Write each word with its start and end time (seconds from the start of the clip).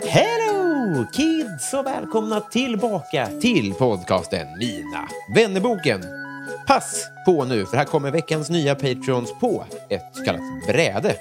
Hello 0.00 1.06
kids 1.12 1.74
och 1.74 1.86
välkomna 1.86 2.40
tillbaka 2.40 3.26
till 3.40 3.74
podcasten 3.74 4.46
Mina 4.58 5.08
vännerboken. 5.34 6.04
Pass 6.66 7.08
på 7.26 7.44
nu, 7.44 7.66
för 7.66 7.76
här 7.76 7.84
kommer 7.84 8.10
veckans 8.10 8.50
nya 8.50 8.74
Patreons 8.74 9.34
på 9.40 9.64
ett 9.88 10.10
så 10.12 10.24
kallat 10.24 10.66
bräde. 10.66 11.14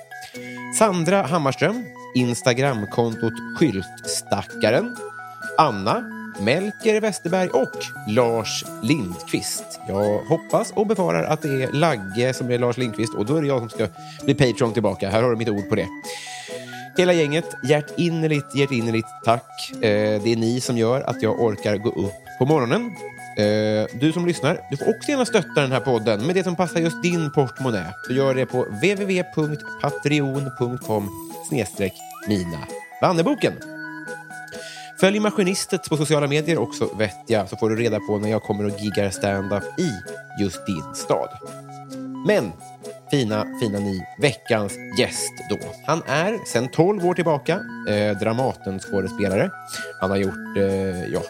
Sandra 0.80 1.22
Hammarström, 1.22 1.86
Instagramkontot 2.16 3.34
Skyltstackaren, 3.60 4.96
Anna, 5.58 6.15
Melker 6.40 7.02
Westerberg 7.02 7.50
och 7.50 7.86
Lars 8.08 8.66
Lindqvist. 8.84 9.80
Jag 9.88 10.20
hoppas 10.20 10.72
och 10.72 10.88
befarar 10.88 11.24
att 11.24 11.42
det 11.42 11.64
är 11.64 11.72
Lagge 11.72 12.34
som 12.34 12.52
är 12.52 12.60
Lars 12.60 12.78
Lindqvist 12.78 13.14
och 13.14 13.26
då 13.26 13.36
är 13.36 13.42
det 13.42 13.48
jag 13.48 13.60
som 13.60 13.70
ska 13.70 13.88
bli 14.24 14.34
Patreon 14.34 14.74
tillbaka. 14.74 15.10
Här 15.10 15.24
har 15.24 15.30
du 15.30 15.36
mitt 15.36 15.50
ord 15.50 15.70
på 15.70 15.76
det. 15.76 15.88
Hela 16.98 17.14
gänget, 17.14 17.56
hjärtinnerligt, 17.64 18.56
hjärtinnerligt 18.56 19.08
tack. 19.24 19.72
Eh, 19.74 20.22
det 20.24 20.32
är 20.32 20.36
ni 20.36 20.62
som 20.62 20.78
gör 20.78 21.02
att 21.02 21.22
jag 21.22 21.42
orkar 21.42 21.78
gå 21.78 21.90
upp 21.90 22.14
på 22.40 22.46
morgonen. 22.46 22.92
Eh, 23.38 23.86
du 24.00 24.12
som 24.14 24.26
lyssnar, 24.26 24.60
du 24.72 24.78
får 24.78 24.90
också 24.90 25.12
gärna 25.12 25.26
stötta 25.26 25.62
den 25.62 25.72
här 25.72 25.80
podden 25.80 26.26
med 26.26 26.36
det 26.36 26.44
som 26.44 26.56
passar 26.56 26.80
just 26.80 27.04
din 27.04 27.32
portmonnä. 27.32 27.94
Så 28.08 28.14
gör 28.14 28.36
det 28.36 28.46
på 28.46 28.64
www.patreon.com 28.64 31.10
snedstreck 31.50 31.94
mina 32.28 32.60
Vanneboken. 33.02 33.75
Följ 35.00 35.20
Maskinistet 35.20 35.90
på 35.90 35.98
sociala 35.98 36.28
medier 36.28 36.58
också 36.58 36.90
vettja, 36.98 37.48
så 37.48 37.58
får 37.58 37.70
du 37.70 37.76
reda 37.76 38.00
på 38.00 38.18
när 38.18 38.30
jag 38.30 38.44
kommer 38.44 38.64
och 38.66 38.80
giggar 38.80 39.10
stand-up 39.10 39.64
i 39.80 39.92
just 40.42 40.66
din 40.66 40.96
stad. 40.96 41.30
Men 42.28 42.52
fina, 43.12 43.46
fina 43.62 43.80
ni, 43.80 44.06
veckans 44.18 44.74
gäst 45.00 45.34
då. 45.50 45.58
Han 45.86 46.02
är 46.08 46.46
sedan 46.46 46.68
12 46.68 47.06
år 47.06 47.14
tillbaka 47.14 47.54
eh, 47.88 48.18
Dramaten-skådespelare. 48.18 49.50
Han 50.02 50.10
har 50.10 50.18
gjort 50.18 50.58
eh, 50.58 51.06
ja, 51.06 51.22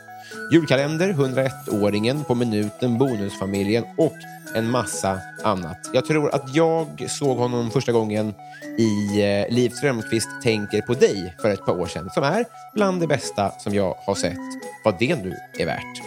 julkalender, 0.52 1.14
101-åringen, 1.14 2.24
På 2.24 2.36
minuten, 2.36 2.98
Bonusfamiljen 2.98 3.84
och 3.98 4.16
en 4.56 4.72
massa 4.72 5.20
annat. 5.44 5.90
Jag 5.94 6.06
tror 6.06 6.36
att 6.36 6.56
jag 6.56 7.06
såg 7.10 7.38
honom 7.38 7.72
första 7.72 7.92
gången 7.92 8.34
i 8.78 9.22
eh, 9.22 9.56
Liv 9.56 9.70
Strömquist 9.70 10.30
tänker 10.44 10.82
på 10.82 10.94
dig 10.94 11.36
för 11.42 11.50
ett 11.50 11.66
par 11.66 11.80
år 11.80 11.88
sedan, 11.88 12.10
som 12.14 12.24
är 12.24 12.46
bland 12.74 13.02
det 13.02 13.08
bästa 13.08 13.52
som 13.60 13.74
jag 13.74 13.96
har 14.06 14.16
sett, 14.16 14.38
vad 14.84 14.96
det 15.00 15.16
nu 15.16 15.36
är 15.60 15.66
värt. 15.66 16.02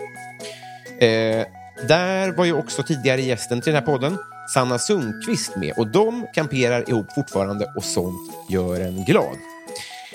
Eh, 1.00 1.46
där 1.88 2.32
var 2.32 2.44
ju 2.44 2.52
också 2.52 2.82
tidigare 2.82 3.22
gästen 3.22 3.60
till 3.60 3.72
den 3.72 3.82
här 3.82 3.86
podden, 3.86 4.18
Sanna 4.54 4.78
Sundqvist 4.78 5.56
med 5.56 5.72
och 5.76 5.86
de 5.86 6.26
kamperar 6.34 6.91
ihop 6.91 7.12
fortfarande 7.14 7.72
och 7.76 7.84
sånt 7.84 8.32
gör 8.48 8.81
en 8.81 9.04
glad. 9.04 9.36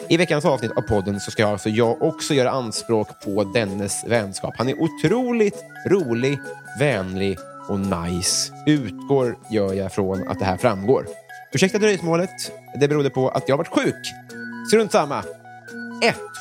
I 0.09 0.17
veckans 0.17 0.45
avsnitt 0.45 0.71
av 0.71 0.81
podden 0.81 1.19
så 1.19 1.31
ska 1.31 1.47
alltså 1.47 1.69
jag 1.69 2.01
också 2.01 2.33
göra 2.33 2.51
anspråk 2.51 3.07
på 3.25 3.43
dennes 3.43 4.03
vänskap. 4.07 4.53
Han 4.57 4.69
är 4.69 4.81
otroligt 4.81 5.63
rolig, 5.89 6.39
vänlig 6.79 7.37
och 7.67 7.79
nice. 7.79 8.53
Utgår 8.65 9.37
gör 9.51 9.73
jag 9.73 9.93
från 9.93 10.27
att 10.27 10.39
det 10.39 10.45
här 10.45 10.57
framgår. 10.57 11.07
Ursäkta 11.53 11.77
dröjsmålet. 11.77 12.51
Det 12.79 12.87
berodde 12.87 13.09
på 13.09 13.29
att 13.29 13.49
jag 13.49 13.57
varit 13.57 13.67
sjuk. 13.67 14.13
Strunt 14.67 14.91
samma. 14.91 15.23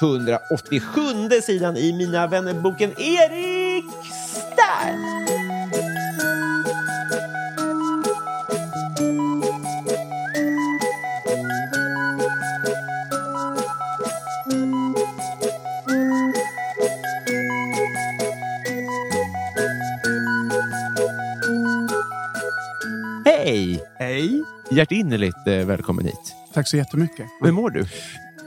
187 0.00 1.40
sidan 1.42 1.76
i 1.76 1.92
Mina 1.92 2.26
vännerboken 2.26 2.90
Erik 2.98 3.84
Stern. 4.26 5.11
Hej! 24.12 24.42
Hjärtinnerligt 24.70 25.46
eh, 25.46 25.54
välkommen 25.66 26.04
hit. 26.04 26.34
Tack 26.54 26.68
så 26.68 26.76
jättemycket. 26.76 27.26
Hur 27.40 27.52
mår 27.52 27.70
du? 27.70 27.84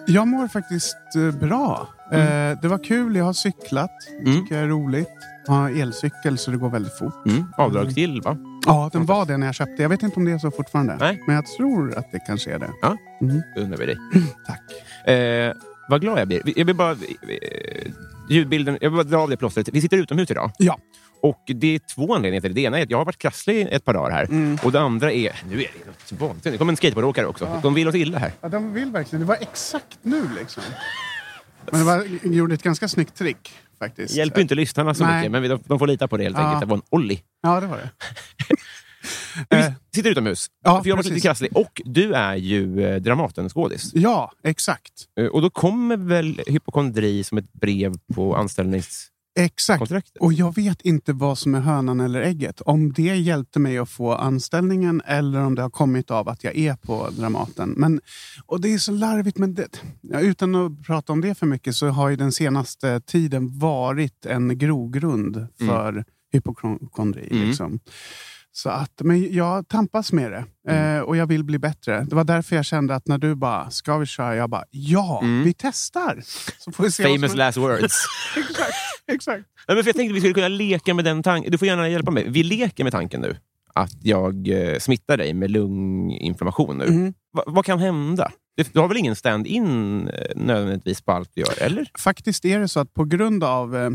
Jag 0.07 0.27
mår 0.27 0.47
faktiskt 0.47 0.97
eh, 1.15 1.31
bra. 1.31 1.87
Eh, 2.11 2.17
det 2.61 2.67
var 2.67 2.83
kul. 2.83 3.15
Jag 3.15 3.25
har 3.25 3.33
cyklat. 3.33 3.91
Det 4.23 4.29
Mm. 4.29 4.41
tycker 4.41 4.55
jag 4.55 4.63
är 4.63 4.67
roligt. 4.67 5.09
Jag 5.47 5.53
har 5.53 5.69
elcykel 5.81 6.37
så 6.37 6.51
det 6.51 6.57
går 6.57 6.69
väldigt 6.69 6.97
fort. 6.97 7.25
Mm. 7.25 7.45
Avdragsgill, 7.57 8.21
va? 8.21 8.37
Ja, 8.65 8.89
den 8.93 9.05
var 9.05 9.25
det 9.25 9.37
när 9.37 9.45
jag 9.45 9.55
köpte. 9.55 9.81
Jag 9.81 9.89
vet 9.89 10.03
inte 10.03 10.15
om 10.15 10.25
det 10.25 10.31
är 10.31 10.37
så 10.37 10.51
fortfarande. 10.51 10.97
Nej. 10.99 11.23
Men 11.27 11.35
jag 11.35 11.45
tror 11.45 11.97
att 11.97 12.11
det 12.11 12.19
kanske 12.19 12.51
är 12.53 12.59
det. 12.59 12.71
Ja. 12.81 12.97
Mm. 13.21 13.41
Det 13.55 13.61
undrar 13.61 13.77
vi 13.77 13.85
dig. 13.85 13.97
Tack. 14.47 15.07
Eh, 15.15 15.53
vad 15.89 16.01
glad 16.01 16.19
jag 16.19 16.27
blir. 16.27 16.41
Jag 16.59 16.65
vill 16.65 16.75
bara... 16.75 16.91
Eh, 16.91 17.91
ljudbilden, 18.29 18.77
jag 18.81 18.89
vill 18.89 18.97
bara 18.97 19.03
dra 19.03 19.17
av 19.17 19.29
det 19.29 19.37
plåstret. 19.37 19.69
Vi 19.73 19.81
sitter 19.81 19.97
utomhus 19.97 20.31
idag. 20.31 20.51
Ja. 20.57 20.77
Och 21.21 21.41
det 21.45 21.75
är 21.75 21.79
två 21.95 22.15
anledningar 22.15 22.41
till 22.41 22.53
det. 22.53 22.61
Det 22.61 22.65
ena 22.67 22.79
är 22.79 22.83
att 22.83 22.89
jag 22.89 22.97
har 22.97 23.05
varit 23.05 23.17
krasslig 23.17 23.67
ett 23.71 23.85
par 23.85 23.93
dagar 23.93 24.11
här. 24.11 24.23
Mm. 24.23 24.57
Och 24.63 24.71
det 24.71 24.79
andra 24.79 25.11
är... 25.11 25.41
Nu 25.49 25.55
är 25.55 25.67
det 25.79 25.85
något 25.85 26.11
vansinnigt. 26.21 26.43
Det 26.43 26.57
kommer 26.57 26.73
en 26.73 26.77
skateboardåkare 26.77 27.25
också. 27.25 27.59
De 27.63 27.73
vill 27.73 27.87
oss 27.87 27.95
illa 27.95 28.17
här. 28.19 28.31
ja, 28.41 28.49
de 28.49 28.73
vill 28.73 28.91
verkligen. 28.91 29.19
Det 29.21 29.25
var 29.27 29.37
exakt 29.41 29.97
nu 30.01 30.29
liksom. 30.39 30.63
Men 31.71 31.79
det 31.79 31.85
var, 31.85 32.05
gjorde 32.23 32.53
ett 32.53 32.63
ganska 32.63 32.87
snyggt 32.87 33.15
trick 33.15 33.51
faktiskt. 33.79 34.15
Hjälper 34.15 34.41
inte 34.41 34.55
lyssnarna 34.55 34.93
så 34.93 35.03
Nej. 35.05 35.17
mycket, 35.17 35.31
men 35.31 35.49
de, 35.49 35.59
de 35.65 35.79
får 35.79 35.87
lita 35.87 36.07
på 36.07 36.17
det 36.17 36.23
helt 36.23 36.37
Ja. 36.37 36.43
enkelt. 36.43 36.59
Det 36.61 36.65
var 36.65 36.75
en 36.77 36.83
ollie. 36.89 37.19
Ja, 37.41 37.59
det 37.59 37.67
var 37.67 37.77
det. 37.77 37.89
Vi 39.49 39.73
sitter 39.95 40.09
utomhus. 40.09 40.47
Ja, 40.63 40.81
för 40.83 40.89
jag 40.89 40.95
varit 40.95 41.05
lite 41.09 41.19
krasslig. 41.21 41.57
Och 41.57 41.81
du 41.85 42.13
är 42.13 42.35
ju 42.35 42.85
eh, 42.85 43.01
Dramaten-skådis. 43.01 43.91
ja, 43.93 44.31
exakt. 44.43 44.91
Eh, 45.19 45.25
Och 45.25 45.41
då 45.41 45.49
kommer 45.49 45.97
väl 45.97 46.41
hypokondri 46.47 47.23
som 47.23 47.37
ett 47.37 47.53
brev 47.53 47.93
på 48.15 48.35
anställningskontraktet? 48.35 49.11
Exakt. 49.35 49.91
Och 50.19 50.33
jag 50.33 50.55
vet 50.55 50.81
inte 50.81 51.13
vad 51.13 51.37
som 51.37 51.55
är 51.55 51.59
hönan 51.59 51.99
eller 51.99 52.21
ägget. 52.21 52.61
Om 52.61 52.93
det 52.93 53.15
hjälpte 53.15 53.59
mig 53.59 53.77
att 53.77 53.89
få 53.89 54.13
anställningen 54.13 55.01
eller 55.05 55.39
om 55.39 55.55
det 55.55 55.61
har 55.61 55.69
kommit 55.69 56.11
av 56.11 56.29
att 56.29 56.43
jag 56.43 56.57
är 56.57 56.75
på 56.75 57.09
Dramaten. 57.09 57.69
Men, 57.77 58.01
och 58.45 58.61
det 58.61 58.73
är 58.73 58.77
så 58.77 58.91
larvigt. 58.91 59.37
Men 59.37 59.53
det, 59.53 59.67
utan 60.21 60.55
att 60.55 60.83
prata 60.83 61.13
om 61.13 61.21
det 61.21 61.35
för 61.35 61.45
mycket 61.45 61.75
så 61.75 61.87
har 61.87 62.09
ju 62.09 62.15
den 62.15 62.31
senaste 62.31 63.01
tiden 63.01 63.59
varit 63.59 64.25
en 64.25 64.57
grogrund 64.57 65.47
för 65.59 66.05
hypokondri. 66.31 67.27
Mm. 67.31 67.47
Liksom. 67.47 67.79
Så 68.57 68.69
att, 68.69 68.91
men 69.03 69.33
jag 69.33 69.67
tampas 69.67 70.11
med 70.11 70.31
det 70.31 70.45
Mm. 70.69 70.95
eh, 70.97 71.01
och 71.01 71.17
jag 71.17 71.25
vill 71.27 71.43
bli 71.43 71.59
bättre. 71.59 72.05
Det 72.09 72.15
var 72.15 72.23
därför 72.23 72.55
jag 72.55 72.65
kände 72.65 72.95
att 72.95 73.07
när 73.07 73.17
du 73.17 73.35
bara, 73.35 73.69
ska 73.71 73.97
vi 73.97 74.05
köra? 74.05 74.35
Jag 74.35 74.49
bara, 74.49 74.63
ja, 74.71 75.19
Mm. 75.23 75.43
vi 75.43 75.53
testar. 75.53 76.21
Så 76.59 76.71
får 76.71 76.83
vi 76.83 76.91
se 76.91 77.03
Famous 77.03 77.31
som- 77.31 77.37
last 77.37 77.57
words. 77.57 78.05
exakt, 78.37 78.73
exakt. 79.07 79.43
Nej, 79.67 79.75
men 79.75 79.83
för 79.83 79.89
jag 79.89 79.95
tänkte 79.95 80.11
att 80.11 80.15
vi 80.15 80.19
skulle 80.19 80.33
kunna 80.33 80.47
leka 80.47 80.93
med 80.93 81.05
den 81.05 81.23
tanken. 81.23 81.51
Du 81.51 81.57
får 81.57 81.67
gärna 81.67 81.89
hjälpa 81.89 82.11
mig. 82.11 82.29
Vi 82.29 82.43
leker 82.43 82.83
med 82.83 82.93
tanken 82.93 83.21
nu. 83.21 83.37
att 83.77 84.03
jag 84.05 84.47
eh, 84.47 84.79
smittar 84.79 85.17
dig 85.17 85.33
med 85.33 85.51
lunginflammation 85.51 86.77
nu. 86.77 86.85
Mm. 86.85 87.13
Va, 87.33 87.43
vad 87.47 87.65
kan 87.65 87.79
hända? 87.79 88.31
Du, 88.57 88.63
du 88.73 88.79
har 88.79 88.87
väl 88.87 88.97
ingen 88.97 89.15
stand-in 89.15 90.07
eh, 90.07 90.13
nödvändigtvis 90.35 91.01
på 91.01 91.11
allt 91.11 91.29
du 91.33 91.41
gör, 91.41 91.61
eller? 91.61 91.89
Faktiskt 91.99 92.45
är 92.45 92.59
det 92.59 92.67
så 92.67 92.79
att 92.79 92.93
på 92.93 93.03
grund 93.05 93.43
av... 93.43 93.75
Eh, 93.75 93.89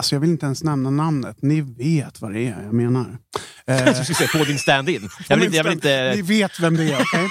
alltså 0.00 0.14
jag 0.14 0.20
vill 0.20 0.30
inte 0.30 0.46
ens 0.46 0.62
nämna 0.62 0.90
namnet. 0.90 1.42
Ni 1.42 1.60
vet 1.60 2.20
vad 2.20 2.32
det 2.32 2.40
är 2.40 2.62
jag 2.64 2.74
menar. 2.74 3.18
Eh, 3.66 3.92
skulle 3.92 4.14
säga 4.14 4.28
på 4.38 4.44
din 4.44 4.58
stand-in. 4.58 5.08
Jag 5.28 5.36
vill 5.36 5.44
inte... 5.46 5.56
Jag 5.56 5.64
vill 5.64 5.72
Ni 5.82 6.18
inte 6.18 6.22
vet 6.32 6.60
vem 6.60 6.76
det 6.76 6.82
är, 6.92 6.94
okej? 7.02 7.28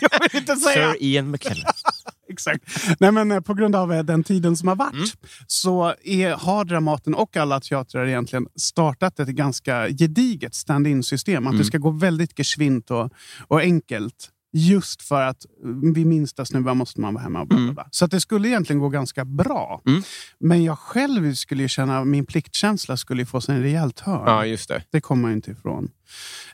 jag 0.00 0.20
vill 0.20 0.40
inte 0.40 0.56
säga. 0.56 0.92
Sir 0.92 1.02
Ian 1.02 1.30
McKellen. 1.30 1.64
Exakt. 2.30 2.64
Nej, 3.00 3.12
men, 3.12 3.32
eh, 3.32 3.40
på 3.40 3.54
grund 3.54 3.76
av 3.76 3.92
eh, 3.92 4.02
den 4.02 4.24
tiden 4.24 4.56
som 4.56 4.68
har 4.68 4.76
varit 4.76 4.94
Mm. 4.94 5.06
så 5.46 5.94
är, 6.04 6.30
har 6.32 6.64
Dramaten 6.64 7.14
och 7.14 7.36
alla 7.36 7.60
teatrar 7.60 8.06
egentligen 8.06 8.46
startat 8.56 9.20
ett 9.20 9.28
ganska 9.28 9.88
gediget 9.88 10.54
stand-in-system. 10.54 11.46
Att 11.46 11.50
Mm. 11.52 11.58
det 11.58 11.64
ska 11.64 11.78
gå 11.78 11.90
väldigt 11.90 12.38
geschwint 12.38 12.90
och, 12.90 13.10
och 13.48 13.60
enkelt. 13.60 14.30
Just 14.56 15.02
för 15.02 15.22
att 15.22 15.46
mm, 15.62 15.92
vid 15.92 16.06
minsta 16.06 16.44
snuva 16.44 16.74
måste 16.74 17.00
man 17.00 17.14
vara 17.14 17.22
hemma. 17.24 17.40
Och 17.40 17.46
bla, 17.46 17.58
bla, 17.58 17.72
bla. 17.72 17.88
Så 17.90 18.04
att 18.04 18.10
det 18.10 18.20
skulle 18.20 18.48
egentligen 18.48 18.80
gå 18.80 18.88
ganska 18.88 19.24
bra. 19.24 19.82
Mm. 19.86 20.02
Men 20.38 20.64
jag 20.64 20.78
själv 20.78 21.34
skulle 21.34 21.62
ju 21.62 21.68
känna, 21.68 22.04
min 22.04 22.26
pliktkänsla 22.26 22.96
skulle 22.96 23.26
få 23.26 23.40
sig 23.40 23.54
en 23.54 23.62
rejäl 23.62 23.92
törn. 23.92 24.22
Ja, 24.26 24.46
just 24.46 24.68
det. 24.68 24.82
Det 24.90 25.00
kommer 25.00 25.22
man 25.22 25.32
inte 25.32 25.50
ifrån. 25.50 25.90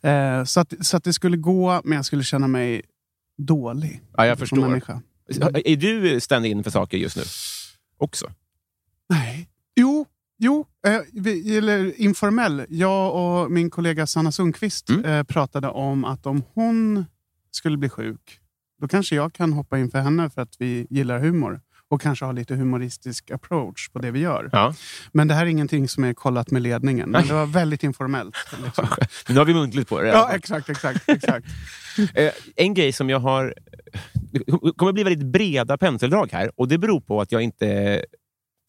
Eh, 0.03 0.45
så, 0.45 0.61
att, 0.61 0.75
så 0.87 0.97
att 0.97 1.05
det 1.05 1.13
skulle 1.13 1.37
gå, 1.37 1.81
men 1.85 1.97
jag 1.97 2.05
skulle 2.05 2.25
känna 2.25 2.49
mig 2.49 2.83
dålig. 3.39 4.01
Ja, 4.17 4.27
jag 4.27 4.39
förstår. 4.39 4.57
människa. 4.57 5.03
Är 5.65 5.77
du 5.77 6.21
stand-in 6.21 6.65
för 6.65 6.71
saker 6.71 6.99
just 6.99 7.17
nu? 7.17 7.23
Också? 7.99 8.27
Nej. 9.09 9.49
Jo, 9.77 10.07
jo 10.39 10.67
eh, 10.87 11.01
vi, 11.13 11.57
eller 11.59 12.01
informell. 12.01 12.67
Jag 12.69 13.15
och 13.15 13.51
min 13.51 13.71
kollega 13.71 14.07
Sanna 14.07 14.33
Sundqvist 14.33 14.89
Mm. 14.91 15.05
eh, 15.05 15.23
pratade 15.23 15.69
om 15.69 16.05
att 16.05 16.27
om 16.27 16.43
hon 16.55 17.05
skulle 17.51 17.77
bli 17.77 17.89
sjuk, 17.89 18.39
då 18.81 18.89
kanske 18.89 19.17
jag 19.17 19.33
kan 19.33 19.53
hoppa 19.53 19.79
in 19.79 19.91
för 19.91 19.99
henne 19.99 20.31
för 20.31 20.43
att 20.43 20.55
vi 20.59 20.87
gillar 20.91 21.19
humor 21.21 21.61
och 21.89 22.01
kanske 22.01 22.25
ha 22.25 22.33
lite 22.33 22.55
humoristisk 22.55 23.31
approach 23.31 23.89
på 23.89 23.99
det 23.99 24.11
vi 24.11 24.21
gör. 24.21 24.51
Ja. 24.53 24.75
Men 25.13 25.29
det 25.29 25.35
här 25.35 25.43
är 25.47 25.51
ingenting 25.51 25.89
som 25.89 26.05
är 26.05 26.15
kollat 26.15 26.51
med 26.51 26.63
ledningen. 26.63 27.11
Men 27.11 27.27
det 27.27 27.35
var 27.35 27.47
väldigt 27.47 27.83
informellt. 27.85 28.37
Liksom. 28.65 28.87
Nu 29.29 29.39
har 29.39 29.45
vi 29.45 29.55
muntligt 29.55 29.89
på 29.89 30.01
det. 30.01 30.09
Ja, 30.09 30.33
exakt, 30.33 30.69
exakt, 30.69 31.09
exakt. 31.09 31.47
Eh, 32.15 32.33
en 32.57 32.75
grej 32.75 32.93
som 32.93 33.11
jag 33.11 33.19
har... 33.21 33.55
Det 34.33 34.73
kommer 34.77 34.93
bli 34.93 35.03
väldigt 35.05 35.27
breda 35.27 35.79
penseldrag 35.79 36.29
här 36.33 36.61
och 36.61 36.69
det 36.69 36.79
beror 36.79 37.01
på 37.01 37.21
att 37.21 37.33
jag 37.33 37.43
inte 37.43 38.05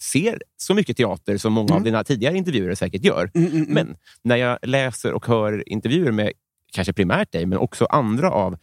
ser 0.02 0.42
så 0.58 0.74
mycket 0.74 0.98
teater 0.98 1.38
som 1.38 1.54
många 1.54 1.74
av 1.74 1.78
Mm. 1.78 1.84
dina 1.84 2.04
tidigare 2.04 2.38
intervjuer 2.38 2.76
säkert 2.76 3.04
gör. 3.04 3.32
Mm, 3.34 3.48
mm, 3.48 3.62
mm. 3.62 3.74
Men 3.74 3.96
när 4.24 4.36
jag 4.36 4.58
läser 4.62 5.14
och 5.14 5.26
hör 5.26 5.70
intervjuer 5.70 6.12
med 6.12 6.32
kanske 6.72 6.94
primärt 6.94 7.32
dig, 7.32 7.46
men 7.46 7.58
också 7.60 7.86
andra 7.86 8.32
av 8.32 8.58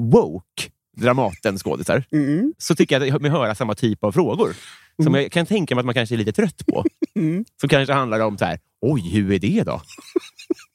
woke 0.00 0.70
Dramaten-skådisar, 0.96 2.04
Mm, 2.12 2.52
så 2.58 2.74
tycker 2.74 2.94
jag 2.94 3.02
att 3.02 3.08
jag 3.08 3.22
mig 3.22 3.30
höra 3.30 3.54
samma 3.54 3.74
typ 3.74 4.04
av 4.04 4.12
frågor. 4.12 4.52
Som 4.96 5.06
Mm. 5.14 5.22
jag 5.22 5.32
kan 5.32 5.46
tänka 5.46 5.74
mig 5.74 5.80
att 5.80 5.86
man 5.86 5.94
kanske 5.94 6.14
är 6.14 6.16
lite 6.16 6.32
trött 6.32 6.66
på. 6.66 6.84
mm. 7.14 7.44
Som 7.60 7.68
kanske 7.68 7.94
handlar 7.94 8.20
om 8.20 8.38
så 8.38 8.44
här, 8.44 8.58
oj, 8.80 9.10
hur 9.10 9.32
är 9.32 9.38
det 9.38 9.62
då? 9.62 9.80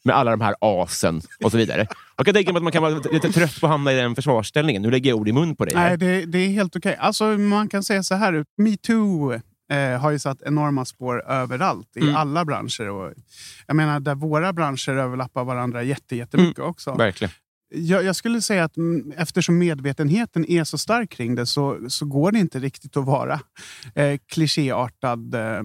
Med 0.04 0.16
alla 0.16 0.32
de 0.32 0.42
här 0.42 0.56
asen 0.60 1.22
och 1.44 1.52
så 1.52 1.58
vidare. 1.58 1.88
Jag 2.18 2.26
kan 2.26 2.36
tänka 2.36 2.52
mig 2.54 2.58
att 2.58 2.64
man 2.64 2.72
kan 2.72 2.84
vara 2.84 3.00
lite 3.12 3.32
trött 3.32 3.60
på 3.60 3.66
att 3.66 3.72
hamna 3.72 3.94
i 3.94 3.96
den 3.96 4.16
försvarsställningen. 4.16 4.82
Nu 4.82 4.92
lägger 4.92 5.10
jag 5.10 5.20
ord 5.20 5.28
i 5.28 5.32
mun 5.34 5.56
på 5.56 5.66
dig. 5.66 5.76
här. 5.76 5.88
Nej, 5.90 5.98
det, 5.98 6.26
det 6.26 6.38
är 6.38 6.50
helt 6.50 6.76
okej. 6.76 6.96
Alltså, 7.00 7.24
man 7.26 7.70
kan 7.70 7.84
säga 7.84 8.04
så 8.04 8.16
här. 8.16 8.46
Metoo 8.58 9.40
eh, 9.72 10.00
har 10.02 10.12
ju 10.12 10.20
satt 10.20 10.42
enorma 10.42 10.86
spår 10.86 11.24
överallt 11.28 11.98
i 11.98 12.00
Mm. 12.02 12.16
alla 12.16 12.46
branscher. 12.46 12.90
Och, 12.90 13.14
jag 13.68 13.76
menar, 13.76 14.00
där 14.00 14.16
våra 14.16 14.54
branscher 14.54 14.90
överlappar 14.98 15.44
varandra 15.44 15.84
jätte, 15.84 16.16
jättemycket 16.16 16.60
också. 16.64 16.94
Verkligen. 16.94 17.32
Jag, 17.74 18.04
jag 18.04 18.16
skulle 18.16 18.42
säga 18.42 18.64
att 18.64 18.78
mm, 18.78 19.12
eftersom 19.18 19.58
medvetenheten 19.58 20.46
är 20.52 20.64
så 20.64 20.78
stark 20.78 21.10
kring 21.10 21.36
det 21.36 21.46
så, 21.46 21.80
så 21.90 22.06
går 22.06 22.32
det 22.32 22.40
inte 22.40 22.60
riktigt 22.60 22.98
att 22.98 23.06
vara 23.06 23.40
eh, 23.96 24.20
klichéartad 24.34 25.36
eh, 25.36 25.64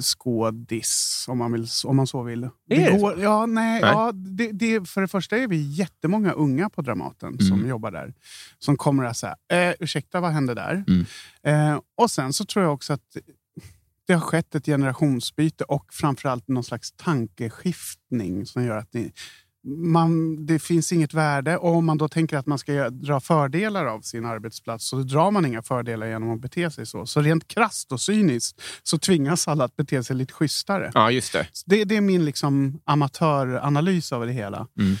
skådis, 0.00 1.24
om 1.28 1.38
man, 1.38 1.52
vill, 1.52 1.66
om 1.84 1.96
man 1.96 2.06
så 2.06 2.22
vill. 2.22 2.44
Är 2.44 2.50
det 2.68 2.86
så? 2.86 2.98
går, 2.98 3.20
ja, 3.20 3.46
nej, 3.46 3.80
Nej. 3.80 3.90
Ja, 3.90 4.12
det, 4.12 4.52
det, 4.52 4.88
för 4.88 5.00
det 5.00 5.08
första 5.08 5.36
är 5.36 5.48
vi 5.48 5.56
jättemånga 5.62 6.32
unga 6.32 6.70
på 6.70 6.82
Dramaten 6.82 7.38
som 7.38 7.56
Mm. 7.58 7.68
jobbar 7.68 7.90
där. 7.90 8.14
Som 8.58 8.76
kommer 8.76 9.04
att 9.04 9.16
säga, 9.16 9.36
eh, 9.52 9.74
ursäkta 9.80 10.20
vad 10.20 10.32
hände 10.32 10.54
där? 10.54 10.84
Mm. 10.88 11.04
Eh, 11.72 11.80
och 11.96 12.10
sen 12.10 12.32
så 12.32 12.44
tror 12.44 12.64
jag 12.64 12.74
också 12.74 12.92
att 12.92 13.16
det 14.06 14.12
har 14.14 14.20
skett 14.20 14.54
ett 14.54 14.66
generationsbyte 14.66 15.64
och 15.64 15.84
framförallt 15.94 16.48
någon 16.48 16.64
slags 16.64 16.92
tankeskiftning 16.92 18.46
som 18.46 18.64
gör 18.64 18.76
att 18.76 18.94
ni, 18.94 19.12
man, 19.64 20.46
det 20.46 20.58
finns 20.58 20.92
inget 20.92 21.14
värde. 21.14 21.56
Och 21.56 21.74
om 21.74 21.86
man 21.86 21.98
då 21.98 22.08
tänker 22.08 22.36
att 22.36 22.46
man 22.46 22.58
ska 22.58 22.90
dra 22.90 23.20
fördelar 23.20 23.86
av 23.86 24.00
sin 24.00 24.24
arbetsplats 24.24 24.88
så 24.88 24.96
drar 24.96 25.30
man 25.30 25.46
inga 25.46 25.62
fördelar 25.62 26.06
genom 26.06 26.30
att 26.30 26.40
bete 26.40 26.70
sig 26.70 26.86
så. 26.86 27.06
Så 27.06 27.20
rent 27.20 27.48
krasst 27.48 27.92
och 27.92 28.00
cyniskt 28.00 28.62
så 28.82 28.98
tvingas 28.98 29.48
alla 29.48 29.64
att 29.64 29.76
bete 29.76 30.04
sig 30.04 30.16
lite 30.16 30.32
schysstare. 30.32 30.90
Ja, 30.94 31.10
just 31.10 31.32
det. 31.32 31.46
Det, 31.66 31.84
det 31.84 31.96
är 31.96 32.00
min 32.00 32.24
liksom 32.24 32.80
amatöranalys 32.84 34.12
av 34.12 34.26
det 34.26 34.32
hela. 34.32 34.66
Mm. 34.78 34.96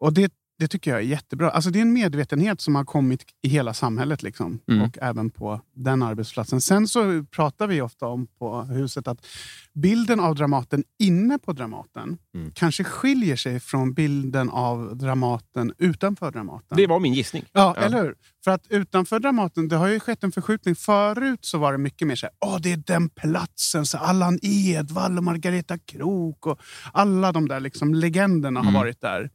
Och 0.00 0.12
det, 0.12 0.32
det 0.62 0.68
tycker 0.68 0.90
jag 0.90 1.00
är 1.00 1.04
jättebra. 1.04 1.50
Alltså 1.50 1.70
det 1.70 1.78
är 1.78 1.80
en 1.82 1.92
medvetenhet 1.92 2.60
som 2.60 2.74
har 2.74 2.84
kommit 2.84 3.24
i 3.42 3.48
hela 3.48 3.74
samhället 3.74 4.22
liksom. 4.22 4.58
Mm. 4.70 4.82
och 4.82 4.98
även 5.02 5.30
på 5.30 5.60
den 5.76 6.02
arbetsplatsen. 6.02 6.60
Sen 6.60 6.88
så 6.88 7.24
pratar 7.30 7.66
vi 7.66 7.80
ofta 7.80 8.06
om 8.06 8.26
på 8.38 8.62
huset 8.62 9.08
att 9.08 9.26
bilden 9.74 10.20
av 10.20 10.34
Dramaten 10.34 10.84
inne 10.98 11.38
på 11.38 11.52
Dramaten 11.52 12.18
Mm. 12.34 12.50
kanske 12.54 12.84
skiljer 12.84 13.36
sig 13.36 13.60
från 13.60 13.92
bilden 13.94 14.50
av 14.50 14.96
Dramaten 14.96 15.72
utanför 15.78 16.30
Dramaten. 16.30 16.76
Det 16.76 16.86
var 16.86 17.00
min 17.00 17.14
gissning. 17.14 17.44
Ja, 17.52 17.74
Ja. 17.76 17.82
eller 17.82 18.02
hur? 18.02 18.14
För 18.44 18.50
att 18.50 18.66
utanför 18.68 19.18
Dramaten, 19.20 19.68
det 19.68 19.76
har 19.76 19.88
ju 19.88 20.00
skett 20.00 20.24
en 20.24 20.32
förskjutning. 20.32 20.74
Förut 20.76 21.38
så 21.44 21.58
var 21.58 21.72
det 21.72 21.78
mycket 21.78 22.08
mer 22.08 22.16
så 22.16 22.26
här, 22.26 22.34
åh 22.46 22.58
det 22.60 22.72
är 22.72 22.76
den 22.76 23.08
platsen, 23.08 23.86
så 23.86 23.98
Allan 23.98 24.38
Edwall 24.42 25.18
och 25.18 25.24
Margareta 25.24 25.78
Krook 25.78 26.46
och 26.46 26.60
alla 26.92 27.32
de 27.32 27.48
där 27.48 27.60
liksom 27.60 27.94
legenderna 27.94 28.60
Mm. 28.60 28.74
har 28.74 28.80
varit 28.82 29.00
där. 29.00 29.30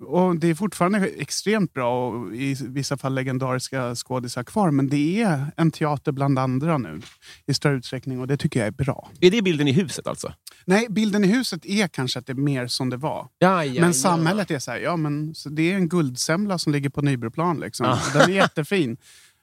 Och 0.00 0.36
Det 0.36 0.48
är 0.50 0.54
fortfarande 0.54 0.98
extremt 1.06 1.72
bra 1.72 2.08
och 2.10 2.34
i 2.34 2.56
vissa 2.60 2.96
fall 2.96 3.14
legendariska 3.14 3.94
skådisar 3.94 4.44
kvar. 4.44 4.70
Men 4.70 4.88
det 4.88 5.22
är 5.22 5.46
en 5.56 5.70
teater 5.70 6.12
bland 6.12 6.38
andra 6.38 6.78
nu 6.78 7.00
i 7.46 7.54
större 7.54 7.76
utsträckning 7.76 8.20
och 8.20 8.26
det 8.26 8.36
tycker 8.36 8.60
jag 8.60 8.66
är 8.66 8.70
bra. 8.70 9.10
Är 9.20 9.30
det 9.30 9.42
bilden 9.42 9.68
i 9.68 9.72
huset 9.72 10.06
alltså? 10.06 10.32
Nej, 10.64 10.86
bilden 10.90 11.24
i 11.24 11.28
huset 11.28 11.66
är 11.66 11.88
kanske 11.88 12.18
att 12.18 12.26
det 12.26 12.32
är 12.32 12.34
mer 12.34 12.66
som 12.66 12.90
det 12.90 12.96
var. 12.96 13.28
Ja, 13.38 13.64
ja, 13.64 13.80
Men 13.80 13.94
samhället 13.94 14.50
är 14.50 14.58
så 14.58 14.70
här, 14.70 14.78
ja 14.78 14.96
men 14.96 15.34
det 15.50 15.72
är 15.72 15.74
en 15.74 15.88
guldsemla 15.88 16.58
som 16.58 16.72
ligger 16.72 16.90
på 16.90 17.02
Nybroplan. 17.02 17.60
Liksom. 17.60 17.86
Ja. 17.86 18.00
Den 18.12 18.30
är 18.30 18.34
jättefin. 18.34 18.96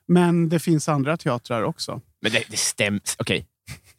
Men 0.07 0.49
det 0.49 0.59
finns 0.59 0.89
andra 0.89 1.17
teatrar 1.17 1.63
också. 1.63 2.01
Men 2.21 2.31
det, 2.31 2.43
det 2.49 2.57
stämmer. 2.57 3.01
Okej. 3.19 3.47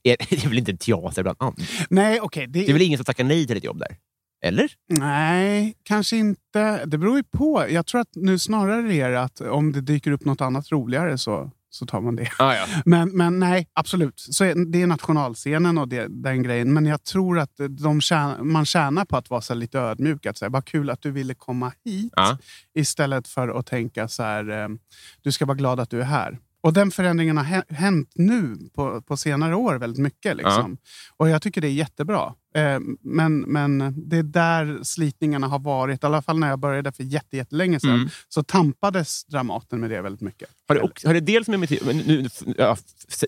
Är- 0.02 0.16
Det 0.30 0.44
är 0.44 0.48
väl 0.48 0.58
inte 0.58 0.70
en 0.72 0.76
teater 0.78 1.22
bland 1.22 1.36
andra? 1.40 1.62
Nej, 1.90 2.20
okej. 2.20 2.46
Det 2.46 2.68
är 2.68 2.72
väl 2.72 2.82
ingen 2.82 2.98
som 2.98 3.04
tackar 3.04 3.24
nej 3.24 3.46
till 3.46 3.56
ett 3.56 3.64
jobb 3.64 3.78
där? 3.78 3.96
Eller? 4.44 4.72
Nej, 4.88 5.74
kanske 5.82 6.16
inte. 6.16 6.84
Det 6.86 6.98
beror 6.98 7.16
ju 7.16 7.22
på. 7.22 7.66
Jag 7.68 7.86
tror 7.86 8.00
att 8.00 8.14
nu 8.14 8.38
snarare 8.38 8.94
är 8.94 9.10
det 9.10 9.22
att 9.22 9.40
om 9.40 9.72
det 9.72 9.80
dyker 9.80 10.10
upp 10.10 10.24
något 10.24 10.40
annat 10.40 10.72
roligare 10.72 11.18
så, 11.18 11.50
så 11.70 11.86
tar 11.86 12.00
man 12.00 12.16
det. 12.16 12.28
Ah, 12.38 12.54
ja. 12.54 12.66
Men, 12.84 13.16
men 13.16 13.38
nej, 13.38 13.66
absolut. 13.74 14.14
Så 14.16 14.44
det 14.44 14.82
är 14.82 14.86
nationalscenen 14.86 15.78
och 15.78 15.88
det, 15.88 16.06
den 16.08 16.42
grejen. 16.42 16.72
Men 16.72 16.86
jag 16.86 17.04
tror 17.04 17.38
att 17.38 17.60
de 17.70 18.00
tjänar, 18.00 18.42
man 18.42 18.64
tjänar 18.64 19.04
på 19.04 19.16
att 19.16 19.30
vara 19.30 19.40
så 19.40 19.54
lite 19.54 19.78
ödmjuk. 19.78 20.26
Att 20.26 20.38
säga, 20.38 20.48
vad 20.48 20.64
kul 20.64 20.90
att 20.90 21.02
du 21.02 21.10
ville 21.10 21.34
komma 21.34 21.72
hit. 21.84 22.12
Ja. 22.16 22.38
Istället 22.74 23.28
för 23.28 23.58
att 23.58 23.66
tänka 23.66 24.08
så 24.08 24.22
här, 24.22 24.62
eh, 24.62 24.68
du 25.22 25.32
ska 25.32 25.46
vara 25.46 25.56
glad 25.56 25.80
att 25.80 25.90
du 25.90 26.00
är 26.00 26.04
här. 26.04 26.38
Och 26.64 26.72
den 26.72 26.90
förändringen 26.90 27.36
har 27.36 27.44
hä- 27.44 27.74
hänt 27.74 28.10
nu 28.14 28.56
på, 28.74 29.02
på 29.02 29.16
senare 29.16 29.54
år 29.56 29.74
väldigt 29.74 30.00
mycket. 30.02 30.36
Liksom. 30.36 30.76
Och 31.16 31.28
jag 31.28 31.42
tycker 31.42 31.60
det 31.60 31.66
är 31.68 31.72
jättebra. 31.72 32.34
Eh, 32.54 32.78
men, 33.00 33.40
men 33.40 33.94
det 34.08 34.16
är 34.18 34.22
där 34.22 34.78
slitningarna 34.82 35.46
har 35.48 35.58
varit. 35.58 36.02
I 36.02 36.06
alla 36.06 36.22
fall 36.22 36.38
när 36.38 36.48
jag 36.48 36.58
började 36.58 36.92
för 36.92 37.02
jätte, 37.04 37.36
jättelänge 37.36 37.80
sedan. 37.80 37.94
Mm. 37.94 38.08
Så 38.28 38.42
tampades 38.42 39.24
Dramaten 39.24 39.80
med 39.80 39.90
det 39.90 40.00
väldigt 40.02 40.20
mycket. 40.20 40.48
Har 40.68 40.74
det, 40.74 40.80
också, 40.80 41.06
har 41.08 41.14
det 41.14 41.20
dels 41.20 41.48
med... 41.48 41.60
nu, 42.06 42.28
ja, 42.56 42.76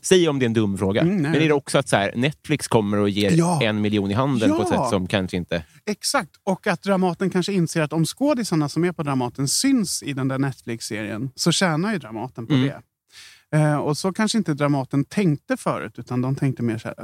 säg 0.02 0.28
om 0.28 0.38
det 0.38 0.44
är 0.44 0.46
en 0.46 0.52
dum 0.52 0.78
fråga. 0.78 1.00
Mm, 1.00 1.16
men 1.22 1.34
är 1.34 1.40
det 1.40 1.52
också 1.52 1.78
att 1.78 1.88
så 1.88 1.96
här, 1.96 2.12
Netflix 2.16 2.68
kommer 2.68 2.98
och 2.98 3.08
ger 3.10 3.30
Ja. 3.30 3.62
en 3.62 3.80
miljon 3.80 4.10
i 4.10 4.14
handen 4.14 4.50
på 4.50 4.62
ett 4.62 4.68
Ja. 4.72 4.82
sätt 4.84 4.90
som 4.90 5.06
kanske 5.06 5.36
inte... 5.36 5.64
Exakt. 5.86 6.30
Och 6.44 6.66
att 6.66 6.82
Dramaten 6.82 7.30
kanske 7.30 7.52
inser 7.52 7.82
att 7.82 7.92
om 7.92 8.04
skådisarna 8.04 8.68
som 8.68 8.84
är 8.84 8.92
på 8.92 9.02
Dramaten 9.02 9.48
syns 9.48 10.02
i 10.02 10.12
den 10.12 10.28
där 10.28 10.38
Netflix-serien 10.38 11.30
så 11.34 11.52
tjänar 11.52 11.92
ju 11.92 11.98
Dramaten 11.98 12.46
på 12.46 12.54
Mm. 12.54 12.66
det. 12.66 12.82
Eh, 13.54 13.76
och 13.76 13.96
så 13.96 14.12
kanske 14.12 14.38
inte 14.38 14.54
Dramaten 14.54 15.04
tänkte 15.04 15.56
förut, 15.56 15.98
utan 15.98 16.20
de 16.20 16.34
tänkte 16.36 16.62
mer 16.62 16.78
så 16.78 16.88
här, 16.88 16.96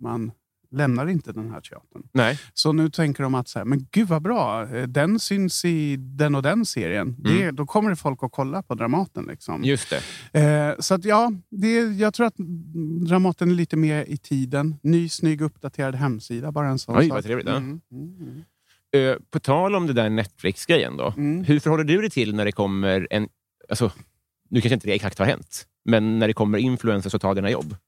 man 0.00 0.32
lämnar 0.70 1.06
inte 1.06 1.32
den 1.32 1.50
här 1.50 1.60
teatern. 1.60 2.02
Nej. 2.12 2.38
Så 2.54 2.72
nu 2.72 2.90
tänker 2.90 3.22
de 3.22 3.34
att 3.34 3.48
så 3.48 3.58
här, 3.58 3.66
men 3.66 3.86
gud 3.90 4.08
vad 4.08 4.22
bra, 4.22 4.68
eh, 4.76 4.82
den 4.88 5.20
syns 5.20 5.64
i 5.64 5.96
den 5.96 6.34
och 6.34 6.42
den 6.42 6.66
serien. 6.66 7.16
Det, 7.18 7.50
då 7.50 7.66
kommer 7.66 7.90
det 7.90 7.96
folk 7.96 8.22
att 8.22 8.32
kolla 8.32 8.62
på 8.62 8.74
Dramaten. 8.74 9.24
Liksom. 9.24 9.64
Just 9.64 9.94
det. 10.32 10.40
Eh, 10.40 10.74
så 10.78 10.94
att 10.94 11.04
ja, 11.04 11.32
det, 11.50 11.74
jag 11.80 12.14
tror 12.14 12.26
att 12.26 12.36
Dramaten 13.06 13.50
är 13.50 13.54
lite 13.54 13.76
mer 13.76 14.04
i 14.08 14.16
tiden. 14.16 14.76
Ny, 14.82 15.08
snygg, 15.08 15.40
uppdaterad 15.40 15.94
hemsida. 15.94 16.52
Bara 16.52 16.68
en 16.68 16.78
sån 16.78 16.96
Oj, 16.98 17.08
sak. 17.08 17.14
vad 17.14 17.24
trevligt. 17.24 17.48
Mm, 17.48 17.80
mm, 17.92 18.16
mm. 18.20 18.44
Eh, 18.94 19.16
på 19.30 19.40
tal 19.40 19.74
om 19.74 19.86
det 19.86 19.92
där 19.92 20.10
Netflix-grejen 20.10 20.96
då. 20.96 21.14
Mm. 21.16 21.44
Hur 21.44 21.60
förhåller 21.60 21.84
du 21.84 22.00
dig 22.00 22.10
till 22.10 22.34
när 22.34 22.44
det 22.44 22.52
kommer 22.52 23.08
en... 23.10 23.28
Alltså, 23.68 23.92
nu 24.50 24.60
kanske 24.60 24.74
inte 24.74 24.86
det 24.86 24.94
exakt 24.94 25.18
har 25.18 25.26
hänt, 25.26 25.66
men 25.84 26.18
när 26.18 26.26
det 26.28 26.34
kommer 26.34 26.58
influencers 26.58 27.14
och 27.14 27.20
tar 27.20 27.34
dina 27.34 27.50
jobb? 27.50 27.76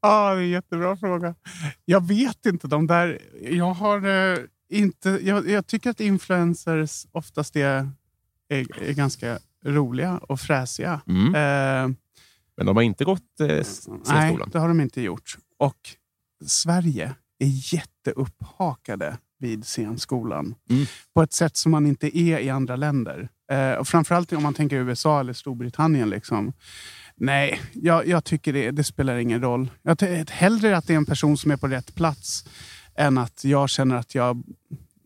Ja, 0.00 0.34
det 0.34 0.40
är 0.40 0.44
en 0.44 0.50
jättebra 0.50 0.96
fråga. 0.96 1.34
Jag 1.84 2.08
vet 2.08 2.46
inte. 2.46 2.68
De 2.68 2.86
där, 2.86 3.18
jag, 3.40 3.74
har, 3.74 4.06
eh, 4.08 4.38
inte, 4.70 5.18
jag, 5.22 5.48
jag 5.50 5.66
tycker 5.66 5.90
att 5.90 6.00
influencers 6.00 7.06
oftast 7.12 7.56
är, 7.56 7.90
är, 8.48 8.82
är 8.82 8.92
ganska 8.92 9.38
roliga 9.64 10.18
och 10.18 10.40
fräsiga. 10.40 11.00
Mm. 11.08 11.26
Eh, 11.26 11.96
Men 12.56 12.66
de 12.66 12.76
har 12.76 12.82
inte 12.82 13.04
gått 13.04 13.40
eh, 13.40 13.46
nej, 13.46 13.64
scenskolan. 13.64 14.48
det 14.52 14.58
har 14.58 14.68
de 14.68 14.80
inte 14.80 15.02
gjort. 15.02 15.36
Och 15.58 15.78
Sverige 16.46 17.14
är 17.38 17.74
jätteupphakade 17.74 19.18
vid 19.42 19.64
scenskolan 19.64 20.54
Mm. 20.70 20.86
på 21.14 21.22
ett 21.22 21.32
sätt 21.32 21.56
som 21.56 21.72
man 21.72 21.86
inte 21.86 22.18
är 22.18 22.38
i 22.38 22.50
andra 22.50 22.76
länder. 22.76 23.28
Eh, 23.52 23.72
och 23.72 23.88
framförallt 23.88 24.32
om 24.32 24.42
man 24.42 24.54
tänker 24.54 24.76
USA 24.76 25.20
eller 25.20 25.32
Storbritannien. 25.32 26.10
Liksom. 26.10 26.52
Nej, 27.16 27.60
jag, 27.72 28.06
jag 28.06 28.24
tycker 28.24 28.52
det, 28.52 28.70
det 28.70 28.84
spelar 28.84 29.16
ingen 29.16 29.40
roll. 29.42 29.70
Jag 29.82 29.98
t- 29.98 30.24
hellre 30.30 30.76
att 30.76 30.86
det 30.86 30.92
är 30.92 30.96
en 30.96 31.06
person 31.06 31.36
som 31.36 31.50
är 31.50 31.56
på 31.56 31.68
rätt 31.68 31.94
plats 31.94 32.44
än 32.96 33.18
att 33.18 33.44
jag 33.44 33.68
känner 33.70 33.96
att 33.96 34.14
jag 34.14 34.42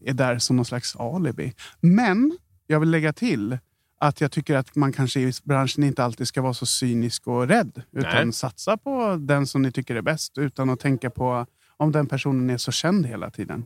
är 0.04 0.12
där 0.14 0.38
som 0.38 0.56
någon 0.56 0.64
slags 0.64 0.96
alibi. 0.96 1.52
Men 1.80 2.38
jag 2.66 2.80
vill 2.80 2.90
lägga 2.90 3.12
till 3.12 3.58
att 4.00 4.20
jag 4.20 4.32
tycker 4.32 4.54
att 4.56 4.76
man 4.76 4.92
kanske 4.92 5.20
i 5.20 5.32
branschen 5.44 5.84
inte 5.84 6.04
alltid 6.04 6.28
ska 6.28 6.42
vara 6.42 6.54
så 6.54 6.66
cynisk 6.66 7.26
och 7.26 7.48
rädd. 7.48 7.82
Utan 7.92 8.24
Nej. 8.26 8.32
satsa 8.32 8.76
på 8.76 9.16
den 9.20 9.46
som 9.46 9.62
ni 9.62 9.72
tycker 9.72 9.96
är 9.96 10.02
bäst 10.02 10.38
utan 10.38 10.70
att 10.70 10.80
tänka 10.80 11.10
på 11.10 11.46
om 11.76 11.92
den 11.92 12.06
personen 12.06 12.50
är 12.50 12.58
så 12.58 12.72
känd 12.72 13.06
hela 13.06 13.30
tiden. 13.30 13.64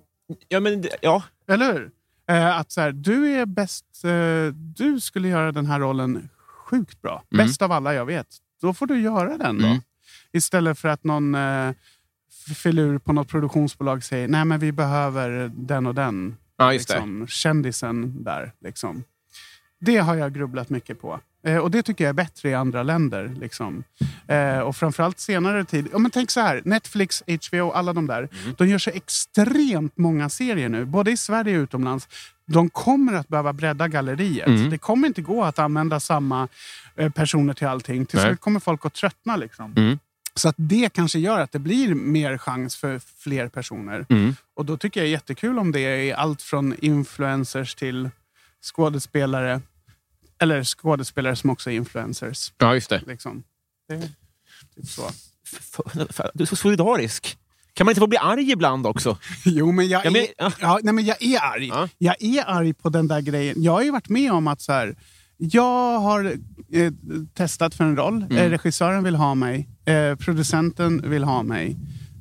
Ja, 0.48 0.60
men, 0.60 0.84
ja. 1.00 1.22
Eller 1.48 1.72
hur? 1.72 1.90
Eh, 2.28 2.58
att 2.58 2.72
så 2.72 2.80
här, 2.80 2.92
du 2.92 3.28
är 3.30 3.46
bäst, 3.46 4.04
eh, 4.04 4.54
du 4.54 5.00
skulle 5.00 5.28
göra 5.28 5.52
den 5.52 5.66
här 5.66 5.80
rollen 5.80 6.28
sjukt 6.46 7.02
bra. 7.02 7.22
Mm. 7.32 7.46
Bäst 7.46 7.62
av 7.62 7.72
alla 7.72 7.94
jag 7.94 8.06
vet. 8.06 8.26
Då 8.60 8.74
får 8.74 8.86
du 8.86 9.00
göra 9.00 9.38
den 9.38 9.58
då. 9.58 9.66
Mm. 9.66 9.80
Istället 10.32 10.78
för 10.78 10.88
att 10.88 11.04
någon 11.04 11.34
eh, 11.34 11.72
filur 12.56 12.98
på 12.98 13.12
något 13.12 13.28
produktionsbolag 13.28 14.04
säger 14.04 14.28
nej 14.28 14.44
men 14.44 14.60
vi 14.60 14.72
behöver 14.72 15.52
den 15.54 15.86
och 15.86 15.94
den. 15.94 16.36
ja, 16.56 16.72
just 16.72 16.88
det. 16.88 16.94
liksom, 16.94 17.26
kändisen 17.26 18.24
där. 18.24 18.52
Liksom. 18.60 19.04
Det 19.80 19.96
har 19.96 20.14
jag 20.14 20.34
grubblat 20.34 20.70
mycket 20.70 21.00
på. 21.00 21.20
Eh, 21.42 21.56
och 21.56 21.70
det 21.70 21.82
tycker 21.82 22.04
jag 22.04 22.08
är 22.08 22.14
bättre 22.14 22.48
i 22.48 22.54
andra 22.54 22.82
länder. 22.82 23.34
Liksom. 23.40 23.84
Eh, 24.26 24.58
och 24.58 24.76
framförallt 24.76 25.20
senare 25.20 25.64
tid. 25.64 25.88
Ja, 25.92 25.98
men 25.98 26.10
tänk 26.10 26.30
så 26.30 26.40
här, 26.40 26.62
Netflix, 26.64 27.22
HBO, 27.26 27.70
alla 27.70 27.92
de 27.92 28.06
där. 28.06 28.28
De 28.58 28.68
gör 28.68 28.78
så 28.78 28.90
extremt 28.90 29.98
många 29.98 30.28
serier 30.28 30.68
nu, 30.68 30.84
både 30.84 31.10
i 31.10 31.16
Sverige 31.16 31.58
och 31.58 31.62
utomlands. 31.62 32.08
De 32.46 32.70
kommer 32.70 33.12
att 33.12 33.28
behöva 33.28 33.52
bredda 33.52 33.88
galleriet. 33.88 34.46
Mm. 34.46 34.70
Det 34.70 34.78
kommer 34.78 35.08
inte 35.08 35.22
gå 35.22 35.44
att 35.44 35.58
använda 35.58 36.00
samma 36.00 36.48
eh, 36.96 37.12
personer 37.12 37.54
till 37.54 37.66
allting. 37.66 38.06
Till 38.06 38.20
slut 38.20 38.40
kommer 38.40 38.60
folk 38.60 38.86
att 38.86 38.94
tröttna. 38.94 39.36
Liksom. 39.36 39.74
Mm. 39.76 39.98
Så 40.34 40.48
att 40.48 40.54
det 40.58 40.92
kanske 40.92 41.18
gör 41.18 41.40
att 41.40 41.52
det 41.52 41.58
blir 41.58 41.94
mer 41.94 42.38
chans 42.38 42.76
för 42.76 43.00
fler 43.18 43.48
personer. 43.48 44.06
Mm. 44.08 44.34
Och 44.54 44.64
då 44.64 44.76
tycker 44.76 45.00
jag 45.00 45.06
är 45.06 45.10
jättekul 45.10 45.58
om 45.58 45.72
det 45.72 45.80
är 45.80 46.14
allt 46.14 46.42
från 46.42 46.74
influencers 46.78 47.74
till 47.74 48.10
skådespelare. 48.62 49.60
Eller 50.40 50.64
skådespelare 50.64 51.36
som 51.36 51.50
också 51.50 51.70
är 51.70 51.74
influencers. 51.74 52.52
Ja, 52.58 52.74
just 52.74 52.90
det. 52.90 53.02
Liksom. 53.06 53.42
Det 53.88 53.94
är 53.94 54.00
typ 54.74 54.86
så. 54.88 55.10
Du 56.34 56.42
är 56.42 56.46
så 56.46 56.56
solidarisk. 56.56 57.36
Kan 57.74 57.84
man 57.84 57.90
inte 57.92 58.00
få 58.00 58.06
bli 58.06 58.18
arg 58.18 58.50
ibland 58.50 58.86
också? 58.86 59.18
Jo, 59.44 59.72
men 59.72 59.88
jag, 59.88 60.06
Ja, 60.06 60.10
men- 60.10 60.22
är, 60.22 60.54
ja, 60.60 60.78
nej, 60.82 60.94
men 60.94 61.04
jag 61.04 61.22
är 61.22 61.40
arg. 61.40 61.66
Ja. 61.68 61.88
Jag 61.98 62.22
är 62.22 62.44
arg 62.48 62.74
på 62.74 62.88
den 62.88 63.08
där 63.08 63.20
grejen. 63.20 63.62
Jag 63.62 63.72
har 63.72 63.82
ju 63.82 63.90
varit 63.90 64.08
med 64.08 64.32
om 64.32 64.48
att 64.48 64.60
så 64.60 64.72
här, 64.72 64.96
jag 65.36 65.98
har 66.00 66.24
eh, 66.72 66.92
testat 67.34 67.74
för 67.74 67.84
en 67.84 67.96
roll. 67.96 68.22
Mm. 68.22 68.36
Eh, 68.36 68.50
regissören 68.50 69.04
vill 69.04 69.14
ha 69.16 69.34
mig. 69.34 69.68
Eh, 69.84 70.14
producenten 70.16 71.10
vill 71.10 71.24
ha 71.24 71.42
mig. 71.42 71.76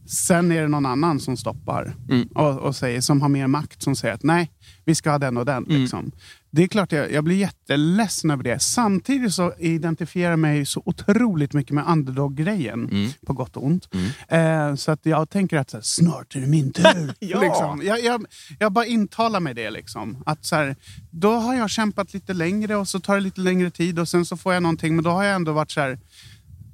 Sen 0.07 0.51
är 0.51 0.61
det 0.61 0.67
någon 0.67 0.85
annan 0.85 1.19
som 1.19 1.37
stoppar 1.37 1.95
Mm. 2.09 2.27
och, 2.27 2.59
och 2.59 2.75
säger, 2.75 3.01
som 3.01 3.21
har 3.21 3.29
mer 3.29 3.47
makt 3.47 3.81
som 3.83 3.95
säger 3.95 4.13
att 4.13 4.23
nej, 4.23 4.51
vi 4.85 4.95
ska 4.95 5.11
ha 5.11 5.17
den 5.17 5.37
och 5.37 5.45
den. 5.45 5.65
Mm. 5.65 5.81
Liksom. 5.81 6.11
Det 6.51 6.63
är 6.63 6.67
klart 6.67 6.91
jag, 6.91 7.11
jag 7.11 7.23
blir 7.23 7.35
jätteledsen 7.35 8.31
över 8.31 8.43
det. 8.43 8.59
Samtidigt 8.59 9.33
så 9.33 9.53
identifierar 9.57 10.29
jag 10.29 10.39
mig 10.39 10.65
så 10.65 10.81
otroligt 10.85 11.53
mycket 11.53 11.73
med 11.73 11.83
underdog-grejen. 11.87 12.89
Mm. 12.89 13.11
På 13.25 13.33
gott 13.33 13.57
och 13.57 13.65
ont. 13.65 13.89
Eh, 14.27 14.75
så 14.75 14.91
att 14.91 15.05
jag 15.05 15.29
tänker 15.29 15.57
att 15.57 15.73
här, 15.73 15.81
snart 15.81 16.35
är 16.35 16.39
det 16.39 16.47
min 16.47 16.73
tur. 16.73 17.13
Ja. 17.19 17.41
liksom. 17.41 17.81
jag, 17.83 18.03
jag, 18.03 18.25
jag 18.59 18.71
bara 18.71 18.85
intalar 18.85 19.39
mig 19.39 19.53
det. 19.53 19.69
Liksom. 19.69 20.23
Att 20.25 20.45
så 20.45 20.55
här, 20.55 20.75
då 21.11 21.31
har 21.31 21.55
jag 21.55 21.69
kämpat 21.69 22.13
lite 22.13 22.33
längre 22.33 22.75
och 22.75 22.87
så 22.87 22.99
tar 22.99 23.15
det 23.15 23.21
lite 23.21 23.41
längre 23.41 23.71
tid 23.71 23.99
och 23.99 24.07
sen 24.07 24.25
så 24.25 24.37
får 24.37 24.53
jag 24.53 24.63
någonting. 24.63 24.95
Men 24.95 25.03
då 25.03 25.11
har 25.11 25.23
jag 25.23 25.35
ändå 25.35 25.51
varit 25.51 25.71
så 25.71 25.79
här 25.79 25.99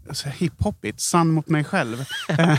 alltså, 0.08 0.30
hiphopigt, 0.30 1.00
sann 1.02 1.28
mot 1.32 1.50
mig 1.50 1.64
själv. 1.64 2.06
Eh, 2.30 2.58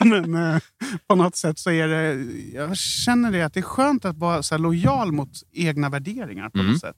Men 0.00 0.34
eh, 0.34 0.58
på 1.06 1.14
något 1.14 1.36
sätt 1.36 1.58
så 1.58 1.70
är 1.70 1.88
det... 1.88 2.26
Jag 2.54 2.76
känner 2.76 3.32
det 3.32 3.42
att 3.42 3.54
det 3.54 3.60
är 3.60 3.62
skönt 3.62 4.04
att 4.04 4.16
vara 4.16 4.42
så 4.42 4.58
lojal 4.58 5.12
mot 5.12 5.30
egna 5.52 5.88
värderingar 5.88 6.48
på 6.50 6.58
Mm. 6.58 6.72
något 6.72 6.80
sätt. 6.80 6.96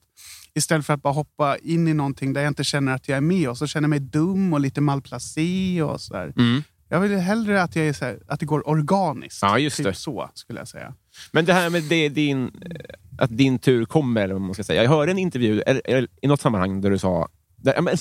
Istället 0.53 0.85
för 0.85 0.93
att 0.93 1.01
bara 1.01 1.13
hoppa 1.13 1.57
in 1.57 1.87
i 1.87 1.93
någonting 1.93 2.33
där 2.33 2.41
jag 2.41 2.47
inte 2.51 2.63
känner 2.63 2.95
att 2.95 3.09
jag 3.09 3.17
är 3.17 3.21
med 3.21 3.49
och 3.49 3.57
så 3.57 3.67
känner 3.67 3.83
jag 3.83 3.89
mig 3.89 3.99
dum 3.99 4.53
och 4.53 4.59
lite 4.59 4.81
malplacé 4.81 5.81
och 5.81 6.01
så. 6.01 6.15
Mm. 6.15 6.63
Jag 6.89 6.99
vill 6.99 7.17
hellre 7.17 7.63
att, 7.63 7.75
jag 7.75 7.87
är 7.87 8.01
här, 8.01 8.19
att 8.27 8.39
det 8.39 8.45
går 8.45 8.69
organiskt. 8.69 9.39
Ja, 9.41 9.59
just 9.59 9.77
typ 9.77 9.85
det. 9.85 9.93
så 9.93 10.29
skulle 10.33 10.59
jag 10.59 10.67
säga. 10.67 10.93
Men 11.31 11.45
det 11.45 11.53
här 11.53 11.69
med 11.69 11.83
det, 11.83 12.09
din, 12.09 12.43
eh, 12.45 12.95
att 13.17 13.37
din 13.37 13.59
tur 13.59 13.85
kommer, 13.85 14.21
eller 14.21 14.33
vad 14.33 14.41
man 14.41 14.53
ska 14.53 14.63
säga. 14.63 14.83
Jag 14.83 14.89
hörde 14.89 15.11
en 15.11 15.17
intervju 15.17 15.61
eller, 15.61 15.81
eller, 15.85 16.07
i 16.21 16.27
något 16.27 16.41
sammanhang 16.41 16.81
där 16.81 16.89
du 16.89 16.97
sa... 16.97 17.27
Där, 17.55 17.81
men, 17.81 17.95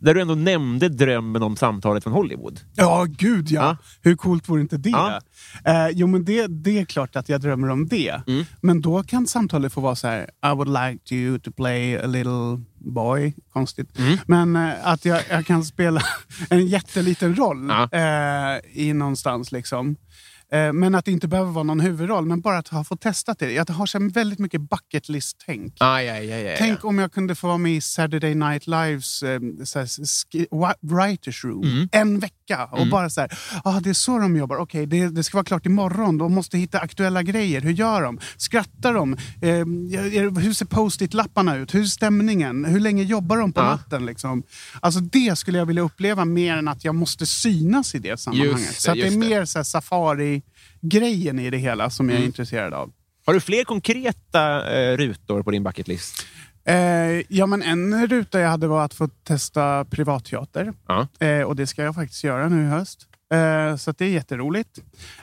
där 0.00 0.14
du 0.14 0.20
ändå 0.20 0.34
nämnde 0.34 0.88
drömmen 0.88 1.42
om 1.42 1.56
samtalet 1.56 2.02
från 2.02 2.12
Hollywood. 2.12 2.60
Ja, 2.74 3.06
gud 3.08 3.50
ja. 3.50 3.62
Ja. 3.62 3.76
Hur 4.02 4.16
coolt 4.16 4.48
vore 4.48 4.60
inte 4.60 4.76
det? 4.76 4.90
Ja. 4.90 5.20
Eh, 5.64 5.88
jo, 5.92 6.06
men 6.06 6.24
det, 6.24 6.46
det 6.46 6.78
är 6.78 6.84
klart 6.84 7.16
att 7.16 7.28
jag 7.28 7.40
drömmer 7.40 7.68
om 7.70 7.88
det. 7.88 8.20
Mm. 8.26 8.44
Men 8.60 8.80
då 8.80 9.02
kan 9.02 9.26
samtalet 9.26 9.72
få 9.72 9.80
vara 9.80 9.96
så 9.96 10.08
här. 10.08 10.22
I 10.22 10.48
would 10.54 10.68
like 10.68 11.14
you 11.14 11.38
to 11.38 11.50
play 11.52 11.96
a 11.98 12.06
little 12.06 12.60
boy. 12.78 13.34
Konstigt. 13.52 13.98
Mm. 13.98 14.18
Men 14.26 14.56
eh, 14.56 14.72
att 14.82 15.04
jag, 15.04 15.22
jag 15.30 15.46
kan 15.46 15.64
spela 15.64 16.02
en 16.50 16.66
jätteliten 16.66 17.36
roll 17.36 17.68
Ja. 17.68 17.88
eh, 17.98 18.60
i 18.72 18.92
någonstans. 18.92 19.52
liksom. 19.52 19.96
Eh, 20.52 20.72
men 20.72 20.94
att 20.94 21.04
det 21.04 21.12
inte 21.12 21.28
behöver 21.28 21.50
vara 21.52 21.64
någon 21.64 21.80
huvudroll, 21.80 22.26
men 22.26 22.40
bara 22.40 22.58
att 22.58 22.68
ha 22.68 22.84
fått 22.84 23.00
testat 23.00 23.38
det. 23.38 23.52
Jag 23.52 23.70
har 23.70 23.86
så 23.86 23.98
väldigt 24.12 24.38
mycket 24.38 24.60
bucket 24.60 25.08
list-tänk. 25.08 25.74
Aj, 25.80 26.08
aj, 26.08 26.32
aj, 26.32 26.48
aj, 26.48 26.56
Tänk 26.58 26.84
om 26.84 26.98
jag 26.98 27.12
kunde 27.12 27.34
få 27.34 27.46
vara 27.46 27.58
med 27.58 27.72
i 27.76 27.80
Saturday 27.80 28.34
Night 28.34 28.66
Lives 28.66 29.22
eh, 29.22 29.40
writers 30.82 31.44
room 31.44 31.62
Mm. 31.64 31.88
en 31.92 32.18
vecka. 32.18 32.36
Och 32.72 32.86
bara 32.86 33.10
så 33.10 33.20
här, 33.20 33.38
ah, 33.64 33.80
det 33.80 33.90
är 33.90 33.94
så 33.94 34.18
de 34.18 34.36
jobbar. 34.36 34.56
Okej, 34.56 34.86
det, 34.86 35.08
det 35.08 35.22
ska 35.22 35.36
vara 35.36 35.44
klart 35.44 35.66
imorgon. 35.66 36.18
De 36.18 36.34
måste 36.34 36.58
hitta 36.58 36.78
aktuella 36.78 37.22
grejer. 37.22 37.60
Hur 37.60 37.72
gör 37.72 38.02
de? 38.02 38.18
Skrattar 38.36 38.94
de? 38.94 39.12
Eh, 39.12 40.40
hur 40.42 40.52
ser 40.52 40.66
post-it-lapparna 40.66 41.56
ut? 41.56 41.74
Hur 41.74 41.80
är 41.80 41.84
stämningen? 41.84 42.64
Hur 42.64 42.80
länge 42.80 43.02
jobbar 43.02 43.36
de 43.36 43.52
på 43.52 43.60
Ja. 43.60 43.64
natten? 43.70 44.06
Liksom? 44.06 44.42
Alltså, 44.80 45.00
det 45.00 45.38
skulle 45.38 45.58
jag 45.58 45.66
vilja 45.66 45.82
uppleva 45.82 46.24
mer 46.24 46.56
än 46.56 46.68
att 46.68 46.84
jag 46.84 46.94
måste 46.94 47.26
synas 47.26 47.94
i 47.94 47.98
det 47.98 48.20
sammanhanget. 48.20 48.68
det, 48.68 48.74
så 48.74 48.94
det 48.94 49.06
är 49.06 49.16
mer 49.18 49.44
så 49.44 49.58
här, 49.58 49.64
safari-grejen 50.40 51.38
i 51.38 51.50
det 51.50 51.58
hela 51.58 51.90
som 51.90 52.08
jag 52.08 52.14
är 52.14 52.18
Mm. 52.18 52.26
intresserad 52.26 52.74
av. 52.74 52.92
Har 53.26 53.34
du 53.34 53.40
fler 53.40 53.64
konkreta 53.64 54.72
eh, 54.78 54.96
rutor 54.96 55.42
på 55.42 55.50
din 55.50 55.62
bucket 55.62 55.88
list? 55.88 56.26
Eh, 56.64 56.74
ja, 57.28 57.46
men 57.46 57.62
en 57.62 58.06
ruta 58.08 58.40
jag 58.40 58.48
hade 58.50 58.66
var 58.68 58.84
att 58.84 58.94
få 58.94 59.08
testa 59.08 59.84
privatteater. 59.84 60.72
Ja. 60.88 61.08
Eh, 61.26 61.42
och 61.42 61.56
det 61.56 61.66
ska 61.66 61.82
jag 61.82 61.94
faktiskt 61.94 62.24
göra 62.24 62.48
nu 62.48 62.62
i 62.62 62.66
höst. 62.66 63.06
Eh, 63.32 63.76
så 63.76 63.92
det 63.92 64.04
är 64.04 64.08
jätteroligt. 64.08 64.78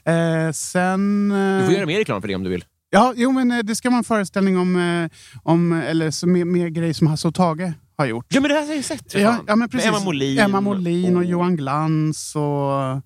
Eh, 0.06 0.52
sen... 0.52 1.32
Eh, 1.32 1.60
Du 1.60 1.66
får 1.66 1.74
göra 1.74 1.86
mer 1.86 1.98
reklam 1.98 2.22
för 2.22 2.28
det 2.28 2.36
om 2.36 2.44
du 2.44 2.50
vill. 2.50 2.66
Ja, 2.90 3.14
jo, 3.16 3.32
men 3.32 3.52
eh, 3.52 3.60
det 3.60 3.76
ska 3.76 3.90
vara 3.90 3.98
en 3.98 4.04
föreställning 4.04 4.58
om, 4.58 4.76
eh, 4.76 5.10
om 5.44 5.74
eller 5.74 6.12
så 6.12 6.28
med, 6.28 6.48
med 6.48 6.74
grejer 6.74 6.94
som 6.94 7.08
Hasse 7.08 7.28
och 7.28 7.36
Tage 7.36 7.74
har 7.98 8.06
gjort. 8.06 8.26
Ja, 8.30 8.42
men 8.42 8.50
det 8.50 8.56
här 8.56 8.62
har 8.62 8.68
jag 8.68 8.78
ju 8.78 8.84
sett. 8.84 9.14
Ja, 9.14 9.44
ja, 9.48 9.56
men 9.56 9.70
precis. 9.70 9.88
Emma 9.90 10.00
Molin. 10.00 10.40
Emma 10.40 10.62
Molin 10.62 11.16
och 11.16 11.22
och- 11.22 11.26
Johan 11.26 11.56
Glans 11.56 12.36
och 12.36 13.02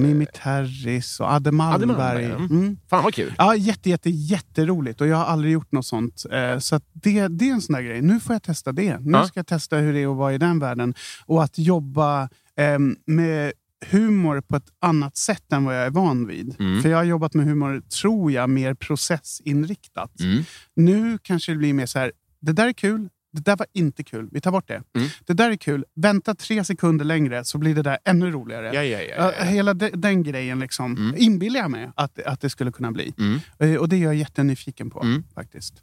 Mimi 0.00 0.26
Terris 0.26 1.20
och 1.20 1.32
Adde 1.32 1.52
Malmberg. 1.52 2.24
Mm. 2.24 2.76
Fan 2.90 3.04
vad 3.04 3.14
kul. 3.14 3.34
Ja, 3.38 3.54
jätte, 3.56 3.90
jätte, 3.90 4.10
jätteroligt. 4.10 5.00
Och 5.00 5.06
jag 5.06 5.16
har 5.16 5.24
aldrig 5.24 5.52
gjort 5.52 5.72
något 5.72 5.86
sånt. 5.86 6.24
Eh, 6.32 6.58
så 6.58 6.80
det, 6.92 7.28
det 7.28 7.48
är 7.48 7.52
en 7.52 7.60
sån 7.62 7.74
där 7.74 7.82
grej. 7.82 8.02
Nu 8.02 8.20
får 8.20 8.34
jag 8.34 8.42
testa 8.42 8.72
det. 8.72 8.98
Nu 9.00 9.12
Ja. 9.12 9.26
ska 9.26 9.38
jag 9.38 9.46
testa 9.46 9.76
hur 9.76 9.92
det 9.92 9.98
är 10.00 10.10
att 10.10 10.16
vara 10.16 10.32
i 10.34 10.38
den 10.38 10.58
världen. 10.58 10.94
Och 11.26 11.44
att 11.44 11.58
jobba 11.58 12.28
ehm, 12.56 12.96
med 13.06 13.52
humor 13.90 14.40
på 14.40 14.56
ett 14.56 14.68
annat 14.80 15.16
sätt 15.16 15.52
än 15.52 15.64
vad 15.64 15.76
jag 15.76 15.86
är 15.86 15.90
van 15.90 16.26
vid. 16.26 16.56
Mm. 16.60 16.82
För 16.82 16.88
jag 16.88 16.96
har 16.96 17.04
jobbat 17.04 17.34
med 17.34 17.46
humor, 17.46 17.82
tror 18.00 18.32
jag, 18.32 18.50
mer 18.50 18.74
processinriktat. 18.74 20.20
Mm. 20.20 20.44
Nu 20.76 21.18
kanske 21.22 21.52
det 21.52 21.58
blir 21.58 21.74
mer 21.74 21.86
så 21.86 21.98
här, 21.98 22.12
det 22.40 22.52
där 22.52 22.66
är 22.68 22.72
kul, 22.72 23.08
Det 23.32 23.44
där 23.44 23.56
var 23.56 23.66
inte 23.72 24.04
kul. 24.04 24.28
Vi 24.32 24.40
tar 24.40 24.50
bort 24.50 24.68
det. 24.68 24.82
Mm. 24.96 25.08
Det 25.26 25.32
där 25.32 25.50
är 25.50 25.56
kul. 25.56 25.84
Vänta 25.96 26.34
tre 26.34 26.64
sekunder 26.64 27.04
längre 27.04 27.44
så 27.44 27.58
blir 27.58 27.74
det 27.74 27.82
där 27.82 27.98
ännu 28.04 28.30
roligare. 28.30 28.66
Ja, 28.74 28.82
ja, 28.84 29.00
ja, 29.00 29.14
ja, 29.18 29.32
ja. 29.38 29.44
Hela 29.44 29.74
de, 29.74 29.90
den 29.90 30.22
grejen 30.22 30.60
liksom, 30.60 30.96
Mm. 30.96 31.14
inbillar 31.18 31.60
jag 31.60 31.70
mig 31.70 31.90
att, 31.96 32.22
att 32.22 32.40
det 32.40 32.50
skulle 32.50 32.72
kunna 32.72 32.92
bli. 32.92 33.14
Mm. 33.18 33.40
Eh, 33.58 33.74
Och 33.80 33.88
det 33.88 33.96
är 33.96 34.00
jag 34.00 34.14
jättenyfiken 34.14 34.90
på. 34.90 35.02
Mm. 35.02 35.24
faktiskt. 35.34 35.82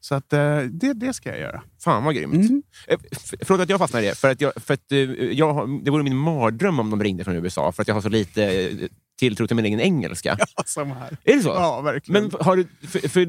Så 0.00 0.14
att, 0.14 0.32
eh, 0.32 0.58
det, 0.60 0.92
det 0.92 1.12
ska 1.12 1.28
jag 1.28 1.38
göra. 1.40 1.62
Fan 1.84 2.04
vad 2.04 2.14
grymt. 2.14 2.34
Mm. 2.34 2.62
Eh, 2.88 2.98
Förlåt 3.42 3.60
att 3.60 3.68
jag 3.70 3.78
fastnar 3.78 4.00
i 4.00 4.04
det. 4.04 4.14
För 4.18 4.30
att 4.30 4.40
jag, 4.40 4.52
för 4.56 4.74
att, 4.74 4.90
jag, 5.32 5.84
det 5.84 5.90
vore 5.90 6.02
min 6.02 6.16
mardröm 6.16 6.80
om 6.80 6.90
de 6.90 7.02
ringde 7.02 7.24
från 7.24 7.36
USA, 7.36 7.72
för 7.72 7.82
att 7.82 7.88
jag 7.88 7.94
har 7.94 8.02
så 8.02 8.08
lite 8.08 8.72
tilltro 9.18 9.46
till 9.46 9.56
min 9.56 9.64
egen 9.64 9.80
engelska. 9.80 10.38
Samma 10.66 10.94
här. 10.94 11.16
Är 11.24 11.36
det 11.36 11.42
så? 11.42 11.48
Ja, 11.48 11.80
verkligen. 11.80 12.22
Men 12.22 12.32
har 12.40 12.56
du, 12.56 12.66
för, 12.88 13.08
för, 13.08 13.26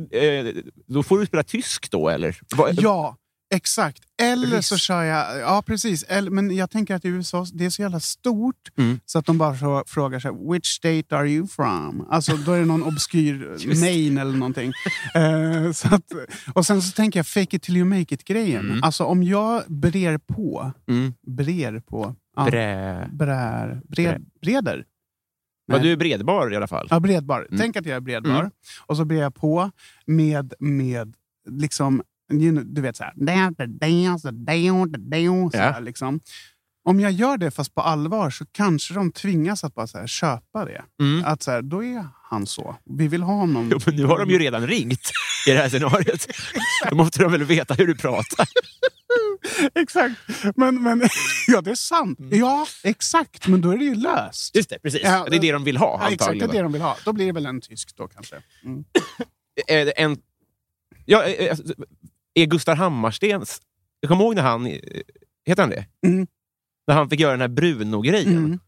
då 0.94 1.04
får 1.04 1.20
du 1.20 1.26
spela 1.26 1.44
tysk 1.44 1.92
då, 1.92 2.10
eller? 2.10 2.40
Ja, 2.74 3.18
exakt. 3.56 4.04
Eller 4.22 4.62
så 4.62 4.76
Risk. 4.76 4.84
kör 4.86 5.04
jag... 5.04 5.40
Ja, 5.40 5.64
precis. 5.66 6.04
Eller, 6.04 6.32
men 6.32 6.56
jag 6.56 6.70
tänker 6.72 6.96
att 6.96 7.06
i 7.06 7.08
USA 7.08 7.46
det 7.54 7.66
är 7.66 7.70
så 7.70 7.82
jävla 7.82 8.00
stort 8.00 8.56
Mm. 8.78 9.00
så 9.06 9.20
att 9.20 9.26
de 9.26 9.38
bara 9.38 9.58
så, 9.58 9.84
frågar 9.88 10.20
sig 10.20 10.32
“Which 10.52 10.66
state 10.66 11.18
are 11.18 11.30
you 11.30 11.48
from?” 11.48 12.08
Alltså 12.10 12.38
Då 12.38 12.52
är 12.52 12.60
det 12.60 12.66
någon 12.66 12.84
obskyr. 12.84 13.58
Maine 13.82 14.18
eller 14.18 14.38
någonting. 14.38 14.72
Eh, 15.16 15.72
så 15.72 15.96
att, 15.96 16.04
och 16.54 16.66
sen 16.66 16.82
så 16.82 16.92
tänker 16.92 17.20
jag 17.20 17.28
fake 17.28 17.56
it 17.56 17.64
till 17.64 17.78
you 17.78 17.86
make 17.86 18.16
it-grejen. 18.16 18.66
Mm. 18.70 18.84
Alltså 18.84 19.04
om 19.04 19.24
jag 19.24 19.64
brer 19.68 20.18
på... 20.18 20.72
Mm. 20.88 21.14
Brer 21.28 21.80
på... 21.80 22.16
Ja, 22.36 22.46
Brä. 22.46 23.10
brär, 23.14 23.82
bred, 23.88 24.26
breder. 24.42 24.86
Nej. 25.68 25.80
du 25.82 25.92
är 25.92 25.96
bredbar 25.98 26.54
i 26.54 26.56
alla 26.56 26.68
fall. 26.68 26.88
Ja, 26.90 27.00
bredbar. 27.00 27.40
Mm. 27.50 27.60
Tänk 27.60 27.76
att 27.76 27.86
jag 27.86 27.96
är 27.96 28.00
bredbar. 28.00 28.40
Mm. 28.40 28.52
Och 28.86 28.98
så 28.98 29.06
brer 29.06 29.22
jag 29.22 29.36
på 29.36 29.72
med, 30.06 30.54
med 30.60 31.14
liksom, 31.50 32.02
du 32.66 32.82
vet 32.82 32.96
så 32.96 33.04
här. 33.04 33.14
Så 35.52 35.58
här 35.58 35.82
liksom. 35.82 36.20
Om 36.86 37.00
jag 37.00 37.12
gör 37.12 37.38
det 37.38 37.52
fast 37.52 37.76
på 37.76 37.82
allvar 37.82 38.30
så 38.30 38.46
kanske 38.52 38.94
de 38.94 39.12
tvingas 39.12 39.64
att 39.64 39.76
bara 39.76 39.88
så 39.88 39.98
här, 39.98 40.08
köpa 40.08 40.66
det. 40.66 40.84
Mm. 41.02 41.26
Att 41.26 41.44
så 41.44 41.52
här, 41.52 41.62
då 41.62 41.84
är 41.84 42.08
han 42.24 42.46
så. 42.46 42.76
Vi 42.86 43.08
vill 43.08 43.24
ha 43.24 43.34
honom. 43.34 43.70
Jo, 43.72 43.80
men 43.86 43.96
nu 43.96 44.06
har 44.06 44.20
de 44.20 44.30
ju 44.30 44.40
redan 44.40 44.68
ringt 44.68 45.12
i 45.48 45.52
det 45.52 45.58
här 45.58 45.70
scenariot. 45.70 46.28
Då 46.90 46.96
måste 46.96 47.24
de 47.24 47.32
väl 47.32 47.44
veta 47.44 47.74
hur 47.74 47.88
du 47.88 47.96
pratar. 47.96 48.48
exakt. 49.76 50.16
Men, 50.56 50.84
men, 50.84 51.02
ja, 51.48 51.62
det 51.62 51.72
är 51.72 51.76
sant. 51.76 52.20
Ja, 52.32 52.68
exakt. 52.84 53.48
Men 53.48 53.62
då 53.62 53.72
är 53.72 53.78
det 53.78 53.86
ju 53.86 53.96
löst. 53.96 54.56
Just 54.56 54.70
det, 54.70 54.80
precis. 54.80 55.02
Ja, 55.04 55.26
det 55.30 55.36
är 55.36 55.40
det 55.40 55.52
de 55.52 55.64
vill 55.64 55.78
ha, 55.78 56.00
Ja, 56.02 56.10
exakt, 56.12 56.20
det 56.20 56.24
är 56.24 56.34
antagligen. 56.34 56.56
det 56.56 56.62
de 56.62 56.74
vill 56.74 56.82
ha. 56.82 56.98
Då 57.06 57.14
blir 57.14 57.26
det 57.26 57.32
väl 57.32 57.46
en 57.46 57.62
tysk 57.62 57.96
då 57.98 58.08
kanske. 58.08 58.36
Mm. 58.64 58.84
En, 59.96 60.18
ja, 61.06 61.24
eh, 61.24 61.50
alltså, 61.50 61.74
är 62.42 62.46
Gustav 62.46 62.76
Hammarstens... 62.76 63.62
Jag 64.00 64.10
kommer 64.10 64.24
ihåg 64.24 64.36
när 64.36 64.42
han... 64.42 64.66
eh, 64.68 64.80
Heter 65.46 65.64
han 65.64 65.70
det? 65.70 65.86
Mm. 66.08 66.28
När 66.88 66.96
han 66.96 67.10
fick 67.10 67.20
göra 67.20 67.32
den 67.32 67.42
här 67.42 67.48
Bruno-grejen. 67.48 68.38
Mm. 68.38 68.60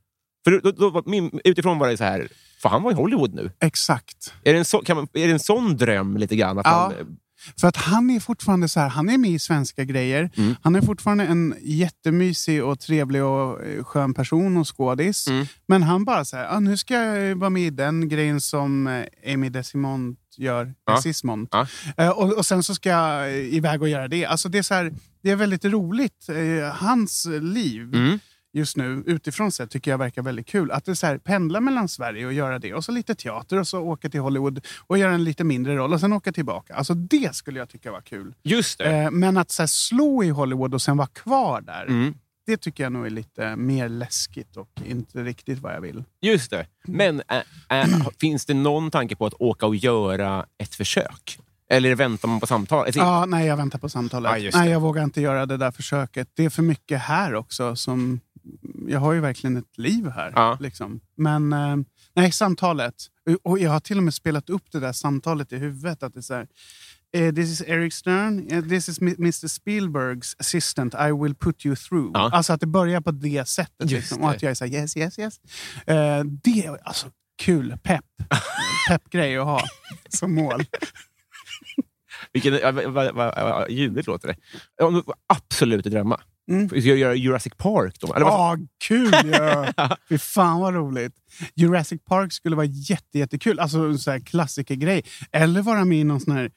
För 0.44 0.52
då, 0.72 0.72
då, 0.90 1.04
min, 1.06 1.40
utifrån 1.44 1.78
var 1.80 1.88
det 1.88 1.98
så 1.98 2.04
här... 2.04 2.28
För 2.62 2.70
han 2.70 2.84
var 2.84 2.92
i 2.92 2.96
Hollywood 2.96 3.34
nu. 3.34 3.52
Exakt. 3.60 4.34
Är 4.44 4.54
det 4.54 4.60
en, 4.60 4.66
så, 4.66 4.84
man, 4.88 5.08
är 5.14 5.28
det 5.28 5.34
en 5.34 5.40
sån 5.40 5.78
dröm 5.78 6.18
lite 6.18 6.36
grann? 6.36 6.60
Att 6.60 6.66
Ja. 6.66 6.94
man, 6.98 7.18
För 7.60 7.68
att 7.68 7.78
han 7.78 8.10
är 8.10 8.20
fortfarande 8.20 8.68
så 8.70 8.80
här, 8.80 8.90
han 8.90 9.10
är 9.10 9.18
med 9.18 9.32
i 9.32 9.40
svenska 9.40 9.84
grejer. 9.84 10.30
Mm. 10.36 10.56
Han 10.62 10.76
är 10.76 10.82
fortfarande 10.82 11.24
en 11.24 11.56
jättemysig 11.62 12.64
och 12.64 12.80
trevlig 12.80 13.24
och 13.24 13.64
eh, 13.64 13.84
skön 13.84 14.14
person 14.14 14.58
och 14.58 14.78
skådis. 14.78 15.28
Mm. 15.28 15.46
Men 15.68 15.84
han 15.84 16.06
bara 16.06 16.26
så 16.26 16.38
här, 16.38 16.48
ah, 16.56 16.60
nu 16.60 16.78
ska 16.78 16.94
jag 16.94 17.36
vara 17.36 17.50
med 17.50 17.64
i 17.64 17.70
den 17.70 18.10
grejen 18.10 18.42
som 18.42 18.88
eh, 18.88 19.34
Amy 19.34 19.50
Desimond 19.50 20.18
gör. 20.38 20.74
Ja. 20.86 20.96
Desismond. 20.96 21.48
Ja. 21.52 21.68
Eh, 21.98 22.10
och, 22.10 22.38
och 22.38 22.46
sen 22.46 22.64
så 22.64 22.76
ska 22.76 22.90
jag 22.90 23.38
iväg 23.38 23.82
och 23.82 23.90
göra 23.90 24.08
det. 24.08 24.26
Alltså 24.26 24.50
det, 24.50 24.58
är 24.58 24.64
så 24.64 24.74
här, 24.74 24.94
det 25.24 25.32
är 25.32 25.36
väldigt 25.36 25.66
roligt. 25.66 26.30
Eh, 26.30 26.76
hans 26.76 27.26
liv 27.42 27.96
Mm. 27.96 28.20
Just 28.54 28.78
nu 28.78 29.04
utifrån 29.06 29.52
sett 29.52 29.72
tycker 29.72 29.92
jag 29.92 29.98
verkar 29.98 30.22
väldigt 30.22 30.48
kul. 30.48 30.72
Att 30.72 30.86
det 30.86 30.96
så 30.96 31.08
här, 31.08 31.18
pendla 31.18 31.60
mellan 31.62 31.88
Sverige 31.88 32.26
och 32.26 32.34
göra 32.34 32.60
det 32.60 32.74
och 32.74 32.86
så 32.86 32.92
lite 32.92 33.16
teater 33.16 33.58
och 33.60 33.68
så 33.68 33.80
åka 33.80 34.10
till 34.10 34.20
Hollywood 34.20 34.66
och 34.88 34.98
göra 34.98 35.12
en 35.14 35.24
lite 35.24 35.44
mindre 35.44 35.76
roll 35.76 35.94
och 35.94 36.00
sen 36.00 36.14
åka 36.14 36.32
tillbaka. 36.32 36.76
Alltså 36.76 36.94
det 36.94 37.36
skulle 37.36 37.60
jag 37.60 37.70
tycka 37.70 37.92
var 37.92 38.02
kul. 38.02 38.34
Just 38.44 38.78
det. 38.78 38.90
Eh, 38.98 39.12
men 39.12 39.38
att 39.38 39.52
så 39.52 39.62
här, 39.62 39.68
slå 39.68 40.24
i 40.24 40.30
Hollywood 40.30 40.74
och 40.74 40.82
sen 40.82 40.98
vara 40.98 41.08
kvar 41.08 41.62
där, 41.62 41.86
Mm. 41.88 42.14
det 42.46 42.58
tycker 42.58 42.84
jag 42.84 42.92
nog 42.92 43.06
är 43.06 43.10
lite 43.10 43.56
mer 43.56 43.90
läskigt 43.90 44.58
och 44.58 44.70
inte 44.86 45.24
riktigt 45.24 45.60
vad 45.60 45.74
jag 45.74 45.82
vill. 45.82 46.04
Just 46.22 46.52
det. 46.52 46.66
Men 46.84 47.22
äh, 47.70 47.80
äh, 47.80 48.08
finns 48.20 48.46
det 48.46 48.54
någon 48.54 48.92
tanke 48.92 49.16
på 49.16 49.26
att 49.26 49.34
åka 49.40 49.66
och 49.66 49.76
göra 49.76 50.46
ett 50.58 50.76
försök? 50.76 51.40
Eller 51.72 51.96
väntar 51.96 52.28
man 52.28 52.40
på 52.40 52.48
samtal? 52.48 52.86
Alltså, 52.86 53.00
Ja, 53.00 53.26
nej, 53.26 53.48
jag 53.48 53.58
väntar 53.58 53.80
på 53.80 53.90
samtalet. 53.90 54.42
Just 54.42 54.58
nej, 54.58 54.70
jag 54.70 54.80
vågar 54.80 55.04
inte 55.04 55.22
göra 55.22 55.46
det 55.46 55.58
där 55.58 55.72
försöket. 55.72 56.28
Det 56.34 56.46
är 56.46 56.50
för 56.50 56.64
mycket 56.64 57.00
här 57.02 57.36
också. 57.36 57.76
Som, 57.76 58.20
jag 58.88 59.00
har 59.00 59.14
ju 59.14 59.20
verkligen 59.20 59.58
ett 59.58 59.78
liv 59.78 60.10
här. 60.10 60.32
Ja. 60.36 60.58
Liksom. 60.60 61.00
Men 61.16 61.54
eh, 61.54 61.78
nej, 62.14 62.32
samtalet. 62.32 62.96
Och 63.44 63.60
jag 63.60 63.72
har 63.72 63.80
till 63.80 63.98
och 63.98 64.04
med 64.04 64.14
spelat 64.14 64.50
upp 64.50 64.72
det 64.72 64.80
där 64.80 64.94
samtalet 64.94 65.54
i 65.54 65.58
huvudet. 65.58 66.04
Att 66.04 66.14
det 66.14 66.20
är 66.20 66.22
så 66.22 66.34
här, 66.34 66.48
eh, 67.14 67.34
this 67.34 67.50
is 67.50 67.62
Eric 67.62 67.94
Stern, 67.94 68.48
eh, 68.52 68.64
this 68.64 68.90
is 68.90 69.02
Mr 69.02 69.48
Spielbergs 69.48 70.36
assistant, 70.40 70.94
I 70.94 71.12
will 71.24 71.36
put 71.36 71.66
you 71.66 71.76
through. 71.76 72.12
Ja. 72.14 72.30
Alltså 72.34 72.54
att 72.54 72.60
det 72.60 72.68
börjar 72.68 73.02
på 73.02 73.12
det 73.12 73.48
sättet. 73.48 73.92
Liksom, 73.92 74.22
och 74.22 74.30
det. 74.30 74.36
att 74.36 74.42
jag 74.42 74.52
är 74.52 74.56
så 74.56 74.66
här, 74.66 74.74
yes, 74.74 74.98
yes, 74.98 75.20
yes. 75.20 75.40
Eh, 75.86 76.24
det 76.24 76.66
är 76.66 76.88
alltså 76.88 77.08
kul, 77.38 77.78
pepp. 77.84 78.06
Pepp-grej 78.90 79.38
att 79.38 79.46
ha 79.46 79.64
som 80.10 80.36
mål. 80.36 80.64
Vilken, 82.34 82.54
vad, 82.94 82.94
vad, 82.94 83.16
vad, 83.16 83.72
ljuvligt 83.72 84.08
låter 84.08 84.28
det. 84.28 84.36
Om 84.84 84.94
du 84.94 85.04
absolut 85.28 85.86
drömma. 85.86 86.22
Mm. 86.50 86.70
Ska 86.70 86.78
jag 86.80 86.98
göra 86.98 87.16
Jurassic 87.16 87.54
Park 87.58 87.96
då? 88.00 88.14
Eller 88.14 88.26
Ja, 88.26 88.58
kul 88.88 89.14
ja. 89.32 89.68
Fy 90.10 90.18
fan 90.18 90.60
vad 90.60 90.74
roligt. 90.74 91.14
Jurassic 91.56 92.02
Park 92.06 92.34
skulle 92.34 92.56
vara 92.56 92.66
jätte, 92.66 93.20
jättekul. 93.20 93.60
Alltså 93.60 93.78
en 93.80 94.00
sån 94.00 94.12
här 94.14 94.20
klassikergrej. 94.20 95.04
Eller 95.32 95.62
vara 95.62 95.86
med 95.86 95.98
i 96.00 96.04
någon 96.04 96.20
sån 96.20 96.34
här 96.36 96.52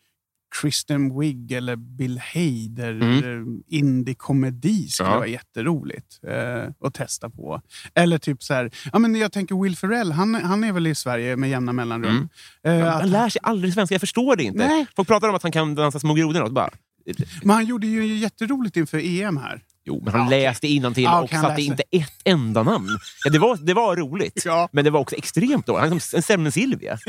Kristen 0.61 1.19
Wiig 1.19 1.53
eller 1.53 1.77
Bill 1.77 2.19
Hader 2.35 2.91
Mm. 3.03 3.63
indie-komedi 3.69 4.89
skulle 4.89 5.09
Ja. 5.11 5.15
vara 5.17 5.27
jätteroligt 5.27 6.21
eh, 6.29 6.71
att 6.87 6.95
testa 6.95 7.31
på. 7.31 7.61
Eller 7.95 8.19
typ 8.19 8.43
så 8.43 8.55
här, 8.55 8.71
ja, 8.93 8.99
men 8.99 9.15
jag 9.15 9.33
tänker 9.33 9.63
Will 9.63 9.77
Ferrell, 9.77 10.13
han, 10.13 10.35
han 10.35 10.65
är 10.65 10.73
väl 10.73 10.87
i 10.87 10.95
Sverige 10.95 11.37
med 11.37 11.51
jämna 11.51 11.73
mellanrum. 11.73 12.29
Mm. 12.65 12.81
Eh, 12.83 12.93
Han 12.93 13.11
lär 13.11 13.29
sig 13.29 13.41
aldrig 13.43 13.75
svenska, 13.75 13.95
jag 13.95 14.01
förstår 14.01 14.37
det 14.37 14.43
inte. 14.43 14.67
Nej. 14.69 14.87
Folk 14.97 15.09
pratar 15.09 15.29
om 15.29 15.35
att 15.35 15.43
han 15.43 15.53
kan 15.53 15.75
dansa 15.75 16.01
små 16.01 16.15
grodorna. 16.15 16.49
Bara, 16.49 16.71
men 17.43 17.51
han 17.55 17.67
gjorde 17.67 17.87
ju 17.87 18.17
jätteroligt 18.17 18.77
inför 18.77 18.99
EM 18.99 19.37
här. 19.37 19.61
Jo, 19.85 20.01
men 20.05 20.13
han 20.15 20.23
Ja, 20.23 20.29
läste 20.31 20.69
innantill 20.69 21.05
Ja, 21.05 21.23
och 21.23 21.31
satte 21.31 21.63
inte 21.63 21.83
ett 21.91 22.13
enda 22.25 22.63
namn. 22.63 22.89
Ja, 23.25 23.31
det, 23.31 23.39
var, 23.39 23.57
det 23.57 23.75
var 23.75 23.97
roligt, 23.97 24.43
Ja. 24.45 24.69
men 24.73 24.85
det 24.85 24.91
var 24.91 25.01
också 25.01 25.17
extremt 25.17 25.67
dåligt. 25.67 25.81
Han 25.89 25.93
är 25.93 25.99
som 26.01 26.17
en 26.17 26.23
Semmen 26.23 26.53
Silvia. 26.53 26.99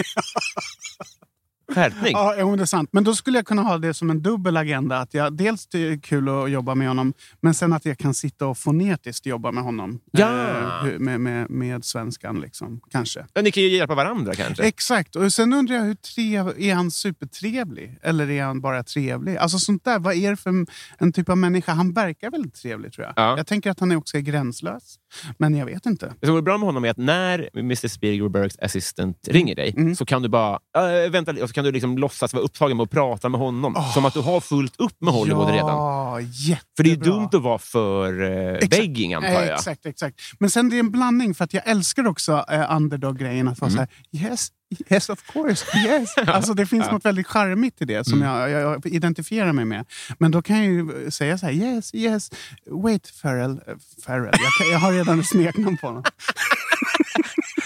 Skärpning. 1.73 2.11
Ja, 2.11 2.35
jo, 2.39 2.55
det 2.55 2.61
är 2.61 2.65
sant. 2.65 2.89
Men 2.91 3.03
då 3.03 3.15
skulle 3.15 3.37
jag 3.37 3.45
kunna 3.45 3.61
ha 3.61 3.77
det 3.77 3.93
som 3.93 4.09
en 4.09 4.21
dubbel 4.21 4.57
agenda. 4.57 4.97
Att 4.97 5.13
jag, 5.13 5.37
dels 5.37 5.67
det 5.67 5.77
är 5.87 5.97
kul 5.97 6.29
att 6.29 6.51
jobba 6.51 6.75
med 6.75 6.87
honom, 6.87 7.13
men 7.41 7.53
sen 7.53 7.73
att 7.73 7.85
jag 7.85 7.97
kan 7.97 8.13
sitta 8.13 8.47
och 8.47 8.57
fonetiskt 8.57 9.25
jobba 9.25 9.51
med 9.51 9.63
honom. 9.63 9.99
Ja. 10.11 10.57
Eh, 10.87 10.99
med, 10.99 11.21
med, 11.21 11.49
med 11.49 11.85
svenskan, 11.85 12.41
liksom. 12.41 12.81
kanske. 12.91 13.25
Ja, 13.33 13.41
ni 13.41 13.51
kan 13.51 13.63
ju 13.63 13.69
hjälpa 13.69 13.95
varandra 13.95 14.33
kanske. 14.35 14.63
Exakt. 14.63 15.15
Och 15.15 15.33
sen 15.33 15.53
undrar 15.53 15.75
jag, 15.75 15.83
hur 15.83 15.95
trev, 15.95 16.53
är 16.57 16.73
han 16.73 16.91
supertrevlig? 16.91 17.99
Eller 18.01 18.29
är 18.29 18.43
han 18.43 18.61
bara 18.61 18.83
trevlig? 18.83 19.37
Alltså 19.37 19.59
sånt 19.59 19.83
där, 19.85 19.99
vad 19.99 20.15
är 20.15 20.29
det 20.29 20.37
för 20.37 20.49
en- 20.97 21.13
typ 21.13 21.29
av 21.29 21.37
människa? 21.37 21.73
Han 21.73 21.93
verkar 21.93 22.31
väldigt 22.31 22.53
trevlig 22.55 22.93
tror 22.93 23.05
jag. 23.05 23.13
Ja. 23.15 23.37
Jag 23.37 23.47
tänker 23.47 23.71
att 23.71 23.79
han 23.79 23.91
är 23.91 23.95
också 23.95 24.17
är 24.17 24.21
gränslös. 24.21 24.95
Men 25.37 25.55
jag 25.55 25.65
vet 25.65 25.85
inte. 25.85 26.13
Det 26.19 26.27
som 26.27 26.37
är 26.37 26.41
bra 26.41 26.57
med 26.57 26.65
honom 26.65 26.85
är 26.85 26.89
att 26.89 26.97
när 26.97 27.49
Mr 27.53 27.87
Spielbergs 27.87 28.57
assistant 28.61 29.17
ringer 29.27 29.55
dig 29.55 29.73
Mm. 29.77 29.95
så 29.95 30.05
kan 30.05 30.21
du 30.21 30.29
bara 30.29 30.59
äh, 30.77 31.11
vänta 31.11 31.31
och 31.31 31.49
så 31.49 31.53
kan 31.53 31.62
du 31.63 31.71
liksom 31.71 31.97
låtsas 31.97 32.33
vara 32.33 32.43
upptagen 32.43 32.77
med 32.77 32.83
att 32.83 32.89
prata 32.91 33.29
med 33.29 33.39
honom. 33.39 33.73
Åh. 33.77 33.93
Som 33.93 34.05
att 34.05 34.13
du 34.13 34.19
har 34.21 34.39
fullt 34.41 34.75
upp 34.79 35.01
med 35.01 35.13
Hollywood 35.13 35.49
ja, 35.49 35.53
redan. 35.53 36.31
jättebra. 36.31 36.63
För 36.77 36.83
det 36.83 36.91
är 36.91 36.95
dumt 36.95 37.29
att 37.33 37.41
vara 37.41 37.57
för 37.59 38.21
Exakt. 38.55 38.69
begging 38.71 39.13
antar 39.13 39.29
jag. 39.29 39.53
Exakt, 39.53 39.85
exakt. 39.85 40.19
Men 40.39 40.49
sen 40.49 40.69
det 40.69 40.75
är 40.75 40.79
en 40.79 40.91
blandning, 40.91 41.35
för 41.35 41.43
att 41.43 41.53
jag 41.53 41.67
älskar 41.67 42.07
också 42.07 42.45
eh, 42.51 42.75
underdog-grejen. 42.75 43.47
Att 43.47 43.59
vara 43.61 43.71
Mm. 43.71 43.87
så 44.11 44.17
här, 44.19 44.29
yes, 44.29 44.47
yes 44.89 45.09
of 45.09 45.31
course, 45.33 45.77
yes. 45.87 46.17
alltså 46.27 46.53
det 46.53 46.65
finns 46.65 46.91
något 46.91 47.05
väldigt 47.05 47.27
charmigt 47.27 47.81
i 47.81 47.85
det 47.85 48.03
som 48.05 48.21
Mm. 48.23 48.29
jag, 48.49 48.49
jag 48.61 48.85
identifierar 48.85 49.53
mig 49.53 49.65
med. 49.65 49.85
Men 50.19 50.31
då 50.31 50.41
kan 50.41 50.57
jag 50.57 50.65
ju 50.73 51.11
säga 51.11 51.37
så 51.37 51.45
här, 51.45 51.53
yes, 51.53 51.95
yes, 51.95 52.31
wait 52.69 53.07
Farrell. 53.07 53.51
eh, 53.51 53.75
Farrell. 54.05 54.33
Jag, 54.43 54.53
kan, 54.57 54.71
jag 54.71 54.79
har 54.79 54.91
redan 54.93 55.23
smeknamn 55.23 55.77
på 55.77 55.87
honom. 55.87 56.03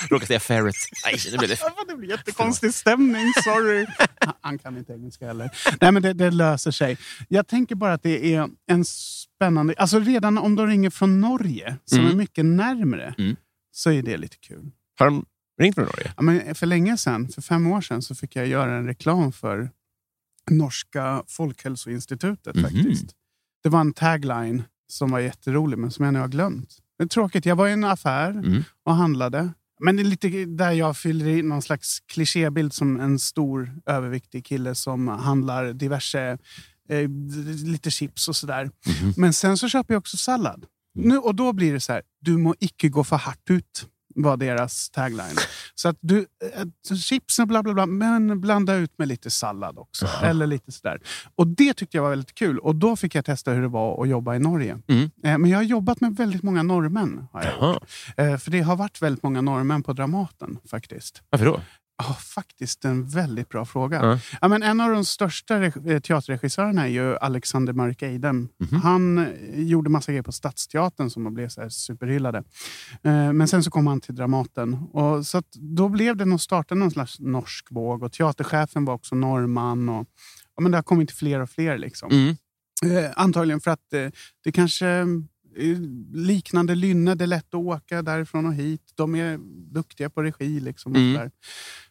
Råkade 0.09 0.27
säga 0.27 0.39
ferret. 0.39 0.75
Nej, 1.05 1.15
det 1.31 1.37
blev 1.37 1.49
det. 1.49 1.57
det 1.87 1.95
blir 1.97 2.09
jättekonstig 2.09 2.73
stämning, 2.73 3.33
sorry. 3.43 3.85
Han- 4.19 4.33
Han 4.41 4.59
kan 4.59 4.77
inte 4.77 4.93
engelska 4.93 5.27
heller. 5.27 5.49
Nej, 5.81 5.91
men 5.91 6.01
det, 6.03 6.13
det 6.13 6.31
löser 6.31 6.71
sig. 6.71 6.97
Jag 7.29 7.47
tänker 7.47 7.75
bara 7.75 7.93
att 7.93 8.03
det 8.03 8.33
är 8.35 8.49
en 8.71 8.85
spännande... 8.85 9.73
Alltså 9.77 9.99
redan 9.99 10.37
om 10.37 10.55
de 10.55 10.67
ringer 10.67 10.89
från 10.89 11.21
Norge, 11.21 11.75
som 11.85 11.99
Mm. 11.99 12.11
är 12.11 12.15
mycket 12.15 12.45
närmre, 12.45 13.13
Mm. 13.17 13.35
så 13.71 13.91
är 13.91 14.01
det 14.03 14.17
lite 14.17 14.37
kul. 14.37 14.71
Har 14.99 15.05
de 15.05 15.25
ringt 15.59 15.75
från 15.75 15.85
Norge? 15.85 16.13
Ja, 16.17 16.21
men 16.23 16.55
för 16.55 16.65
länge 16.65 16.97
sedan, 16.97 17.27
för 17.29 17.41
fem 17.41 17.67
år 17.67 17.81
sedan, 17.81 18.01
så 18.01 18.15
fick 18.15 18.35
jag 18.35 18.47
göra 18.47 18.75
en 18.77 18.85
reklam 18.85 19.31
för 19.31 19.69
Norska 20.51 21.23
folkhälsoinstitutet. 21.27 22.55
Mhm. 22.55 22.63
faktiskt. 22.63 23.05
Det 23.63 23.69
var 23.69 23.79
en 23.81 23.93
tagline 23.93 24.63
som 24.91 25.11
var 25.11 25.19
jätterolig, 25.19 25.77
men 25.77 25.91
som 25.91 26.05
jag 26.05 26.13
nu 26.13 26.19
har 26.19 26.27
glömt. 26.27 26.77
Det 26.97 27.03
är 27.03 27.07
tråkigt. 27.07 27.45
Jag 27.45 27.55
var 27.55 27.67
i 27.67 27.71
en 27.71 27.83
affär 27.83 28.29
Mm. 28.31 28.63
och 28.85 28.95
handlade. 28.95 29.49
Men 29.79 29.95
det 29.95 30.01
är 30.01 30.03
lite 30.03 30.45
där 30.45 30.71
jag 30.71 30.97
fyller 30.97 31.27
i 31.27 31.41
någon 31.41 31.61
slags 31.61 31.99
klichébild 31.99 32.73
som 32.73 32.99
en 32.99 33.19
stor 33.19 33.71
överviktig 33.85 34.45
kille 34.45 34.75
som 34.75 35.07
handlar 35.07 35.73
diverse, 35.73 36.37
eh, 36.89 37.09
lite 37.65 37.91
chips 37.91 38.27
och 38.27 38.35
sådär. 38.35 38.63
Mhm. 38.63 39.13
Men 39.17 39.33
sen 39.33 39.57
så 39.57 39.69
köper 39.69 39.93
jag 39.93 39.99
också 39.99 40.17
sallad. 40.17 40.65
Nu, 40.95 41.17
och 41.17 41.35
då 41.35 41.53
blir 41.53 41.73
det 41.73 41.79
så 41.79 41.91
här, 41.93 42.01
du 42.21 42.37
må 42.37 42.55
icke 42.59 42.89
gå 42.89 43.03
för 43.03 43.15
hårt 43.17 43.49
ut, 43.49 43.87
var 44.23 44.37
deras 44.37 44.89
tagline. 44.89 45.37
Så 45.75 45.89
att 45.89 45.97
du, 45.99 46.25
eh, 46.89 46.95
chips 46.95 47.39
och 47.39 47.47
bla 47.47 47.63
bla 47.63 47.73
bla, 47.73 47.85
men 47.85 48.41
blanda 48.41 48.75
ut 48.75 48.91
med 48.97 49.07
lite 49.07 49.29
sallad 49.29 49.77
också. 49.77 50.07
Eller 50.23 50.47
lite 50.47 50.71
sådär. 50.71 51.01
Och 51.35 51.47
det 51.47 51.73
tyckte 51.73 51.97
jag 51.97 52.03
var 52.03 52.09
väldigt 52.09 52.35
kul. 52.35 52.59
Och 52.59 52.75
då 52.75 52.95
fick 52.95 53.15
jag 53.15 53.25
testa 53.25 53.51
hur 53.51 53.61
det 53.61 53.67
var 53.67 54.01
att 54.03 54.09
jobba 54.09 54.35
i 54.35 54.39
Norge. 54.39 54.77
Mm. 54.87 55.03
Eh, 55.23 55.37
Men 55.37 55.45
jag 55.49 55.57
har 55.57 55.63
jobbat 55.63 56.01
med 56.01 56.15
väldigt 56.15 56.43
många 56.43 56.63
norrmän. 56.63 57.27
Har 57.31 57.43
jag. 57.43 57.53
Jaha. 57.59 57.79
Eh, 58.31 58.37
För 58.37 58.51
det 58.51 58.61
har 58.61 58.75
varit 58.75 59.01
väldigt 59.01 59.23
många 59.23 59.41
norrmän 59.41 59.83
på 59.83 59.93
Dramaten 59.93 60.57
faktiskt. 60.69 61.21
Varför 61.29 61.45
då? 61.45 61.61
Ja, 61.97 62.13
faktiskt 62.13 62.85
en 62.85 63.09
väldigt 63.09 63.49
bra 63.49 63.65
fråga. 63.65 64.03
Ja. 64.03 64.19
Ja, 64.41 64.47
men 64.47 64.63
en 64.63 64.81
av 64.81 64.91
de 64.91 65.05
största 65.05 65.63
eh, 65.63 65.99
teaterregissörerna 65.99 66.83
är 66.83 66.87
ju 66.87 67.17
Alexander 67.17 67.73
Mörk 67.73 68.01
Eidem. 68.01 68.49
Mhm. 68.59 68.81
Han 68.81 69.17
eh, 69.17 69.25
gjorde 69.63 69.89
massa 69.89 70.11
grejer 70.11 70.23
på 70.23 70.31
Stadsteatern 70.31 71.09
som 71.09 71.33
blev 71.33 71.49
så 71.49 71.69
superhyllade. 71.69 72.37
Eh, 73.03 73.33
Men 73.33 73.47
sen 73.47 73.63
så 73.63 73.71
kom 73.71 73.87
han 73.87 74.01
till 74.01 74.15
Dramaten. 74.15 74.73
Och 74.73 75.27
så 75.27 75.43
då 75.53 75.89
blev 75.89 76.17
det 76.17 76.25
nog 76.25 76.41
startade 76.41 76.79
någon 76.79 76.91
slags 76.91 77.19
norsk 77.19 77.67
våg. 77.71 78.03
Och 78.03 78.11
teaterchefen 78.11 78.85
var 78.85 78.93
också 78.93 79.15
norrman. 79.15 79.89
Och, 79.89 80.07
ja, 80.55 80.61
men 80.61 80.71
det 80.71 80.77
har 80.77 80.83
kommit 80.83 81.11
fler 81.11 81.39
och 81.39 81.49
fler. 81.49 81.77
Liksom. 81.77 82.11
Mm. 82.11 82.35
Eh, 82.85 83.11
antagligen 83.15 83.59
för 83.61 83.71
att 83.71 83.93
eh, 83.93 84.07
det 84.43 84.51
kanske 84.51 85.05
liknande 86.13 86.75
Lynne, 86.75 87.15
det 87.15 87.25
är 87.25 87.27
lätt 87.27 87.47
att 87.47 87.53
åka 87.53 88.01
därifrån 88.01 88.45
och 88.45 88.53
hit. 88.53 88.81
De 88.95 89.15
är 89.15 89.37
duktiga 89.73 90.09
på 90.09 90.23
regi. 90.23 90.59
Liksom, 90.59 90.91
och 90.91 90.97
Mm. 90.97 91.31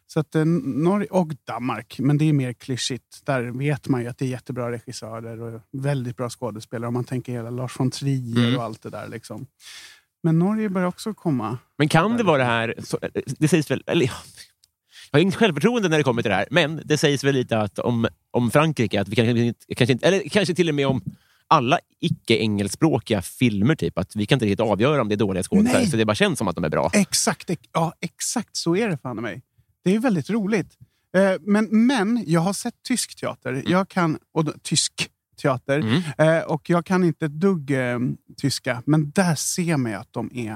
Så 0.09 0.19
att, 0.19 0.35
eh, 0.35 0.45
Norge 0.45 1.07
och 1.09 1.31
Danmark, 1.43 1.99
men 1.99 2.17
det 2.17 2.25
är 2.29 2.33
mer 2.33 2.53
klyschigt. 2.53 3.25
Där 3.25 3.43
vet 3.43 3.87
man 3.87 4.01
ju 4.01 4.07
att 4.07 4.17
det 4.17 4.25
är 4.25 4.29
jättebra 4.29 4.71
regissörer 4.71 5.41
och 5.41 5.61
väldigt 5.71 6.17
bra 6.17 6.29
skådespelare. 6.29 6.87
Om 6.87 6.93
man 6.93 7.03
tänker 7.03 7.31
hela 7.31 7.49
Lars 7.49 7.79
von 7.79 7.91
Trier 7.91 8.37
Mm. 8.45 8.57
och 8.57 8.63
allt 8.63 8.81
det 8.81 8.89
där. 8.89 9.07
Liksom. 9.07 9.47
Men 10.23 10.39
Norge 10.39 10.69
börjar 10.69 10.87
också 10.87 11.13
komma. 11.13 11.57
Men 11.77 11.89
kan 11.89 12.17
det 12.17 12.23
vara 12.23 12.37
det 12.37 12.43
här... 12.43 12.75
Så, 12.83 12.99
det 13.39 13.47
sägs 13.47 13.71
väl... 13.71 13.83
Eller, 13.87 14.05
ja, 14.05 14.11
jag 15.11 15.17
har 15.19 15.21
inget 15.21 15.35
självförtroende 15.35 15.89
när 15.89 15.97
det 15.97 16.03
kommer 16.03 16.21
till 16.21 16.29
det 16.29 16.35
här, 16.35 16.47
men 16.51 16.81
det 16.85 16.97
sägs 16.97 17.23
väl 17.23 17.35
lite 17.35 17.57
att 17.57 17.79
om, 17.79 18.07
om 18.31 18.51
Frankrike, 18.51 19.01
att 19.01 19.07
vi 19.07 19.15
kanske, 19.15 19.53
kanske 19.75 19.93
inte, 19.93 20.07
eller 20.07 20.29
kanske 20.29 20.55
till 20.55 20.69
och 20.69 20.75
med 20.75 20.87
om 20.87 21.01
alla 21.47 21.79
icke-engelskspråkiga 21.99 23.21
filmer, 23.21 23.75
typ, 23.75 23.97
att 23.97 24.15
vi 24.15 24.25
kan 24.25 24.35
inte 24.35 24.45
riktigt 24.45 24.59
avgöra 24.59 25.01
om 25.01 25.07
det 25.09 25.15
är 25.15 25.17
dåliga 25.17 25.43
skådespelare, 25.43 25.87
så 25.87 25.97
det 25.97 26.05
bara 26.05 26.15
känns 26.15 26.39
som 26.39 26.47
att 26.47 26.55
de 26.55 26.63
är 26.63 26.69
bra. 26.69 26.89
Exakt, 26.93 27.49
ex- 27.49 27.69
ja, 27.73 27.93
exakt 27.99 28.55
så 28.57 28.75
är 28.75 28.89
det 28.89 28.97
fan 28.97 29.17
i 29.17 29.21
mig. 29.21 29.41
Det 29.83 29.95
är 29.95 29.99
väldigt 29.99 30.29
roligt. 30.29 30.77
Eh, 31.15 31.33
men, 31.41 31.85
men 31.87 32.23
jag 32.27 32.41
har 32.41 32.53
sett 32.53 32.83
tysk 32.83 33.15
teater. 33.15 33.63
Jag 33.65 33.89
kan, 33.89 34.19
och, 34.33 34.63
tysk 34.63 35.09
teater. 35.41 35.79
Mm. 35.79 36.01
Eh, 36.17 36.43
och 36.43 36.69
jag 36.69 36.85
kan 36.85 37.03
inte 37.03 37.25
ett 37.25 37.39
dugg 37.39 37.71
eh, 37.71 37.99
tyska, 38.37 38.83
men 38.85 39.11
där 39.11 39.35
ser 39.35 39.77
man 39.77 39.93
att 39.95 40.13
de 40.13 40.31
är 40.33 40.53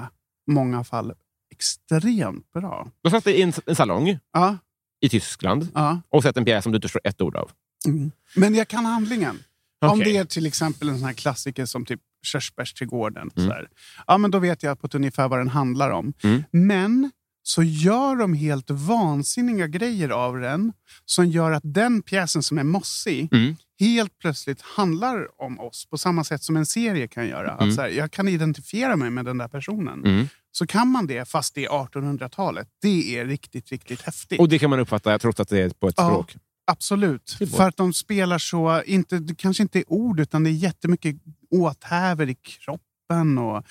i 0.47 0.51
många 0.51 0.84
fall 0.84 1.13
extremt 1.51 2.51
bra. 2.51 2.88
Då 3.04 3.10
satt 3.10 3.23
det 3.23 3.38
i 3.39 3.41
en, 3.41 3.54
en 3.65 3.75
salong 3.75 4.19
Ja, 4.34 4.58
i 5.01 5.10
Tyskland 5.10 5.67
ja. 5.73 6.01
och 6.10 6.23
sett 6.23 6.38
en 6.38 6.45
pjäs 6.45 6.63
som 6.63 6.71
du 6.71 6.75
inte 6.75 6.88
förstår 6.88 7.01
ett 7.04 7.21
ord 7.21 7.36
av. 7.36 7.51
Mm. 7.86 8.12
Men 8.36 8.56
jag 8.56 8.67
kan 8.67 8.86
handlingen. 8.86 9.39
Om 9.82 9.89
Okej. 10.00 10.04
det 10.13 10.17
är 10.17 10.26
till 10.26 10.46
exempel 10.46 10.89
en 10.89 10.98
sån 10.98 11.06
här 11.06 11.13
klassiker 11.13 11.65
som 11.65 11.86
typ 11.86 12.00
Körsbärsträdgården. 12.24 13.30
Mm. 13.36 13.50
Så 13.50 13.54
här. 13.56 13.67
Ja, 14.08 14.17
men 14.17 14.32
då 14.32 14.39
vet 14.39 14.63
jag 14.63 14.80
på 14.82 14.88
ett 14.88 14.96
ungefär 14.96 15.28
vad 15.28 15.39
den 15.39 15.48
handlar 15.48 15.89
om. 15.89 16.13
Mm. 16.24 16.44
Men 16.52 17.12
så 17.44 17.63
gör 17.63 18.15
de 18.15 18.34
helt 18.34 18.70
vansinniga 18.70 19.67
grejer 19.67 20.10
av 20.10 20.38
den 20.39 20.74
som 21.06 21.26
gör 21.26 21.52
att 21.52 21.63
den 21.65 22.02
pjäsen 22.02 22.44
som 22.44 22.58
är 22.58 22.63
mossig 22.63 23.30
Mm. 23.34 23.56
helt 23.80 24.17
plötsligt 24.20 24.62
handlar 24.62 25.41
om 25.41 25.60
oss 25.60 25.86
på 25.89 25.98
samma 25.98 26.24
sätt 26.24 26.44
som 26.44 26.58
en 26.58 26.65
serie 26.65 27.08
kan 27.08 27.28
göra. 27.28 27.52
Mm. 27.58 27.70
Att 27.70 27.76
så 27.76 27.82
här, 27.82 27.89
jag 27.89 28.12
kan 28.12 28.28
identifiera 28.28 28.96
mig 28.96 29.10
med 29.10 29.26
den 29.26 29.38
där 29.38 29.48
personen. 29.48 30.06
Mm. 30.06 30.28
Så 30.52 30.67
kan 30.67 30.88
man 30.88 31.08
det 31.08 31.30
fast 31.30 31.56
det 31.56 31.65
är 31.65 31.70
1800-talet. 31.70 32.67
Det 32.82 33.17
är 33.20 33.26
riktigt, 33.26 33.70
riktigt 33.72 34.02
häftigt. 34.02 34.39
Och 34.39 34.50
det 34.50 34.60
kan 34.60 34.70
man 34.70 34.80
uppfatta 34.80 35.20
trots 35.20 35.39
att 35.39 35.50
det 35.50 35.60
är 35.62 35.70
på 35.70 35.88
ett 35.88 35.96
Ja. 35.98 36.10
språk. 36.10 36.36
Absolut. 36.72 37.38
För 37.56 37.68
att 37.68 37.78
de 37.78 37.94
spelar 37.94 38.38
så, 38.38 38.84
inte, 38.86 39.20
det 39.20 39.36
kanske 39.36 39.64
inte 39.64 39.80
är 39.80 39.84
ord, 39.92 40.20
utan 40.20 40.44
det 40.44 40.50
är 40.50 40.52
jättemycket 40.52 41.16
åthävor 41.52 42.30
i 42.30 42.36
kroppen. 42.36 43.38
och 43.38 43.64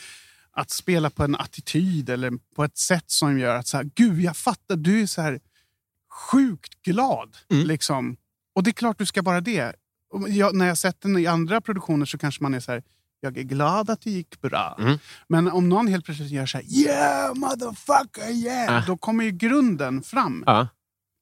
Att 0.52 0.70
spela 0.70 1.10
på 1.10 1.24
en 1.24 1.36
attityd 1.36 2.10
eller 2.10 2.32
på 2.56 2.64
ett 2.64 2.78
sätt 2.78 3.04
som 3.10 3.38
gör 3.38 3.56
att 3.56 3.66
så 3.66 3.76
här, 3.76 3.90
gud 3.94 4.20
jag 4.20 4.36
fattar, 4.36 4.76
du 4.76 5.02
är 5.02 5.06
så 5.06 5.22
här 5.22 5.40
sjukt 6.30 6.82
glad. 6.82 7.36
Mm. 7.50 7.66
Liksom. 7.66 8.16
Och 8.54 8.62
det 8.62 8.70
är 8.70 8.72
klart 8.72 8.98
du 8.98 9.06
ska 9.06 9.22
vara 9.22 9.40
det. 9.40 9.72
Jag, 10.28 10.54
när 10.56 10.66
jag 10.66 10.78
sett 10.78 11.00
den 11.00 11.18
i 11.18 11.26
andra 11.26 11.60
produktioner 11.60 12.06
så 12.06 12.18
kanske 12.18 12.42
man 12.42 12.54
är 12.54 12.60
så 12.60 12.72
här, 12.72 12.82
jag 13.20 13.38
är 13.38 13.42
glad 13.42 13.90
att 13.90 14.00
det 14.02 14.10
gick 14.10 14.40
bra. 14.40 14.76
Mm. 14.80 14.98
Men 15.28 15.48
om 15.48 15.68
någon 15.68 15.86
helt 15.88 16.04
plötsligt 16.04 16.30
gör 16.30 16.46
så 16.46 16.58
här, 16.58 16.64
yeah 16.64 17.34
motherfucker 17.34 18.30
yeah, 18.30 18.76
Ah. 18.76 18.84
då 18.86 18.96
kommer 18.96 19.24
ju 19.24 19.30
grunden 19.30 20.02
fram. 20.02 20.44
Ja, 20.46 20.68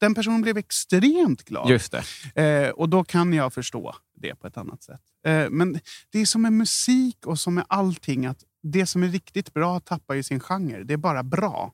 Den 0.00 0.14
personen 0.14 0.40
blev 0.42 0.56
extremt 0.58 1.44
glad. 1.44 1.70
just 1.70 1.94
det. 2.34 2.42
Eh, 2.42 2.70
och 2.70 2.88
då 2.88 3.04
kan 3.04 3.32
jag 3.32 3.52
förstå 3.54 3.94
det 4.16 4.34
på 4.34 4.46
ett 4.46 4.56
annat 4.56 4.82
sätt. 4.82 5.00
Eh, 5.26 5.50
men 5.50 5.80
det 6.12 6.18
är 6.18 6.26
som 6.26 6.42
med 6.42 6.52
musik 6.52 7.26
och 7.26 7.38
som 7.38 7.54
med 7.54 7.64
allting. 7.68 8.26
att 8.26 8.44
Det 8.62 8.86
som 8.86 9.02
är 9.02 9.08
riktigt 9.08 9.54
bra 9.54 9.80
tappar 9.80 10.14
ju 10.14 10.22
sin 10.22 10.40
genre. 10.40 10.84
Det 10.84 10.94
är 10.94 10.98
bara 10.98 11.22
bra. 11.22 11.72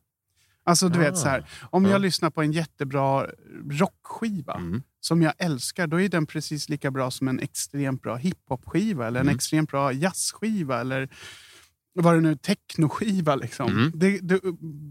Alltså 0.67 0.89
du 0.89 0.99
Ah. 0.99 1.03
vet 1.03 1.19
så 1.19 1.29
här, 1.29 1.47
Om 1.71 1.85
Ja. 1.85 1.91
jag 1.91 2.01
lyssnar 2.01 2.31
på 2.31 2.43
en 2.43 2.53
jättebra 2.53 3.27
rockskiva 3.71 4.55
Mm. 4.55 4.83
som 5.01 5.23
jag 5.23 5.33
älskar, 5.39 5.87
då 5.87 6.01
är 6.01 6.09
den 6.09 6.27
precis 6.27 6.69
lika 6.69 6.91
bra 6.91 7.11
som 7.11 7.29
en 7.29 7.41
extremt 7.41 8.03
bra 8.03 8.17
hiphopskiva 8.17 9.07
eller 9.07 9.21
en 9.21 9.27
Mm. 9.27 9.37
extremt 9.37 9.71
bra 9.71 9.93
jazzskiva 9.93 10.81
eller 10.81 11.09
vad 11.95 12.15
det 12.15 12.21
nu 12.21 12.37
technoskiva. 12.37 13.35
Liksom. 13.37 13.71
Mm. 13.73 13.93
Det, 13.95 14.19
det, 14.19 14.41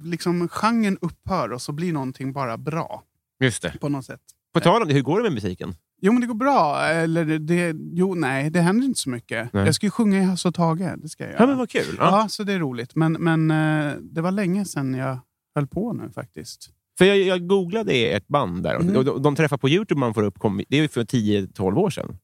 liksom, 0.03 0.47
genren 0.49 0.97
upphör 1.01 1.51
och 1.51 1.61
så 1.61 1.71
blir 1.71 1.93
någonting 1.93 2.33
bara 2.33 2.57
bra 2.57 3.03
Just 3.43 3.61
det. 3.61 3.73
på 3.81 3.89
något 3.89 4.05
sätt. 4.05 4.21
På 4.53 4.59
tal 4.59 4.81
om 4.81 4.87
det, 4.87 4.93
hur 4.93 5.01
går 5.01 5.17
det 5.17 5.23
med 5.23 5.33
musiken? 5.33 5.75
Jo, 6.01 6.11
men 6.11 6.21
det 6.21 6.27
går 6.27 6.35
bra. 6.35 6.85
Eller 6.85 7.25
det, 7.25 7.75
jo, 7.93 8.15
nej, 8.15 8.49
det 8.49 8.61
händer 8.61 8.85
inte 8.85 8.99
så 8.99 9.09
mycket. 9.09 9.53
Nej. 9.53 9.65
Jag 9.65 9.75
ska 9.75 9.85
ju 9.85 9.91
sjunga 9.91 10.17
i 10.19 10.23
Hasse 10.23 10.47
och 10.47 10.53
Tage. 10.55 10.97
Det 10.97 11.09
ska 11.09 11.23
jag 11.23 11.31
göra. 11.31 11.41
Ja, 11.41 11.47
men 11.47 11.57
vad 11.57 11.69
kul. 11.69 11.95
Ja. 11.97 12.19
Ja, 12.21 12.29
så 12.29 12.43
det 12.43 12.53
är 12.53 12.59
roligt. 12.59 12.95
Men, 12.95 13.13
men 13.13 13.51
eh, 13.51 13.93
det 14.01 14.21
var 14.21 14.31
länge 14.31 14.65
sedan 14.65 14.93
jag 14.93 15.19
höll 15.55 15.67
på 15.67 15.93
nu 15.93 16.09
faktiskt. 16.11 16.69
För 16.97 17.05
jag, 17.05 17.17
jag 17.17 17.47
googlade 17.47 17.93
ert 17.93 18.27
band 18.27 18.63
där. 18.63 18.75
Mm. 18.75 18.95
Och 18.97 19.05
de, 19.05 19.21
de 19.21 19.35
träffar 19.35 19.57
på 19.57 19.69
Youtube 19.69 19.99
man 19.99 20.13
får 20.13 20.23
upp, 20.23 20.37
det 20.69 20.77
är 20.77 20.81
ju 20.81 20.87
för 20.87 21.03
10-12 21.03 21.75
år 21.77 21.89
sedan. 21.89 22.17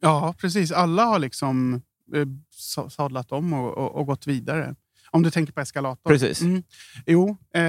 Ja, 0.00 0.34
precis. 0.38 0.72
Alla 0.72 1.04
har 1.04 1.18
liksom 1.18 1.74
eh, 2.14 2.26
sa- 2.50 2.90
sadlat 2.90 3.32
om 3.32 3.52
och, 3.52 3.78
och, 3.78 3.94
och 3.94 4.06
gått 4.06 4.26
vidare. 4.26 4.74
Om 5.12 5.22
du 5.22 5.30
tänker 5.30 5.52
på 5.52 5.60
eskalator. 5.60 6.10
Precis. 6.10 6.40
Mm. 6.40 6.62
Jo, 7.06 7.28
eh, 7.54 7.62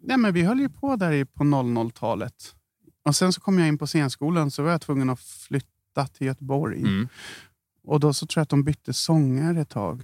nej, 0.00 0.16
men 0.18 0.34
vi 0.34 0.42
höll 0.42 0.60
ju 0.60 0.68
på 0.68 0.96
där 0.96 1.12
i- 1.12 1.24
på 1.24 1.44
00-talet. 1.44 2.54
Och 3.04 3.16
sen 3.16 3.32
så 3.32 3.40
kom 3.40 3.58
jag 3.58 3.68
in 3.68 3.78
på 3.78 3.86
scenskolan 3.86 4.50
så 4.50 4.62
var 4.62 4.70
jag 4.70 4.80
tvungen 4.80 5.10
att 5.10 5.20
flytta 5.20 6.06
till 6.12 6.26
Göteborg. 6.26 6.78
Mm. 6.80 7.08
Och 7.84 8.00
då 8.00 8.12
så 8.14 8.26
tror 8.26 8.40
jag 8.40 8.42
att 8.42 8.48
de 8.48 8.64
bytte 8.64 8.92
sångare 8.92 9.60
ett 9.60 9.68
tag. 9.68 10.02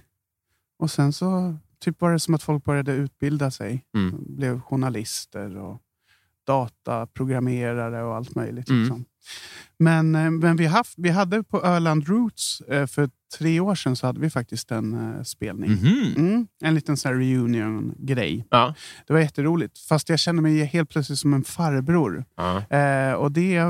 Och 0.79 0.91
sen 0.91 1.13
så 1.13 1.57
typ 1.79 2.01
var 2.01 2.11
det 2.11 2.19
som 2.19 2.33
att 2.33 2.43
folk 2.43 2.63
började 2.63 2.91
utbilda 2.93 3.51
sig. 3.51 3.85
Mm. 3.95 4.23
Blev 4.35 4.61
journalister 4.61 5.57
och 5.57 5.81
dataprogrammerare 6.49 8.03
och 8.03 8.15
allt 8.15 8.35
möjligt. 8.35 8.69
Mm. 8.69 8.81
Liksom. 8.81 9.05
Men, 9.79 10.15
eh, 10.15 10.31
men 10.31 10.55
vi, 10.55 10.65
haft, 10.65 10.93
vi 10.97 11.09
hade 11.09 11.43
på 11.43 11.61
Öland 11.61 12.07
Roots 12.07 12.61
eh, 12.61 12.87
för 12.87 13.09
tre 13.37 13.59
år 13.59 13.75
sedan 13.75 13.95
så 13.95 14.07
hade 14.07 14.19
vi 14.19 14.29
faktiskt 14.29 14.71
en 14.71 14.93
eh, 14.93 15.23
spelning. 15.23 15.71
Mhm. 15.71 16.13
Mm, 16.17 16.47
en 16.63 16.75
liten 16.75 16.95
reunion-grej. 16.95 18.45
Ja. 18.49 18.75
Det 19.07 19.13
var 19.13 19.19
jätteroligt. 19.19 19.79
Fast 19.79 20.09
jag 20.09 20.19
kände 20.19 20.41
mig 20.41 20.63
helt 20.63 20.89
plötsligt 20.89 21.19
som 21.19 21.33
en 21.33 21.43
farbror. 21.43 22.25
Ja. 22.35 22.77
Eh, 22.77 23.13
och 23.13 23.31
det, 23.31 23.61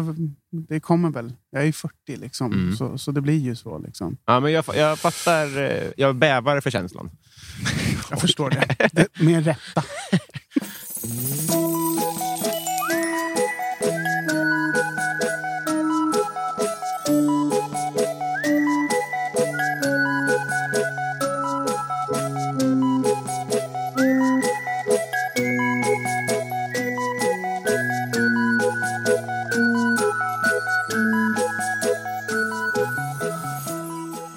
det 0.67 0.79
kommer 0.79 1.09
väl. 1.09 1.33
Jag 1.51 1.67
är 1.67 1.71
40 1.71 1.93
liksom. 2.07 2.53
Mm. 2.53 2.75
Så, 2.75 2.97
så 2.97 3.11
det 3.11 3.21
blir 3.21 3.37
ju 3.39 3.55
så. 3.55 3.79
Liksom. 3.79 4.17
ja, 4.25 4.39
men 4.39 4.51
jag, 4.51 4.65
jag 4.75 4.99
fattar. 4.99 5.47
Jag 5.97 6.15
bävar 6.15 6.61
för 6.61 6.69
känslan. 6.69 7.09
Jag 8.09 8.21
förstår 8.21 8.49
det. 8.49 8.89
det 8.91 9.19
med 9.19 9.45
rätta. 9.45 9.83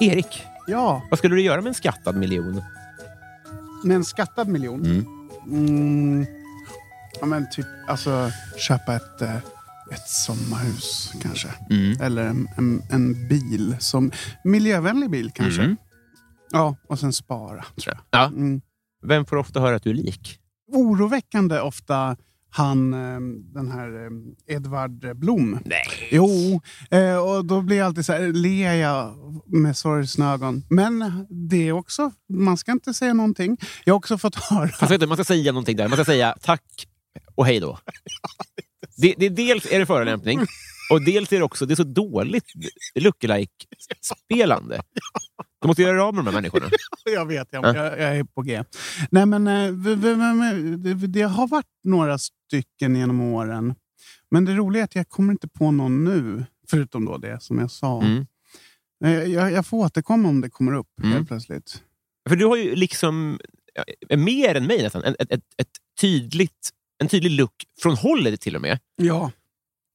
Erik, 0.03 0.43
Ja, 0.67 1.03
vad 1.11 1.19
skulle 1.19 1.35
du 1.35 1.43
göra 1.43 1.61
med 1.61 1.69
en 1.69 1.75
skattad 1.75 2.17
miljon? 2.17 2.63
med 3.85 3.97
en 3.97 4.05
skattad 4.05 4.49
miljon. 4.49 4.85
Mm. 4.87 5.07
Mm, 5.47 6.27
ja, 7.21 7.27
men 7.27 7.51
typ, 7.51 7.67
alltså 7.89 8.31
köpa 8.59 8.95
ett, 8.97 9.23
eh, 9.23 9.37
ett 9.93 10.09
sommarhus 10.09 11.13
kanske. 11.23 11.49
Mm. 11.71 12.01
Eller 12.01 12.27
en, 12.27 12.49
en, 12.57 12.83
en 12.91 13.29
bil. 13.29 13.77
som 13.79 14.11
Miljövänlig 14.45 15.11
bil 15.11 15.31
kanske. 15.35 15.63
Mm. 15.63 15.77
Ja, 16.51 16.77
och 16.89 16.99
sen 16.99 17.13
spara 17.13 17.65
tror 17.81 17.95
jag. 17.95 18.21
Ja. 18.21 18.27
Mm. 18.27 18.61
Vem 19.07 19.25
får 19.27 19.37
ofta 19.37 19.61
höra 19.61 19.77
att 19.77 19.83
du 19.83 19.91
är 19.91 19.95
lik? 19.95 20.39
Oroväckande 20.73 21.61
ofta 21.61 22.17
han, 22.55 22.95
eh, 22.95 23.21
den 23.55 23.71
här 23.71 24.05
eh, 24.05 24.57
Edvard 24.57 25.17
Blom. 25.17 25.59
Nej. 25.65 26.09
Jo, 26.11 26.61
eh, 26.91 27.17
och 27.17 27.45
då 27.45 27.61
blir 27.63 27.77
jag 27.77 27.87
alltid 27.87 28.07
så 28.07 28.13
här, 28.13 28.33
ler 28.33 28.75
jag 28.75 29.15
med 29.47 29.77
sorgsna 29.77 30.33
ögon. 30.33 30.65
Men 30.71 31.27
det 31.31 31.69
är 31.69 31.73
också, 31.73 32.13
man 32.29 32.57
ska 32.57 32.73
inte 32.73 32.95
säga 32.95 33.15
någonting. 33.15 33.57
Jag 33.85 33.95
har 33.95 33.99
också 33.99 34.19
fått 34.19 34.35
höra... 34.35 34.69
Fast 34.69 35.01
du, 35.01 35.07
man 35.07 35.17
ska 35.17 35.25
säga 35.25 35.53
någonting 35.53 35.77
där. 35.77 35.89
Man 35.89 35.97
ska 35.97 36.05
säga 36.05 36.37
tack 36.43 36.87
och 37.35 37.47
hej 37.47 37.61
då. 37.61 37.79
Det, 38.97 39.15
det, 39.19 39.29
dels 39.29 39.67
är 39.73 39.79
det 39.79 39.87
förolämpning 39.87 40.41
och 40.91 41.05
dels 41.05 41.33
är 41.33 41.37
det 41.37 41.45
också 41.45 41.67
det 41.67 41.75
är 41.75 41.77
så 41.77 41.85
dåligt 41.85 42.45
lookalike-spelande. 42.95 44.83
Du 45.63 45.69
måste 45.69 45.83
göra 45.83 45.93
dig 45.93 46.01
av 46.01 46.15
med 46.15 46.25
de 46.25 46.31
här 46.31 46.35
människorna. 46.41 46.67
Jag 47.05 47.27
vet, 47.27 47.49
jag, 47.51 47.65
Ja. 47.65 47.77
jag, 47.77 47.87
jag 48.01 48.17
är 48.17 48.25
på 48.25 48.43
G. 48.43 48.65
Nej, 49.11 49.27
men, 49.27 49.47
eh, 49.47 49.73
det, 51.09 51.23
har 51.23 51.49
varit 51.49 51.67
några 51.85 52.19
stycken 52.19 52.97
genom 52.97 53.21
åren. 53.21 53.75
Men 54.31 54.45
det 54.45 54.55
roliga 54.55 54.83
är 54.83 54.85
att 54.85 54.95
jag 54.95 55.09
kommer 55.09 55.33
inte 55.33 55.49
på 55.49 55.71
någon 55.71 56.05
nu. 56.05 56.45
Förutom 56.71 57.05
då 57.05 57.17
det 57.19 57.43
som 57.43 57.59
jag 57.59 57.71
sa. 57.71 58.03
Mm. 58.03 58.27
Eh, 59.05 59.23
Jag, 59.25 59.53
jag 59.53 59.67
får 59.67 59.77
återkomma 59.79 60.29
om 60.29 60.41
det 60.41 60.51
kommer 60.51 60.75
upp 60.75 60.87
Mm. 61.03 61.13
helt 61.13 61.29
plötsligt. 61.29 61.83
För 62.29 62.37
du 62.37 62.47
har 62.47 62.57
ju 62.57 62.75
liksom, 62.75 63.41
ja, 64.09 64.17
mer 64.17 64.55
än 64.55 64.67
mig 64.67 64.83
nästan, 64.83 65.05
ett, 65.05 65.17
ett, 65.21 65.33
ett, 65.33 65.41
ett 65.57 65.69
tydligt, 66.01 66.71
en 66.99 67.09
tydlig 67.09 67.31
look 67.31 67.55
från 67.83 67.95
hållet 67.97 68.41
till 68.41 68.57
och 68.57 68.63
med. 68.63 68.79
Ja, 68.97 69.31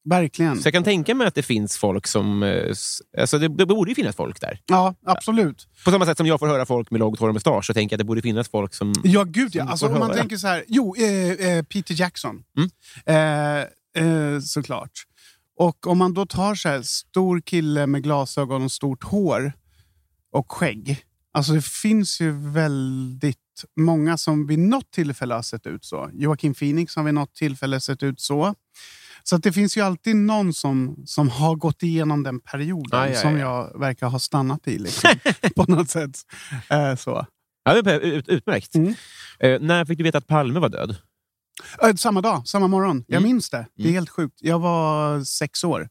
verkligen. 0.09 0.61
Så 0.61 0.67
jag 0.67 0.73
kan 0.73 0.83
tänka 0.83 1.15
mig 1.15 1.27
att 1.27 1.35
det 1.35 1.43
finns 1.43 1.77
folk 1.77 2.07
som... 2.07 2.43
eh, 2.43 2.73
Alltså 3.19 3.39
det, 3.39 3.47
det 3.47 3.65
borde 3.65 3.91
ju 3.91 3.95
finnas 3.95 4.15
folk 4.15 4.41
där. 4.41 4.59
Ja, 4.65 4.95
absolut. 5.05 5.67
På 5.85 5.91
samma 5.91 6.05
sätt 6.05 6.17
som 6.17 6.27
jag 6.27 6.39
får 6.39 6.47
höra 6.47 6.65
folk 6.65 6.91
med 6.91 6.99
lågt 6.99 7.19
hår 7.19 7.27
och 7.27 7.33
mustasch, 7.33 7.65
så 7.65 7.73
tänker 7.73 7.93
jag 7.93 7.97
att 7.97 7.99
det 7.99 8.05
borde 8.05 8.21
finnas 8.21 8.49
folk 8.49 8.73
som... 8.73 8.93
Ja, 9.03 9.23
gud 9.23 9.55
ja. 9.55 9.63
Alltså, 9.69 9.87
om 9.87 9.99
man 9.99 10.13
tänker 10.13 10.37
så 10.37 10.47
här. 10.47 10.63
Jo, 10.67 10.95
eh, 10.97 11.31
eh, 11.31 11.63
Peter 11.63 11.93
Jackson. 11.99 12.43
Mm. 12.57 12.69
Eh, 13.05 14.03
eh, 14.07 14.39
såklart. 14.39 14.91
Och 15.59 15.87
om 15.87 15.97
man 15.97 16.13
då 16.13 16.25
tar 16.25 16.55
så 16.55 16.69
här, 16.69 16.81
stor 16.81 17.41
kille 17.41 17.87
med 17.87 18.03
glasögon 18.03 18.63
och 18.63 18.71
stort 18.71 19.03
hår 19.03 19.53
och 20.31 20.51
skägg. 20.51 21.03
Alltså 21.33 21.53
det 21.53 21.65
finns 21.65 22.21
ju 22.21 22.31
väldigt 22.51 23.37
många 23.79 24.17
som 24.17 24.47
vid 24.47 24.59
något 24.59 24.91
tillfälle 24.91 25.33
har 25.33 25.41
sett 25.41 25.67
ut 25.67 25.85
så. 25.85 26.09
Joaquin 26.13 26.53
Phoenix 26.53 26.95
har 26.95 27.03
vid 27.03 27.13
något 27.13 27.35
tillfälle 27.35 27.79
sett 27.79 28.03
ut 28.03 28.21
så. 28.21 28.55
Så 29.29 29.37
det 29.37 29.51
finns 29.51 29.77
ju 29.77 29.81
alltid 29.81 30.15
någon 30.15 30.53
som, 30.53 30.95
som 31.05 31.29
har 31.29 31.55
gått 31.55 31.83
igenom 31.83 32.23
den 32.23 32.39
perioden 32.39 32.99
Aj, 32.99 33.09
aj, 33.09 33.15
som 33.15 33.35
aj. 33.35 33.41
jag 33.41 33.79
verkar 33.79 34.07
ha 34.09 34.19
stannat 34.19 34.67
i. 34.67 34.79
Liksom, 34.79 35.09
på 35.55 35.63
något 35.67 35.89
sätt. 35.89 36.17
Eh, 36.69 36.95
så. 36.95 37.25
Ja, 37.63 37.91
ut, 37.93 38.27
utmärkt. 38.27 38.75
Mm. 38.75 38.93
Eh, 39.39 39.59
när 39.61 39.85
fick 39.85 39.97
du 39.97 40.03
veta 40.03 40.17
att 40.17 40.27
Palme 40.27 40.59
var 40.59 40.69
död? 40.69 40.95
Äh, 41.83 41.95
Samma 41.95 42.21
dag, 42.21 42.47
samma 42.47 42.67
morgon. 42.67 43.03
Jag 43.07 43.17
Mm. 43.17 43.29
minns 43.29 43.49
det. 43.49 43.65
Det 43.75 43.81
är 43.83 43.85
Mm. 43.85 43.93
helt 43.93 44.09
sjukt. 44.09 44.35
Jag 44.41 44.59
var 44.59 45.23
sex 45.23 45.63
år 45.63 45.89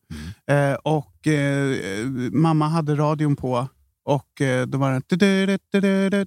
eh, 0.50 0.72
och 0.74 1.26
eh, 1.26 1.76
mamma 2.32 2.68
hade 2.68 2.94
radion 2.96 3.36
på 3.36 3.68
och 4.04 4.40
eh, 4.40 4.66
då 4.66 4.78
var 4.78 4.92
det... 4.92 6.26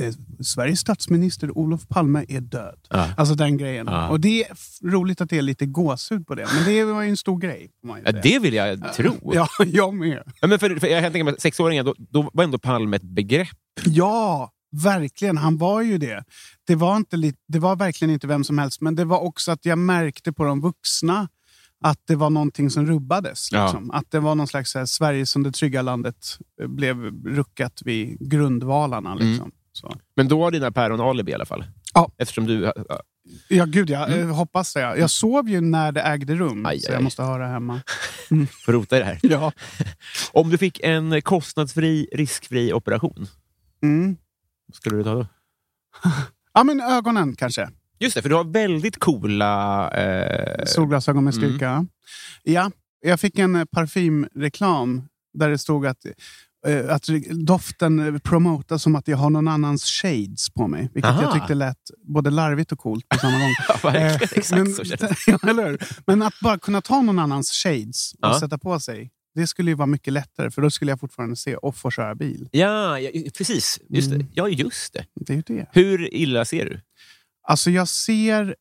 Eh, 0.00 0.12
Sveriges 0.40 0.80
statsminister 0.80 1.58
Olof 1.58 1.88
Palme 1.88 2.24
är 2.28 2.40
död. 2.40 2.78
Ja. 2.90 3.08
Alltså 3.16 3.34
den 3.34 3.56
grejen. 3.56 3.86
Ja. 3.86 4.08
Och 4.08 4.20
det 4.20 4.44
är 4.44 4.48
roligt 4.90 5.20
att 5.20 5.30
det 5.30 5.38
är 5.38 5.42
lite 5.42 5.66
gåshud 5.66 6.26
på 6.26 6.34
det. 6.34 6.46
Men 6.54 6.64
det 6.64 6.84
var 6.84 7.02
ju 7.02 7.08
en 7.08 7.16
stor 7.16 7.38
grej. 7.38 7.70
Ja, 8.04 8.12
det 8.12 8.38
vill 8.38 8.54
jag 8.54 8.94
tro. 8.94 9.12
Ja, 9.34 9.48
jag 9.66 9.94
med. 9.94 10.22
Ja, 10.40 10.46
men 10.48 10.58
för, 10.58 10.76
för 10.76 10.86
jag 10.86 11.12
mig 11.12 11.28
att 11.28 11.40
sexåringar, 11.40 11.84
då, 11.84 11.94
då 11.98 12.30
var 12.32 12.44
ändå 12.44 12.58
Palme 12.58 12.96
ett 12.96 13.02
begrepp. 13.02 13.48
Ja, 13.84 14.50
verkligen. 14.72 15.36
Han 15.36 15.58
var 15.58 15.82
ju 15.82 15.98
det. 15.98 16.24
Det 16.66 16.74
var, 16.74 16.96
inte 16.96 17.32
det 17.48 17.58
var 17.58 17.76
verkligen 17.76 18.14
inte 18.14 18.26
vem 18.26 18.44
som 18.44 18.58
helst, 18.58 18.80
men 18.80 18.94
det 18.94 19.04
var 19.04 19.20
också 19.20 19.52
att 19.52 19.64
jag 19.64 19.78
märkte 19.78 20.32
på 20.32 20.44
de 20.44 20.60
vuxna 20.60 21.28
att 21.84 21.98
det 22.06 22.16
var 22.16 22.30
någonting 22.30 22.70
som 22.70 22.86
rubbades. 22.86 23.52
Ja. 23.52 23.64
Liksom. 23.64 23.90
Att 23.90 24.10
det 24.10 24.20
var 24.20 24.34
någon 24.34 24.46
slags 24.46 24.74
här, 24.74 24.86
Sverige 24.86 25.26
som 25.26 25.42
det 25.42 25.52
trygga 25.52 25.82
landet 25.82 26.38
eh, 26.62 26.68
blev 26.68 26.96
ruckat 27.26 27.82
vid 27.84 28.30
grundvalarna. 28.30 29.12
Mm. 29.12 29.50
Så. 29.72 29.96
Men 30.16 30.28
då 30.28 30.42
har 30.44 30.50
dina 30.50 30.70
päron 30.72 31.00
alibi 31.00 31.32
i 31.32 31.34
alla 31.34 31.44
fall. 31.46 31.64
Ja. 31.94 32.10
Eftersom 32.18 32.46
du... 32.46 32.60
ja, 32.62 32.72
Ja, 33.48 33.64
gud 33.64 33.90
ja. 33.90 34.06
Mm. 34.06 34.30
Hoppas 34.30 34.74
det. 34.74 34.80
Jag 34.80 35.10
sov 35.10 35.48
ju 35.48 35.60
när 35.60 35.92
det 35.92 36.00
ägde 36.02 36.34
rum, 36.34 36.66
Aj, 36.66 36.80
så 36.80 36.88
aj. 36.88 36.94
jag 36.94 37.02
måste 37.02 37.22
höra 37.22 37.46
hemma. 37.46 37.80
får 38.64 38.72
rota 38.72 38.96
i 38.96 38.98
det 38.98 39.04
här. 39.04 39.18
Ja. 39.22 39.52
Om 40.32 40.50
du 40.50 40.58
fick 40.58 40.80
en 40.82 41.22
kostnadsfri, 41.22 42.08
riskfri 42.12 42.72
operation, 42.72 43.26
Mm. 43.82 44.16
vad 44.66 44.74
skulle 44.76 44.96
du 44.96 45.04
ta 45.04 45.14
då? 45.14 45.26
ja, 46.54 46.64
men 46.64 46.80
ögonen 46.80 47.36
kanske. 47.36 47.68
Just 47.98 48.14
det, 48.14 48.22
för 48.22 48.28
du 48.28 48.34
har 48.34 48.44
väldigt 48.44 48.98
coola... 48.98 49.90
Eh, 49.90 50.64
Solglasögon 50.66 51.24
med 51.24 51.34
Mm. 51.34 51.48
styrka. 51.50 51.86
Ja, 52.42 52.70
jag 53.00 53.20
fick 53.20 53.38
en 53.38 53.56
eh, 53.56 53.64
parfymreklam 53.64 55.02
där 55.34 55.48
det 55.50 55.58
stod 55.58 55.86
att, 55.86 56.04
eh, 56.06 56.12
att 56.88 57.04
doften 57.46 58.20
promotas 58.24 58.82
som 58.82 58.96
att 58.96 59.08
jag 59.08 59.16
har 59.16 59.30
någon 59.30 59.48
annans 59.48 59.84
shades 59.84 60.50
på 60.50 60.68
mig. 60.68 60.90
Vilket 60.94 61.10
Aha. 61.10 61.22
jag 61.22 61.32
tyckte 61.32 61.54
lät 61.54 61.76
både 62.14 62.30
larvigt 62.30 62.72
och 62.72 62.78
coolt 62.78 63.08
på 63.08 63.18
samma 63.18 63.38
gång. 63.38 63.54
ja, 63.82 63.94
Eh, 63.96 64.14
exakt 64.22 64.50
men, 64.50 64.72
så 64.74 64.82
ja, 66.06 66.26
att 66.26 66.40
bara 66.42 66.58
kunna 66.58 66.80
ta 66.80 67.02
någon 67.02 67.18
annans 67.18 67.50
shades 67.50 68.12
och 68.12 68.18
Ja. 68.22 68.40
sätta 68.40 68.58
på 68.58 68.80
sig. 68.80 69.10
Det 69.34 69.46
skulle 69.46 69.70
ju 69.70 69.74
vara 69.74 69.86
mycket 69.86 70.12
lättare, 70.12 70.50
för 70.50 70.62
då 70.62 70.70
skulle 70.70 70.92
jag 70.92 71.00
fortfarande 71.00 71.36
se 71.36 71.56
och 71.56 71.76
få 71.76 71.90
köra 71.90 72.14
bil. 72.14 72.48
Ja, 72.52 72.98
ja, 72.98 73.10
precis. 73.38 73.78
Just 73.88 74.10
Mm. 74.12 74.26
Ja, 74.34 74.48
just 74.48 74.92
det. 74.92 75.04
Det 75.14 75.34
är 75.34 75.42
det. 75.46 75.66
Hur 75.72 76.14
illa 76.14 76.44
ser 76.44 76.64
du? 76.64 76.80
Alltså 77.48 77.70
jag 77.70 77.88
ser... 77.88 78.56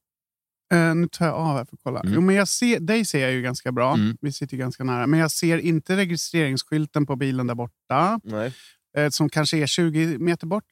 Eh, 0.73 0.95
nu 0.95 1.07
tar 1.07 1.25
jag 1.25 1.35
av 1.35 1.57
här 1.57 1.65
för 1.65 1.75
att 1.75 1.79
kolla. 1.83 1.99
Mm. 1.99 2.13
Jo, 2.13 2.21
men 2.21 2.35
jag 2.35 2.47
ser, 2.47 2.79
dig 2.79 3.05
ser 3.05 3.19
jag 3.19 3.31
ju 3.31 3.41
ganska 3.41 3.71
bra. 3.71 3.93
Mm. 3.93 4.17
Vi 4.21 4.31
sitter 4.31 4.57
ganska 4.57 4.83
nära. 4.83 5.07
Men 5.07 5.19
jag 5.19 5.31
ser 5.31 5.57
inte 5.57 5.97
registreringsskylten 5.97 7.05
på 7.05 7.15
bilen 7.15 7.47
där 7.47 7.55
borta. 7.55 8.19
Eh, 8.97 9.09
som 9.09 9.29
kanske 9.29 9.57
är 9.57 9.67
20 9.67 10.17
meter 10.17 10.47
bort. 10.47 10.63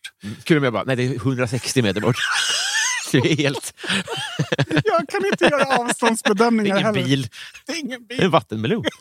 Kul 0.43 0.57
om 0.57 0.63
jag 0.63 0.73
bara, 0.73 0.83
nej 0.83 0.95
det 0.95 1.03
är 1.03 1.15
160 1.15 1.81
meter 1.81 2.01
bort. 2.01 2.15
Är 3.13 3.37
helt... 3.37 3.73
Jag 4.85 5.09
kan 5.09 5.25
inte 5.25 5.43
göra 5.45 5.57
Det 5.63 5.71
är 5.71 5.79
avståndsbedömningar 5.85 6.75
ingen 6.75 6.85
heller. 6.85 7.03
bil, 7.03 7.27
Det 7.65 7.71
är 7.73 7.79
ingen 7.79 8.05
det 8.07 8.13
är 8.13 8.17
bil. 8.17 8.25
en 8.25 8.31
vattenmelon. 8.31 8.83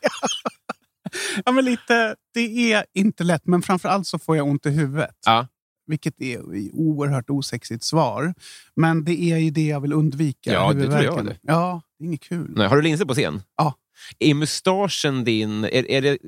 Ja, 1.45 1.53
men 1.53 1.65
lite, 1.65 2.15
det 2.35 2.73
är 2.73 2.85
inte 2.95 3.25
lätt, 3.25 3.47
men 3.47 3.63
framför 3.63 3.89
allt 3.89 4.07
så 4.07 4.19
får 4.19 4.37
jag 4.37 4.47
ont 4.47 4.67
i 4.67 4.71
huvudet. 4.71 5.15
Ja. 5.27 5.47
Vilket 5.87 6.21
är 6.21 6.39
ett 6.39 6.71
oerhört 6.73 7.31
osexigt 7.31 7.85
svar. 7.85 8.35
Men 8.77 9.05
det 9.05 9.21
är 9.23 9.37
ju 9.39 9.51
det 9.51 9.67
jag 9.67 9.81
vill 9.81 9.93
undvika. 9.93 10.53
Ja, 10.53 10.73
det 10.73 10.85
tror 10.87 11.03
jag 11.03 11.25
det. 11.27 11.37
Ja, 11.43 11.83
det 11.99 12.05
är 12.05 12.07
inget 12.09 12.23
kul. 12.23 12.53
Nej, 12.57 12.69
har 12.69 12.77
du 12.77 12.83
linser 12.83 13.05
på 13.05 13.15
scen? 13.15 13.43
Ja. 13.57 13.75
Är 14.19 14.35
mustaschen 14.35 15.25
din... 15.25 15.65
Är, 15.65 15.91
är 15.91 16.03
det, 16.03 16.19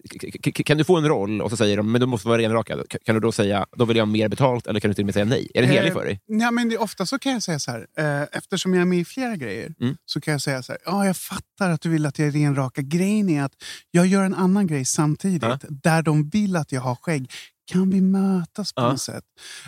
kan 0.53 0.79
du 0.79 0.85
få 0.85 0.97
en 0.97 1.09
roll 1.09 1.41
och 1.43 1.51
så 1.51 1.57
säger 1.57 1.77
de 1.77 1.93
men 1.93 2.01
du 2.01 2.07
måste 2.07 2.29
vara 2.29 2.39
renrakad? 2.39 2.85
Kan 3.05 3.15
du 3.15 3.21
då 3.21 3.33
säga 3.33 3.67
då 3.77 3.85
vill 3.85 3.97
jag 3.97 4.07
ha 4.07 4.13
mer 4.13 4.29
betalt 4.29 4.67
eller 4.67 4.81
kan 4.81 4.91
du 4.91 4.95
till 4.95 5.03
och 5.03 5.07
med 5.07 5.15
säga 5.15 5.25
nej? 5.25 5.51
Är 5.55 5.63
den 5.63 5.71
helig 5.71 5.89
Eh, 5.89 5.95
för 5.95 6.05
dig? 6.05 6.21
Ja, 6.27 6.51
men 6.51 6.69
det, 6.69 6.79
ofta 6.79 7.07
så 7.07 7.19
kan 7.19 7.33
jag 7.33 7.43
säga 7.43 7.59
så 7.59 7.71
här, 7.71 7.87
eh, 7.99 8.23
eftersom 8.33 8.75
jag 8.75 8.81
är 8.81 8.85
med 8.87 8.99
i 8.99 9.05
flera 9.05 9.37
grejer, 9.37 9.75
Mm. 9.81 9.97
så 10.05 10.21
kan 10.21 10.33
jag 10.33 10.41
säga 10.41 10.63
så 10.63 10.73
här, 10.73 10.79
ja, 10.85 11.07
jag 11.07 11.17
fattar 11.17 11.71
att 11.71 11.81
du 11.81 11.89
vill 11.89 12.07
att 12.07 12.19
jag 12.19 12.29
är 12.29 12.33
renraka. 12.33 12.83
Grejen 12.83 13.29
är 13.31 13.43
att 13.43 13.53
jag 13.91 14.07
gör 14.07 14.23
en 14.25 14.35
annan 14.35 14.67
grej 14.67 14.85
samtidigt, 14.85 15.43
Ja. 15.43 15.59
där 15.69 16.03
de 16.03 16.29
vill 16.29 16.57
att 16.57 16.73
jag 16.73 16.81
har 16.81 16.95
skägg. 16.95 17.31
Kan 17.69 17.91
vi 17.91 18.01
mötas 18.01 18.73
på 18.73 18.81
Ja. 18.83 18.91
något 18.91 19.01
sätt? 19.01 19.25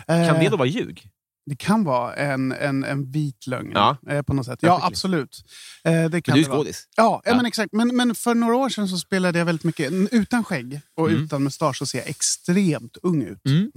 Kan 0.07 0.19
Eh, 0.19 0.39
det 0.39 0.49
då 0.49 0.57
vara 0.57 0.67
ljug? 0.67 1.07
det 1.45 1.55
kan 1.55 1.83
vara 1.83 2.13
en, 2.15 2.51
en, 2.51 2.83
en 2.83 3.11
vit 3.11 3.47
lögn 3.47 3.71
Ja. 3.73 3.97
eh, 4.09 4.21
på 4.21 4.33
något 4.33 4.45
sätt. 4.45 4.59
Ja, 4.61 4.79
absolut. 4.83 5.43
Eh, 5.83 5.91
det 5.93 6.09
Men 6.09 6.21
kan 6.21 6.35
du 6.35 6.41
är 6.41 6.45
skådis. 6.45 6.87
Ja, 6.97 7.21
ja. 7.25 7.35
Men 7.35 7.45
exakt. 7.45 7.73
Men, 7.73 7.95
men 7.95 8.15
för 8.15 8.35
några 8.35 8.55
år 8.55 8.69
sedan 8.69 8.87
så 8.87 8.97
spelade 8.97 9.39
jag 9.39 9.45
väldigt 9.45 9.63
mycket 9.63 9.91
utan 10.11 10.43
skägg 10.43 10.81
och 10.97 11.09
Mm. 11.09 11.23
utan 11.23 11.43
mustasch 11.43 11.77
så 11.77 11.85
ser 11.85 11.97
jag 11.99 12.09
extremt 12.09 12.97
ung 13.03 13.21
ut. 13.23 13.45
Mm. 13.45 13.71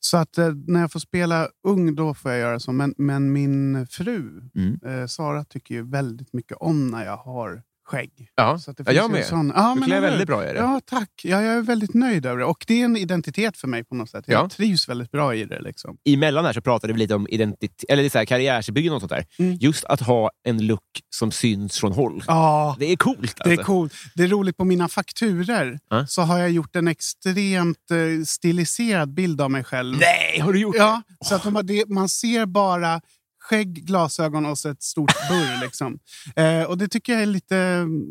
Så 0.00 0.16
att 0.16 0.38
eh, 0.38 0.52
när 0.66 0.80
jag 0.80 0.92
får 0.92 1.00
spela 1.00 1.48
ung 1.68 1.94
då 1.94 2.14
får 2.14 2.30
jag 2.30 2.40
göra 2.40 2.60
så. 2.60 2.72
Men, 2.72 2.94
men 2.98 3.32
min 3.32 3.86
fru 3.86 4.42
Mm. 4.54 4.78
eh, 4.86 5.06
Sara 5.06 5.44
tycker 5.44 5.74
ju 5.74 5.82
väldigt 5.90 6.32
mycket 6.32 6.56
om 6.60 6.88
när 6.88 7.04
jag 7.04 7.16
har 7.16 7.62
skägg. 7.86 8.10
Ja, 8.34 8.58
Så 8.58 8.70
att 8.70 8.76
det 8.76 8.82
ja 8.86 8.92
jag 8.92 9.04
finns 9.04 9.10
ju 9.10 9.12
med. 9.12 9.22
en 9.22 9.28
Sån, 9.28 9.52
ja, 9.56 9.72
Du 9.74 9.80
men 9.80 9.88
klär 9.88 10.00
väldigt 10.00 10.26
bra 10.26 10.44
i 10.50 10.52
det. 10.52 10.58
Ja, 10.58 10.80
tack. 10.86 11.10
Ja, 11.22 11.42
jag 11.42 11.54
är 11.54 11.62
väldigt 11.62 11.94
nöjd 11.94 12.26
över 12.26 12.38
det. 12.38 12.44
Och 12.44 12.64
det 12.66 12.80
är 12.80 12.84
en 12.84 12.96
identitet 12.96 13.56
för 13.56 13.68
mig 13.68 13.84
på 13.84 13.94
något 13.94 14.10
sätt. 14.10 14.24
Jag 14.28 14.44
Ja. 14.44 14.48
trivs 14.48 14.88
väldigt 14.88 15.10
bra 15.10 15.34
i 15.34 15.44
det. 15.44 15.60
Liksom. 15.60 15.96
Emellan 16.04 16.44
här 16.44 16.52
så 16.52 16.60
pratade 16.60 16.92
vi 16.92 16.98
lite 16.98 17.14
om 17.14 17.26
identitet, 17.30 17.84
eller 17.88 18.02
det 18.02 18.06
är 18.06 18.10
så 18.10 18.18
här, 18.18 18.24
karriärsbyggen 18.24 18.92
och 18.92 19.00
sånt 19.00 19.10
där. 19.10 19.24
Mm. 19.38 19.54
Just 19.60 19.84
att 19.84 20.00
ha 20.00 20.30
en 20.44 20.66
look 20.66 20.80
som 21.14 21.32
syns 21.32 21.78
från 21.80 21.92
håll. 21.92 22.24
Ja, 22.26 22.76
Det 22.78 22.92
är 22.92 22.96
coolt. 22.96 23.18
Alltså. 23.20 23.44
det 23.44 23.52
är 23.52 23.56
coolt. 23.64 23.92
Det 24.14 24.22
är 24.22 24.28
roligt, 24.28 24.56
på 24.56 24.64
mina 24.64 24.88
fakturer 24.88 25.78
Ja. 25.90 26.06
så 26.06 26.22
har 26.22 26.38
jag 26.38 26.50
gjort 26.50 26.76
en 26.76 26.88
extremt 26.88 27.90
eh, 27.90 28.24
stiliserad 28.24 29.14
bild 29.14 29.40
av 29.40 29.50
mig 29.50 29.64
själv. 29.64 29.96
Nej, 30.00 30.40
har 30.40 30.52
du 30.52 30.58
gjort 30.60 30.76
Ja, 30.76 31.02
så 31.24 31.34
att 31.34 31.42
de, 31.42 31.60
det, 31.64 31.88
man 31.88 32.08
ser 32.08 32.46
bara 32.46 33.00
skägg, 33.48 33.86
glasögon 33.86 34.46
och 34.46 34.58
så 34.58 34.68
ett 34.68 34.82
stort 34.82 35.12
burr. 35.30 35.60
Liksom. 35.62 35.98
Eh, 36.36 36.62
och 36.62 36.78
det 36.78 36.88
tycker 36.88 37.12
jag 37.12 37.22
är 37.22 37.26
lite... 37.26 37.56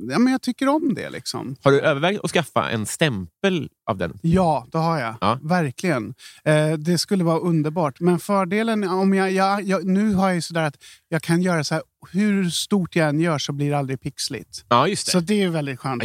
Ja, 0.10 0.20
men 0.20 0.32
jag 0.32 0.42
tycker 0.42 0.68
om 0.68 0.94
det. 0.94 1.10
Liksom. 1.10 1.56
Har 1.64 1.72
du 1.72 1.82
övervägt 1.82 2.20
att 2.24 2.32
skaffa 2.32 2.70
en 2.70 2.86
stämpel 2.86 3.70
av 3.90 3.98
den? 3.98 4.20
Ja, 4.22 4.68
det 4.72 4.78
har 4.78 5.00
jag. 5.00 5.16
Ja. 5.22 5.40
Verkligen. 5.42 6.14
Eh, 6.44 6.74
det 6.74 6.98
skulle 6.98 7.24
vara 7.24 7.40
underbart. 7.40 8.00
Men 8.00 8.20
fördelen, 8.20 8.84
om 8.84 9.14
jag, 9.14 9.32
jag, 9.32 9.64
jag, 9.64 9.86
nu 9.86 10.14
har 10.14 10.28
jag 10.28 10.36
ju 10.36 10.42
sådär 10.42 10.64
att 10.64 10.78
jag 11.10 11.22
kan 11.22 11.42
göra 11.42 11.64
så 11.64 11.74
här, 11.74 11.84
hur 12.12 12.50
stort 12.50 12.96
jag 12.96 13.10
än 13.10 13.20
gör 13.20 13.38
så 13.38 13.54
blir 13.54 13.70
det 13.72 13.78
aldrig 13.78 14.02
pixligt. 14.02 14.66
Ja, 14.70 14.88
just 14.88 15.06
det. 15.06 15.12
Så 15.12 15.20
det 15.20 15.42
är 15.44 15.50
väldigt 15.50 15.80
skönt. 15.80 16.04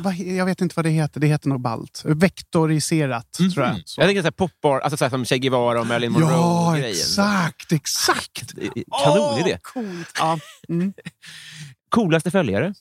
Vad 0.00 0.14
he- 0.14 0.36
jag 0.36 0.46
vet 0.46 0.60
inte 0.60 0.72
vad 0.76 0.84
det 0.84 0.90
heter. 0.90 1.20
Det 1.20 1.26
heter 1.26 1.48
nog 1.48 1.60
balt. 1.60 2.02
Vektoriserat, 2.04 3.32
tror 3.32 3.66
jag. 3.66 3.82
Så. 3.84 4.00
Jag 4.00 4.08
tänker 4.08 4.22
så 4.22 4.26
här 4.26 4.30
popbar, 4.32 4.80
alltså 4.80 4.96
så 4.96 5.04
här 5.04 5.10
som 5.10 5.24
Che 5.24 5.38
Guevara 5.38 5.80
och 5.80 5.86
Marilyn 5.86 6.12
Ja, 6.12 6.20
Monroe-grejen. 6.20 6.90
exakt, 6.90 7.72
exakt. 7.72 8.52
Kanonidé. 9.04 9.52
Åh, 9.52 9.58
coolt. 9.62 10.12
Ja. 10.18 10.38
Mm. 10.68 10.92
Coolaste 11.88 12.30
följare? 12.30 12.74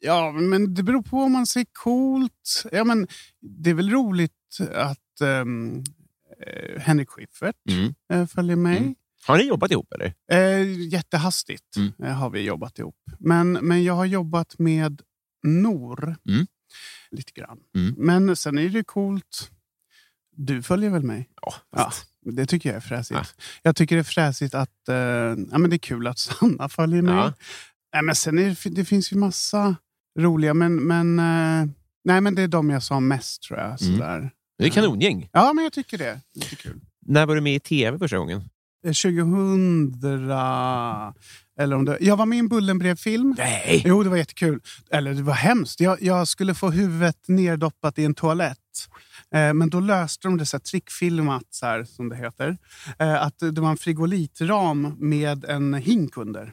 ja, 0.00 0.32
men 0.32 0.74
det 0.74 0.82
beror 0.82 1.02
på 1.02 1.16
om 1.22 1.32
man 1.32 1.46
ser 1.46 1.66
coolt. 1.72 2.64
Ja, 2.72 2.84
men 2.84 3.08
det 3.62 3.70
är 3.70 3.74
väl 3.74 3.90
roligt 3.90 4.32
att 4.74 5.20
um, 5.20 5.84
Henrik 6.78 7.08
Schyffert 7.10 7.56
Mm. 7.70 7.94
eh, 8.12 8.26
följer 8.26 8.56
mig. 8.56 8.78
Mm. 8.78 8.94
Har 9.26 9.38
ni 9.38 9.44
jobbat 9.44 9.70
ihop 9.70 9.92
eller? 9.92 10.14
Eh, 10.32 10.80
jättehastigt 10.88 11.76
Mm. 11.76 11.92
eh, 12.02 12.12
har 12.14 12.30
vi 12.30 12.40
jobbat 12.40 12.78
ihop. 12.78 12.96
Men, 13.18 13.52
men 13.52 13.84
jag 13.84 13.94
har 13.94 14.04
jobbat 14.04 14.58
med 14.58 15.02
Nor 15.42 16.16
Mm. 16.28 16.46
lite 17.10 17.32
grann. 17.32 17.58
Mm. 17.76 17.94
Men 17.98 18.36
sen 18.36 18.58
är 18.58 18.68
det 18.68 18.84
coolt. 18.84 19.50
Du 20.36 20.62
följer 20.62 20.90
väl 20.90 21.02
mig? 21.02 21.28
Ja, 21.42 21.54
Ja, 21.76 21.92
det 22.32 22.46
tycker 22.46 22.68
jag 22.68 22.76
är 22.76 22.80
fräsigt. 22.80 23.20
Ja. 23.20 23.42
Jag 23.62 23.76
tycker 23.76 23.96
det 23.96 24.00
är 24.02 24.04
fräsigt 24.04 24.54
att... 24.54 24.88
Eh, 24.88 24.94
ja, 24.96 25.58
men 25.58 25.70
det 25.70 25.76
är 25.76 25.78
kul 25.78 26.06
att 26.06 26.18
Sanna 26.28 26.68
följer 26.68 27.02
mig. 27.02 27.14
Ja. 27.14 27.32
Nej, 27.92 28.02
men 28.02 28.14
sen 28.14 28.38
är 28.38 28.56
det, 28.64 28.70
det 28.70 28.84
finns 28.84 29.12
ju 29.12 29.16
massa 29.16 29.76
roliga, 30.18 30.54
men, 30.54 30.74
men, 30.76 31.18
eh, 31.18 31.70
nej, 32.04 32.20
men 32.20 32.34
det 32.34 32.42
är 32.42 32.48
de 32.48 32.70
jag 32.70 32.82
sa 32.82 33.00
mest 33.00 33.42
tror 33.42 33.58
jag. 33.58 33.66
Mm. 33.66 33.78
Sådär. 33.78 34.30
Det 34.58 34.64
är 34.66 34.70
kanongäng. 34.70 35.28
Ja, 35.32 35.52
men 35.52 35.64
jag 35.64 35.72
tycker 35.72 35.98
det. 35.98 36.20
Lite 36.34 36.56
kul. 36.56 36.80
När 37.06 37.26
var 37.26 37.34
du 37.34 37.40
med 37.40 37.54
i 37.54 37.60
tv 37.60 37.98
första 37.98 38.18
gången? 38.18 38.42
Eh, 38.86 38.92
2000... 38.92 39.94
Eller 41.60 41.76
om 41.76 41.84
det, 41.84 41.98
jag 42.00 42.16
var 42.16 42.26
med 42.26 42.36
i 42.36 42.38
en 42.38 42.48
Bullenbrev-film. 42.48 43.34
Nej! 43.38 43.82
Jo, 43.86 44.02
det 44.02 44.08
var 44.08 44.16
jättekul. 44.16 44.60
Eller 44.90 45.14
det 45.14 45.22
var 45.22 45.34
hemskt. 45.34 45.80
Jag, 45.80 46.02
jag 46.02 46.28
skulle 46.28 46.54
få 46.54 46.70
huvudet 46.70 47.16
neddoppat 47.26 47.98
i 47.98 48.04
en 48.04 48.14
toalett. 48.14 48.58
Eh, 49.34 49.54
men 49.54 49.70
då 49.70 49.80
löste 49.80 50.28
de 50.28 50.38
det 50.38 50.46
så 50.46 50.56
här 50.56 50.62
trickfilmat, 50.62 51.42
så 51.50 51.66
här, 51.66 51.84
som 51.84 52.08
det 52.08 52.16
heter. 52.16 52.56
Eh, 52.98 53.22
att 53.22 53.38
det 53.38 53.60
var 53.60 53.70
en 53.70 53.76
frigolitram 53.76 54.96
med 54.98 55.44
en 55.44 55.74
hink 55.74 56.16
under. 56.16 56.52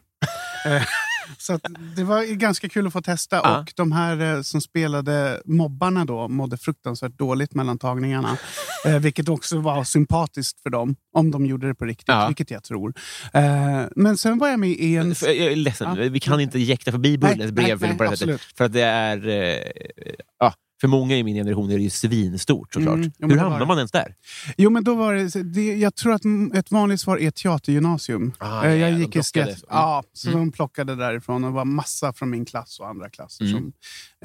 så 1.41 1.53
att 1.53 1.61
det 1.95 2.03
var 2.03 2.23
ganska 2.23 2.69
kul 2.69 2.87
att 2.87 2.93
få 2.93 3.01
testa. 3.01 3.35
Ja. 3.35 3.59
Och 3.59 3.73
de 3.75 3.91
här 3.91 4.35
eh, 4.35 4.41
som 4.41 4.61
spelade 4.61 5.41
mobbarna 5.45 6.05
då 6.05 6.27
mådde 6.27 6.57
fruktansvärt 6.57 7.17
dåligt 7.17 7.53
mellan 7.53 7.77
tagningarna. 7.77 8.37
Eh, 8.85 8.99
vilket 8.99 9.29
också 9.29 9.59
var 9.59 9.83
sympatiskt 9.83 10.61
för 10.61 10.69
dem, 10.69 10.95
om 11.13 11.31
de 11.31 11.45
gjorde 11.45 11.67
det 11.67 11.75
på 11.75 11.85
riktigt. 11.85 12.07
Ja. 12.07 12.27
Vilket 12.27 12.51
jag 12.51 12.63
tror. 12.63 12.93
Eh, 13.33 13.81
men 13.95 14.17
sen 14.17 14.37
var 14.37 14.47
jag 14.47 14.59
med 14.59 14.69
i 14.69 14.95
en... 14.95 15.15
Jag 15.21 15.35
är 15.35 15.55
ledsen, 15.55 15.95
Ja. 15.97 16.09
vi 16.09 16.19
kan 16.19 16.39
inte 16.39 16.59
jäkta 16.59 16.91
förbi 16.91 17.17
Bullens 17.17 17.37
nej, 17.39 17.51
brevfilm 17.51 17.95
nej, 17.99 18.07
absolut. 18.07 18.41
För 18.41 18.65
att 18.65 18.73
det 18.73 18.81
är... 18.81 19.27
Eh, 19.27 20.51
för 20.81 20.87
många 20.87 21.17
i 21.17 21.23
min 21.23 21.35
generation 21.35 21.71
är 21.71 21.77
det 21.77 21.83
ju 21.83 21.89
svinstort 21.89 22.73
såklart. 22.73 22.95
Mm, 22.95 23.11
jo, 23.19 23.27
Hur 23.29 23.37
hamnar 23.37 23.65
man 23.65 23.77
ens 23.77 23.91
där? 23.91 24.15
Jo, 24.57 24.69
men 24.69 24.83
då 24.83 24.95
var 24.95 25.13
det, 25.13 25.43
det, 25.43 25.75
jag 25.75 25.95
tror 25.95 26.13
att 26.13 26.21
ett 26.53 26.71
vanligt 26.71 27.01
svar 27.01 27.17
är 27.17 27.31
teatergymnasium. 27.31 28.31
Ah, 28.37 28.65
Eh, 28.65 28.69
ja, 28.71 28.75
jag 28.87 28.93
de 28.93 28.99
gick 28.99 29.15
i 29.15 29.19
sketch. 29.23 29.37
Mm. 29.47 29.55
Ja, 29.69 30.03
så 30.13 30.29
Mm. 30.29 30.39
de 30.39 30.51
plockade 30.51 30.95
därifrån 30.95 31.43
och 31.43 31.49
det 31.51 31.55
var 31.55 31.65
massa 31.65 32.13
från 32.13 32.29
min 32.29 32.45
klass 32.45 32.79
och 32.79 32.87
andra 32.87 33.09
klasser 33.09 33.45
Mm. 33.45 33.57
som 33.57 33.73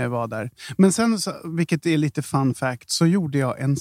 eh, 0.04 0.08
var 0.08 0.26
där. 0.28 0.50
Men 0.78 0.92
sen, 0.92 1.18
vilket 1.56 1.86
är 1.86 1.96
lite 1.98 2.22
fun 2.22 2.54
fact, 2.54 2.90
så 2.90 3.06
gjorde 3.06 3.38
jag 3.38 3.60
en 3.60 3.76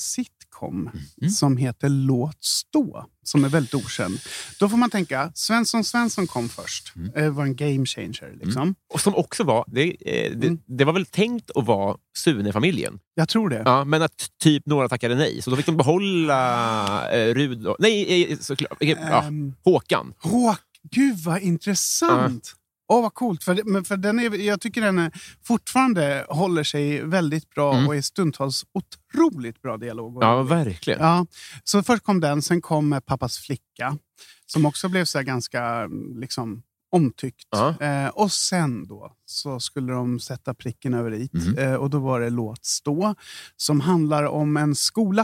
sitcom 0.60 0.90
Mm. 1.22 1.32
som 1.32 1.58
heter 1.58 1.90
Låt 1.90 2.44
stå, 2.44 3.06
som 3.24 3.44
är 3.46 3.50
väldigt 3.50 3.74
okänd. 3.74 4.20
Då 4.60 4.70
får 4.70 4.78
man 4.78 4.90
tänka, 4.90 5.32
Svensson 5.36 5.84
Svensson 5.84 6.28
kom 6.28 6.50
först. 6.50 6.96
Mm. 6.96 7.12
Eh, 7.16 7.30
var 7.32 7.44
en 7.44 7.56
game 7.56 7.86
changer. 7.86 8.38
Liksom. 8.44 8.76
Och 8.94 9.02
som 9.02 9.16
också 9.16 9.44
var, 9.44 9.64
det, 9.68 9.84
eh, 9.90 10.38
det, 10.38 10.48
Mm. 10.48 10.60
det 10.68 10.86
var 10.86 10.94
väl 10.94 11.06
tänkt 11.06 11.52
att 11.56 11.66
vara 11.66 11.98
Sune-familjen. 12.18 13.00
Jag 13.16 13.30
tror 13.30 13.50
det. 13.50 13.62
Ja, 13.66 13.84
men 13.86 14.02
att 14.02 14.30
typ 14.44 14.66
några 14.66 14.90
tackade 14.90 15.16
nej. 15.16 15.42
Så 15.42 15.50
då 15.50 15.56
fick 15.56 15.66
de 15.66 15.78
behålla 15.78 17.12
eh, 17.12 17.34
Rud... 17.34 17.68
Nej, 17.80 18.24
eh, 18.32 18.38
såklart. 18.38 18.78
Ja, 18.80 19.24
Ehm, 19.24 19.54
Håkan. 19.64 20.14
Håk, 20.20 20.58
gud 20.92 21.18
vad 21.18 21.42
intressant! 21.42 22.54
Åh, 22.90 23.02
vad 23.02 23.14
coolt. 23.14 23.44
För, 23.44 23.84
för 23.84 23.98
den 23.98 24.20
är, 24.20 24.36
jag 24.46 24.62
tycker 24.62 24.82
den 24.82 25.00
är, 25.00 25.12
fortfarande 25.44 26.26
håller 26.30 26.64
sig 26.64 27.04
väldigt 27.06 27.50
bra 27.50 27.74
Mm. 27.74 27.88
och 27.88 27.96
är 27.96 28.02
stundtals 28.02 28.66
otroligt 28.74 29.62
bra 29.62 29.78
dialog. 29.78 30.18
Ja, 30.24 30.44
verkligen. 30.44 31.00
ja, 31.02 31.26
så 31.64 31.84
först 31.84 32.04
kom 32.04 32.20
den, 32.20 32.42
sen 32.42 32.62
kom 32.62 32.94
eh, 32.94 33.00
Pappas 33.00 33.38
flicka. 33.38 33.98
Som 34.46 34.66
också 34.66 34.90
blev 34.90 35.06
så 35.06 35.22
ganska 35.22 35.64
mm, 35.64 36.20
liksom, 36.20 36.62
omtyckt. 36.92 37.48
Ja. 37.52 37.76
Eh, 37.82 38.08
och 38.08 38.32
sen 38.32 38.88
då 38.88 39.14
så 39.26 39.60
skulle 39.60 39.94
de 39.94 40.20
sätta 40.20 40.54
pricken 40.54 40.94
över 40.94 41.14
i. 41.14 41.30
Mhm. 41.34 41.58
Eh, 41.58 41.74
och 41.74 41.90
då 41.90 42.00
var 42.00 42.20
det 42.20 42.30
Låt 42.30 42.66
stå. 42.66 43.16
Som 43.56 43.82
handlar 43.82 44.24
om 44.24 44.58
en 44.58 44.76
skola 44.76 45.22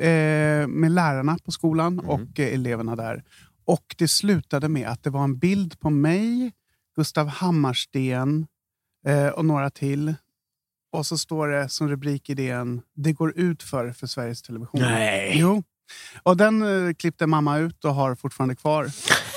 eh, 0.00 0.66
med 0.68 0.90
lärarna 0.90 1.38
på 1.44 1.50
skolan 1.50 1.94
Mhm. 1.94 2.08
och 2.08 2.40
eh, 2.40 2.54
eleverna 2.54 2.96
där. 2.96 3.22
Och 3.64 3.94
det 3.98 4.08
slutade 4.08 4.68
med 4.68 4.88
att 4.88 5.02
det 5.02 5.10
var 5.10 5.24
en 5.24 5.38
bild 5.38 5.80
på 5.80 5.90
mig, 5.90 6.52
Gustav 6.98 7.28
Hammarsten 7.28 8.46
eh, 9.06 9.28
och 9.28 9.44
några 9.44 9.70
till. 9.70 10.14
Och 10.92 11.06
så 11.06 11.18
står 11.18 11.48
det 11.48 11.68
som 11.68 11.88
rubrik 11.88 12.30
i 12.30 12.34
DN, 12.34 12.80
det 12.96 13.12
går 13.12 13.38
ut 13.38 13.62
för 13.62 13.92
för 13.92 14.06
Sveriges 14.06 14.42
Television. 14.42 14.80
Nej. 14.80 15.32
Jo. 15.40 15.62
Och 16.22 16.36
den 16.36 16.86
eh, 16.88 16.94
klippte 16.94 17.26
mamma 17.26 17.58
ut 17.58 17.84
och 17.84 17.94
har 17.94 18.14
fortfarande 18.14 18.54
kvar. 18.56 18.84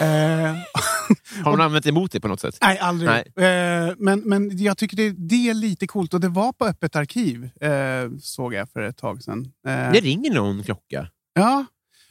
eh, 0.02 0.06
Har 1.44 1.52
hon 1.52 1.62
använt 1.62 1.86
emot 1.86 2.12
det 2.12 2.20
på 2.20 2.28
något 2.28 2.40
sätt? 2.40 2.58
nej, 2.62 2.78
aldrig. 2.80 3.10
Nej. 3.36 3.48
Eh, 3.90 3.94
men, 3.98 4.20
men 4.20 4.58
jag 4.58 4.78
tycker 4.78 4.98
det, 4.98 5.10
det 5.12 5.50
är 5.50 5.54
lite 5.54 5.88
coolt 5.88 6.14
och 6.14 6.20
det 6.20 6.30
var 6.30 6.54
på 6.54 6.66
Öppet 6.66 6.96
arkiv, 6.96 7.50
eh, 7.62 8.10
såg 8.22 8.54
jag 8.54 8.70
för 8.70 8.82
ett 8.82 8.98
tag 8.98 9.24
sedan. 9.24 9.52
Eh, 9.68 9.92
Det 9.92 10.00
ringer 10.00 10.34
någon 10.34 10.64
klocka. 10.64 11.08
ja, 11.34 11.66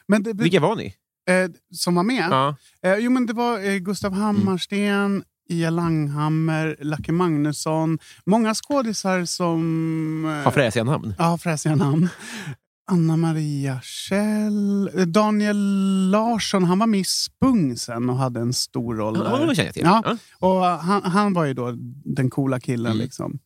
men 0.06 0.22
det, 0.22 0.32
Vilka 0.32 0.60
var 0.60 0.76
ni? 0.76 0.94
som 1.74 1.94
var 1.94 2.02
med? 2.02 2.28
Ja. 2.30 2.56
Jo, 2.98 3.10
men 3.10 3.26
det 3.26 3.32
var 3.32 3.78
Gustav 3.78 4.12
Hammarsten, 4.12 5.24
Ia 5.50 5.70
Langhammer, 5.70 6.76
Lacke 6.80 7.12
Magnusson. 7.12 7.98
Många 8.26 8.54
skådisar 8.54 9.24
som... 9.24 10.24
eh, 10.24 10.44
Har 10.44 10.50
fräsiga 10.50 10.84
namn. 10.84 11.14
Ja, 11.18 11.38
fräsiga 11.38 11.74
namn. 11.76 12.08
Anna 12.90 13.16
Maria 13.16 13.80
Kjell. 13.82 14.90
eh, 14.94 15.06
Daniel 15.06 15.56
Larsson, 16.10 16.64
han 16.64 16.78
var 16.78 16.86
med 16.86 17.00
i 17.00 17.04
Spung 17.04 17.76
sen 17.76 18.10
och 18.10 18.16
hade 18.16 18.40
en 18.40 18.52
stor 18.52 18.94
roll 18.96 19.16
Ja, 19.24 19.36
det 19.46 19.54
känner 19.54 19.66
jag 19.68 19.74
till. 19.74 19.82
Ja. 19.84 20.16
Och 20.38 20.60
han, 20.64 21.02
han 21.02 21.32
var 21.32 21.44
ju 21.44 21.54
då 21.54 21.74
den 22.04 22.30
coola 22.30 22.60
killen. 22.60 22.92
Mm. 22.92 23.02
Liksom. 23.04 23.38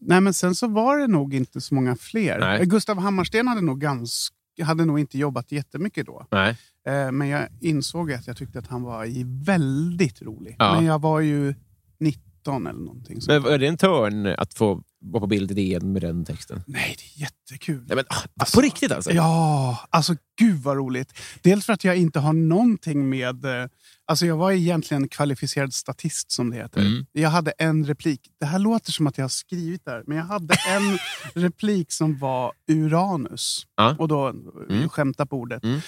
Nej, 0.00 0.20
men 0.20 0.34
sen 0.34 0.54
så 0.54 0.66
var 0.68 0.98
det 0.98 1.06
nog 1.06 1.34
inte 1.34 1.60
så 1.60 1.74
många 1.74 1.96
fler. 1.96 2.38
Nej. 2.38 2.66
Gustav 2.66 2.98
Hammarsten 2.98 3.48
hade 3.48 3.60
nog, 3.60 3.80
ganska, 3.80 4.34
hade 4.64 4.84
nog 4.84 4.98
inte 5.00 5.18
jobbat 5.18 5.52
jättemycket 5.52 6.06
då. 6.06 6.26
Nej. 6.30 6.56
Eh, 6.88 7.12
Men 7.12 7.28
jag 7.28 7.48
insåg 7.60 8.12
att 8.12 8.26
jag 8.26 8.36
tyckte 8.36 8.58
att 8.58 8.66
han 8.66 8.82
var 8.82 9.06
väldigt 9.44 10.22
rolig. 10.22 10.56
Ja. 10.58 10.74
Men 10.74 10.84
jag 10.84 11.00
var 11.00 11.20
ju 11.20 11.54
19 12.00 12.66
eller 12.66 12.80
någonting. 12.80 13.18
Men 13.26 13.46
är 13.46 13.58
det 13.58 13.66
en 13.66 13.76
törn 13.76 14.26
att 14.26 14.54
få 14.54 14.82
vara 15.04 15.20
på 15.20 15.26
bild 15.26 15.50
i 15.50 15.54
DN 15.54 15.92
med 15.92 16.02
den 16.02 16.24
texten? 16.24 16.62
Nej, 16.66 16.96
det 16.98 17.04
är 17.04 17.20
jättekul. 17.22 17.84
Nej, 17.86 17.96
men, 17.96 18.04
ah, 18.08 18.16
Alltså, 18.40 18.56
på 18.56 18.60
riktigt 18.62 18.92
alltså? 18.92 19.10
Ja, 19.12 19.78
alltså 19.90 20.14
gud 20.38 20.62
vad 20.62 20.76
roligt. 20.76 21.12
Dels 21.42 21.66
för 21.66 21.72
att 21.72 21.84
jag 21.84 21.96
inte 21.96 22.20
har 22.20 22.32
någonting 22.32 23.08
med... 23.08 23.44
eh, 23.44 23.66
Alltså 24.04 24.26
jag 24.26 24.36
var 24.36 24.52
egentligen 24.52 25.08
kvalificerad 25.08 25.74
statist 25.74 26.32
som 26.32 26.50
det 26.50 26.56
heter. 26.56 26.80
Mm. 26.80 27.06
Jag 27.12 27.30
hade 27.30 27.50
en 27.50 27.84
replik. 27.86 28.20
Det 28.40 28.46
här 28.46 28.58
låter 28.58 28.92
som 28.92 29.06
att 29.06 29.18
jag 29.18 29.24
har 29.24 29.28
skrivit 29.28 29.84
där. 29.84 30.02
Men 30.06 30.16
jag 30.16 30.24
hade 30.24 30.54
en 30.68 30.98
replik 31.42 31.92
som 31.92 32.18
var 32.18 32.52
Uranus. 32.68 33.66
Ja. 33.76 33.96
Och 33.98 34.08
då 34.08 34.28
Mm. 34.70 34.88
skämta 34.88 35.26
på 35.26 35.36
ordet. 35.36 35.64
Mm. 35.64 35.80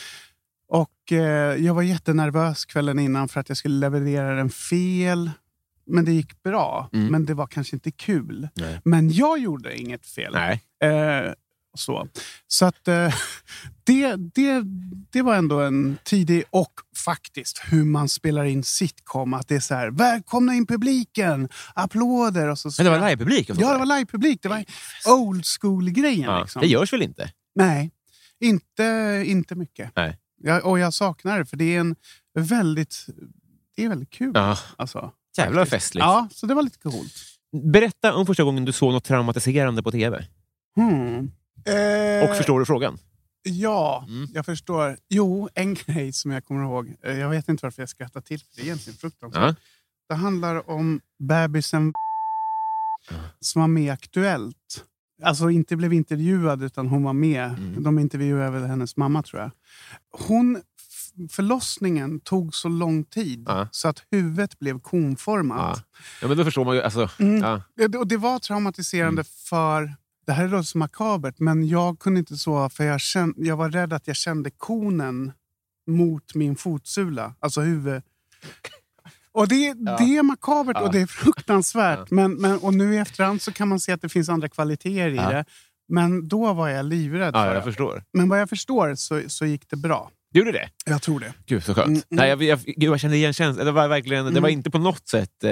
Och 0.68 1.12
eh, 1.12 1.56
jag 1.64 1.74
var 1.74 1.82
jättenervös 1.82 2.64
kvällen 2.64 2.98
innan 2.98 3.28
för 3.28 3.40
att 3.40 3.48
jag 3.48 3.58
skulle 3.58 3.74
leverera 3.74 4.34
den 4.34 4.50
fel. 4.50 5.30
men 5.86 6.04
det 6.04 6.12
gick 6.12 6.42
bra. 6.42 6.90
Mm. 6.92 7.06
Men 7.06 7.26
det 7.26 7.34
var 7.34 7.46
kanske 7.46 7.76
inte 7.76 7.90
kul. 7.90 8.48
Nej. 8.54 8.80
Men 8.84 9.10
jag 9.10 9.38
gjorde 9.38 9.76
inget 9.76 10.06
fel. 10.06 10.34
Eh, 10.34 11.32
så 11.76 12.08
så 12.46 12.64
att, 12.64 12.88
eh, 12.88 13.14
det, 13.84 14.16
det, 14.16 14.62
det 15.10 15.22
var 15.22 15.34
ändå 15.34 15.60
en 15.60 15.98
tidig... 16.04 16.44
Och 16.50 16.72
faktiskt 17.04 17.62
hur 17.68 17.84
man 17.84 18.08
spelar 18.08 18.44
in 18.44 18.64
sitcom. 18.64 19.34
Att 19.34 19.48
det 19.48 19.54
är 19.56 19.60
så 19.60 19.74
här, 19.74 19.90
välkomna 19.90 20.54
in 20.54 20.66
publiken, 20.66 21.48
applåder. 21.74 22.48
Och 22.48 22.58
så 22.58 22.70
Men 22.78 22.92
det 22.92 22.98
var 22.98 23.08
livepublik? 23.08 23.50
Ja, 23.50 23.72
det 23.72 23.78
var 23.78 23.98
livepublik. 23.98 24.42
Det 24.42 24.48
var 24.48 24.64
old 25.08 25.44
school-grejen. 25.60 26.30
Ja, 26.30 26.40
liksom. 26.40 26.62
Det 26.62 26.68
görs 26.68 26.92
väl 26.92 27.02
inte? 27.02 27.30
Nej, 27.54 27.90
inte, 28.40 29.22
inte 29.26 29.54
mycket. 29.54 29.90
Nej. 29.96 30.18
Jag, 30.46 30.64
och 30.66 30.78
jag 30.78 30.94
saknar 30.94 31.38
det, 31.38 31.44
för 31.44 31.56
det 31.56 31.76
är 31.76 31.80
en 31.80 31.96
väldigt, 32.38 33.06
det 33.76 33.84
är 33.84 33.88
väldigt 33.88 34.10
kul. 34.10 34.30
Ja. 34.34 34.58
Alltså, 34.76 35.12
faktiskt. 35.36 35.70
festligt. 35.70 36.02
Ja, 36.04 36.28
så 36.32 36.46
det 36.46 36.54
var 36.54 36.62
lite 36.62 36.78
coolt. 36.78 37.12
Berätta 37.72 38.14
om 38.14 38.26
första 38.26 38.42
gången 38.44 38.64
du 38.64 38.72
såg 38.72 38.92
något 38.92 39.04
traumatiserande 39.04 39.82
på 39.82 39.90
tv. 39.90 40.26
Hmm. 40.76 41.30
Eh, 41.64 42.30
Och 42.30 42.36
förstår 42.36 42.58
du 42.60 42.66
frågan? 42.66 42.98
Ja, 43.42 44.04
Mm. 44.08 44.28
jag 44.34 44.46
förstår. 44.46 44.96
Jo, 45.08 45.48
en 45.54 45.74
grej 45.74 46.12
som 46.12 46.30
jag 46.30 46.44
kommer 46.44 46.62
ihåg. 46.64 46.94
Eh, 47.04 47.18
Jag 47.18 47.28
vet 47.28 47.48
inte 47.48 47.66
varför 47.66 47.82
jag 47.82 47.88
skrattar 47.88 48.20
till, 48.20 48.38
för 48.40 48.46
det 48.56 48.60
är 48.62 48.64
egentligen 48.64 48.96
fruktansvärt. 48.96 49.42
Ja. 49.42 49.54
Det 50.08 50.14
handlar 50.14 50.70
om 50.70 51.00
bebisen 51.18 51.92
som 53.40 53.60
var 53.60 53.68
med 53.68 53.82
i 53.84 53.90
Aktuellt. 53.90 54.84
Alltså 55.22 55.50
inte 55.50 55.76
blev 55.76 55.92
intervjuad, 55.92 56.62
utan 56.62 56.86
hon 56.88 57.02
var 57.02 57.12
med. 57.12 57.44
Mm. 57.58 57.82
De 57.82 57.98
intervjuade 57.98 58.50
väl 58.50 58.62
hennes 58.68 58.96
mamma, 58.96 59.22
tror 59.22 59.42
jag. 59.42 59.50
Hon, 60.28 60.60
förlossningen 61.30 62.20
tog 62.20 62.54
så 62.54 62.68
lång 62.68 63.04
tid 63.04 63.44
Ja. 63.48 63.68
så 63.70 63.88
att 63.88 64.02
huvudet 64.10 64.58
blev 64.58 64.80
konformat. 64.80 65.78
Ja. 65.78 66.00
ja, 66.22 66.28
men 66.28 66.36
då 66.36 66.44
förstår 66.44 66.64
man 66.64 66.74
ju. 66.76 66.82
Alltså, 66.82 67.08
Mm. 67.18 67.60
Det, 67.76 67.98
och 67.98 68.06
det 68.08 68.16
var 68.16 68.38
traumatiserande 68.38 69.20
Mm. 69.20 69.24
för... 69.48 69.94
Det 70.26 70.32
här 70.32 70.48
låter 70.48 70.62
så 70.62 70.78
makabert, 70.78 71.34
men 71.38 71.68
jag 71.68 71.98
kunde 71.98 72.18
inte 72.20 72.36
sova 72.36 72.68
för 72.70 72.84
jag, 72.84 73.00
kände, 73.00 73.46
jag 73.48 73.56
var 73.56 73.70
rädd 73.70 73.92
att 73.92 74.06
jag 74.06 74.16
kände 74.16 74.50
konen 74.50 75.32
mot 75.86 76.34
min 76.34 76.56
fotsula. 76.56 77.34
Alltså 77.40 77.60
huvud... 77.60 78.02
Och 79.34 79.48
det, 79.48 79.72
det 79.98 80.16
är 80.16 80.22
makabert 80.22 80.76
Ja. 80.80 80.86
och 80.86 80.92
det 80.92 81.00
är 81.00 81.06
fruktansvärt. 81.06 81.98
Ja. 81.98 82.06
Men, 82.10 82.34
men, 82.34 82.58
och 82.58 82.74
nu 82.74 82.94
i 82.94 82.98
efterhand 82.98 83.42
så 83.42 83.52
kan 83.52 83.68
man 83.68 83.80
se 83.80 83.92
att 83.92 84.02
det 84.02 84.08
finns 84.08 84.28
andra 84.28 84.48
kvaliteter 84.48 85.10
i 85.10 85.16
Ja. 85.16 85.28
det. 85.30 85.44
Men 85.88 86.28
då 86.28 86.52
var 86.52 86.68
jag 86.68 86.86
livrädd 86.86 87.34
ja, 87.34 87.46
jag 87.46 87.56
det. 87.56 87.62
förstår. 87.62 88.02
Men 88.12 88.28
vad 88.28 88.40
jag 88.40 88.48
förstår 88.48 88.94
så, 88.94 89.20
så 89.26 89.46
gick 89.46 89.70
det 89.70 89.76
bra. 89.76 90.10
Gjorde 90.34 90.52
det? 90.52 90.68
Jag 90.86 91.02
tror 91.02 91.20
det. 91.20 91.32
Gud, 91.46 91.64
så 91.64 91.74
skönt. 91.74 91.86
Mm, 91.86 91.94
mm. 91.96 92.04
Nej, 92.10 92.28
jag, 92.28 92.42
jag, 92.42 92.58
gud, 92.60 92.82
jag 92.82 93.00
kände 93.00 93.16
igen 93.16 93.32
känslan. 93.32 93.66
Det 93.66 93.72
var, 93.72 93.88
verkligen, 93.88 94.24
det 94.24 94.30
var 94.40 94.48
Mm. 94.48 94.50
inte 94.58 94.70
på 94.70 94.78
något 94.78 95.08
sätt 95.08 95.44
eh, 95.44 95.50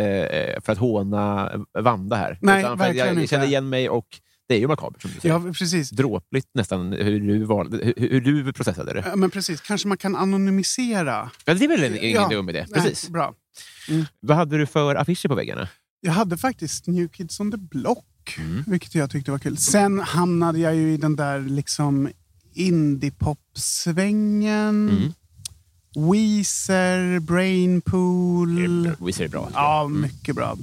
för 0.64 0.70
att 0.72 0.78
håna 0.78 1.50
Vanda 1.78 2.16
här. 2.16 2.38
Nej, 2.42 2.62
verkligen 2.62 3.06
jag, 3.06 3.22
jag 3.22 3.28
kände 3.28 3.46
igen 3.46 3.68
mig 3.68 3.88
och 3.88 4.06
det 4.48 4.54
är 4.54 4.58
ju 4.58 4.66
makabert 4.68 5.02
som 5.02 5.10
du 5.14 5.20
säger. 5.20 5.34
Ja, 5.34 5.52
precis. 5.58 5.90
Dråpligt 5.90 6.48
nästan 6.54 6.92
hur 6.92 7.20
du, 7.20 7.44
valde, 7.44 7.76
hur, 7.96 8.10
hur 8.10 8.20
du 8.20 8.52
processade 8.52 8.92
det. 8.92 9.04
Ja, 9.06 9.16
Men 9.16 9.30
precis. 9.30 9.60
Kanske 9.60 9.88
man 9.88 9.96
kan 9.98 10.16
anonymisera. 10.16 11.30
Ja, 11.44 11.54
det 11.54 11.64
är 11.64 11.68
väl 11.68 11.84
en, 11.84 11.96
ingen 11.96 12.22
Ja. 12.22 12.28
dum 12.28 12.48
idé? 12.48 12.66
Nej, 12.70 12.82
Precis. 12.82 13.10
Bra. 13.88 14.04
Vad 14.20 14.36
hade 14.36 14.58
du 14.58 14.66
för 14.66 14.94
affischer 14.94 15.28
på 15.28 15.34
väggarna? 15.34 15.68
Jag 16.00 16.12
hade 16.12 16.36
faktiskt 16.36 16.86
New 16.86 17.08
Kids 17.08 17.40
on 17.40 17.50
the 17.50 17.56
Block, 17.56 18.04
Mm. 18.38 18.64
vilket 18.66 18.94
jag 18.94 19.10
tyckte 19.10 19.30
var 19.30 19.38
kul. 19.38 19.56
Sen 19.56 20.00
hamnade 20.00 20.58
jag 20.58 20.74
ju 20.74 20.92
i 20.92 20.96
den 20.96 21.16
där 21.16 21.40
liksom 21.40 22.08
indiepop-svängen. 22.54 24.88
Mm. 24.88 25.12
Weezer, 26.12 27.20
Brainpool. 27.20 28.92
Visst 29.00 29.20
är 29.20 29.28
bra? 29.28 29.50
Ja, 29.54 29.88
mycket 29.88 30.34
bra. 30.36 30.56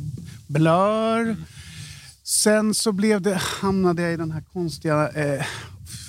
Blur. 0.47 1.19
Mm. 1.21 1.43
Sen 2.23 2.73
så 2.73 2.91
blev 2.91 3.21
det, 3.21 3.35
hamnade 3.35 4.01
jag 4.01 4.13
i 4.13 4.17
den 4.17 4.31
här 4.31 4.41
konstiga, 4.41 5.09
eh, 5.09 5.45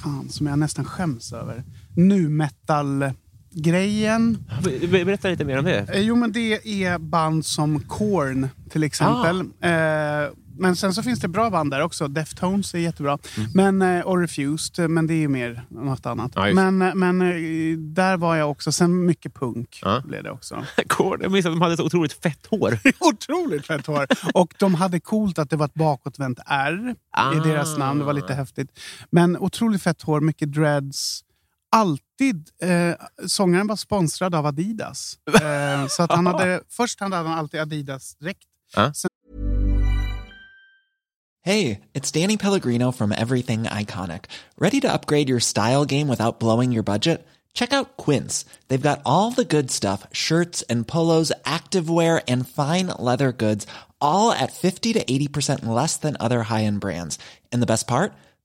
fan 0.02 0.28
som 0.30 0.46
jag 0.46 0.58
nästan 0.58 0.84
skäms 0.84 1.32
över. 1.32 1.64
Nu 1.96 2.28
metal-grejen. 2.28 3.14
Be- 4.90 5.04
Berätta 5.04 5.28
lite 5.28 5.44
mer 5.44 5.58
om 5.58 5.64
det. 5.64 5.78
Eh, 5.94 6.00
Jo, 6.00 6.16
men 6.16 6.32
det 6.32 6.82
är 6.84 6.98
band 6.98 7.46
som 7.46 7.80
Korn 7.80 8.48
till 8.70 8.82
exempel. 8.82 9.40
Eh, 9.40 10.32
men 10.58 10.76
sen 10.76 10.94
så 10.94 11.02
finns 11.02 11.20
det 11.20 11.28
bra 11.28 11.50
band 11.50 11.70
där 11.70 11.80
också. 11.82 12.08
Deftones 12.08 12.74
är 12.74 12.78
jättebra. 12.78 13.18
Men, 13.54 13.82
eh, 13.82 14.00
och 14.00 14.18
Refused, 14.20 14.90
men 14.90 15.06
det 15.06 15.14
är 15.14 15.18
ju 15.18 15.28
mer 15.28 15.62
något 15.68 16.06
annat. 16.06 16.32
Just 16.36 16.54
men 16.54 16.78
men 16.78 17.18
där 17.94 18.16
var 18.16 18.36
jag 18.36 18.50
också. 18.50 18.72
Sen 18.72 19.06
mycket 19.06 19.34
punk 19.34 19.78
Ja. 19.82 20.02
blev 20.06 20.22
det 20.22 20.30
också. 20.30 20.64
Kord, 20.88 21.22
jag 21.22 21.32
minns 21.32 21.46
att 21.46 21.52
de 21.52 21.60
hade 21.60 21.76
så 21.76 21.84
otroligt 21.84 22.12
fett 22.12 22.46
hår. 22.50 22.78
Otroligt 23.00 23.66
fett 23.66 23.86
hår! 23.86 24.06
Och 24.34 24.54
de 24.58 24.74
hade 24.74 25.00
coolt 25.00 25.38
att 25.38 25.50
det 25.50 25.56
var 25.56 25.66
ett 25.66 25.74
bakåtvänt 25.74 26.38
R 26.46 26.94
Ah. 27.16 27.34
i 27.34 27.38
deras 27.48 27.78
namn. 27.78 27.98
Det 28.00 28.04
var 28.06 28.12
lite 28.12 28.34
häftigt. 28.34 28.78
Men 29.10 29.36
otroligt 29.36 29.82
fett 29.82 30.02
hår, 30.02 30.20
mycket 30.20 30.52
dreads. 30.52 31.20
Alltid. 31.70 32.50
Eh, 32.62 32.94
sångaren 33.26 33.66
var 33.66 33.76
sponsrad 33.76 34.34
av 34.34 34.46
Adidas. 34.46 35.18
Eh, 35.42 35.86
så 35.86 36.02
att 36.02 36.12
han 36.12 36.26
hade, 36.26 36.62
först 36.68 37.00
hade 37.00 37.16
han 37.16 37.26
alltid 37.26 37.60
Adidas-dräkt. 37.60 38.46
Hey, 41.42 41.80
it's 41.94 42.10
Danny 42.12 42.36
Pellegrino 42.36 42.92
from 42.92 43.12
Everything 43.12 43.62
Iconic. 43.62 44.24
Ready 44.58 44.80
to 44.80 44.92
upgrade 44.92 45.30
your 45.30 45.40
style 45.40 45.86
game 45.86 46.08
without 46.08 46.38
blowing 46.38 46.70
your 46.70 46.82
budget? 46.82 47.26
Check 47.54 47.72
out 47.72 47.96
Quince. 47.96 48.44
They've 48.68 48.88
got 48.88 49.00
all 49.04 49.30
the 49.30 49.44
good 49.44 49.70
stuff 49.70 50.06
shirts 50.12 50.62
and 50.68 50.86
polos, 50.86 51.32
activewear, 51.44 52.22
and 52.28 52.46
fine 52.46 52.88
leather 52.98 53.32
goods, 53.32 53.66
all 54.00 54.32
at 54.32 54.52
50 54.52 54.92
to 54.92 55.04
80% 55.04 55.64
less 55.64 55.96
than 55.96 56.16
other 56.20 56.42
high 56.42 56.64
end 56.64 56.80
brands. 56.80 57.18
And 57.50 57.62
the 57.62 57.66
best 57.66 57.86
part? 57.86 58.12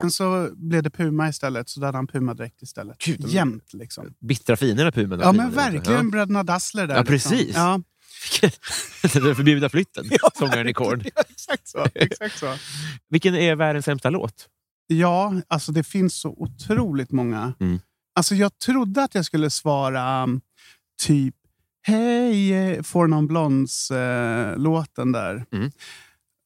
Sen 0.00 0.10
så 0.10 0.50
blev 0.56 0.82
det 0.82 0.90
Puma 0.90 1.28
istället, 1.28 1.68
så 1.68 1.80
då 1.80 1.86
hade 1.86 1.98
han 1.98 2.06
Puma-dräkt 2.06 2.62
istället. 2.62 2.98
Gud, 2.98 3.28
Jämt 3.28 3.72
liksom. 3.72 4.14
Bittra 4.20 4.56
finerna 4.56 4.92
Pumen. 4.92 5.20
Ja 5.20 5.32
men 5.32 5.50
verkligen 5.50 6.10
bröderna 6.10 6.42
Dassler 6.42 6.86
där. 6.86 6.94
Ja, 6.94 7.00
liksom. 7.00 7.30
precis. 7.30 7.56
Ja. 7.56 7.80
Den 9.20 9.36
förbjudna 9.36 9.68
flytten, 9.68 10.04
sångaren 10.38 10.68
i 10.68 10.72
Korn. 10.72 11.02
ja, 11.14 11.22
exakt 11.28 11.68
så. 11.68 11.86
Exakt 11.94 12.38
så. 12.38 12.54
Vilken 13.08 13.34
är 13.34 13.56
världens 13.56 13.84
sämsta 13.84 14.10
låt? 14.10 14.48
Ja, 14.86 15.34
alltså 15.48 15.72
det 15.72 15.84
finns 15.84 16.14
så 16.14 16.28
otroligt 16.28 17.10
många. 17.12 17.54
Mm. 17.60 17.80
Alltså 18.14 18.34
jag 18.34 18.58
trodde 18.58 19.02
att 19.02 19.14
jag 19.14 19.24
skulle 19.24 19.50
svara 19.50 20.22
um, 20.22 20.40
typ 21.02 21.34
Hej, 21.82 22.52
eh, 22.52 22.82
Four 22.82 23.06
Non 23.06 23.26
Blondes 23.26 23.90
eh, 23.90 24.58
låten 24.58 25.12
där. 25.12 25.44
Mm. 25.52 25.70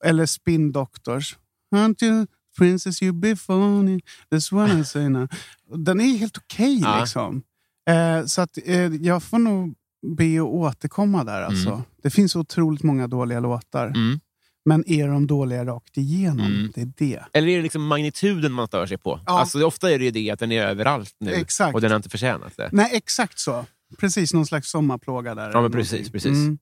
Eller 0.04 0.26
Spin 0.26 0.72
Doctors. 0.72 1.36
Aren't 1.74 2.04
you 2.04 2.26
princess 2.58 3.02
you 3.02 3.12
be 3.12 3.36
funny? 3.36 4.00
That's 4.30 4.54
what 4.54 4.70
I 4.70 4.84
say 4.84 5.08
now. 5.08 5.28
Den 5.76 6.00
är 6.00 6.18
helt 6.18 6.36
okej 6.38 6.80
Ja. 6.82 7.00
liksom. 7.00 7.42
Eh, 7.90 8.24
så 8.26 8.42
att 8.42 8.58
eh, 8.64 8.80
jag 8.94 9.22
får 9.22 9.38
nog 9.38 9.74
be 10.16 10.36
att 10.36 10.46
återkomma 10.46 11.24
där 11.24 11.42
alltså. 11.42 11.68
Mm. 11.70 11.82
Det 12.02 12.10
finns 12.10 12.36
otroligt 12.36 12.82
många 12.82 13.08
dåliga 13.08 13.40
låtar. 13.40 13.86
Mm. 13.86 14.20
Men 14.64 14.84
är 14.90 15.08
de 15.08 15.26
dåliga 15.26 15.64
rakt 15.64 15.96
igenom? 15.98 16.46
Mm. 16.46 16.72
Det 16.74 16.80
är 16.80 16.92
det. 16.96 17.20
Eller 17.32 17.48
är 17.48 17.56
det 17.56 17.62
liksom 17.62 17.86
magnituden 17.86 18.52
man 18.52 18.66
stör 18.66 18.86
sig 18.86 18.98
på? 18.98 19.20
Ja. 19.26 19.40
Alltså, 19.40 19.64
ofta 19.66 19.90
är 19.90 19.98
det 19.98 20.04
ju 20.04 20.10
det 20.10 20.30
att 20.30 20.38
den 20.38 20.52
är 20.52 20.66
överallt 20.66 21.14
nu 21.20 21.32
Exakt. 21.32 21.74
och 21.74 21.80
den 21.80 21.90
har 21.90 21.96
inte 21.96 22.08
förtjänat 22.08 22.56
det. 22.56 22.68
Nej, 22.72 22.90
exakt 22.92 23.38
så. 23.38 23.64
Precis, 23.98 24.34
någon 24.34 24.46
slags 24.46 24.70
sommarplåga 24.70 25.34
där. 25.34 25.50
Ja, 25.52 25.60
men 25.62 25.72
precis, 25.72 25.92
någonting. 25.92 26.12
precis. 26.12 26.30
Mm. 26.30 26.58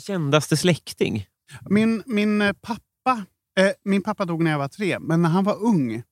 Kändaste 0.00 0.56
släkting? 0.56 1.26
Min, 1.70 2.02
min 2.06 2.42
eh, 2.42 2.52
pappa 2.52 3.24
Eh, 3.58 3.70
min 3.84 4.02
pappa 4.02 4.24
dog 4.24 4.42
när 4.42 4.50
jag 4.50 4.58
var 4.58 4.68
tre, 4.68 4.98
men 4.98 5.22
när 5.22 5.28
han 5.28 5.44
var 5.44 5.62
ung 5.62 6.02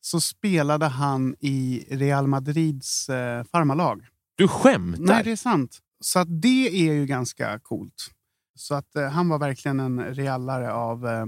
så 0.00 0.20
spelade 0.20 0.86
han 0.86 1.34
i 1.40 1.86
Real 1.90 2.26
Madrids 2.26 3.08
eh, 3.08 3.44
farmarlag. 3.44 4.06
Du 4.36 4.48
skämtar? 4.48 5.02
Nej, 5.04 5.24
det 5.24 5.32
är 5.32 5.36
sant. 5.36 5.78
Så 6.00 6.18
att 6.18 6.42
det 6.42 6.88
är 6.88 6.92
ju 6.92 7.06
ganska 7.06 7.58
coolt. 7.58 8.10
Så 8.54 8.74
att 8.74 8.96
eh, 8.96 9.08
han 9.08 9.28
var 9.28 9.38
verkligen 9.38 9.80
en 9.80 10.14
realare 10.14 10.72
av, 10.72 11.06
eh, 11.06 11.26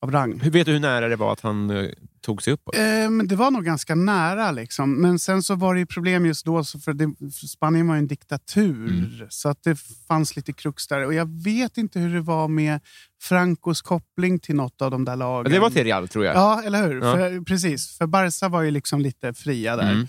av 0.00 0.10
rang. 0.10 0.40
Hur 0.40 0.50
vet 0.50 0.66
du 0.66 0.72
hur 0.72 0.80
nära 0.80 1.08
det 1.08 1.16
var 1.16 1.32
att 1.32 1.40
han 1.40 1.70
eh, 1.70 1.90
tog 2.20 2.42
sig 2.42 2.52
uppåt? 2.52 2.76
Eh, 2.76 3.10
det 3.24 3.36
var 3.36 3.50
nog 3.50 3.64
ganska 3.64 3.94
nära. 3.94 4.50
Liksom. 4.50 4.94
Men 4.94 5.18
sen 5.18 5.42
så 5.42 5.54
var 5.54 5.74
det 5.74 5.80
ju 5.80 5.86
problem 5.86 6.26
just 6.26 6.44
då, 6.44 6.64
så 6.64 6.78
för 6.78 6.92
det, 6.92 7.14
för 7.18 7.46
Spanien 7.46 7.88
var 7.88 7.94
ju 7.94 7.98
en 7.98 8.06
diktatur. 8.06 8.88
Mm. 8.88 9.26
Så 9.30 9.48
att 9.48 9.62
det 9.62 9.76
fanns 10.08 10.36
lite 10.36 10.52
krux 10.52 10.86
där. 10.86 11.06
Och 11.06 11.14
jag 11.14 11.42
vet 11.44 11.78
inte 11.78 11.98
hur 11.98 12.14
det 12.14 12.20
var 12.20 12.48
med 12.48 12.80
Francos 13.20 13.82
koppling 13.82 14.38
till 14.38 14.54
något 14.54 14.82
av 14.82 14.90
de 14.90 15.04
där 15.04 15.16
lagen. 15.16 15.52
Det 15.52 15.58
var 15.58 15.70
till 15.70 15.84
Real, 15.84 16.08
tror 16.08 16.24
jag. 16.24 16.36
Ja, 16.36 16.62
eller 16.62 16.88
hur? 16.88 17.02
Ja. 17.02 17.14
För, 17.14 17.44
precis. 17.44 17.98
För 17.98 18.06
Barca 18.06 18.48
var 18.48 18.62
ju 18.62 18.70
liksom 18.70 19.00
lite 19.00 19.34
fria 19.34 19.76
där. 19.76 19.92
Mm. 19.92 20.06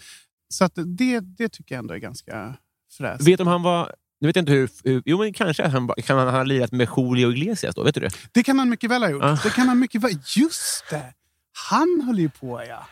Så 0.49 0.70
det, 0.76 1.20
det 1.20 1.49
tycker 1.49 1.76
jag 1.76 1.80
ändå 1.80 1.93
är 1.93 1.97
ganska 1.97 2.55
fräscht. 2.97 3.28
Vet 3.28 3.39
om 3.39 3.47
han 3.47 3.64
var... 3.64 3.95
Nu 4.22 4.28
vet 4.28 4.36
jag 4.36 4.41
inte 4.43 4.51
hur... 4.51 4.70
hur 4.84 5.03
jo, 5.05 5.18
men 5.18 5.34
kanske 5.34 5.68
han, 5.68 5.89
kan 6.05 6.18
han 6.18 6.28
ha 6.28 6.43
lirat 6.43 6.72
med 6.72 6.88
Julio 6.97 7.32
Iglesias 7.32 7.76
då? 7.76 7.84
Vet 7.84 7.95
du 7.95 8.01
det? 8.01 8.10
Det 8.32 8.43
kan 8.43 8.60
han 8.60 8.70
mycket 8.70 8.91
väl 8.91 9.03
ha 9.03 9.10
gjort. 9.10 9.24
Ah. 9.24 9.39
Det 9.43 9.49
kan 9.49 9.68
han 9.68 9.80
mycket 9.80 10.03
väl. 10.03 10.12
Just 10.38 10.89
det! 10.89 11.14
Han 11.70 12.01
höll 12.05 12.20
ju 12.20 12.30
på, 12.30 12.64
ja. 12.68 12.88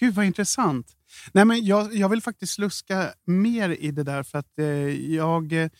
Gud, 0.00 0.14
vad 0.14 0.24
intressant. 0.24 0.86
Nej, 1.32 1.44
men 1.44 1.64
jag, 1.64 1.94
jag 1.94 2.08
vill 2.08 2.22
faktiskt 2.22 2.52
sluska 2.52 3.08
mer 3.26 3.68
i 3.68 3.90
det 3.90 4.02
där 4.02 4.22
för 4.22 4.38
att 4.38 4.58
eh, 4.58 4.66
jag 5.14 5.70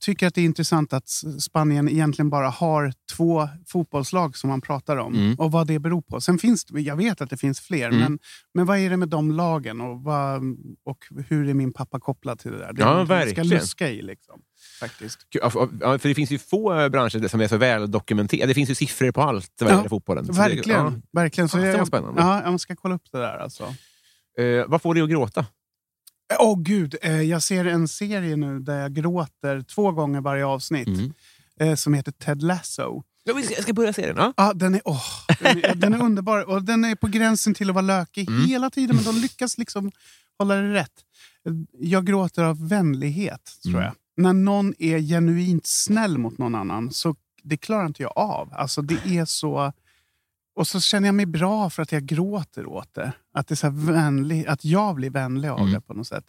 tycker 0.00 0.26
att 0.26 0.34
det 0.34 0.40
är 0.40 0.44
intressant 0.44 0.92
att 0.92 1.08
Spanien 1.40 1.88
egentligen 1.88 2.30
bara 2.30 2.48
har 2.48 2.92
två 3.16 3.48
fotbollslag 3.66 4.36
som 4.36 4.50
man 4.50 4.60
pratar 4.60 4.96
om 4.96 5.14
Mm. 5.14 5.34
och 5.34 5.52
vad 5.52 5.66
det 5.66 5.78
beror 5.78 6.02
på. 6.02 6.20
Sen 6.20 6.38
finns 6.38 6.64
det, 6.64 6.80
jag 6.80 6.96
vet 6.96 7.20
att 7.20 7.30
det 7.30 7.36
finns 7.36 7.60
fler, 7.60 7.88
Mm. 7.88 8.00
men, 8.00 8.18
men 8.54 8.66
vad 8.66 8.78
är 8.78 8.90
det 8.90 8.96
med 8.96 9.08
de 9.08 9.30
lagen 9.32 9.80
och, 9.80 10.02
vad, 10.02 10.42
och 10.84 10.98
hur 11.28 11.48
är 11.48 11.54
min 11.54 11.72
pappa 11.72 12.00
kopplad 12.00 12.38
till 12.38 12.50
det 12.52 12.58
där? 12.58 12.72
Det 12.72 12.82
är 12.82 12.86
Ja, 12.86 13.04
verkligen. 13.04 13.46
ska 13.48 13.54
luska 13.56 13.88
i. 13.90 14.02
Liksom, 14.02 14.40
faktiskt. 14.80 15.18
Ja, 15.30 15.50
för- 15.50 15.68
ja, 15.80 15.98
det 16.02 16.14
finns 16.14 16.30
ju 16.30 16.38
få 16.38 16.80
eh, 16.80 16.88
branscher 16.88 17.28
som 17.28 17.40
är 17.40 17.48
så 17.48 17.56
väl 17.56 17.90
dokumenterade. 17.90 18.46
Det 18.50 18.54
finns 18.54 18.70
ju 18.70 18.74
siffror 18.74 19.10
på 19.12 19.22
allt 19.22 19.50
vad 19.60 19.70
Ja, 19.70 19.76
gäller 19.76 19.88
fotbollen. 19.88 20.26
Så 20.26 20.32
det- 20.32 20.38
Verkligen. 20.38 21.02
verkligen. 21.12 21.48
Så 21.48 21.56
Fan, 21.56 21.66
det 21.66 21.78
var 21.78 21.84
spännande. 21.84 22.20
Ja, 22.22 22.42
jag 22.44 22.60
ska 22.60 22.76
kolla 22.76 22.94
upp 22.94 23.12
det 23.12 23.18
där. 23.18 23.38
Alltså. 23.38 23.62
ja. 24.36 24.42
Eh, 24.42 24.64
vad 24.68 24.82
får 24.82 24.94
dig 24.94 25.02
att 25.02 25.10
gråta? 25.10 25.46
Åh 26.40 26.58
gud, 26.62 26.94
eh, 27.02 27.22
jag 27.22 27.42
ser 27.42 27.64
en 27.64 27.88
serie 27.88 28.36
nu 28.36 28.58
där 28.60 28.80
jag 28.80 28.94
gråter 28.94 29.62
två 29.62 29.90
gånger 29.92 30.20
varje 30.20 30.46
avsnitt. 30.46 30.88
Mm. 30.88 31.12
Eh, 31.60 31.74
som 31.74 31.94
heter 31.94 32.12
Ted 32.12 32.42
Lasso. 32.42 33.02
Jag 33.24 33.44
ska- 33.62 33.72
börja 33.72 33.92
se 33.92 34.06
den. 34.06 34.16
Ja. 34.16 34.32
Ja, 34.36 34.52
den, 34.52 34.74
är, 34.74 34.80
åh, 34.84 35.02
den, 35.40 35.64
är, 35.64 35.74
den 35.74 35.94
är 35.94 36.02
underbar 36.02 36.48
och 36.48 36.62
den 36.62 36.84
är 36.84 36.94
på 36.94 37.06
gränsen 37.06 37.54
till 37.54 37.68
att 37.70 37.74
vara 37.74 37.82
lökig 37.86 38.28
Mm. 38.30 38.46
hela 38.46 38.70
tiden. 38.70 38.96
Men 38.96 39.04
de 39.04 39.16
lyckas 39.20 39.58
liksom 39.58 39.92
hålla 40.38 40.54
det 40.54 40.72
rätt. 40.74 40.92
Jag 41.80 42.06
gråter 42.06 42.42
av 42.44 42.68
vänlighet, 42.68 43.58
tror 43.62 43.72
Mm. 43.74 43.84
jag. 43.84 43.94
När 44.24 44.32
någon 44.32 44.74
är 44.78 44.98
genuint 44.98 45.66
snäll 45.66 46.18
mot 46.18 46.38
någon 46.38 46.54
annan, 46.54 46.90
så 46.92 47.14
det 47.42 47.56
klarar 47.56 47.86
inte 47.86 48.02
jag 48.02 48.12
av. 48.16 48.48
Alltså, 48.54 48.82
det 48.82 49.06
är 49.18 49.24
så... 49.24 49.72
Och 50.56 50.66
så 50.66 50.80
känner 50.80 51.08
jag 51.08 51.14
mig 51.14 51.26
bra 51.26 51.70
för 51.70 51.82
att 51.82 51.92
jag 51.92 52.02
gråter 52.02 52.66
åt 52.66 52.94
det. 52.94 53.12
Att, 53.34 53.48
det 53.48 53.52
är 53.54 53.56
så 53.56 53.70
vänlig, 53.70 54.46
att 54.46 54.64
jag 54.64 54.94
blir 54.94 55.10
vänlig 55.10 55.48
av 55.48 55.58
Mm. 55.60 55.72
det 55.72 55.80
på 55.80 55.94
något 55.94 56.06
sätt. 56.06 56.24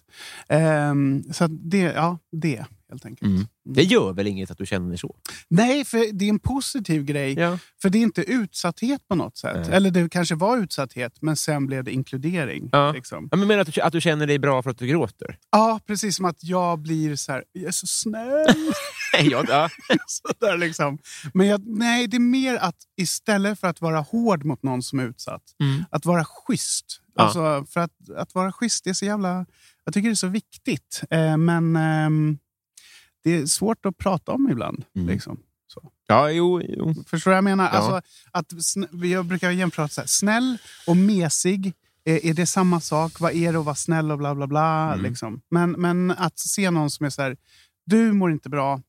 Ehm, 0.47 1.23
så 1.33 1.47
det, 1.47 1.77
ja, 1.79 2.17
det 2.31 2.65
helt 2.89 3.05
enkelt. 3.05 3.29
Mm. 3.31 3.47
Det 3.65 3.83
gör 3.83 4.13
väl 4.13 4.27
inget 4.27 4.51
att 4.51 4.57
du 4.57 4.65
känner 4.65 4.97
så? 4.97 5.15
Nej, 5.49 5.85
för 5.85 6.13
det 6.13 6.25
är 6.25 6.29
en 6.29 6.39
positiv 6.39 7.03
grej. 7.03 7.33
Ja. 7.33 7.59
För 7.81 7.89
det 7.89 7.97
är 7.97 8.01
inte 8.01 8.21
utsatthet 8.21 9.07
på 9.07 9.15
något 9.15 9.37
sätt. 9.37 9.57
Nej. 9.67 9.75
Eller 9.75 9.91
det 9.91 10.09
kanske 10.09 10.35
var 10.35 10.57
utsatthet, 10.57 11.21
men 11.21 11.35
sen 11.35 11.65
blev 11.67 11.83
det 11.83 11.91
inkludering. 11.91 12.69
Ja. 12.71 12.91
Liksom. 12.91 13.27
Ja, 13.31 13.37
men 13.37 13.47
menar 13.47 13.61
att 13.61 13.73
du, 13.73 13.81
att 13.81 13.93
du 13.93 14.01
känner 14.01 14.27
dig 14.27 14.39
bra 14.39 14.63
för 14.63 14.69
att 14.69 14.77
du 14.77 14.87
gråter? 14.87 15.37
Ja, 15.51 15.79
precis 15.87 16.15
som 16.15 16.25
att 16.25 16.43
jag 16.43 16.79
blir 16.79 17.15
så 17.15 17.31
här, 17.31 17.43
jag 17.51 17.63
är 17.67 17.71
så 17.71 17.87
snäll. 17.87 18.71
ja, 19.31 19.43
ja. 19.47 19.69
så 20.07 20.33
där 20.39 20.57
liksom. 20.57 20.97
Men 21.33 21.47
jag, 21.47 21.67
nej, 21.67 22.07
det 22.07 22.17
är 22.17 22.19
mer 22.19 22.55
att 22.55 22.75
istället 22.97 23.59
för 23.59 23.67
att 23.67 23.81
vara 23.81 23.99
hård 23.99 24.45
mot 24.45 24.63
någon 24.63 24.83
som 24.83 24.99
är 24.99 25.03
utsatt, 25.03 25.43
Mm. 25.59 25.83
att 25.91 26.05
vara 26.05 26.25
schysst. 26.25 27.01
Ja. 27.15 27.23
Alltså, 27.23 27.65
för 27.73 27.79
att, 27.79 28.09
att 28.17 28.35
vara 28.35 28.51
schysst, 28.51 28.87
är 28.87 28.93
så 28.93 29.05
jävla... 29.05 29.45
Jag 29.85 29.93
tycker 29.93 30.09
det 30.09 30.13
är 30.13 30.15
så 30.15 30.27
viktigt. 30.27 31.01
Eh, 31.09 31.37
men 31.37 31.75
ehm, 31.75 32.37
det 33.23 33.35
är 33.35 33.45
svårt 33.45 33.85
att 33.85 33.97
prata 33.97 34.31
om 34.31 34.49
ibland. 34.49 34.85
Mm. 34.95 35.07
Liksom. 35.07 35.39
Så. 35.67 35.91
ja 36.07 36.31
jo, 36.31 36.61
jo. 36.61 36.93
Förstår 37.07 37.31
du 37.31 37.33
vad 37.33 37.37
jag 37.37 37.43
menar? 37.43 37.63
Ja. 37.63 37.69
Alltså, 37.69 38.09
att, 38.31 38.53
jag 39.03 39.25
brukar 39.25 39.51
jämföra 39.51 39.87
så 39.87 40.01
här, 40.01 40.07
snäll 40.07 40.57
och 40.87 40.97
mesig. 40.97 41.73
Är, 42.05 42.25
är 42.25 42.33
det 42.33 42.45
samma 42.45 42.79
sak? 42.79 43.19
Vad 43.19 43.35
är 43.35 43.53
det 43.53 43.59
att 43.59 43.65
vara 43.65 43.75
snäll 43.75 44.11
och 44.11 44.17
bla 44.17 44.35
bla 44.35 44.47
bla? 44.47 44.93
Mm. 44.93 45.01
Liksom. 45.01 45.41
Men, 45.49 45.71
men 45.71 46.11
att 46.11 46.39
se 46.39 46.71
någon 46.71 46.89
som 46.89 47.05
är 47.05 47.09
så 47.09 47.21
här, 47.21 47.37
du 47.85 48.11
mår 48.11 48.31
inte 48.31 48.49
bra. 48.49 48.81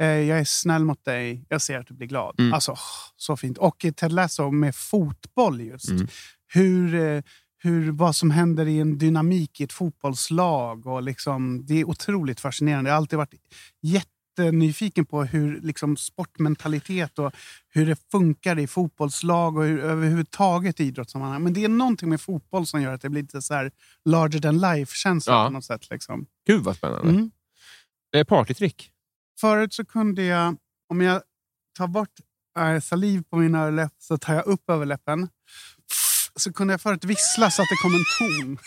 Eh, 0.00 0.06
jag 0.06 0.38
är 0.38 0.44
snäll 0.44 0.84
mot 0.84 1.04
dig. 1.04 1.44
Jag 1.48 1.62
ser 1.62 1.78
att 1.78 1.86
du 1.86 1.94
blir 1.94 2.08
glad. 2.08 2.40
Mm. 2.40 2.54
Alltså, 2.54 2.74
så 3.16 3.36
fint. 3.36 3.58
Och 3.58 3.86
Ted 3.96 4.12
Lasso 4.12 4.50
med 4.50 4.74
fotboll 4.74 5.60
just. 5.60 5.90
Mm. 5.90 6.08
Hur, 6.46 6.94
eh, 6.94 7.22
hur, 7.58 7.90
vad 7.92 8.16
som 8.16 8.30
händer 8.30 8.66
i 8.66 8.80
en 8.80 8.98
dynamik 8.98 9.60
i 9.60 9.64
ett 9.64 9.72
fotbollslag. 9.72 10.86
Och 10.86 11.02
liksom, 11.02 11.66
det 11.66 11.74
är 11.80 11.84
otroligt 11.88 12.40
fascinerande. 12.40 12.90
Jag 12.90 12.94
har 12.94 12.98
alltid 12.98 13.16
varit 13.16 13.34
jättenyfiken 13.82 15.06
på 15.06 15.24
hur 15.24 15.60
liksom, 15.60 15.96
sportmentalitet 15.96 17.18
och 17.18 17.32
hur 17.68 17.86
det 17.86 17.96
funkar 18.10 18.58
i 18.58 18.66
fotbollslag 18.66 19.56
och 19.56 19.64
hur, 19.64 19.80
överhuvudtaget 19.80 20.80
i 20.80 20.84
idrottssammanhang. 20.84 21.42
Men 21.42 21.52
det 21.52 21.64
är 21.64 21.68
någonting 21.68 22.08
med 22.08 22.20
fotboll 22.20 22.66
som 22.66 22.82
gör 22.82 22.94
att 22.94 23.00
det 23.02 23.08
blir 23.08 23.22
lite 23.22 23.42
så 23.42 23.54
här 23.54 23.70
larger 24.04 24.40
than 24.40 24.58
life-känsla 24.58 25.32
Ja. 25.32 25.46
på 25.46 25.52
något 25.52 25.64
sätt. 25.64 25.90
Liksom. 25.90 26.26
Gud 26.46 26.64
vad 26.64 26.76
spännande. 26.76 27.10
Mm. 27.10 27.30
Eh, 28.16 28.24
partytrick? 28.24 28.90
Förut 29.40 29.72
så 29.74 29.84
kunde 29.84 30.24
jag, 30.24 30.56
om 30.88 31.00
jag 31.00 31.22
tar 31.78 31.86
bort 31.86 32.12
äh, 32.58 32.80
saliv 32.80 33.22
på 33.30 33.36
min 33.36 33.54
överläpp 33.54 33.92
så 33.98 34.18
tar 34.18 34.34
jag 34.34 34.46
upp 34.46 34.70
överläppen. 34.70 35.28
Så 36.38 36.52
kunde 36.52 36.72
jag 36.72 36.80
förut 36.80 37.04
vissla 37.04 37.50
så 37.50 37.62
att 37.62 37.68
det 37.68 37.76
kom 37.82 37.94
en 37.94 38.04
ton. 38.18 38.58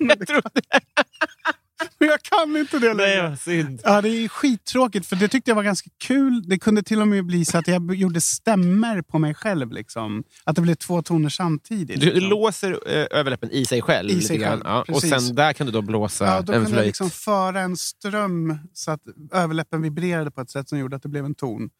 Jag 0.18 0.26
trodde... 0.26 0.60
Men 1.98 2.08
jag 2.08 2.22
kan 2.22 2.56
inte 2.56 2.78
det 2.78 2.94
längre. 2.94 3.36
Ja, 3.84 4.00
det 4.00 4.08
är 4.08 4.28
skittråkigt 4.28 5.06
för 5.06 5.16
det 5.16 5.28
tyckte 5.28 5.50
jag 5.50 5.56
var 5.56 5.62
ganska 5.62 5.90
kul. 5.98 6.42
Det 6.48 6.58
kunde 6.58 6.82
till 6.82 7.00
och 7.00 7.08
med 7.08 7.24
bli 7.24 7.44
så 7.44 7.58
att 7.58 7.68
jag 7.68 7.94
gjorde 7.94 8.20
stämmer 8.20 9.02
på 9.02 9.18
mig 9.18 9.34
själv. 9.34 9.72
Liksom. 9.72 10.24
Att 10.44 10.56
det 10.56 10.62
blev 10.62 10.74
två 10.74 11.02
toner 11.02 11.28
samtidigt. 11.28 12.00
Du, 12.00 12.06
du 12.06 12.12
liksom. 12.12 12.30
låser 12.30 12.70
eh, 12.86 13.06
överläppen 13.10 13.50
i 13.50 13.66
sig 13.66 13.82
själv. 13.82 14.10
I 14.10 14.20
sig 14.20 14.40
själv, 14.40 14.62
ja. 14.64 14.84
Och 14.88 15.02
sen 15.02 15.34
där 15.34 15.52
kan 15.52 15.66
du 15.66 15.72
då 15.72 15.82
blåsa 15.82 16.26
Ja, 16.26 16.32
då 16.32 16.38
en 16.38 16.44
kunde 16.44 16.60
jag 16.60 16.68
flöjt. 16.70 16.86
liksom 16.86 17.10
föra 17.10 17.60
en 17.60 17.76
ström 17.76 18.58
så 18.72 18.90
att 18.90 19.00
överläppen 19.32 19.82
vibrerade 19.82 20.30
på 20.30 20.40
ett 20.40 20.50
sätt 20.50 20.68
som 20.68 20.78
gjorde 20.78 20.96
att 20.96 21.02
det 21.02 21.08
blev 21.08 21.24
en 21.24 21.34
ton. 21.34 21.70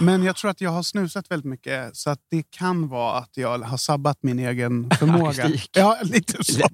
Men 0.00 0.22
jag 0.22 0.36
tror 0.36 0.50
att 0.50 0.60
jag 0.60 0.70
har 0.70 0.82
snusat 0.82 1.30
väldigt 1.30 1.50
mycket 1.50 1.96
så 1.96 2.10
att 2.10 2.18
det 2.30 2.42
kan 2.50 2.88
vara 2.88 3.18
att 3.18 3.30
jag 3.34 3.58
har 3.58 3.76
sabbat 3.76 4.18
min 4.22 4.38
egen 4.38 4.90
förmåga. 4.98 5.50
Ja, 5.72 5.98
lite 6.02 6.44
så. 6.44 6.68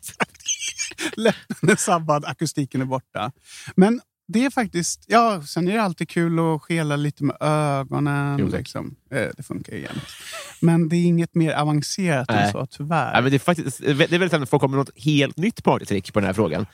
Läppen 1.16 1.68
är 1.70 1.76
sabbad, 1.76 2.24
akustiken 2.24 2.80
är 2.80 2.84
borta. 2.84 3.32
Men 3.76 4.00
det 4.28 4.44
är 4.44 4.50
faktiskt... 4.50 5.04
Ja, 5.08 5.42
sen 5.46 5.68
är 5.68 5.72
det 5.72 5.82
alltid 5.82 6.08
kul 6.08 6.38
att 6.38 6.62
skela 6.62 6.96
lite 6.96 7.24
med 7.24 7.36
ögonen. 7.40 8.38
Jo, 8.40 8.48
liksom. 8.48 8.94
Eh, 9.10 9.26
Det 9.36 9.42
funkar 9.42 9.72
ju 9.72 9.80
jämt. 9.80 10.02
Men 10.60 10.88
det 10.88 10.96
är 10.96 11.04
inget 11.04 11.34
mer 11.34 11.52
avancerat 11.52 12.30
än 12.30 12.36
Nej. 12.36 12.52
så, 12.52 12.66
tyvärr. 12.66 13.14
Ja, 13.14 13.20
men 13.20 13.30
det, 13.30 13.36
är 13.36 13.38
faktiskt, 13.38 13.78
det 13.78 13.90
är 13.90 13.94
väldigt 13.94 14.30
sällan 14.30 14.46
folk 14.46 14.60
kommer 14.60 14.76
med 14.76 14.86
något 14.86 15.04
helt 15.04 15.36
nytt 15.36 15.64
partytrick 15.64 16.12
på 16.12 16.20
den 16.20 16.26
här 16.26 16.34
frågan. 16.34 16.66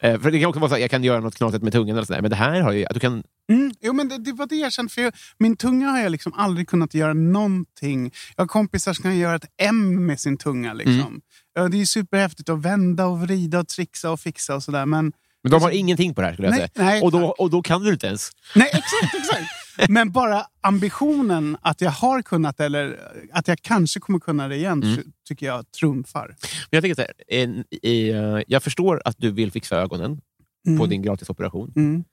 Eh, 0.00 0.20
för 0.20 0.30
Det 0.30 0.40
kan 0.40 0.48
också 0.48 0.60
vara 0.60 0.68
så 0.68 0.74
att 0.74 0.80
jag 0.80 0.90
kan 0.90 1.04
göra 1.04 1.20
något 1.20 1.34
knatigt 1.36 1.62
med 1.62 1.72
tungan, 1.72 1.96
eller 1.96 2.06
sådär. 2.06 2.20
men 2.22 2.30
det 2.30 2.36
här 2.36 2.60
har 2.60 2.72
ju... 2.72 2.84
Att 2.86 2.94
du 2.94 3.00
kan, 3.00 3.22
Mm, 3.52 3.72
jo, 3.80 3.92
men 3.92 4.08
det, 4.08 4.18
det 4.18 4.32
var 4.32 4.46
det 4.46 4.56
jag 4.56 4.72
kände. 4.72 4.92
För 4.92 5.02
jag, 5.02 5.12
min 5.38 5.56
tunga 5.56 5.88
har 5.90 5.98
jag 6.00 6.12
liksom 6.12 6.32
aldrig 6.32 6.68
kunnat 6.68 6.94
göra 6.94 7.14
någonting. 7.14 8.12
Jag 8.36 8.42
har 8.42 8.48
kompisar 8.48 8.92
som 8.92 9.02
kan 9.02 9.16
göra 9.18 9.36
ett 9.36 9.44
M 9.62 10.06
med 10.06 10.20
sin 10.20 10.36
tunga. 10.38 10.72
Liksom. 10.72 10.94
Mm. 11.00 11.20
Ja, 11.54 11.68
det 11.68 11.80
är 11.80 11.84
superhäftigt 11.86 12.48
att 12.48 12.58
vända 12.62 13.06
och 13.06 13.20
vrida 13.20 13.58
och 13.60 13.68
trixa 13.68 14.10
och 14.10 14.20
fixa 14.20 14.54
och 14.54 14.62
sådär. 14.62 14.86
Men 14.86 15.12
men 15.42 15.50
de 15.50 15.62
har 15.62 15.70
ingenting 15.70 16.14
på 16.14 16.20
det 16.20 16.26
här, 16.26 16.34
skulle 16.34 16.48
jag 16.48 16.56
Nej, 16.58 16.68
säga. 16.76 16.84
nej, 16.86 17.02
och, 17.02 17.12
då, 17.12 17.26
och 17.26 17.50
då 17.50 17.62
kan 17.62 17.82
du 17.82 17.92
inte 17.92 18.06
ens. 18.06 18.30
Nej, 18.54 18.68
exakt, 18.72 19.14
exakt. 19.14 19.50
Men 19.90 20.12
bara 20.12 20.46
ambitionen 20.60 21.56
att 21.62 21.80
jag 21.80 21.90
har 21.90 22.22
kunnat 22.22 22.60
eller 22.60 22.98
att 23.32 23.48
jag 23.48 23.58
kanske 23.62 24.00
kommer 24.00 24.18
kunna 24.18 24.48
det 24.48 24.56
igen 24.56 24.82
Mm. 24.82 24.96
ty- 24.96 25.02
tycker 25.28 25.46
jag 25.46 25.70
trumfar. 25.72 26.26
Men 26.28 26.36
jag, 26.70 26.82
tänker 26.82 27.02
så 27.02 27.88
eh, 27.88 28.42
jag 28.48 28.62
förstår 28.62 29.02
att 29.04 29.16
du 29.18 29.30
vill 29.30 29.52
fixa 29.52 29.76
ögonen 29.76 30.20
Mm. 30.66 30.78
på 30.78 30.86
din 30.86 31.02
gratisoperation. 31.02 31.72
Mm. 31.76 32.04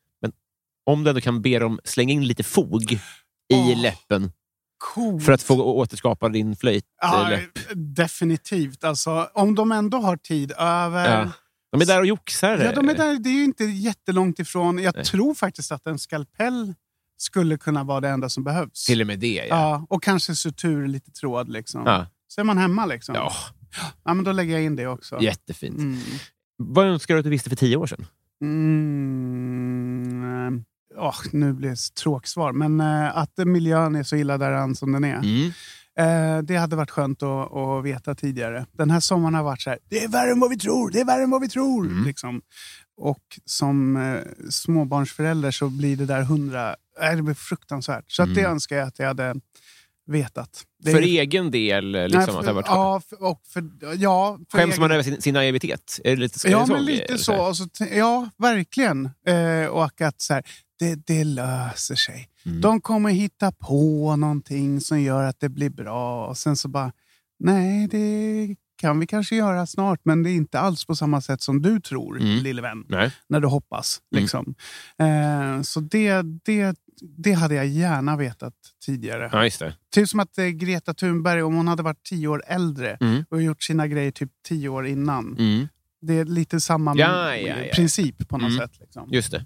Om 0.86 1.04
du 1.04 1.10
ändå 1.10 1.22
kan 1.22 1.42
be 1.42 1.60
dem 1.60 1.80
slänga 1.84 2.14
in 2.14 2.28
lite 2.28 2.44
fog 2.44 2.92
i 2.92 3.00
Åh. 3.54 3.82
läppen 3.82 4.32
Coolt. 4.82 5.26
för 5.26 5.32
att 5.32 5.44
få 5.44 5.64
återskapa 5.64 6.30
din 6.30 6.56
flöjt. 6.56 6.86
Ja, 7.02 7.24
eh, 7.24 7.30
läpp. 7.30 7.60
definitivt. 7.76 8.84
Alltså, 8.84 9.30
om 9.34 9.56
de 9.56 9.72
ändå 9.72 9.98
har 9.98 10.18
tid 10.18 10.52
över. 10.58 11.22
Ja. 11.22 11.32
De 11.72 11.82
är 11.82 11.86
där 11.86 12.00
och 12.00 12.06
joxar. 12.06 12.58
Ja, 12.58 12.72
de 12.76 12.90
är 12.90 12.96
där, 12.96 13.20
det 13.20 13.30
är 13.30 13.34
ju 13.34 13.44
inte 13.44 13.64
jättelångt 13.64 14.40
ifrån. 14.40 14.80
Jag 14.80 14.96
Nej. 14.96 15.06
tror 15.06 15.34
faktiskt 15.34 15.72
att 15.72 15.88
en 15.88 16.00
skalpell 16.00 16.74
skulle 17.18 17.58
kunna 17.58 17.84
vara 17.84 18.00
det 18.00 18.10
enda 18.10 18.30
som 18.30 18.44
behövs. 18.44 18.86
Till 18.86 19.02
och 19.02 19.08
med 19.08 19.20
det, 19.20 19.34
ja. 19.34 19.46
ja. 19.50 19.86
Och 19.90 20.04
kanske 20.04 20.36
sutur, 20.36 20.88
lite 20.88 21.12
tråd. 21.12 21.50
Liksom. 21.50 21.84
Ja. 21.86 22.06
Så 22.28 22.42
är 22.42 22.46
man 22.46 22.58
hemma. 22.58 22.86
Liksom. 22.86 23.16
ja. 23.16 23.34
Ja, 24.04 24.14
men 24.14 24.26
då 24.26 24.32
lägger 24.32 24.54
jag 24.54 24.64
in 24.64 24.76
det 24.76 24.88
också. 24.88 25.22
Jättefint. 25.22 25.78
Mm. 25.78 25.98
Vad 26.58 26.86
önskar 26.86 27.14
du 27.14 27.20
att 27.20 27.24
du 27.24 27.30
visste 27.30 27.50
för 27.50 27.58
tio 27.58 27.78
år 27.78 27.88
sedan? 27.88 28.06
Mm, 28.42 30.64
eh, 30.98 31.04
åh, 31.04 31.16
nu 31.32 31.54
blir 31.54 31.68
det 31.70 31.74
ett 31.74 31.94
tråksvar, 31.96 32.52
men 32.52 32.80
eh, 32.82 33.18
att 33.18 33.32
miljön 33.38 33.96
är 33.96 34.04
så 34.04 34.16
illa 34.16 34.38
däran 34.38 34.76
som 34.76 34.92
den 34.92 35.04
är. 35.04 35.16
Mm. 35.16 35.52
Eh, 36.00 36.44
det 36.44 36.56
hade 36.56 36.76
varit 36.76 36.92
skönt 36.92 37.24
att, 37.24 37.54
att 37.54 37.84
veta 37.86 38.16
tidigare. 38.16 38.66
Den 38.72 38.90
här 38.90 39.00
sommaren 39.00 39.34
har 39.34 39.44
varit 39.44 39.62
så 39.62 39.70
här, 39.70 39.80
det 39.90 40.04
är 40.04 40.08
värre 40.08 40.32
än 40.32 40.40
vad 40.40 40.50
vi 40.50 40.58
tror, 40.58 40.90
det 40.92 41.00
är 41.00 41.06
värre 41.06 41.24
än 41.24 41.30
vad 41.30 41.42
vi 41.42 41.50
tror. 41.50 41.86
Mm. 41.88 42.04
Liksom. 42.06 42.42
Och 42.98 43.40
som 43.46 43.98
eh, 43.98 44.22
småbarnsförälder 44.50 45.52
så 45.52 45.70
blir 45.70 45.96
det 45.98 46.06
där 46.06 46.22
hundra, 46.24 46.76
äh, 47.02 47.16
det 47.16 47.22
blir 47.22 47.34
fruktansvärt. 47.36 48.12
Så 48.12 48.24
att 48.24 48.36
det 48.36 48.42
Mm. 48.42 48.52
önskar 48.52 48.76
jag 48.76 48.88
att 48.88 49.00
jag 49.00 49.08
hade 49.08 49.36
vetat. 50.08 50.64
Det 50.84 50.92
För 50.92 50.98
är- 51.00 51.04
egen 51.04 51.52
del? 51.52 51.92
Liksom, 51.92 52.20
Nej, 52.20 52.30
att 52.30 52.36
det 52.40 52.44
för, 52.44 52.54
varit 52.54 52.66
ja, 52.68 53.02
för, 53.10 53.24
och 53.24 53.42
för, 53.54 53.64
ja, 53.98 54.38
för 54.52 54.58
Skäms 54.58 54.72
egen- 54.74 54.82
man 54.82 54.92
över 54.92 55.04
sin, 55.04 55.22
sin 55.22 55.34
naivitet? 55.34 56.00
Är 56.04 56.16
det 56.16 56.22
lite, 56.22 56.50
Ja, 56.50 56.66
så? 56.68 56.74
men 56.74 56.86
lite 56.86 57.18
så. 57.18 57.32
här? 57.32 57.50
Och 57.50 57.58
så 57.58 57.68
ja, 57.92 58.30
verkligen. 58.38 59.10
Eh, 59.28 59.66
och 59.70 60.02
att 60.02 60.22
så 60.22 60.34
här, 60.34 60.44
det, 60.82 60.96
det 61.08 61.24
löser 61.24 61.96
sig. 61.96 62.30
Mm. 62.46 62.62
De 62.62 62.82
kommer 62.82 63.10
hitta 63.10 63.52
på 63.52 64.16
någonting 64.16 64.82
som 64.82 65.02
gör 65.02 65.24
att 65.24 65.40
det 65.40 65.50
blir 65.50 65.70
bra. 65.70 66.28
Och 66.28 66.38
sen 66.38 66.56
så 66.56 66.68
bara, 66.68 66.92
nej, 67.40 67.88
det 67.88 68.56
kan 68.78 69.00
vi 69.00 69.08
kanske 69.08 69.36
göra 69.36 69.68
snart, 69.68 70.00
men 70.04 70.24
det 70.24 70.30
är 70.30 70.36
inte 70.36 70.60
alls 70.60 70.86
på 70.86 70.96
samma 70.96 71.22
sätt 71.22 71.42
som 71.42 71.62
du 71.62 71.80
tror, 71.80 72.20
Mm. 72.22 72.44
lille 72.44 72.62
vän. 72.62 72.86
Nej. 72.90 73.12
När 73.30 73.40
du 73.40 73.48
hoppas. 73.48 74.02
Mm. 74.12 74.22
Liksom. 74.24 74.56
Eh, 75.00 75.62
så 75.62 75.80
det, 75.80 76.22
det, 76.46 76.76
det 77.18 77.32
hade 77.34 77.56
jag 77.56 77.68
gärna 77.68 78.18
vetat 78.18 78.54
tidigare. 78.86 79.30
Ja, 79.34 79.44
just 79.44 79.60
det. 79.60 79.76
Typ 79.94 80.10
som 80.10 80.20
att 80.20 80.38
eh, 80.38 80.46
Greta 80.46 80.94
Thunberg, 80.94 81.42
om 81.44 81.56
hon 81.56 81.68
hade 81.68 81.84
varit 81.84 82.04
tio 82.04 82.28
år 82.28 82.44
äldre 82.48 82.98
Mm. 83.02 83.24
och 83.30 83.42
gjort 83.42 83.64
sina 83.64 83.88
grejer 83.88 84.12
typ 84.12 84.30
tio 84.48 84.70
år 84.70 84.88
innan. 84.88 85.38
Mm. 85.40 85.68
Det 86.02 86.14
är 86.14 86.26
lite 86.26 86.60
samma 86.60 86.96
Ja, 86.98 87.36
ja, 87.36 87.56
ja. 87.58 87.74
princip 87.74 88.28
på 88.30 88.38
något 88.38 88.52
Mm. 88.52 88.60
sätt. 88.68 88.80
Liksom. 88.80 89.10
Just 89.12 89.32
det. 89.32 89.46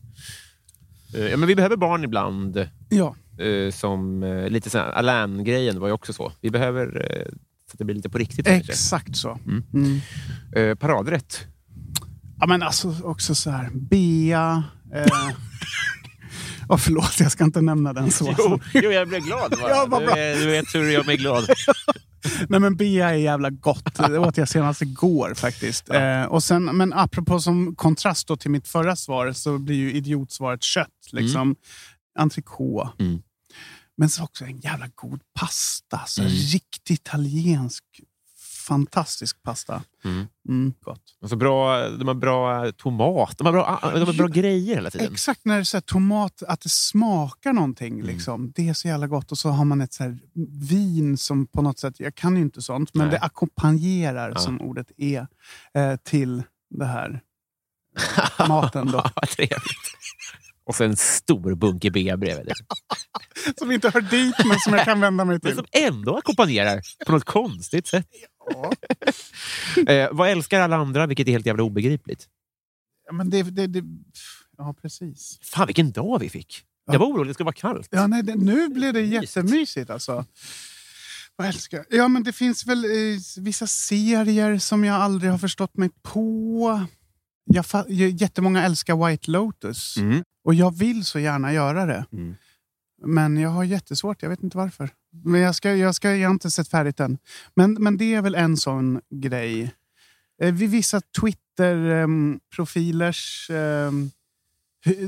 Eh, 1.14 1.22
Ja, 1.22 1.38
men 1.38 1.47
vi 1.47 1.56
behöver 1.56 1.76
barn 1.78 2.03
ibland. 2.03 2.68
Ja. 2.89 3.16
eh, 3.45 3.72
som 3.72 4.24
eh, 4.24 4.49
lite 4.49 4.70
sån 4.70 4.82
Alain-grejen 4.82 5.80
var 5.80 5.88
ju 5.88 5.93
också 5.93 6.14
så. 6.14 6.32
Vi 6.41 6.49
behöver 6.51 6.86
eh, 7.12 7.26
så 7.70 7.74
att 7.74 7.80
det 7.80 7.86
blir 7.86 7.95
lite 7.95 8.10
på 8.10 8.18
riktigt. 8.18 8.45
kanske. 8.45 8.72
Exakt 8.72 9.16
så. 9.18 9.39
Mm. 9.45 9.64
Mm. 9.74 9.99
Eh, 10.56 10.76
paradrätt. 10.76 11.47
Ja, 12.39 12.45
men 12.47 12.64
alltså 12.64 12.95
också 13.03 13.36
så 13.36 13.49
här, 13.49 13.70
Bea... 13.74 14.64
Eh... 14.93 15.06
oh, 16.70 16.78
förlåt, 16.78 17.20
jag 17.20 17.32
ska 17.32 17.43
inte 17.43 17.61
nämna 17.61 17.93
den 17.93 18.11
så. 18.11 18.36
Jo, 18.38 18.59
jo, 18.74 18.91
jag 18.91 19.07
blev 19.07 19.22
glad. 19.22 19.53
Ja, 19.61 19.86
vad 19.89 20.01
du, 20.01 20.05
bra. 20.05 20.18
eh, 20.18 20.38
du 20.38 20.45
vet 20.45 20.76
hur 20.76 20.91
jag 20.91 21.05
mig 21.05 21.18
glad. 21.18 21.49
Nej, 22.49 22.59
men 22.59 22.76
Bea 22.76 23.09
är 23.09 23.16
jävla 23.16 23.49
gott. 23.49 23.95
Det 23.95 24.20
åt 24.20 24.38
jag 24.38 24.49
senast 24.49 24.82
igår 24.82 25.34
faktiskt. 25.34 25.89
Eh, 25.89 26.24
och 26.24 26.43
sen, 26.43 26.63
men 26.63 26.93
apropå 26.93 27.39
som 27.39 27.76
kontrast 27.76 28.28
till 28.39 28.51
mitt 28.51 28.68
förra 28.68 28.95
svar 28.95 29.32
så 29.32 29.57
blir 29.57 29.76
ju 29.76 29.93
idiotsvaret 29.93 30.63
kött. 30.63 30.88
Liksom. 31.11 31.55
Entrecote. 32.20 33.03
Mm. 33.03 33.22
Men 33.97 34.09
så 34.09 34.24
också 34.24 34.45
en 34.45 34.59
jävla 34.59 34.88
god 34.95 35.22
pasta. 35.39 36.01
Så 36.07 36.22
Mm. 36.22 36.34
Riktigt 36.34 36.89
italiensk, 36.89 37.84
fantastisk 38.66 39.43
pasta. 39.43 39.84
Mm. 40.05 40.28
Mm, 40.49 40.74
gott. 40.82 41.01
Och 41.22 41.30
så 41.30 41.36
bra, 41.36 41.89
de 41.89 42.07
har 42.07 42.16
bra 42.16 42.72
tomat. 42.72 43.38
De 43.38 43.45
har 43.45 43.53
bra, 43.53 43.80
de 43.93 43.99
har 44.05 44.13
bra 44.18 44.28
grejer 44.28 44.76
hela 44.76 44.91
tiden. 44.91 45.11
Exakt 45.13 45.41
när 45.45 45.57
det 45.57 45.74
är 45.78 45.82
tomat, 45.82 46.43
att 46.47 46.61
det 46.61 46.70
smakar 46.70 47.53
någonting. 47.53 47.93
Mm. 47.93 48.05
Liksom. 48.07 48.51
Det 48.55 48.70
är 48.70 48.74
så 48.74 48.88
jävla 48.88 49.07
gott. 49.07 49.32
Och 49.32 49.38
så 49.38 49.49
har 49.49 49.66
man 49.66 49.82
ett 49.82 49.93
så 49.93 50.18
vin 50.70 51.18
som 51.18 51.47
på 51.47 51.61
något 51.61 51.80
sätt, 51.80 51.99
jag 51.99 52.16
kan 52.16 52.36
ju 52.36 52.41
inte 52.41 52.61
sånt, 52.61 52.93
men 52.93 53.07
Nej. 53.07 53.18
det 53.20 53.26
ackompanjerar, 53.26 54.30
Ja. 54.30 54.36
som 54.39 54.61
ordet 54.61 54.91
är, 54.97 55.28
eh, 55.74 55.95
till 56.03 56.43
det 56.70 56.86
här 56.86 57.22
eh, 58.39 58.47
maten. 58.47 58.91
Då. 58.91 58.97
Vad 59.16 59.30
trevligt. 59.30 59.95
Och 60.68 60.76
så 60.76 60.84
en 60.84 60.95
stor 60.95 61.55
bunke 61.55 61.91
bea 61.91 62.18
bredvid. 62.18 62.53
Som 63.59 63.72
inte 63.72 63.89
hör 63.93 64.01
dit, 64.01 64.36
men 64.45 64.59
som 64.59 64.74
jag 64.74 64.86
kan 64.86 64.99
vända 64.99 65.26
mig 65.26 65.34
Men 65.34 65.41
till. 65.41 65.55
som 65.55 65.66
ändå 65.72 66.18
ackompanjerar 66.18 66.82
på 67.05 67.11
något 67.11 67.24
konstigt 67.24 67.88
sätt. 67.88 68.07
Eh, 69.88 70.10
vad 70.12 70.30
älskar 70.30 70.60
alla 70.62 70.76
andra, 70.76 71.08
vilket 71.08 71.28
är 71.28 71.32
helt 71.32 71.46
jävla 71.46 71.64
obegripligt? 71.64 72.28
Ja, 73.08 73.14
men 73.14 73.30
det, 73.30 73.43
det, 73.43 73.68
det, 73.68 73.84
ja, 74.58 74.76
precis. 74.82 75.39
Fan, 75.41 75.68
vilken 75.68 75.91
dag 75.91 76.20
vi 76.20 76.30
fick. 76.30 76.64
Ja. 76.86 76.93
Jag 76.93 77.00
var 77.00 77.08
orolig 77.08 77.30
det 77.30 77.34
skulle 77.34 77.46
vara 77.46 77.54
kallt. 77.54 77.88
Ja, 77.91 78.08
nej, 78.08 78.24
det, 78.24 78.36
nu 78.36 78.68
blev 78.70 78.93
det 78.93 79.02
Mysigt. 79.02 79.36
jättemysigt. 79.36 79.89
Alltså. 79.89 80.26
Vad 81.36 81.48
älskar 81.48 81.78
jag? 81.78 82.00
Ja, 82.00 82.08
men 82.08 82.24
det 82.24 82.34
finns 82.34 82.66
väl 82.66 82.86
eh, 82.86 83.20
vissa 83.38 83.68
serier 83.68 84.58
som 84.58 84.84
jag 84.84 84.96
aldrig 84.96 85.32
har 85.32 85.38
förstått 85.38 85.78
mig 85.78 85.89
på. 86.04 86.86
Jag 87.46 87.66
jättemånga 87.89 88.64
älskar 88.66 89.08
White 89.08 89.32
Lotus. 89.32 89.98
Mm. 89.98 90.24
Och 90.43 90.54
jag 90.54 90.78
vill 90.78 91.06
så 91.06 91.20
gärna 91.20 91.54
göra 91.54 91.86
det. 91.86 92.06
Mm. 92.12 92.36
Men 93.04 93.38
jag 93.38 93.50
har 93.50 93.64
jättesvårt, 93.64 94.22
jag 94.22 94.30
vet 94.30 94.43
inte 94.43 94.58
varför. 94.58 94.89
Men 95.24 95.41
jag, 95.41 95.56
ska, 95.56 95.76
jag, 95.76 95.96
ska, 95.96 96.16
jag 96.16 96.30
har 96.30 96.34
inte 96.34 96.52
sett 96.52 96.68
färdigt 96.68 97.00
än. 97.00 97.18
Men, 97.56 97.74
men 97.74 97.98
det 97.98 98.14
är 98.14 98.22
väl 98.22 98.36
en 98.36 98.58
sån 98.58 99.02
grej. 99.10 99.74
Eh, 100.41 100.54
vid 100.54 100.70
vissa 100.70 101.02
Twitter-profilers... 101.22 103.50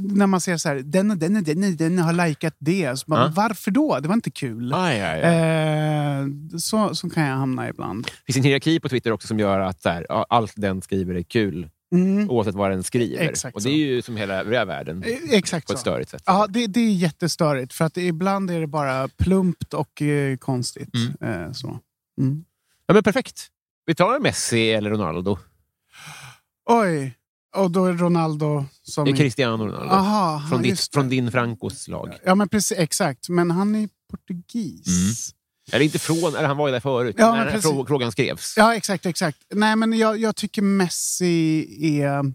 när 0.01 0.27
man 0.27 0.41
ser 0.41 0.57
så 0.57 0.69
här, 0.69 0.75
den 0.75 1.11
och 1.11 1.17
den 1.17 1.35
och 1.35 1.43
den, 1.43 1.77
den 1.77 1.99
har 1.99 2.13
likat 2.13 2.55
det. 2.59 2.99
Så 2.99 3.05
bara, 3.07 3.19
Ja. 3.19 3.31
Varför 3.35 3.71
då? 3.71 3.99
Det 3.99 4.07
var 4.07 4.15
inte 4.15 4.31
kul. 4.31 4.73
Aj, 4.73 5.01
aj, 5.01 5.23
aj. 5.23 5.35
Eh, 5.35 6.27
så, 6.59 6.95
så 6.95 7.09
kan 7.09 7.23
jag 7.23 7.35
hamna 7.35 7.69
ibland. 7.69 8.05
Det 8.05 8.11
finns 8.25 8.38
en 8.38 8.43
hierarki 8.43 8.79
på 8.79 8.89
Twitter 8.89 9.11
också 9.11 9.27
som 9.27 9.39
gör 9.39 9.59
att 9.59 9.81
så 9.81 9.89
här, 9.89 10.05
allt 10.09 10.53
den 10.55 10.81
skriver 10.81 11.15
är 11.15 11.23
kul, 11.23 11.69
Mm. 11.91 12.29
oavsett 12.29 12.55
vad 12.55 12.71
den 12.71 12.83
skriver. 12.83 13.29
Exakt 13.29 13.55
och 13.55 13.61
det 13.63 13.69
är 13.69 13.75
ju 13.77 14.01
som 14.01 14.17
hela 14.17 14.33
övriga 14.33 14.65
världen, 14.65 15.03
Eh, 15.03 15.17
Exakt 15.31 15.67
på 15.67 15.73
ett 15.73 15.79
så. 15.79 15.81
störigt 15.81 16.09
sätt. 16.09 16.23
Ja, 16.25 16.47
det, 16.49 16.67
det 16.67 16.79
är 16.79 16.91
jättestörigt. 16.93 17.73
För 17.73 17.85
att 17.85 17.97
ibland 17.97 18.51
är 18.51 18.59
det 18.61 18.67
bara 18.67 19.07
plumpt 19.07 19.73
och 19.73 20.01
eh, 20.01 20.38
konstigt. 20.38 20.89
Eh, 21.21 21.51
så. 21.51 21.79
Mm. 22.21 22.45
Ja, 22.85 22.93
men 22.93 23.03
perfekt. 23.03 23.47
Vi 23.85 23.95
tar 23.95 24.19
Messi 24.19 24.71
eller 24.71 24.89
Ronaldo. 24.89 25.38
Oj! 26.69 27.13
Och 27.55 27.71
då 27.71 27.85
är 27.85 27.93
Ronaldo 27.93 28.65
som... 28.83 29.05
Det 29.05 29.11
är 29.11 29.15
Cristiano 29.15 29.65
Ronaldo. 29.65 29.93
Aha, 29.93 30.47
från, 30.49 30.61
ditt, 30.61 30.89
från 30.93 31.09
din 31.09 31.31
Francos 31.31 31.88
lag. 31.88 32.13
Ja, 32.25 32.35
men 32.35 32.49
precis. 32.49 32.77
Exakt. 32.77 33.29
Men 33.29 33.51
han 33.51 33.75
är 33.75 33.89
portugis. 34.11 35.33
Eller 35.72 35.86
inte 35.86 35.99
från, 35.99 36.36
eller 36.36 36.47
han 36.47 36.57
var 36.57 36.68
ju 36.68 36.72
där 36.74 36.80
förut, 36.80 37.15
Ja, 37.20 37.32
när 37.32 37.45
den 37.45 37.53
här 37.53 37.86
frågan 37.86 38.11
skrevs. 38.11 38.53
Ja, 38.57 38.76
exakt. 38.76 39.05
exakt. 39.05 39.38
Nej, 39.53 39.76
men 39.76 39.93
jag, 39.97 40.18
jag 40.18 40.36
tycker 40.36 40.61
Messi 40.61 41.68
är... 42.01 42.34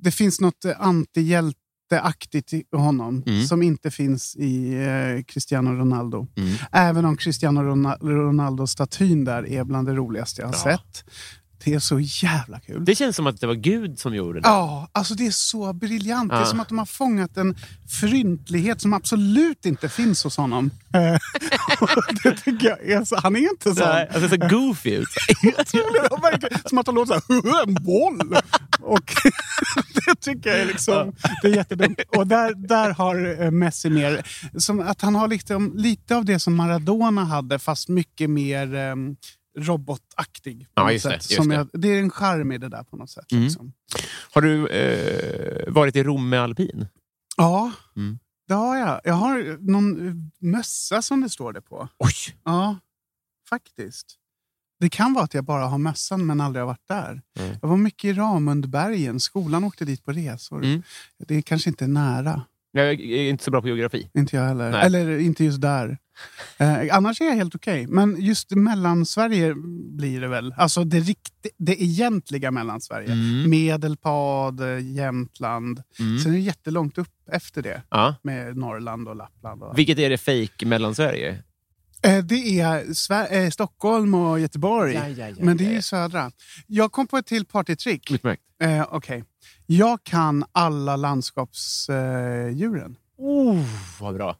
Det 0.00 0.10
finns 0.10 0.40
något 0.40 0.64
eh, 0.64 0.72
antihjälteaktigt 0.80 2.52
i 2.52 2.64
honom 2.72 3.22
Mm. 3.26 3.44
som 3.46 3.62
inte 3.62 3.90
finns 3.90 4.36
i 4.36 4.74
eh, 4.74 5.22
Cristiano 5.24 5.70
Ronaldo. 5.70 6.26
Mm. 6.36 6.54
Även 6.72 7.04
om 7.04 7.16
Cristiano 7.16 7.60
Rona- 7.60 7.98
Ronaldo-statyn 8.00 9.24
där 9.24 9.46
är 9.48 9.64
bland 9.64 9.88
det 9.88 9.94
roligaste 9.94 10.40
jag 10.42 10.48
har 10.48 10.54
Ja. 10.54 10.76
sett. 10.78 11.04
Det 11.64 11.74
är 11.74 11.78
så 11.78 12.00
jävla 12.00 12.60
kul. 12.60 12.84
Det 12.84 12.94
känns 12.94 13.16
som 13.16 13.26
att 13.26 13.40
det 13.40 13.46
var 13.46 13.54
Gud 13.54 13.98
som 13.98 14.14
gjorde 14.14 14.40
det. 14.40 14.48
Ja, 14.48 14.88
alltså 14.92 15.14
det 15.14 15.26
är 15.26 15.30
så 15.30 15.72
briljant. 15.72 16.30
Det 16.30 16.36
är 16.36 16.40
Ja. 16.40 16.46
som 16.46 16.60
att 16.60 16.68
de 16.68 16.78
har 16.78 16.86
fångat 16.86 17.36
en 17.36 17.56
fryntlighet 18.00 18.80
som 18.80 18.92
absolut 18.92 19.66
inte 19.66 19.88
finns 19.88 20.24
hos 20.24 20.36
honom. 20.36 20.70
Det 22.22 22.32
tycker 22.36 22.68
jag 22.68 22.88
är 22.90 23.04
så, 23.04 23.16
han 23.16 23.36
är 23.36 23.40
inte 23.40 23.74
sån. 23.74 23.88
Nej, 23.88 24.08
alltså, 24.14 24.20
det 24.20 24.28
ser 24.28 24.48
goofy 24.48 24.90
ut. 24.94 25.08
Ja. 25.72 26.48
Som 26.64 26.78
att 26.78 26.86
han 26.86 26.94
låter 26.94 27.20
såhär, 27.26 27.62
en 27.68 27.74
boll! 27.74 28.36
Och 28.80 29.12
det 30.06 30.14
tycker 30.20 30.50
jag 30.50 30.58
är 30.60 30.66
liksom, 30.66 31.12
det 31.42 31.48
är 31.48 31.54
jättedumt. 31.56 32.00
Och 32.16 32.26
där, 32.26 32.54
där 32.68 32.90
har 32.94 33.42
eh, 33.42 33.50
Messi 33.50 33.90
mer, 33.90 34.26
som 34.58 34.80
att 34.80 35.00
han 35.00 35.14
har 35.14 35.28
lite, 35.28 35.58
lite 35.74 36.16
av 36.16 36.24
det 36.24 36.38
som 36.40 36.56
Maradona 36.56 37.24
hade 37.24 37.58
fast 37.58 37.88
mycket 37.88 38.30
mer 38.30 38.74
um, 38.74 39.16
robotaktig. 39.58 40.60
På 40.64 40.70
Ja, 40.74 40.92
just 40.92 41.04
det, 41.04 41.12
just 41.14 41.48
det. 41.48 41.54
Jag, 41.54 41.68
det 41.72 41.88
är 41.88 41.98
en 42.00 42.10
charm 42.10 42.52
i 42.52 42.58
det 42.58 42.68
där 42.68 42.82
på 42.82 42.96
något 42.96 43.10
sätt. 43.10 43.32
Mm. 43.32 43.44
Liksom. 43.44 43.72
Har 44.32 44.42
du 44.42 44.66
eh, 44.68 45.72
varit 45.72 45.96
i 45.96 46.02
Rom 46.02 46.28
med 46.28 46.40
alpin? 46.40 46.86
Ja, 47.36 47.72
Mm. 47.96 48.18
det 48.48 48.54
har 48.54 48.76
jag. 48.76 49.00
Jag 49.04 49.14
har 49.14 49.56
någon 49.70 50.08
eh, 50.08 50.14
mössa 50.38 51.02
som 51.02 51.20
det 51.20 51.28
står 51.28 51.52
det 51.52 51.60
på. 51.60 51.88
Oj! 51.98 52.36
Ja, 52.44 52.78
faktiskt. 53.48 54.14
Det 54.80 54.88
kan 54.88 55.12
vara 55.14 55.24
att 55.24 55.34
jag 55.34 55.44
bara 55.44 55.66
har 55.66 55.78
mössan 55.78 56.26
men 56.26 56.40
aldrig 56.40 56.60
har 56.62 56.66
varit 56.66 56.88
där. 56.88 57.22
Mm. 57.38 57.56
Jag 57.62 57.68
var 57.68 57.76
mycket 57.76 58.04
i 58.04 58.12
Ramundbergen. 58.12 59.20
Skolan 59.20 59.64
åkte 59.64 59.84
dit 59.84 60.04
på 60.04 60.12
resor. 60.12 60.64
Mm. 60.64 60.82
Det 61.18 61.34
är 61.34 61.42
kanske 61.42 61.70
inte 61.70 61.86
nära. 61.86 62.42
Jag 62.72 62.86
är 62.86 63.28
inte 63.30 63.44
så 63.44 63.50
bra 63.50 63.60
på 63.60 63.68
geografi. 63.68 64.10
Inte 64.14 64.36
jag 64.36 64.42
heller. 64.44 64.70
Nej. 64.70 64.86
Eller 64.86 65.18
inte 65.18 65.44
just 65.44 65.60
där. 65.60 65.98
Eh, 66.58 66.96
annars 66.96 67.20
är 67.20 67.24
jag 67.24 67.34
helt 67.34 67.54
okej. 67.54 67.86
Men 67.86 68.16
just 68.20 68.50
Mellansverige 68.50 69.54
blir 69.96 70.20
det 70.20 70.28
väl. 70.28 70.54
Alltså 70.56 70.84
det, 70.84 71.00
rikt- 71.00 71.46
det 71.58 71.82
egentliga 71.82 72.50
Mellansverige. 72.50 73.12
Mm. 73.12 73.50
Medelpad, 73.50 74.60
eh, 74.60 74.86
Jämtland. 74.94 75.82
Mm. 76.00 76.18
Sen 76.18 76.32
är 76.32 76.36
det 76.36 76.42
jättelångt 76.42 76.98
upp 76.98 77.08
efter 77.32 77.62
det. 77.62 77.82
Ja. 77.90 78.14
Med 78.22 78.56
Norrland 78.56 79.08
och 79.08 79.16
Lappland. 79.16 79.62
Och... 79.62 79.78
Vilket 79.78 79.98
är 79.98 80.10
det 80.10 80.18
fake 80.18 80.66
Mellansverige? 80.66 81.42
Eh, 82.02 82.24
Det 82.24 82.60
är 82.60 82.84
Sver- 82.84 83.32
eh, 83.44 83.50
Stockholm 83.50 84.14
och 84.14 84.40
Göteborg. 84.40 84.94
Ja, 84.94 85.08
ja, 85.08 85.28
ja, 85.28 85.34
men 85.38 85.56
det 85.56 85.66
är 85.66 85.72
ju 85.72 85.82
södra. 85.82 86.30
Jag 86.66 86.92
kom 86.92 87.06
på 87.06 87.16
ett 87.18 87.26
till 87.26 87.44
partytrick. 87.46 88.10
Utmärkt. 88.10 88.42
Eh, 88.62 88.86
Okej. 88.90 89.24
Jag 89.66 90.04
kan 90.04 90.44
alla 90.52 90.96
landskapsdjuren. 90.96 92.46
Eh, 92.48 92.56
djuren. 92.56 92.96
Oh, 93.18 93.64
vad 94.00 94.14
bra. 94.14 94.36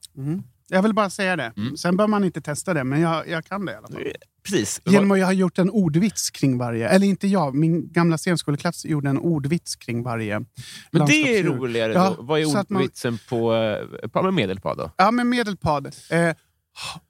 jag 0.68 0.82
vill 0.82 0.94
bara 0.94 1.10
säga 1.10 1.36
det. 1.36 1.52
Mm. 1.56 1.76
Sen 1.76 1.96
bör 1.96 2.06
man 2.06 2.24
inte 2.24 2.40
testa 2.40 2.74
det, 2.74 2.84
men 2.84 3.00
jag, 3.00 3.28
jag 3.28 3.44
kan 3.44 3.66
det 3.66 3.72
i 3.72 3.74
alla 3.74 3.88
fall. 3.88 4.02
Precis. 4.42 4.80
Genom 4.84 5.10
att 5.10 5.18
jag 5.18 5.26
har 5.26 5.32
gjort 5.32 5.58
en 5.58 5.70
ordvits 5.70 6.30
kring 6.30 6.58
varje. 6.58 6.88
Eller 6.88 7.06
inte 7.06 7.26
jag, 7.28 7.54
min 7.54 7.92
gamla 7.92 8.18
scenskoleklass 8.18 8.84
gjorde 8.84 9.08
en 9.10 9.18
ordvits 9.18 9.76
kring 9.76 10.02
varje 10.02 10.40
Men 10.90 11.06
det 11.06 11.38
är 11.38 11.44
roligare. 11.44 11.92
Ja, 11.92 12.14
då. 12.16 12.22
Vad 12.22 12.40
är 12.40 12.42
att 12.60 12.70
man- 12.70 12.82
ordvitsen 12.82 13.18
på, 13.28 13.54
eh, 13.54 14.08
på 14.08 14.22
med 14.22 14.34
medelpad 14.34 14.76
då? 14.78 14.90
Ja, 14.96 15.10
men 15.10 15.28
medelpad. 15.28 15.86
Eh, 16.10 16.20
ha- 16.20 16.34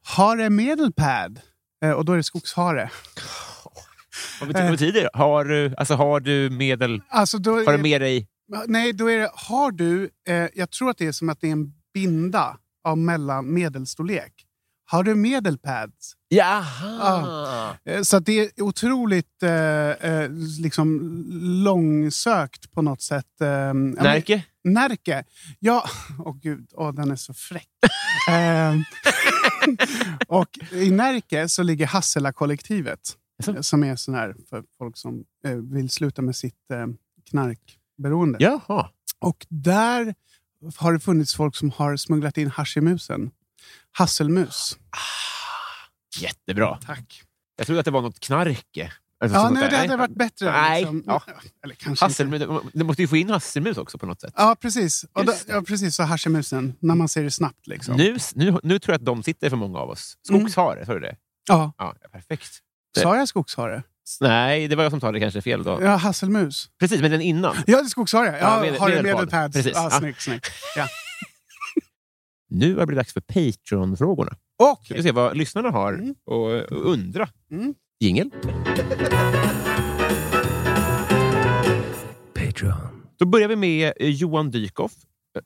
hare 0.04 0.50
medelpad. 0.50 1.40
Eh, 1.84 1.90
och 1.90 2.04
då 2.04 2.12
är 2.12 2.16
det 2.16 2.22
skogshare. 2.22 2.90
Vad 4.40 4.48
betyder, 4.48 4.64
vad 4.64 4.72
betyder 4.78 5.02
det? 5.02 5.10
Har 5.12 5.44
du, 5.44 5.74
alltså, 5.76 5.94
har 5.94 6.20
du 6.20 6.50
medel... 6.50 7.02
Alltså 7.08 7.38
då 7.38 7.50
Har 7.64 7.72
du 7.72 7.82
med 7.82 8.00
dig... 8.00 8.28
Nej, 8.66 8.92
då 8.92 9.10
är 9.10 9.18
det... 9.18 9.30
Har 9.34 9.70
du... 9.70 10.10
Eh, 10.28 10.46
jag 10.54 10.70
tror 10.70 10.90
att 10.90 10.98
det 10.98 11.06
är 11.06 11.12
som 11.12 11.28
att 11.28 11.40
det 11.40 11.48
är 11.48 11.52
en 11.52 11.72
binda 11.94 12.56
av 12.84 12.98
mellan 12.98 13.54
medelstorlek. 13.54 14.32
Har 14.90 15.02
du 15.02 15.14
medelpads? 15.14 16.12
Jaha! 16.28 17.76
Eh, 17.84 18.02
Så 18.02 18.18
det 18.18 18.32
är 18.32 18.62
otroligt 18.62 19.42
eh, 19.42 19.50
eh, 19.90 20.30
liksom 20.60 21.00
långsökt 21.64 22.72
på 22.72 22.82
något 22.82 23.02
sätt. 23.02 23.40
Eh, 23.40 23.48
ja, 23.48 23.72
Närke? 23.72 24.42
Närke. 24.64 25.24
Ja, 25.58 25.84
åh 26.18 26.36
gud, 26.42 26.68
åh, 26.74 26.94
den 26.94 27.10
är 27.10 27.16
så 27.16 27.34
fräck. 27.34 27.68
Ehm, 28.30 28.84
och 30.28 30.48
I 30.72 30.90
Närke 30.90 31.48
så 31.48 31.62
ligger 31.62 31.86
Hassela-kollektivet. 31.86 33.00
Jaså? 33.38 33.62
Som 33.62 33.84
är 33.84 33.96
sån 33.96 34.14
här 34.14 34.34
för 34.50 34.64
folk 34.78 34.96
som 34.96 35.24
eh, 35.44 35.54
vill 35.54 35.90
sluta 35.90 36.22
med 36.22 36.36
sitt 36.36 36.70
eh, 36.72 36.86
knarkberoende. 37.30 38.38
Jaha. 38.40 38.90
Och 39.20 39.46
där 39.48 40.14
har 40.76 40.92
det 40.92 41.00
funnits 41.00 41.34
folk 41.34 41.56
som 41.56 41.70
har 41.70 41.96
smugglat 41.96 42.38
in 42.38 42.50
hasch 42.50 42.76
i 42.76 42.80
musen. 42.80 43.30
Hasselmus. 43.92 44.78
Jättebra. 46.20 46.78
Tack. 46.86 47.22
Jag 47.56 47.66
trodde 47.66 47.80
att 47.80 47.84
det 47.84 47.90
var 47.90 48.02
något 48.02 48.20
knarke. 48.20 48.92
Alltså, 49.20 49.38
Ja, 49.38 49.50
nej, 49.50 49.70
det 49.70 49.76
hade 49.76 49.96
varit 49.96 50.14
bättre. 50.14 50.52
Nej. 50.52 50.80
liksom. 50.80 51.02
Ja. 51.06 51.22
Eller 51.64 51.74
kanske 51.74 51.90
inte. 51.90 52.04
Hasselmus, 52.04 52.62
du 52.72 52.84
måste 52.84 53.02
ju 53.02 53.08
få 53.08 53.16
in 53.16 53.30
hasselmus 53.30 53.76
också 53.76 53.98
på 53.98 54.06
något 54.06 54.20
sätt. 54.20 54.32
Ja, 54.36 54.56
precis. 54.60 55.04
Och 55.12 55.24
då, 55.24 55.32
ja, 55.48 55.62
precis. 55.62 55.96
Så 55.96 56.02
hasch 56.02 56.26
i 56.26 56.30
musen. 56.30 56.74
När 56.80 56.94
man 56.94 57.08
ser 57.08 57.22
det 57.24 57.30
snabbt. 57.30 57.66
Liksom. 57.66 57.96
Nu, 57.96 58.16
nu, 58.34 58.58
nu 58.62 58.78
tror 58.78 58.92
jag 58.92 58.98
att 58.98 59.04
de 59.04 59.22
sitter 59.22 59.50
för 59.50 59.56
många 59.56 59.78
av 59.78 59.90
oss. 59.90 60.16
Skogshare, 60.22 60.86
sa 60.86 60.94
du 60.94 61.00
det? 61.00 61.16
Ja. 61.48 61.72
Ja, 61.78 61.94
perfekt. 62.12 62.50
Sa 63.02 63.16
jag 63.16 63.28
skogshare? 63.28 63.82
Nej, 64.20 64.68
det 64.68 64.76
var 64.76 64.82
jag 64.82 65.00
som 65.00 65.12
det 65.12 65.20
kanske 65.20 65.42
fel 65.42 65.62
då. 65.62 65.78
Ja, 65.82 65.96
hasselmus. 65.96 66.70
Precis, 66.80 67.00
men 67.00 67.10
den 67.10 67.20
innan. 67.20 67.56
Ja, 67.66 67.76
det 67.76 67.82
är 67.82 67.84
skogshare. 67.84 68.26
Ja, 68.26 68.66
Ja, 68.66 68.78
har 68.78 68.88
du 68.90 69.02
medelpad. 69.02 69.52
Precis. 69.52 69.72
Ja. 69.74 69.90
snyggt, 69.90 70.20
snyggt. 70.22 70.46
Ja. 70.76 70.86
Nu 72.50 72.72
har 72.72 72.80
det 72.80 72.86
blivit 72.86 73.00
dags 73.00 73.12
för 73.12 73.20
Patreon-frågorna. 73.20 74.36
Och, 74.58 74.84
Ska 74.84 74.94
vi 74.94 75.02
se 75.02 75.12
vad 75.12 75.36
lyssnarna 75.36 75.70
har 75.70 75.92
Mm. 75.92 76.14
och, 76.26 76.50
och 76.54 76.90
undra. 76.92 77.28
Mm. 77.50 77.74
Jingel. 78.00 78.30
Då 83.18 83.26
börjar 83.26 83.48
vi 83.48 83.56
med 83.56 83.92
eh, 84.00 84.08
Johan 84.08 84.50
Dykhoff. 84.50 84.92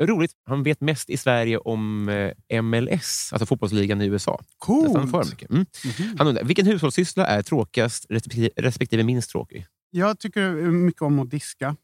Roligt. 0.01 0.33
Han 0.47 0.62
vet 0.62 0.80
mest 0.80 1.11
i 1.11 1.16
Sverige 1.16 1.59
om 1.59 2.09
eh, 2.09 2.62
MLS, 2.62 3.33
alltså 3.33 3.47
fotbollsligan 3.47 4.03
i 4.03 4.07
USA. 4.07 4.41
För 4.64 5.11
coolt. 5.11 5.30
mycket. 5.30 5.51
Mm. 5.51 5.66
Mhm. 5.85 6.16
Han 6.18 6.26
undrar, 6.26 6.45
vilken 6.45 6.66
hushållssyssla 6.66 7.26
är 7.26 7.43
tråkigast 7.43 8.07
respektive, 8.57 9.03
minst 9.05 9.30
tråkig? 9.30 9.66
Jag 9.91 10.18
tycker 10.18 10.53
mycket 10.70 11.03
om 11.03 11.18
att 11.18 11.30
diska. 11.30 11.76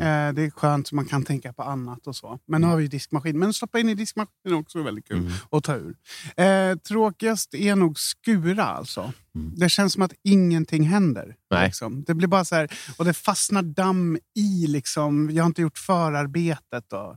Mm. 0.00 0.28
Eh, 0.28 0.34
det 0.34 0.42
är 0.42 0.50
skönt 0.50 0.88
så 0.88 0.94
man 0.94 1.04
kan 1.04 1.24
tänka 1.24 1.52
på 1.52 1.62
annat 1.62 2.06
och 2.06 2.16
så. 2.16 2.38
Men 2.46 2.60
nu 2.60 2.66
har 2.66 2.76
vi 2.76 2.82
ju 2.82 2.88
diskmaskin. 2.88 3.38
Men 3.38 3.52
stoppa 3.52 3.80
in 3.80 3.88
i 3.88 3.94
diskmaskinen 3.94 4.54
är 4.56 4.60
också 4.60 4.82
väldigt 4.82 5.08
kul. 5.08 5.18
Mm. 5.18 5.32
Och 5.48 5.64
ta 5.64 5.74
ur. 5.76 5.96
Eh, 6.36 6.76
tråkigast 6.78 7.54
är 7.54 7.76
nog 7.76 7.98
skura 7.98 8.64
alltså. 8.64 9.12
Mm. 9.34 9.52
Det 9.56 9.68
känns 9.68 9.92
som 9.92 10.02
att 10.02 10.12
ingenting 10.24 10.82
händer. 10.82 11.36
Nej. 11.50 11.66
Liksom. 11.66 12.04
Det 12.06 12.14
blir 12.14 12.28
bara 12.28 12.44
så 12.44 12.54
här, 12.54 12.68
och 12.96 13.04
det 13.04 13.12
fastnar 13.14 13.62
damm 13.62 14.18
i. 14.36 14.66
Liksom. 14.66 15.30
Jag 15.30 15.42
har 15.42 15.46
inte 15.46 15.62
gjort 15.62 15.78
förarbetet 15.78 16.92
och, 16.92 17.16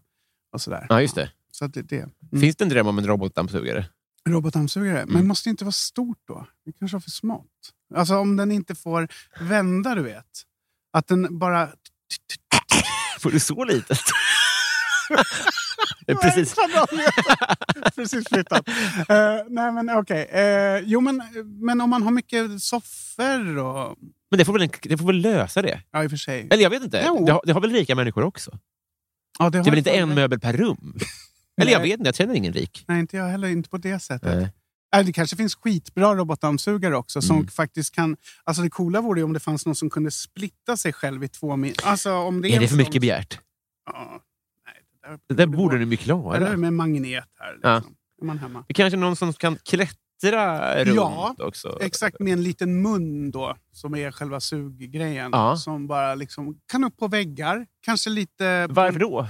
och 0.55 0.61
sådär. 0.61 0.85
Ja, 0.89 1.01
just 1.01 1.15
det. 1.15 1.31
Så 1.51 1.67
det, 1.67 1.81
det. 1.81 1.99
Mm. 1.99 2.41
Finns 2.41 2.55
det 2.55 2.63
en 2.63 2.69
dröm 2.69 2.87
om 2.87 2.97
en 2.97 3.07
robotdammsugare? 3.07 3.85
Robotdammsugare. 4.29 5.01
Mm. 5.01 5.13
Men 5.13 5.27
måste 5.27 5.49
inte 5.49 5.63
vara 5.63 5.71
stort 5.71 6.17
då. 6.27 6.47
Det 6.65 6.71
kanske 6.79 6.97
är 6.97 6.99
för 6.99 7.09
smått. 7.09 7.45
Alltså 7.95 8.17
om 8.17 8.35
den 8.35 8.51
inte 8.51 8.75
får 8.75 9.07
vända, 9.39 9.95
du 9.95 10.01
vet. 10.01 10.25
Att 10.93 11.07
den 11.07 11.39
bara... 11.39 11.69
Får 13.19 13.31
du 13.31 13.39
så 13.39 13.63
litet? 13.63 13.99
Precis. 16.21 16.55
Precis 17.95 18.27
flyttat. 18.29 18.67
Eh, 19.09 19.35
nej, 19.49 19.71
men 19.71 19.89
okej. 19.89 20.29
Eh, 20.31 20.79
jo, 20.85 21.01
men, 21.01 21.21
men 21.45 21.81
om 21.81 21.89
man 21.89 22.03
har 22.03 22.11
mycket 22.11 22.61
soffor 22.61 23.57
och... 23.57 23.97
Men 24.31 24.37
det 24.37 24.45
får, 24.45 24.53
väl 24.53 24.69
det 24.81 24.97
får 24.97 25.05
väl 25.05 25.21
lösa 25.21 25.61
det? 25.61 25.81
Ja, 25.91 26.03
i 26.03 26.07
och 26.07 26.11
för 26.11 26.17
sig. 26.17 26.47
Eller 26.51 26.63
jag 26.63 26.69
vet 26.69 26.83
inte. 26.83 27.01
Det 27.01 27.31
har, 27.31 27.41
det 27.45 27.53
har 27.53 27.61
väl 27.61 27.71
rika 27.71 27.95
människor 27.95 28.23
också? 28.23 28.59
Ja, 29.39 29.49
Det 29.49 29.57
är 29.57 29.63
har 29.63 29.69
väl 29.69 29.77
inte 29.77 29.91
en 29.91 30.15
möbel 30.15 30.39
per 30.39 30.53
rum? 30.53 30.97
Eller 31.61 31.71
jag 31.71 31.79
vet 31.81 31.91
inte, 31.99 32.07
jag 32.07 32.15
känner 32.15 32.33
ingen 32.35 32.53
rik. 32.53 32.85
Nej, 32.87 32.99
inte 32.99 33.17
jag 33.17 33.25
heller. 33.27 33.47
Inte 33.47 33.69
på 33.69 33.77
det 33.77 33.99
sättet. 33.99 34.35
Nej. 34.35 34.49
Nej, 34.95 35.03
det 35.03 35.13
kanske 35.13 35.35
finns 35.35 35.55
skitbra 35.55 36.15
robotdammsugare 36.15 36.95
också 36.95 37.21
som 37.21 37.35
Mm. 37.35 37.47
faktiskt 37.47 37.95
kan... 37.95 38.17
Alltså 38.43 38.63
det 38.63 38.69
coola 38.69 39.01
vore 39.01 39.23
om 39.23 39.33
det 39.33 39.39
fanns 39.39 39.65
någon 39.65 39.75
som 39.75 39.89
kunde 39.89 40.11
splitta 40.11 40.77
sig 40.77 40.93
själv 40.93 41.23
i 41.23 41.27
två 41.27 41.55
min... 41.55 41.73
Alltså 41.83 42.13
om 42.13 42.41
det 42.41 42.47
Är 42.49 42.59
det 42.59 42.65
en 42.65 42.69
för 42.69 42.75
mycket 42.77 42.93
sån- 42.93 42.99
begärt? 43.01 43.39
Ja, 43.85 44.21
nej, 44.65 44.75
det 45.01 45.07
där, 45.09 45.19
Det 45.27 45.33
där 45.33 45.45
borde 45.47 45.77
ni 45.77 45.85
ju 45.85 45.97
klara. 45.97 46.35
Eller 46.37 46.55
med 46.57 46.73
magnet 46.73 47.23
här. 47.39 47.57
Ja. 47.61 47.75
Liksom. 47.75 47.95
Är 48.21 48.25
man 48.25 48.37
hemma. 48.39 48.63
Det 48.67 48.71
är 48.71 48.75
kanske 48.75 48.97
någon 48.97 49.15
som 49.15 49.33
kan 49.33 49.57
klättra 49.63 49.95
runt 50.23 50.95
Ja, 50.95 51.35
också. 51.37 51.77
Exakt, 51.81 52.19
med 52.19 52.33
en 52.33 52.43
liten 52.43 52.81
mun 52.81 53.31
då, 53.31 53.55
som 53.71 53.95
är 53.95 54.11
själva 54.11 54.39
suggrejen. 54.39 55.29
Ja. 55.33 55.57
Som 55.57 55.87
bara 55.87 56.15
liksom 56.15 56.57
kan 56.71 56.83
upp 56.83 56.97
på 56.97 57.07
väggar. 57.07 57.65
Kanske 57.81 58.09
lite... 58.09 58.67
Varför 58.69 58.99
då? 58.99 59.27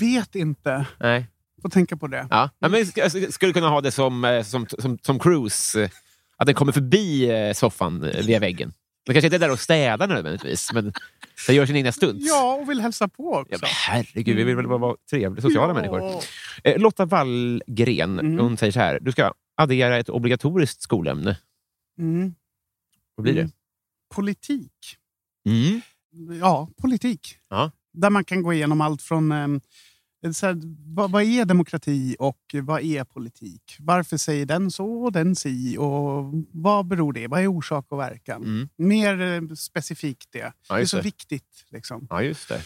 Vet 0.00 0.34
inte. 0.34 0.86
Nej. 1.00 1.26
Får 1.62 1.68
tänka 1.68 1.96
på 1.96 2.06
det. 2.06 2.26
Ja. 2.30 2.50
Ja, 2.58 2.68
men 2.68 2.86
skulle 3.32 3.52
kunna 3.52 3.68
ha 3.68 3.80
det 3.80 3.90
som, 3.90 4.24
eh, 4.24 4.42
som, 4.42 4.66
som, 4.78 4.98
som 5.02 5.18
Cruise. 5.18 5.82
eh, 5.82 5.90
Att 6.36 6.46
den 6.46 6.54
kommer 6.54 6.72
förbi 6.72 7.30
eh, 7.30 7.52
soffan 7.52 8.00
via 8.00 8.38
väggen. 8.38 8.72
Den 9.06 9.14
kanske 9.14 9.26
inte 9.26 9.36
är 9.36 9.40
där 9.40 9.50
och 9.52 9.60
städar 9.60 10.06
nödvändigtvis, 10.08 10.72
men 10.72 10.92
den 11.46 11.56
gör 11.56 11.66
sin 11.66 11.76
egna 11.76 11.92
stunts. 11.92 12.26
Ja, 12.28 12.54
och 12.62 12.70
vill 12.70 12.80
hälsa 12.80 13.08
på 13.08 13.32
också. 13.34 13.58
Ja, 13.62 13.68
herregud, 13.88 14.36
vi 14.36 14.44
vill 14.44 14.56
väl 14.56 14.66
vara 14.66 14.96
trevliga, 15.10 15.42
sociala 15.42 15.68
Ja. 15.68 15.74
människor. 15.74 16.78
Lotta 16.78 17.04
Wallgren 17.04 18.18
Mm. 18.18 18.38
hon 18.38 18.56
säger 18.56 18.72
så 18.72 18.80
här. 18.80 18.98
Du 19.00 19.12
ska 19.12 19.32
addera 19.58 19.96
ett 19.96 20.08
obligatoriskt 20.08 20.82
skolämne. 20.82 21.38
Mm. 21.98 22.34
Vad 23.14 23.22
blir 23.22 23.34
det? 23.34 23.40
Mm. 23.40 23.52
Politik. 24.14 24.96
Mm. 25.46 25.80
Ja, 26.40 26.68
politik. 26.76 27.36
Ja. 27.48 27.70
Där 27.92 28.10
man 28.10 28.24
kan 28.24 28.42
gå 28.42 28.52
igenom 28.52 28.80
allt 28.80 29.02
från... 29.02 29.32
ehm, 29.32 29.60
så 30.34 30.46
här, 30.46 30.60
vad, 30.94 31.10
vad 31.10 31.22
är 31.22 31.44
demokrati 31.44 32.16
och 32.18 32.54
vad 32.62 32.82
är 32.82 33.04
politik? 33.04 33.76
Varför 33.78 34.16
säger 34.16 34.46
den 34.46 34.70
så 34.70 35.04
och 35.04 35.12
den 35.12 35.36
si? 35.36 35.76
Och 35.78 36.24
vad 36.52 36.86
beror 36.86 37.12
det? 37.12 37.26
Vad 37.26 37.40
är 37.40 37.46
orsak 37.46 37.92
och 37.92 37.98
verkan? 37.98 38.42
Mm. 38.42 38.68
Mer 38.76 39.20
eh, 39.20 39.54
specifikt 39.54 40.28
det. 40.32 40.52
det 40.68 40.74
är 40.74 40.84
så 40.84 40.96
det. 40.96 41.02
viktigt. 41.02 41.64
Liksom. 41.68 42.06
Ja, 42.10 42.22
just 42.22 42.48
det. 42.48 42.62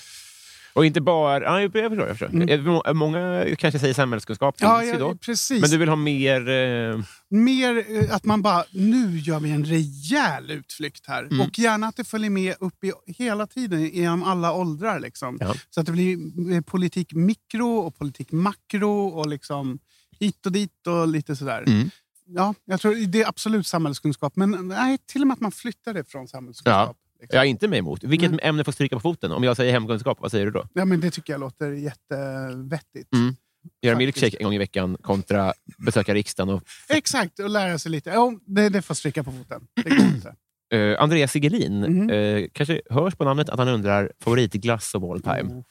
Och 0.75 0.87
inte 0.87 1.01
bara... 1.01 1.43
Ja, 1.43 1.61
jag 1.61 1.73
förstår. 1.73 1.99
Jag 1.99 2.09
förstår. 2.09 2.27
Mm. 2.29 2.49
Eh, 2.49 2.61
må- 2.61 2.95
Många 2.95 3.47
kanske 3.59 3.79
säger 3.79 3.95
samhällskunskap. 3.95 4.59
Finns 4.59 4.69
Ja, 4.69 4.85
ju 4.85 4.89
ja, 4.91 4.99
då. 4.99 5.15
precis. 5.15 5.61
Men 5.61 5.71
du 5.71 5.79
vill 5.79 5.89
ha 5.89 5.97
mer... 5.97 6.49
Eh, 6.49 7.01
Mer 7.29 7.85
eh, 8.03 8.15
att 8.15 8.25
man 8.25 8.43
bara, 8.43 8.65
nu 8.71 9.19
gör 9.19 9.41
vi 9.41 9.51
en 9.51 9.65
rejäl 9.65 10.51
utflykt 10.51 11.07
här. 11.07 11.23
Mm. 11.25 11.41
Och 11.41 11.59
gärna 11.59 11.87
att 11.87 11.97
det 11.97 12.05
följer 12.05 12.31
med 12.31 12.55
upp 12.61 12.85
i, 12.85 12.93
hela 13.07 13.47
tiden, 13.47 13.85
genom 13.89 14.23
alla 14.23 14.53
åldrar. 14.53 15.01
Liksom. 15.01 15.37
Ja. 15.41 15.55
Så 15.71 15.81
att 15.81 15.87
det 15.87 15.93
blir 15.93 16.19
eh, 16.55 16.61
politik 16.61 17.13
mikro 17.15 17.77
och 17.79 17.99
politik 17.99 18.33
makro 18.33 19.07
och 19.07 19.27
liksom 19.29 19.79
hit 20.21 20.47
och 20.47 20.53
dit 20.53 20.87
och 20.87 21.09
lite 21.09 21.37
sådär. 21.37 21.65
Mm. 21.67 21.91
Ja, 22.27 22.55
jag 22.65 22.81
tror 22.81 22.95
det 23.07 23.23
är 23.23 23.29
absolut 23.29 23.67
samhällskunskap. 23.67 24.37
Men 24.37 24.69
nej, 24.69 24.99
till 25.07 25.21
och 25.21 25.27
med 25.27 25.35
att 25.35 25.41
man 25.41 25.53
flyttar 25.53 25.95
det 25.95 26.05
från 26.11 26.29
samhällskunskap. 26.29 26.97
Liksom. 27.23 27.37
jag 27.37 27.45
är 27.47 27.51
inte 27.51 27.69
med 27.69 27.79
emot. 27.79 28.05
Vilket 28.05 28.29
Mm. 28.29 28.41
ämne 28.43 28.65
får 28.65 28.73
stryka 28.73 28.97
på 28.97 29.01
foten? 29.01 29.33
Om 29.33 29.45
jag 29.45 29.57
säger 29.57 29.73
hemkunskap, 29.73 30.19
vad 30.21 30.31
säger 30.31 30.45
du 30.47 30.51
då? 30.53 30.67
Ja, 30.75 30.85
men 30.85 31.01
det 31.01 31.11
tycker 31.11 31.33
jag 31.33 31.41
låter 31.41 31.71
jättevettigt. 31.73 33.13
Mm. 33.15 33.35
Göra 33.83 33.97
milkshake 33.99 34.37
en 34.37 34.45
gång 34.45 34.55
i 34.55 34.59
veckan 34.59 34.97
kontra 35.03 35.53
besöka 35.79 36.15
riksdagen. 36.15 36.55
Och, 36.55 36.63
Exakt, 36.89 37.39
och 37.39 37.51
lära 37.51 37.79
sig 37.79 37.93
lite. 37.93 38.11
Ja, 38.11 38.33
det, 38.47 38.69
det 38.69 38.83
får 38.83 38.95
stryka 38.95 39.25
på 39.25 39.33
foten. 39.33 39.67
Eh, 40.75 41.03
Andreas 41.03 41.33
Sigelin 41.33 41.81
Mhm. 41.81 42.11
eh, 42.11 42.45
kanske 42.53 42.81
hörs 42.91 43.15
på 43.15 43.25
namnet 43.25 43.49
att 43.49 43.59
han 43.59 43.69
undrar 43.69 44.13
favoritglass 44.21 44.95
of 44.95 45.03
all 45.03 45.23
time. 45.23 45.43
Oh. 45.55 45.63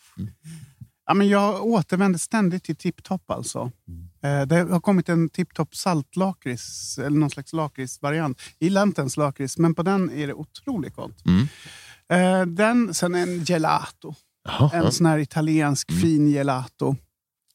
Ja, 1.11 1.15
men 1.15 1.27
jag 1.29 1.65
återvänder 1.65 2.19
ständigt 2.19 2.63
till 2.63 2.75
tipptopp. 2.75 3.31
Alltså. 3.31 3.71
Mm. 3.87 4.41
Eh, 4.41 4.47
det 4.47 4.71
har 4.71 4.79
kommit 4.79 5.09
en 5.09 5.29
tipptopp 5.29 5.75
saltlakrits, 5.75 6.97
eller 6.97 7.17
någon 7.19 7.29
slags 7.29 7.53
lakritsvariant. 7.53 8.41
Jag 8.59 8.65
gillar 8.65 8.83
inte 8.83 9.01
ens 9.01 9.17
lakrits, 9.17 9.57
men 9.57 9.75
på 9.75 9.83
den 9.83 10.11
är 10.11 10.27
det 10.27 10.33
otroligt 10.33 10.95
gott. 10.95 11.23
Mm. 11.25 11.47
Eh, 12.13 12.45
den, 12.45 12.93
sen 12.93 13.15
en 13.15 13.43
gelato. 13.43 14.13
Jaha. 14.49 14.69
En 14.73 14.91
sån 14.91 15.05
här 15.05 15.17
italiensk 15.19 15.89
Mm. 15.89 16.01
fin 16.01 16.27
gelato. 16.27 16.95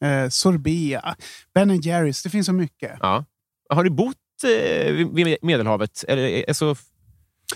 Eh, 0.00 0.28
sorbet, 0.28 1.02
Ben 1.54 1.80
Jerrys. 1.80 2.22
Det 2.22 2.30
finns 2.30 2.46
så 2.46 2.52
mycket. 2.52 2.96
Ja. 3.00 3.24
Har 3.70 3.84
du 3.84 3.90
bott 3.90 4.16
vid- 4.42 5.08
vid 5.14 5.36
Medelhavet? 5.42 6.04
Eller, 6.08 6.44
alltså, 6.48 6.76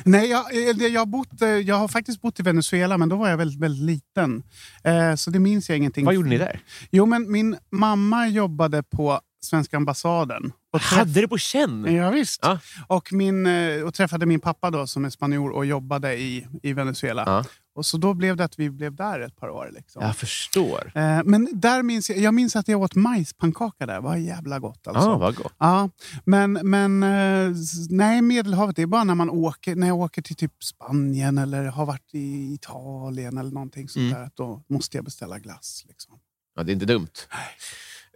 Nej, 0.04 0.30
jag, 0.30 0.54
eh, 0.56 0.86
jag, 0.86 1.00
har 1.00 1.06
bott, 1.06 1.42
eh, 1.42 1.48
jag 1.48 1.76
har 1.76 1.88
faktiskt 1.88 2.20
bott 2.20 2.40
i 2.40 2.42
Venezuela, 2.42 2.98
men 2.98 3.08
då 3.08 3.16
var 3.16 3.28
jag 3.28 3.36
väldigt, 3.36 3.60
väldigt 3.60 3.84
liten. 3.84 4.42
Eh, 4.84 5.14
så 5.14 5.30
det 5.30 5.38
minns 5.38 5.68
jag 5.68 5.78
ingenting. 5.78 6.04
vad 6.04 6.14
gjorde 6.14 6.28
ni 6.28 6.38
där? 6.38 6.60
Jo, 6.90 7.06
men 7.06 7.30
min 7.32 7.56
mamma 7.70 8.28
jobbade 8.28 8.82
på 8.82 9.20
svenska 9.42 9.76
ambassaden. 9.76 10.52
Och 10.72 10.80
träff- 10.80 10.96
Hade 10.98 11.20
det 11.20 11.28
på 11.28 11.38
känn? 11.38 11.94
Ja, 11.94 12.10
visst. 12.10 12.40
Ja. 12.42 12.58
Och, 12.86 13.12
min, 13.12 13.46
och 13.84 13.94
träffade 13.94 14.26
min 14.26 14.40
pappa 14.40 14.70
då, 14.70 14.86
som 14.86 15.04
är 15.04 15.10
spanjor 15.10 15.50
och 15.50 15.66
jobbade 15.66 16.14
i, 16.20 16.46
i 16.62 16.72
Venezuela. 16.72 17.22
Ja. 17.26 17.44
Och 17.74 17.86
så 17.86 17.96
då 17.96 18.14
blev 18.14 18.36
det 18.36 18.44
att 18.44 18.58
vi 18.58 18.70
blev 18.70 18.94
där 18.94 19.20
ett 19.20 19.36
par 19.36 19.48
år. 19.48 19.70
Liksom. 19.74 20.02
Jag 20.02 20.16
förstår. 20.16 20.92
Eh, 20.94 21.20
men 21.24 21.48
där 21.52 21.82
minns 21.82 22.10
jag, 22.10 22.18
jag 22.18 22.34
minns 22.34 22.56
att 22.56 22.68
jag 22.68 22.80
åt 22.80 22.94
majspannkaka 22.94 23.86
där. 23.86 24.00
Var 24.00 24.16
jävla 24.16 24.58
gott. 24.58 24.86
Alltså. 24.86 25.02
Ja, 25.10 25.16
vad 25.18 25.34
gott. 25.34 25.52
Ja, 25.58 25.90
men, 26.24 26.52
men 26.52 27.02
eh, 27.02 27.52
nej, 27.90 28.22
Medelhavet, 28.22 28.76
det 28.76 28.82
är 28.82 28.86
bara 28.86 29.04
när 29.04 29.14
man 29.14 29.30
åker, 29.30 29.74
när 29.76 29.86
jag 29.86 29.96
åker 29.98 30.22
till 30.22 30.36
typ 30.36 30.64
Spanien 30.64 31.38
eller 31.38 31.64
har 31.64 31.86
varit 31.86 32.14
i 32.14 32.54
Italien 32.54 33.38
eller 33.38 33.50
någonting 33.50 33.88
sånt 33.88 34.00
Mm. 34.12 34.20
där. 34.22 34.30
Då 34.34 34.62
måste 34.68 34.96
jag 34.96 35.04
beställa 35.04 35.38
glass. 35.38 35.84
Liksom. 35.88 36.14
Ja, 36.56 36.62
det 36.62 36.72
är 36.72 36.74
inte 36.74 36.86
dumt. 36.86 37.08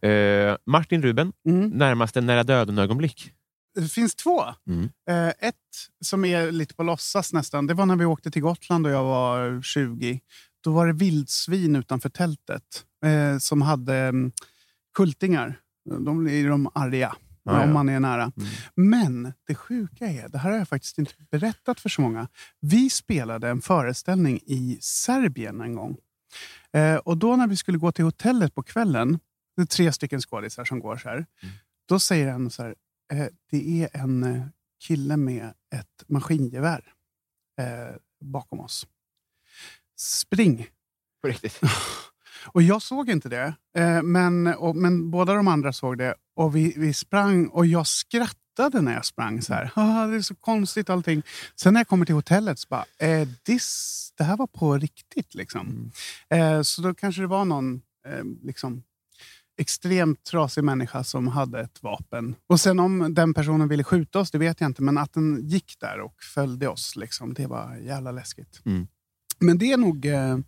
Eh, 0.03 0.57
Martin 0.67 1.03
Ruben, 1.03 1.33
Mm. 1.49 1.69
närmaste 1.71 2.21
nära 2.21 2.43
döden-ögonblick? 2.45 3.31
Det 3.75 3.89
finns 3.89 4.15
två. 4.15 4.45
Mm. 4.69 4.89
Eh, 5.09 5.29
ett 5.29 5.55
som 6.05 6.25
är 6.25 6.53
lite 6.53 6.75
på 6.75 6.83
låtsas 6.83 7.33
nästan. 7.33 7.67
Det 7.67 7.75
var 7.75 7.87
när 7.87 7.97
vi 7.97 8.05
åkte 8.05 8.31
till 8.31 8.43
Gotland 8.43 8.87
och 8.87 8.93
jag 8.93 9.05
var 9.05 9.63
20. 9.63 10.21
Då 10.65 10.73
var 10.73 10.87
det 10.87 10.93
vildsvin 10.93 11.77
utanför 11.77 12.09
tältet 12.09 12.85
eh, 13.05 13.39
som 13.39 13.63
hade 13.63 13.97
mm, 13.97 14.33
kultingar. 14.97 15.61
De 16.05 16.29
är 16.29 16.49
de 16.49 16.71
arga 16.75 17.17
Ja, 17.47 17.53
om 17.53 17.69
ja. 17.69 17.73
man 17.73 17.89
är 17.89 18.01
nära. 18.01 18.23
Mm. 18.23 18.49
Men 18.75 19.33
det 19.47 19.55
sjuka 19.55 20.07
är, 20.07 20.29
det 20.29 20.39
här 20.39 20.51
har 20.51 20.59
jag 20.59 20.69
faktiskt 20.69 20.99
inte 20.99 21.13
berättat 21.31 21.81
för 21.81 21.89
så 21.89 22.01
många. 22.01 22.29
Vi 22.61 22.91
spelade 22.91 23.49
en 23.49 23.61
föreställning 23.61 24.41
i 24.47 24.79
Serbien 24.81 25.61
en 25.61 25.75
gång. 25.75 25.97
Eh, 26.73 26.97
och 26.97 27.17
då 27.17 27.37
när 27.37 27.47
vi 27.47 27.57
skulle 27.57 27.79
gå 27.79 27.93
till 27.93 28.05
hotellet 28.05 28.55
på 28.55 28.63
kvällen, 28.63 29.19
det 29.57 29.63
är 29.63 29.67
tre 29.67 29.93
stycken 29.93 30.21
skådisar 30.21 30.65
som 30.65 30.81
går 30.81 30.97
så 30.97 31.09
här. 31.09 31.27
Då 31.89 31.99
säger 31.99 32.29
en 32.29 32.51
så 32.51 32.63
här, 32.63 32.75
det 33.51 33.83
är 33.83 33.89
en 33.93 34.23
eh, 34.25 34.43
kille 34.81 35.17
med 35.17 35.45
ett 35.75 36.05
maskingevär 36.09 36.93
eh, 37.61 37.97
bakom 38.21 38.61
oss. 38.61 38.87
Spring! 39.97 40.67
På 41.23 41.29
riktigt? 41.29 41.61
Och 42.47 42.63
jag 42.63 42.83
såg 42.83 43.11
inte 43.11 43.29
det, 43.29 43.55
eh, 43.77 44.03
men, 44.03 44.47
och, 44.47 44.77
men 44.77 45.11
båda 45.11 45.35
de 45.35 45.49
andra 45.49 45.73
såg 45.73 45.99
det. 45.99 46.15
Och 46.37 46.57
vi, 46.57 46.75
vi 46.77 46.95
sprang 46.95 47.47
och 47.47 47.67
jag 47.67 47.87
skrattade 47.87 48.81
när 48.81 48.95
jag 48.95 49.05
sprang. 49.05 49.43
så 49.43 49.55
här. 49.55 49.71
Ah, 49.77 50.07
Det 50.07 50.17
är 50.17 50.21
så 50.21 50.35
konstigt 50.35 50.91
allting. 50.91 51.23
Sen 51.55 51.75
när 51.75 51.81
jag 51.81 51.89
kommer 51.89 52.07
till 52.07 52.15
hotellet 52.15 52.59
så 52.59 52.67
bara, 52.71 52.85
eh, 52.99 53.29
this, 53.47 54.13
det 54.17 54.25
här 54.25 54.37
var 54.37 54.47
på 54.47 54.79
riktigt. 54.79 55.35
Liksom. 55.35 55.91
Eh, 56.29 56.63
så 56.63 56.83
då 56.83 56.95
kanske 56.95 57.21
det 57.23 57.27
var 57.27 57.45
någon 57.45 57.83
eh, 58.07 58.25
liksom, 58.43 58.83
extremt 59.57 60.25
trasig 60.25 60.65
människa 60.65 61.05
som 61.05 61.29
hade 61.29 61.61
ett 61.61 61.83
vapen. 61.83 62.35
Och 62.47 62.61
sen 62.61 62.81
om 62.81 63.15
den 63.15 63.35
personen 63.35 63.69
ville 63.69 63.85
skjuta 63.85 64.19
oss, 64.19 64.31
det 64.31 64.39
vet 64.39 64.61
jag 64.61 64.71
inte. 64.71 64.83
Men 64.83 64.99
att 64.99 65.13
den 65.13 65.49
gick 65.49 65.77
där 65.81 66.01
och 66.01 66.23
följde 66.35 66.69
oss, 66.69 66.97
liksom, 66.97 67.35
det 67.35 67.47
var 67.47 67.77
jävla 67.77 68.13
läskigt. 68.13 68.61
Mm. 68.65 68.87
Men 69.39 69.59
det 69.59 69.73
är 69.73 69.77
nog 69.77 70.07
eh, 70.07 70.39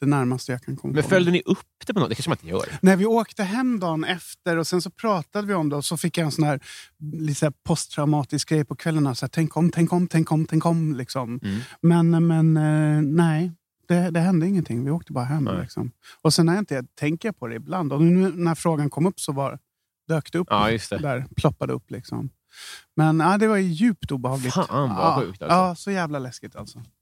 det 0.00 0.06
närmaste 0.06 0.52
jag 0.52 0.62
kan 0.62 0.76
komma 0.76 0.94
Men 0.94 1.02
på. 1.02 1.08
följde 1.08 1.30
ni 1.30 1.42
upp 1.46 1.58
det 1.86 1.94
på 1.94 2.00
något? 2.00 2.08
Det 2.08 2.14
kanske 2.14 2.30
man 2.30 2.36
inte 2.42 2.48
gör? 2.48 2.78
När 2.82 2.96
vi 2.96 3.06
åkte 3.06 3.42
hem 3.42 3.80
dagen 3.80 4.04
efter 4.04 4.56
och 4.56 4.66
sen 4.66 4.82
så 4.82 4.90
pratade 4.90 5.46
vi 5.46 5.54
om 5.54 5.68
det 5.68 5.76
och 5.76 5.84
så 5.84 5.96
fick 5.96 6.18
jag 6.18 6.24
en 6.24 6.30
sån 6.30 6.44
här, 6.44 6.60
här 7.40 7.52
posttraumatisk 7.64 8.48
grej 8.48 8.64
på 8.64 8.76
kvällarna. 8.76 9.14
Så 9.14 9.26
här, 9.26 9.28
tänk 9.28 9.56
om, 9.56 9.70
tänk 9.70 9.92
om, 9.92 10.08
tänk 10.08 10.32
om, 10.32 10.46
tänk 10.46 10.66
om. 10.66 10.94
Liksom. 10.94 11.40
Mm. 11.42 11.60
Men, 11.80 12.26
men 12.26 12.56
eh, 12.56 13.02
nej, 13.02 13.52
det, 13.88 14.10
det 14.10 14.20
hände 14.20 14.46
ingenting. 14.46 14.84
Vi 14.84 14.90
åkte 14.90 15.12
bara 15.12 15.24
hem. 15.24 15.48
Liksom. 15.60 15.90
Och 16.22 16.34
sen 16.34 16.46
när 16.46 16.52
jag 16.52 16.60
inte 16.60 16.82
tänker 16.94 17.32
på 17.32 17.46
det 17.46 17.54
ibland. 17.54 17.92
Och 17.92 18.02
nu 18.02 18.32
när 18.34 18.54
frågan 18.54 18.90
kom 18.90 19.06
upp 19.06 19.20
så 19.20 19.32
var, 19.32 19.58
dök 20.08 20.32
det 20.32 20.38
upp. 20.38 20.46
Ja, 20.50 20.70
just 20.70 20.90
det. 20.90 20.98
Där, 20.98 21.24
ploppade 21.36 21.72
upp. 21.72 21.90
Liksom. 21.90 22.30
Men 22.96 23.20
ja, 23.20 23.38
det 23.38 23.48
var 23.48 23.56
djupt 23.56 24.12
obehagligt. 24.12 24.54
Fan, 24.54 24.66
vad 24.70 24.98
ja, 24.98 25.20
sjukt, 25.20 25.42
alltså. 25.42 25.56
Ja, 25.56 25.74
så 25.74 25.90
jävla 25.90 26.18
läskigt 26.18 26.56
alltså. 26.56 26.82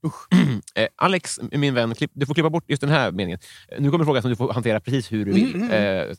Eh, 0.75 0.87
Alex, 0.95 1.39
min 1.51 1.73
vän, 1.73 1.95
klipp, 1.95 2.11
du 2.13 2.25
får 2.25 2.33
klippa 2.33 2.49
bort 2.49 2.63
just 2.67 2.81
den 2.81 2.89
här 2.89 3.11
meningen. 3.11 3.39
Eh, 3.67 3.81
Nu 3.81 3.89
kommer 3.91 4.03
en 4.03 4.05
fråga 4.05 4.21
som 4.21 4.29
du 4.29 4.35
får 4.35 4.53
hantera 4.53 4.79
precis 4.79 5.11
hur 5.11 5.25
du 5.25 5.31
vill. 5.31 5.55
Mm, 5.55 5.69
mm, 5.71 6.09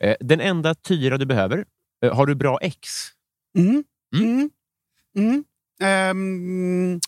Eh, 0.00 0.08
eh, 0.10 0.16
den 0.20 0.40
enda 0.40 0.74
tyra 0.74 1.18
du 1.18 1.26
behöver. 1.26 1.64
Eh, 2.04 2.14
har 2.16 2.26
du 2.26 2.34
bra 2.34 2.58
ex? 2.62 2.88
Mm. 3.58 3.84
Mm. 4.16 4.50
Mm. 5.16 5.44
Mm. 5.80 7.00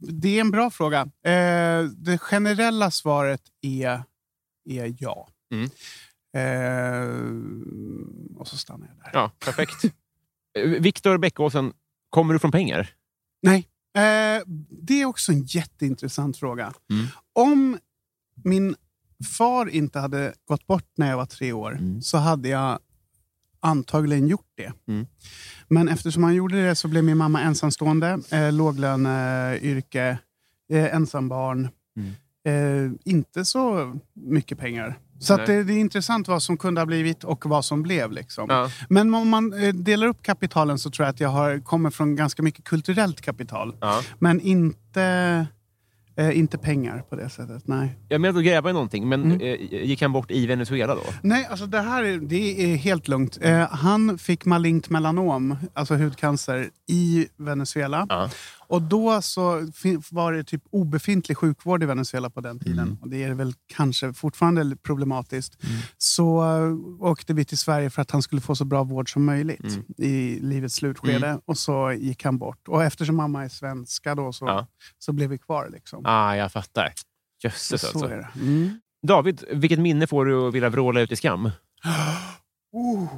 Det 0.00 0.36
är 0.36 0.40
en 0.40 0.50
bra 0.50 0.70
fråga. 0.70 1.00
Eh, 1.00 1.82
det 1.84 2.18
generella 2.18 2.90
svaret 2.90 3.42
är, 3.62 4.02
är 4.70 4.94
ja. 4.98 5.28
Mm. 5.52 5.70
Eh, 6.36 8.40
och 8.40 8.48
så 8.48 8.56
stannar 8.56 8.86
jag 8.86 8.96
där. 8.96 9.10
Ja, 9.20 9.30
perfekt. 9.44 9.84
Eh, 10.58 10.68
Viktor 10.68 11.18
Bäckåsen, 11.18 11.72
kommer 12.10 12.32
du 12.34 12.38
från 12.38 12.52
pengar? 12.52 12.94
Nej, 13.42 13.68
eh, 13.96 14.42
det 14.70 15.00
är 15.02 15.04
också 15.04 15.32
en 15.32 15.44
jätteintressant 15.44 16.36
fråga. 16.36 16.72
Mm. 16.92 17.06
Om 17.32 17.78
min 18.44 18.76
far 19.38 19.68
inte 19.68 19.98
hade 19.98 20.34
gått 20.44 20.66
bort 20.66 20.90
när 20.96 21.10
jag 21.10 21.16
var 21.16 21.26
tre 21.26 21.52
år 21.52 21.72
Mm. 21.72 22.02
så 22.02 22.18
hade 22.18 22.48
jag 22.48 22.78
antagligen 23.60 24.28
gjort 24.28 24.52
det. 24.56 24.72
Mm. 24.88 25.06
Men 25.68 25.88
eftersom 25.88 26.24
han 26.24 26.34
gjorde 26.34 26.66
det 26.66 26.74
så 26.74 26.88
blev 26.88 27.04
min 27.04 27.16
mamma 27.16 27.40
ensamstående, 27.40 28.18
eh, 28.30 28.52
låglöneyrke, 28.52 30.18
eh, 30.72 30.94
ensambarn. 30.94 31.68
Mm. 31.96 32.14
Eh, 32.48 32.92
inte 33.04 33.44
så 33.44 33.94
mycket 34.14 34.58
pengar. 34.58 34.98
Så 35.20 35.36
det, 35.36 35.64
det 35.64 35.72
är 35.72 35.78
intressant 35.78 36.28
vad 36.28 36.42
som 36.42 36.56
kunde 36.56 36.80
ha 36.80 36.86
blivit 36.86 37.24
och 37.24 37.46
vad 37.46 37.64
som 37.64 37.82
blev. 37.82 38.12
Liksom. 38.12 38.46
Ja. 38.48 38.70
Men 38.88 39.14
om 39.14 39.28
man 39.28 39.52
eh, 39.52 39.74
delar 39.74 40.06
upp 40.06 40.22
kapitalen 40.22 40.78
så 40.78 40.90
tror 40.90 41.06
jag 41.06 41.12
att 41.12 41.20
jag 41.20 41.28
har, 41.28 41.58
kommer 41.60 41.90
från 41.90 42.16
ganska 42.16 42.42
mycket 42.42 42.64
kulturellt 42.64 43.20
kapital. 43.20 43.76
Ja. 43.80 44.02
Men 44.18 44.40
inte, 44.40 45.46
eh, 46.18 46.38
inte 46.38 46.58
pengar 46.58 47.02
på 47.10 47.16
det 47.16 47.28
sättet. 47.30 47.62
Nej. 47.66 47.96
Jag 48.08 48.20
menade 48.20 48.38
att 48.38 48.44
gräva 48.44 48.70
i 48.70 48.72
någonting, 48.72 49.08
men 49.08 49.24
Mm. 49.24 49.40
eh, 49.40 49.84
gick 49.84 50.02
han 50.02 50.12
bort 50.12 50.30
i 50.30 50.46
Venezuela 50.46 50.94
då? 50.94 51.00
Nej, 51.22 51.46
alltså 51.50 51.66
det 51.66 51.80
här 51.80 52.02
är, 52.04 52.18
det 52.18 52.72
är 52.72 52.76
helt 52.76 53.08
lugnt. 53.08 53.38
Eh, 53.40 53.58
han 53.70 54.18
fick 54.18 54.44
malignt 54.44 54.90
melanom, 54.90 55.56
alltså 55.74 55.94
hudcancer, 55.94 56.68
i 56.88 57.26
Venezuela. 57.36 58.06
Ja. 58.08 58.30
Och 58.68 58.82
då 58.82 59.22
så 59.22 59.66
var 60.10 60.32
det 60.32 60.44
typ 60.44 60.62
obefintlig 60.70 61.36
sjukvård 61.38 61.82
i 61.82 61.86
Venezuela 61.86 62.30
på 62.30 62.40
den 62.40 62.58
tiden. 62.60 62.78
Mm. 62.86 62.98
Och 63.00 63.08
det 63.08 63.22
är 63.24 63.34
väl 63.34 63.52
kanske 63.74 64.12
fortfarande 64.12 64.76
problematiskt. 64.76 65.56
Så 65.98 66.42
eh, 66.42 67.06
åkte 67.06 67.34
vi 67.34 67.44
till 67.44 67.58
Sverige 67.58 67.90
för 67.90 68.02
att 68.02 68.10
han 68.10 68.22
skulle 68.22 68.40
få 68.40 68.54
så 68.56 68.64
bra 68.64 68.82
vård 68.84 69.12
som 69.12 69.24
möjligt 69.24 69.60
Mm. 69.60 69.84
i 69.96 70.38
livets 70.40 70.74
slutskede. 70.74 71.40
Och 71.44 71.58
så 71.58 71.92
gick 71.92 72.24
han 72.24 72.38
bort. 72.38 72.68
Och 72.68 72.84
eftersom 72.84 73.16
mamma 73.16 73.44
är 73.44 73.48
svenska 73.48 74.14
då 74.14 74.32
så, 74.32 74.46
Ja. 74.46 74.66
så 74.98 75.12
blev 75.12 75.30
vi 75.30 75.38
kvar. 75.38 75.68
Liksom. 75.72 76.02
Ah, 76.06 76.36
jag 76.36 76.52
fattar. 76.52 76.92
Jösses 77.44 77.80
så 77.80 77.86
alltså. 78.04 78.38
Mm. 78.40 78.80
David, 79.06 79.44
vilket 79.52 79.78
minne 79.78 80.06
får 80.06 80.24
du 80.24 80.48
att 80.48 80.54
vilja 80.54 80.68
vråla 80.68 81.00
ut 81.00 81.12
i 81.12 81.16
skam? 81.16 81.50
Oh. 82.72 83.08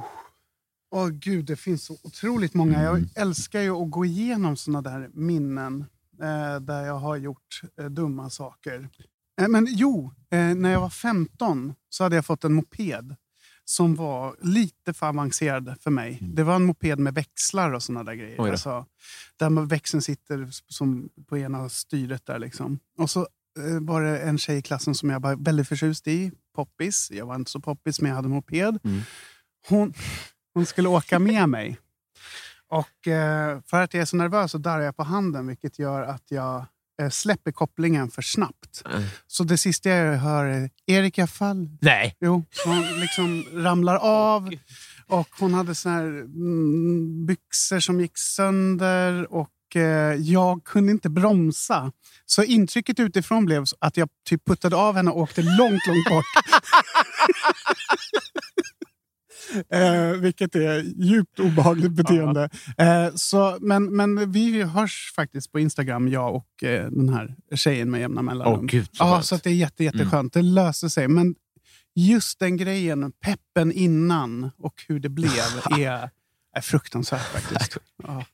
Åh 0.93 1.09
gud, 1.09 1.45
det 1.45 1.55
finns 1.55 1.83
så 1.83 1.97
otroligt 2.03 2.53
många. 2.53 2.83
Jag 2.83 3.03
älskar 3.15 3.61
ju 3.61 3.71
att 3.71 3.91
gå 3.91 4.05
igenom 4.05 4.57
såna 4.57 4.81
där 4.81 5.09
minnen 5.13 5.85
eh, 6.21 6.59
där 6.61 6.85
jag 6.85 6.99
har 6.99 7.15
gjort 7.15 7.61
eh, 7.79 7.85
dumma 7.85 8.29
saker. 8.29 8.89
Eh, 9.41 9.47
men 9.47 9.67
jo, 9.69 10.13
eh, 10.31 10.55
när 10.55 10.71
jag 10.71 10.81
var 10.81 10.89
15 10.89 11.73
så 11.89 12.03
hade 12.03 12.15
jag 12.15 12.25
fått 12.25 12.43
en 12.43 12.53
moped 12.53 13.15
som 13.65 13.95
var 13.95 14.35
lite 14.41 14.93
för 14.93 15.07
avancerad 15.07 15.75
för 15.81 15.91
mig. 15.91 16.17
Det 16.21 16.43
var 16.43 16.55
en 16.55 16.63
moped 16.63 16.99
med 16.99 17.13
växlar 17.13 17.73
och 17.73 17.83
såna 17.83 18.03
där 18.03 18.13
grejer. 18.13 18.35
Oj. 18.39 18.51
Alltså, 18.51 18.85
där 19.37 19.65
växeln 19.65 20.01
sitter 20.01 20.49
som 20.67 21.09
på 21.27 21.37
ena 21.37 21.69
styret 21.69 22.25
där. 22.25 22.39
Liksom. 22.39 22.79
Och 22.97 23.09
så 23.09 23.19
eh, 23.59 23.79
var 23.81 24.01
det 24.01 24.19
en 24.19 24.37
tjej 24.37 24.57
i 24.57 24.61
klassen 24.61 24.95
som 24.95 25.09
jag 25.09 25.19
var 25.19 25.35
väldigt 25.35 25.67
förtjust 25.67 26.07
i. 26.07 26.31
Poppis. 26.55 27.11
Jag 27.11 27.25
var 27.25 27.35
inte 27.35 27.51
så 27.51 27.59
poppis, 27.59 28.01
men 28.01 28.09
jag 28.09 28.15
hade 28.15 28.27
moped. 28.27 28.79
Mm. 28.83 29.01
Hon, 29.67 29.93
hon 30.53 30.65
skulle 30.65 30.89
åka 30.89 31.19
med 31.19 31.49
mig. 31.49 31.77
Och 32.69 33.07
eh, 33.07 33.59
för 33.65 33.81
att 33.81 33.93
jag 33.93 34.01
är 34.01 34.05
så 34.05 34.15
nervös 34.15 34.51
så 34.51 34.57
darrar 34.57 34.81
jag 34.83 34.97
på 34.97 35.03
handen, 35.03 35.47
vilket 35.47 35.79
gör 35.79 36.01
att 36.01 36.23
jag 36.27 36.65
eh, 37.01 37.09
släpper 37.09 37.51
kopplingen 37.51 38.11
för 38.11 38.21
snabbt. 38.21 38.83
Mm. 38.85 39.03
Så 39.27 39.43
det 39.43 39.57
sista 39.57 39.89
jag 39.89 40.17
hör 40.17 40.45
är 40.45 40.69
Erika 40.87 41.27
Fall. 41.27 41.69
Nej. 41.81 42.15
Jo, 42.19 42.45
hon 42.65 42.99
liksom 42.99 43.45
ramlar 43.53 43.95
av. 43.95 44.53
Och 45.07 45.27
hon 45.39 45.53
hade 45.53 45.75
såna 45.75 45.95
här 45.95 46.05
mm, 46.05 47.25
byxor 47.25 47.79
som 47.79 48.01
gick 48.01 48.17
sönder. 48.17 49.33
Och 49.33 49.75
eh, 49.75 50.15
jag 50.15 50.63
kunde 50.63 50.91
inte 50.91 51.09
bromsa. 51.09 51.91
Så 52.25 52.43
intrycket 52.43 52.99
utifrån 52.99 53.45
blev 53.45 53.65
att 53.79 53.97
jag 53.97 54.09
typ 54.29 54.45
puttade 54.45 54.75
av 54.75 54.95
henne 54.95 55.11
och 55.11 55.19
åkte 55.19 55.41
långt, 55.41 55.87
långt 55.87 56.09
bort. 56.09 56.25
Eh, 59.69 60.11
vilket 60.19 60.55
är 60.55 61.03
djupt 61.03 61.39
obehagligt 61.39 61.91
beteende. 61.91 62.49
Eh, 62.77 63.07
så, 63.15 63.57
men, 63.61 63.95
men 63.95 64.31
vi 64.31 64.63
hörs 64.63 65.13
faktiskt 65.15 65.51
på 65.51 65.59
Instagram, 65.59 66.07
jag 66.07 66.35
och 66.35 66.63
eh, 66.63 66.91
den 66.91 67.09
här 67.09 67.35
tjejen 67.55 67.91
med 67.91 68.01
jämna 68.01 68.21
mellanrum. 68.21 68.59
Åh, 68.59 68.65
gud, 68.65 68.85
så 68.85 69.03
ja, 69.03 69.05
skönt. 69.05 69.13
Mm. 69.13 69.23
så 69.23 69.35
att 69.35 69.43
det 69.43 69.49
är 69.49 69.53
jätte, 69.53 69.83
jätteskönt. 69.83 70.33
Det 70.33 70.41
löser 70.41 70.87
sig. 70.87 71.07
Men 71.07 71.35
just 71.95 72.39
den 72.39 72.57
grejen, 72.57 73.11
peppen 73.11 73.71
innan 73.71 74.51
och 74.57 74.83
hur 74.87 74.99
det 74.99 75.09
blev, 75.09 75.31
är, 75.71 76.09
är 76.55 76.61
fruktansvärt 76.61 77.21
faktiskt. 77.21 77.77
Ja. 78.03 78.25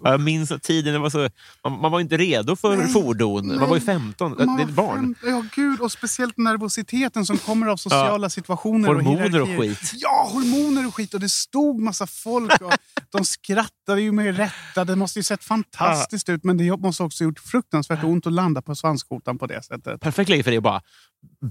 Ja, 0.00 0.10
Jag 0.10 0.20
minns 0.20 0.50
att 0.50 0.62
tiden 0.62 1.02
var 1.02 1.10
så... 1.10 1.28
Man, 1.64 1.80
man 1.80 1.92
var 1.92 2.00
inte 2.00 2.16
redo 2.16 2.56
för 2.56 2.76
Nej, 2.76 2.88
fordon. 2.88 3.46
Man 3.46 3.56
nej. 3.56 3.68
var 3.68 3.76
ju 3.76 3.80
15. 3.80 4.34
Man 4.38 4.56
det 4.56 4.62
är 4.62 4.66
ett 4.66 4.72
barn. 4.74 5.14
Ja, 5.24 5.44
gud. 5.54 5.80
Och 5.80 5.92
speciellt 5.92 6.36
nervositeten 6.36 7.26
som 7.26 7.38
kommer 7.38 7.66
av 7.66 7.76
sociala 7.76 8.30
situationer. 8.30 8.88
Hormoner 8.88 9.40
och 9.40 9.48
hierarkier. 9.48 9.74
skit. 9.74 9.92
Ja, 9.94 10.30
hormoner 10.32 10.86
och 10.86 10.94
skit. 10.94 11.14
Och 11.14 11.20
det 11.20 11.28
stod 11.28 11.80
massa 11.80 12.06
folk. 12.06 12.60
Och 12.60 12.72
de 13.12 13.24
skrattade 13.24 14.00
ju 14.00 14.12
med 14.12 14.36
rätta. 14.36 14.84
Det 14.84 14.96
måste 14.96 15.18
ju 15.18 15.22
sett 15.22 15.44
fantastiskt 15.44 16.28
ut. 16.28 16.44
Men 16.44 16.56
det 16.56 16.76
måste 16.76 17.02
också 17.02 17.24
gjort 17.24 17.38
fruktansvärt 17.38 18.04
ont 18.04 18.26
att 18.26 18.32
landa 18.32 18.62
på 18.62 18.74
svanskotan 18.74 19.38
på 19.38 19.46
det 19.46 19.62
sättet. 19.62 20.00
Perfekt 20.00 20.30
läge 20.30 20.42
för 20.42 20.50
dig 20.50 20.58
att 20.58 20.64
bara 20.64 20.82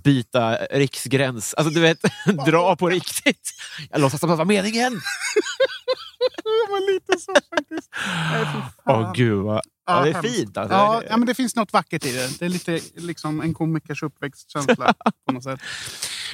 byta 0.03 0.55
riksgräns. 0.55 1.53
Alltså 1.53 1.73
du 1.73 1.79
vet, 1.81 1.97
dra 2.45 2.75
på 2.75 2.89
riktigt. 2.89 3.53
Jag 3.91 4.01
låtsas 4.01 4.23
att 4.23 4.29
det 4.29 4.35
var 4.35 4.45
meningen. 4.45 4.93
Det 6.43 6.71
var 6.71 6.93
lite 6.93 7.19
så 7.19 7.33
faktiskt. 7.49 7.89
Nej, 8.31 8.45
Åh 8.85 9.01
fan. 9.03 9.13
gud, 9.13 9.43
vad... 9.43 9.61
ja, 9.85 10.03
det 10.03 10.09
är 10.09 10.21
fint. 10.21 10.57
Alltså. 10.57 10.75
Ja, 10.75 11.03
ja, 11.09 11.17
men 11.17 11.27
det 11.27 11.33
finns 11.33 11.55
något 11.55 11.73
vackert 11.73 12.05
i 12.05 12.11
det. 12.11 12.39
Det 12.39 12.45
är 12.45 12.49
lite 12.49 12.79
liksom 12.95 13.41
en 13.41 13.53
komikers 13.53 14.03
uppväxtkänsla 14.03 14.93
på 15.27 15.33
något 15.33 15.43
sätt. 15.43 15.59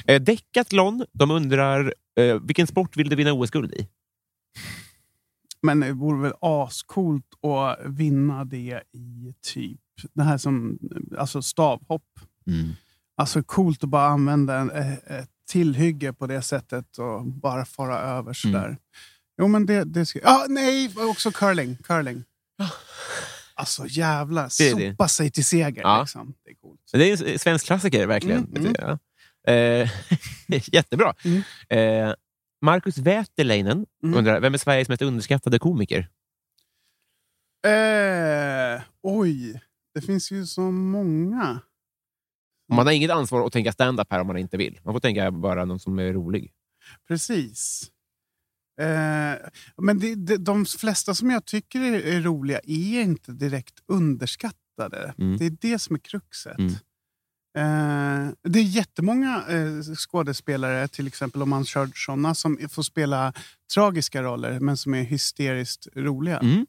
Eh, 0.06 0.20
Decathlon, 0.22 1.04
de 1.12 1.30
undrar 1.30 1.94
eh, 2.18 2.34
vilken 2.42 2.66
sport 2.66 2.96
vill 2.96 3.08
du 3.08 3.16
vinna 3.16 3.32
OS-guld 3.32 3.74
i? 3.74 3.88
Men 5.62 5.80
det 5.80 5.92
vore 5.92 6.22
väl 6.22 6.32
ascoolt 6.40 7.26
att 7.44 7.78
vinna 7.86 8.44
det 8.44 8.82
i 8.92 9.34
typ 9.42 9.80
det 10.12 10.22
här 10.22 10.38
som 10.38 10.78
alltså 11.18 11.42
stavhopp. 11.42 12.20
Alltså 13.16 13.42
coolt 13.42 13.84
att 13.84 13.90
bara 13.90 14.06
använda 14.06 14.56
en, 14.56 14.70
eh, 14.70 14.92
ett 14.92 15.30
tillhygge 15.50 16.12
på 16.12 16.26
det 16.26 16.42
sättet 16.42 16.98
och 16.98 17.26
bara 17.26 17.64
fara 17.64 17.98
över 17.98 18.32
sådär. 18.32 18.76
Jo, 19.40 19.48
men 19.48 19.66
det, 19.66 19.84
det 19.84 20.06
ska... 20.06 20.20
ah, 20.24 20.46
Nej, 20.48 20.94
också 20.96 21.30
curling. 21.32 21.76
curling. 21.76 22.24
Alltså 23.54 23.86
jävlar, 23.86 24.42
Det 24.58 24.74
det. 24.74 24.90
sopa 24.92 25.08
sig 25.08 25.30
till 25.30 25.44
seger. 25.44 25.82
Ja. 25.82 26.00
Liksom. 26.00 26.34
Det 26.44 26.50
är 26.50 26.54
coolt. 26.54 26.80
Det 26.92 27.10
är 27.10 27.32
en 27.32 27.38
svensk 27.38 27.66
klassiker, 27.66 28.06
verkligen. 28.06 28.44
Mm, 28.56 28.74
mm. 28.78 28.98
Eh, 29.46 29.90
jättebra. 30.72 31.14
Mm. 31.24 31.42
Eh, 32.08 32.14
Marcus 32.62 32.98
Wäterleinen 32.98 33.86
Mm. 34.02 34.18
undrar, 34.18 34.40
vem 34.40 34.54
är 34.54 34.58
Sveriges 34.58 34.88
mest 34.88 35.02
underskattade 35.02 35.58
komiker? 35.58 36.08
Eh, 37.66 38.82
oj, 39.02 39.60
det 39.94 40.00
finns 40.00 40.30
ju 40.32 40.46
så 40.46 40.60
många. 40.70 41.60
Man 42.72 42.86
har 42.86 42.92
inget 42.92 43.10
ansvar 43.10 43.46
att 43.46 43.52
tänka 43.52 43.72
stand-up 43.72 44.06
här 44.10 44.20
om 44.20 44.26
man 44.26 44.36
inte 44.38 44.56
vill. 44.56 44.80
Man 44.84 44.94
får 44.94 45.00
tänka 45.00 45.30
bara 45.30 45.64
någon 45.64 45.80
som 45.80 45.98
är 45.98 46.12
rolig. 46.12 46.52
Precis. 47.08 47.90
Eh, 48.80 49.36
men 49.76 49.98
det, 49.98 50.14
det, 50.14 50.36
de 50.36 50.66
flesta 50.66 51.14
som 51.14 51.30
jag 51.30 51.44
tycker 51.44 51.80
är, 51.80 52.06
är 52.06 52.20
roliga 52.20 52.60
är 52.64 53.00
inte 53.00 53.32
direkt 53.32 53.74
underskattade. 53.86 55.14
Mm. 55.18 55.38
Det 55.38 55.46
är 55.46 55.56
det 55.60 55.78
som 55.78 55.96
är 55.96 56.00
kruxet. 56.00 56.58
Mm. 56.58 56.72
Eh, 57.56 58.32
det 58.42 58.58
är 58.58 58.62
jättemånga 58.62 59.44
eh, 59.48 59.94
skådespelare, 59.96 60.88
till 60.88 61.06
exempel 61.06 61.42
om 61.42 61.50
man 61.50 61.64
kör 61.64 61.90
såna, 61.94 62.34
som 62.34 62.68
får 62.68 62.82
spela 62.82 63.32
tragiska 63.74 64.22
roller 64.22 64.60
men 64.60 64.76
som 64.76 64.94
är 64.94 65.02
hysteriskt 65.02 65.88
roliga. 65.96 66.38
Mm. 66.38 66.66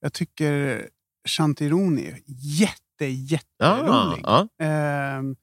Jag 0.00 0.12
tycker 0.12 0.88
Chantironi 1.28 2.06
är 2.06 2.18
jätte, 2.26 3.06
jätterolig. 3.06 4.24
Ah, 4.24 4.48
ja. 4.58 4.64
Ehm, 4.64 5.36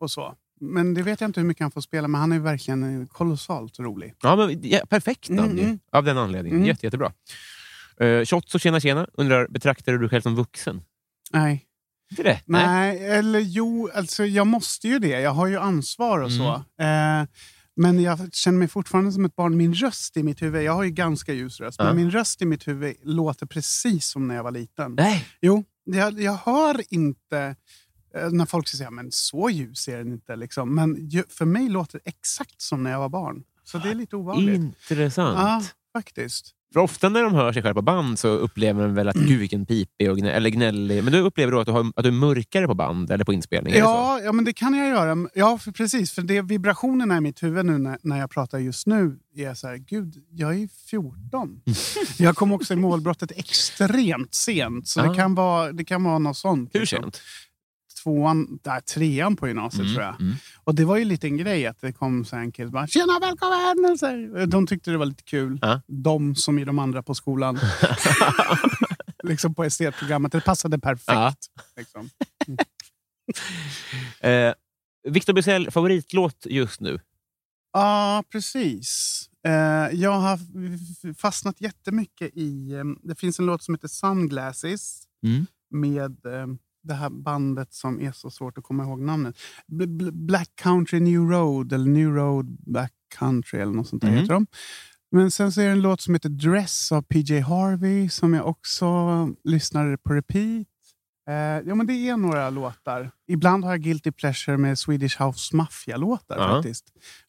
och 0.00 0.10
så. 0.10 0.34
Men 0.60 0.94
det 0.94 1.02
vet 1.02 1.20
jag 1.20 1.28
inte 1.28 1.40
hur 1.40 1.46
mycket 1.46 1.62
han 1.64 1.70
får 1.70 1.80
spela, 1.80 2.08
men 2.08 2.20
han 2.20 2.32
är 2.32 2.38
verkligen 2.38 3.06
kolossalt 3.06 3.78
rolig. 3.78 4.14
Ja, 4.22 4.36
men, 4.36 4.60
ja, 4.62 4.80
perfekt 4.88 5.28
namn 5.28 5.50
Mm, 5.58 5.70
ju. 5.70 5.78
Av 5.92 6.04
den 6.04 6.18
anledningen. 6.18 6.56
Mm. 6.58 6.68
Jätte, 6.68 6.86
jättebra. 6.86 7.12
Uh, 8.02 8.24
Shots 8.24 8.54
och 8.54 8.60
tjena 8.60 8.80
tjena 8.80 9.06
undrar, 9.12 9.48
betraktar 9.48 9.92
du 9.92 9.98
dig 9.98 10.08
själv 10.08 10.22
som 10.22 10.34
vuxen? 10.34 10.82
Nej. 11.32 11.66
Inte 12.10 12.22
det? 12.22 12.40
Nej, 12.46 13.06
eller 13.06 13.40
jo, 13.40 13.90
alltså 13.94 14.24
jag 14.26 14.46
måste 14.46 14.88
ju 14.88 14.98
det. 14.98 15.20
Jag 15.20 15.30
har 15.30 15.46
ju 15.46 15.56
ansvar 15.58 16.18
och 16.18 16.32
så. 16.32 16.64
Mm. 16.80 17.22
Eh, 17.22 17.28
men 17.76 18.02
jag 18.02 18.34
känner 18.34 18.58
mig 18.58 18.68
fortfarande 18.68 19.12
som 19.12 19.24
ett 19.24 19.36
barn. 19.36 19.56
Min 19.56 19.74
röst 19.74 20.16
i 20.16 20.22
mitt 20.22 20.42
huvud, 20.42 20.62
jag 20.62 20.72
har 20.72 20.82
ju 20.82 20.90
ganska 20.90 21.32
ljus 21.32 21.60
röst, 21.60 21.76
Ja. 21.78 21.84
men 21.84 21.96
min 21.96 22.10
röst 22.10 22.42
i 22.42 22.44
mitt 22.46 22.68
huvud 22.68 22.96
låter 23.02 23.46
precis 23.46 24.06
som 24.06 24.28
när 24.28 24.34
jag 24.34 24.42
var 24.42 24.50
liten. 24.50 24.94
Nej. 24.94 25.26
Jo, 25.40 25.64
jag, 25.84 26.20
jag 26.20 26.32
hör 26.32 26.80
inte 26.94 27.56
när 28.32 28.46
folk 28.46 28.68
säger 28.68 28.90
men 28.90 29.12
så 29.12 29.50
ljus 29.50 29.88
är 29.88 29.98
den 29.98 30.12
inte. 30.12 30.36
Liksom. 30.36 30.74
Men 30.74 31.10
för 31.28 31.44
mig 31.44 31.68
låter 31.68 32.00
det 32.04 32.08
exakt 32.10 32.60
som 32.62 32.82
när 32.82 32.90
jag 32.90 32.98
var 32.98 33.08
barn. 33.08 33.42
Så 33.64 33.78
det 33.78 33.90
är 33.90 33.94
lite 33.94 34.16
ovanligt. 34.16 34.60
Intressant. 34.90 35.38
Ja, 35.38 35.62
faktiskt. 35.92 36.54
För 36.72 36.80
ofta 36.80 37.08
när 37.08 37.22
de 37.22 37.34
hör 37.34 37.52
sig 37.52 37.62
själva 37.62 37.74
på 37.74 37.82
band 37.82 38.18
så 38.18 38.28
upplever 38.28 38.82
de 38.82 38.94
väl 38.94 39.08
att 39.08 39.16
gud 39.16 39.38
vilken 39.38 39.66
pipig 39.66 40.10
och 40.10 40.18
gnä, 40.18 40.32
eller 40.32 40.50
gnällig. 40.50 41.04
Men 41.04 41.12
du 41.12 41.18
upplever 41.20 41.52
då 41.52 41.60
att 41.60 41.66
du, 41.66 41.72
har, 41.72 41.92
att 41.96 42.02
du 42.02 42.08
är 42.08 42.12
mörkare 42.12 42.66
på 42.66 42.74
band 42.74 43.10
eller 43.10 43.24
på 43.24 43.32
inspelning? 43.32 43.72
är 43.72 43.76
det 43.76 43.82
så? 43.82 43.88
Ja, 43.88 44.20
ja, 44.20 44.32
men 44.32 44.44
det 44.44 44.52
kan 44.52 44.74
jag 44.74 44.88
göra. 44.88 45.28
Ja, 45.34 45.58
för 45.58 45.72
precis. 45.72 46.12
För 46.12 46.22
det 46.22 46.42
vibrationerna 46.42 47.16
i 47.16 47.20
mitt 47.20 47.42
huvud 47.42 47.66
nu 47.66 47.78
när, 47.78 47.98
när 48.02 48.18
jag 48.18 48.30
pratar 48.30 48.58
just 48.58 48.86
nu 48.86 49.18
är 49.36 49.54
så 49.54 49.66
här, 49.68 49.76
gud, 49.76 50.14
jag 50.30 50.54
är 50.54 50.68
14. 50.90 51.60
jag 52.18 52.36
kom 52.36 52.52
också 52.52 52.72
i 52.72 52.76
målbrottet 52.76 53.32
extremt 53.36 54.34
sent. 54.34 54.88
Så 54.88 55.00
Ah. 55.00 55.08
det, 55.08 55.14
kan 55.14 55.34
vara, 55.34 55.72
det 55.72 55.84
kan 55.84 56.04
vara 56.04 56.18
något 56.18 56.36
sånt. 56.36 56.70
Hur 56.72 56.80
liksom. 56.80 57.02
sent? 57.02 57.20
Tvåan, 58.02 58.58
nej, 58.64 58.82
trean 58.82 59.36
på 59.36 59.48
gymnasiet 59.48 59.80
Mm, 59.82 59.94
tror 59.94 60.04
jag. 60.06 60.20
mm. 60.20 60.34
Och 60.64 60.74
det 60.74 60.84
var 60.84 60.96
ju 60.96 61.18
en 61.22 61.36
grej 61.36 61.66
att 61.66 61.80
det 61.80 61.92
kom 61.92 62.24
så 62.24 62.36
en 62.36 62.52
kille 62.52 62.66
och 62.66 62.72
bara 62.72 62.86
“Tjena, 62.86 63.18
välkommen!” 63.20 63.92
och 63.92 63.98
så 63.98 64.06
här. 64.06 64.46
De 64.46 64.66
tyckte 64.66 64.90
det 64.90 64.96
var 64.98 65.06
lite 65.06 65.22
kul. 65.22 65.58
Ja. 65.62 65.80
De 65.86 66.34
som 66.34 66.58
i 66.58 66.64
de 66.64 66.78
andra 66.78 67.02
på 67.02 67.14
skolan. 67.14 67.58
liksom 69.22 69.54
på 69.54 69.64
estetprogrammet. 69.64 70.32
Det 70.32 70.40
passade 70.40 70.78
perfekt. 70.78 71.06
Ja. 71.08 71.34
Liksom. 71.76 72.10
Eh, 74.20 74.52
Victor 75.08 75.32
Bysell, 75.32 75.70
favoritlåt 75.70 76.46
just 76.46 76.80
nu? 76.80 77.00
Ja, 77.72 78.24
precis. 78.32 79.20
Eh, 79.46 79.52
jag 80.00 80.12
har 80.12 80.38
fastnat 81.14 81.60
jättemycket 81.60 82.30
i... 82.36 82.72
Eh, 82.72 82.84
det 83.02 83.14
finns 83.18 83.38
en 83.38 83.46
låt 83.46 83.62
som 83.62 83.74
heter 83.74 83.88
Sunglasses 83.88 85.02
Mm. 85.26 85.46
med 85.70 86.26
eh, 86.26 86.46
det 86.82 86.94
här 86.94 87.10
bandet 87.10 87.74
som 87.74 88.00
är 88.00 88.12
så 88.12 88.30
svårt 88.30 88.58
att 88.58 88.64
komma 88.64 88.82
ihåg 88.84 89.00
namnet. 89.00 89.38
B- 89.66 89.86
B- 89.86 90.10
Black 90.12 90.50
Country 90.62 91.00
New 91.00 91.20
Road 91.30 91.72
eller 91.72 91.90
New 91.90 92.08
Road 92.14 92.56
Black 92.66 92.92
Country 93.18 93.58
eller 93.60 93.72
något 93.72 93.88
sånt 93.88 94.02
där 94.02 94.08
Mhm. 94.10 94.18
heter 94.18 94.34
de. 94.34 94.46
Men 95.12 95.30
sen 95.30 95.52
så 95.52 95.60
är 95.60 95.64
det 95.64 95.70
en 95.70 95.80
låt 95.82 96.00
som 96.00 96.14
heter 96.14 96.28
Dress 96.28 96.92
av 96.92 97.02
PJ 97.02 97.40
Harvey 97.40 98.08
som 98.08 98.34
jag 98.34 98.46
också 98.46 98.86
lyssnade 99.44 99.98
på 99.98 100.12
repeat. 100.14 100.66
Eh, 101.28 101.34
ja, 101.68 101.74
men 101.74 101.86
det 101.86 101.92
är 102.08 102.16
några 102.16 102.50
låtar. 102.50 103.10
Ibland 103.28 103.64
har 103.64 103.70
jag 103.70 103.80
guilty 103.82 104.10
pleasure 104.12 104.56
med 104.56 104.78
Swedish 104.78 105.22
House 105.22 105.56
Mafia-låtar 105.56 106.36
Ja. 106.38 106.48
faktiskt. 106.48 106.84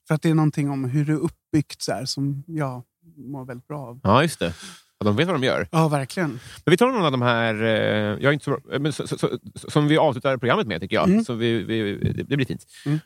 För 0.08 0.16
att 0.16 0.22
det 0.22 0.30
är 0.30 0.34
någonting 0.36 0.70
om 0.70 0.84
hur 0.84 1.06
det 1.06 1.12
är 1.12 1.18
uppbyggt 1.18 1.82
så 1.82 1.92
här, 1.92 2.06
som 2.06 2.44
jag 2.48 2.84
mår 3.18 3.46
väldigt 3.46 3.68
bra 3.68 3.80
av. 3.88 4.00
Ja, 4.04 4.22
just 4.22 4.40
det. 4.40 4.54
Ja, 5.02 5.06
de 5.06 5.16
vet 5.16 5.28
vad 5.28 5.36
de 5.36 5.44
gör. 5.44 5.68
Ja, 5.72 5.88
verkligen. 5.88 6.30
Men 6.66 6.72
vi 6.72 6.78
tar 6.78 6.88
någon 6.88 7.06
av 7.06 7.12
de 7.12 7.22
här, 7.22 7.64
eh, 7.64 7.70
jag 7.70 8.24
är 8.24 8.32
inte 8.32 8.46
så, 8.46 8.52
bra- 8.52 8.80
men 8.80 8.94
så, 8.94 9.08
så, 9.08 9.18
så, 9.18 9.30
som 9.56 9.88
vi 9.88 9.98
avslutar 9.98 10.38
programmet 10.38 10.68
med, 10.68 10.82
tycker 10.82 10.96
jag. 10.96 11.10
Mm. 11.10 11.26
Så 11.26 11.34
vi, 11.34 11.64
vi, 11.64 11.98
det, 12.28 12.36
blir 12.38 12.46
fint. 12.46 12.66
Mm. 12.86 13.00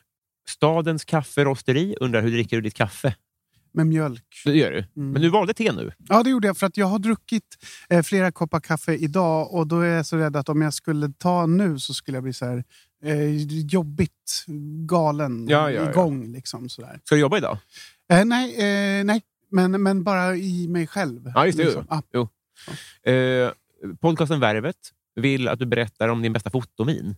Stadens 0.48 1.04
kafferosteri 1.04 1.96
undrar 2.00 2.22
hur 2.22 2.30
dricker 2.30 2.56
du 2.56 2.60
ditt 2.62 2.74
kaffe? 2.74 3.14
Med 3.72 3.86
mjölk. 3.86 4.24
Det 4.44 4.56
gör 4.56 4.70
du. 4.72 4.78
Mm. 4.78 5.10
Men 5.12 5.22
du 5.22 5.28
valde 5.28 5.54
te 5.54 5.72
nu. 5.72 5.92
Ja, 6.08 6.22
det 6.22 6.30
gjorde 6.30 6.46
jag 6.46 6.56
för 6.56 6.66
att 6.66 6.76
jag 6.76 6.86
har 6.86 6.98
druckit 6.98 7.44
eh, 7.88 8.02
flera 8.02 8.32
koppar 8.32 8.60
kaffe 8.60 8.94
idag 8.94 9.54
och 9.54 9.66
då 9.66 9.80
är 9.80 9.86
jag 9.96 10.06
så 10.06 10.16
rädd 10.16 10.36
att 10.36 10.48
om 10.48 10.62
jag 10.62 10.74
skulle 10.74 11.12
ta 11.18 11.46
nu 11.46 11.78
så 11.78 11.94
skulle 11.94 12.16
jag 12.16 12.22
bli 12.22 12.32
så 12.32 12.44
här 12.46 12.64
eh, 13.04 13.36
jobbigt 13.66 14.44
galen 14.86 15.48
Ja, 15.48 15.70
ja, 15.70 15.82
ja. 15.84 15.90
igång. 15.90 16.32
Liksom, 16.32 16.68
sådär. 16.68 17.00
Ska 17.04 17.14
du 17.14 17.20
jobba 17.20 17.38
idag? 17.38 17.58
Eh, 18.12 18.24
nej, 18.24 18.54
eh, 18.98 19.04
nej. 19.04 19.22
Men, 19.50 19.82
men 19.82 20.04
bara 20.04 20.36
i 20.36 20.68
mig 20.68 20.86
själv. 20.86 21.32
Ja, 21.34 21.46
just 21.46 21.58
det. 21.58 21.64
liksom. 21.64 21.86
Ah, 21.88 22.02
Jo. 22.12 22.28
Eh, 23.12 23.50
podcasten 24.00 24.40
Värvet 24.40 24.76
vill 25.14 25.48
att 25.48 25.58
du 25.58 25.66
berättar 25.66 26.08
om 26.08 26.22
din 26.22 26.32
bästa 26.32 26.50
fotomin. 26.50 27.16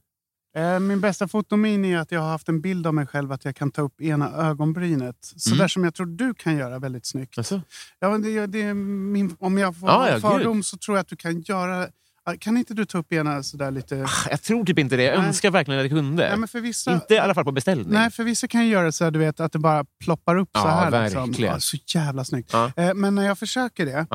Eh, 0.56 0.80
Min 0.80 1.00
bästa 1.00 1.28
fotomin 1.28 1.84
är 1.84 1.98
att 1.98 2.12
jag 2.12 2.20
har 2.20 2.28
haft 2.28 2.48
en 2.48 2.60
bild 2.60 2.86
av 2.86 2.94
mig 2.94 3.06
själv 3.06 3.32
att 3.32 3.44
jag 3.44 3.56
kan 3.56 3.70
ta 3.70 3.82
upp 3.82 4.00
ena 4.00 4.32
ögonbrynet. 4.32 5.16
Så 5.20 5.50
Mm. 5.50 5.58
där 5.58 5.68
som 5.68 5.84
jag 5.84 5.94
tror 5.94 6.06
du 6.06 6.34
kan 6.34 6.56
göra 6.56 6.78
väldigt 6.78 7.06
snyggt. 7.06 7.38
Alltså? 7.38 7.62
Ja, 7.98 8.18
det, 8.18 8.46
det 8.46 8.74
min, 8.74 9.36
om 9.38 9.58
jag 9.58 9.76
får 9.76 9.88
Ja, 9.88 9.94
ha 9.96 10.08
ja, 10.10 10.20
fördom 10.20 10.62
så 10.62 10.76
tror 10.76 10.96
jag 10.96 11.00
att 11.02 11.08
du 11.08 11.16
kan 11.16 11.40
göra... 11.40 11.88
Kan 12.36 12.56
inte 12.56 12.74
du 12.74 12.84
ta 12.84 12.98
upp 12.98 13.12
ena 13.12 13.42
sådär 13.42 13.70
lite... 13.70 14.06
Jag 14.30 14.42
tror 14.42 14.64
typ 14.64 14.78
inte 14.78 14.96
det. 14.96 15.02
Jag 15.02 15.18
Nej. 15.18 15.26
önskar 15.28 15.50
verkligen 15.50 15.80
att 15.80 15.84
jag 15.84 15.90
kunde. 15.98 16.28
Nej, 16.36 16.48
men 16.54 16.62
vissa, 16.62 16.92
Inte 16.92 17.14
i 17.14 17.18
alla 17.18 17.34
fall 17.34 17.44
på 17.44 17.52
beställning. 17.52 17.86
Nej, 17.92 18.10
för 18.10 18.24
vissa 18.24 18.48
kan 18.48 18.64
ju 18.64 18.70
göra 18.72 18.92
så 18.92 19.04
här, 19.04 19.10
du 19.10 19.18
vet, 19.18 19.40
att 19.40 19.52
det 19.52 19.58
bara 19.58 19.84
ploppar 20.04 20.36
upp 20.36 20.48
så 20.52 20.58
Ja, 20.60 20.68
här. 20.68 21.04
Liksom. 21.04 21.26
verkligen. 21.28 21.52
Ja, 21.52 21.60
så 21.60 21.76
jävla 21.94 22.24
snyggt. 22.24 22.50
Ja. 22.52 22.72
Eh, 22.76 22.94
Men 22.94 23.14
när 23.14 23.22
jag 23.26 23.38
försöker 23.38 23.86
det, 23.86 24.06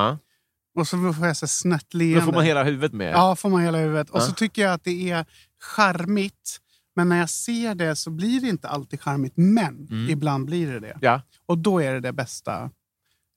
och 0.76 0.88
så 0.88 1.14
får 1.14 1.28
jag 1.28 1.38
så 1.38 1.48
snett 1.48 1.86
Då 1.92 1.98
leende. 1.98 2.22
får 2.26 2.34
man 2.34 2.44
hela 2.46 2.64
huvudet 2.64 2.94
med. 2.94 3.14
Ja, 3.14 3.36
får 3.36 3.50
man 3.50 3.62
hela 3.62 3.78
huvudet. 3.78 4.10
Och 4.10 4.22
så 4.22 4.32
tycker 4.32 4.62
jag 4.62 4.74
att 4.74 4.84
det 4.84 5.10
är 5.12 5.26
charmigt. 5.62 6.60
Men 6.96 7.10
när 7.10 7.20
jag 7.20 7.30
ser 7.30 7.76
det 7.76 7.96
så 7.96 8.10
blir 8.10 8.42
det 8.42 8.48
inte 8.48 8.68
alltid 8.68 9.02
charmigt. 9.02 9.34
Men 9.36 9.88
Mm. 9.92 10.10
ibland 10.10 10.46
blir 10.46 10.72
det 10.74 10.80
det. 10.80 10.98
Ja. 11.02 11.22
Och 11.46 11.58
då 11.58 11.80
är 11.82 11.94
det 11.94 12.00
det 12.00 12.14
bästa. 12.14 12.70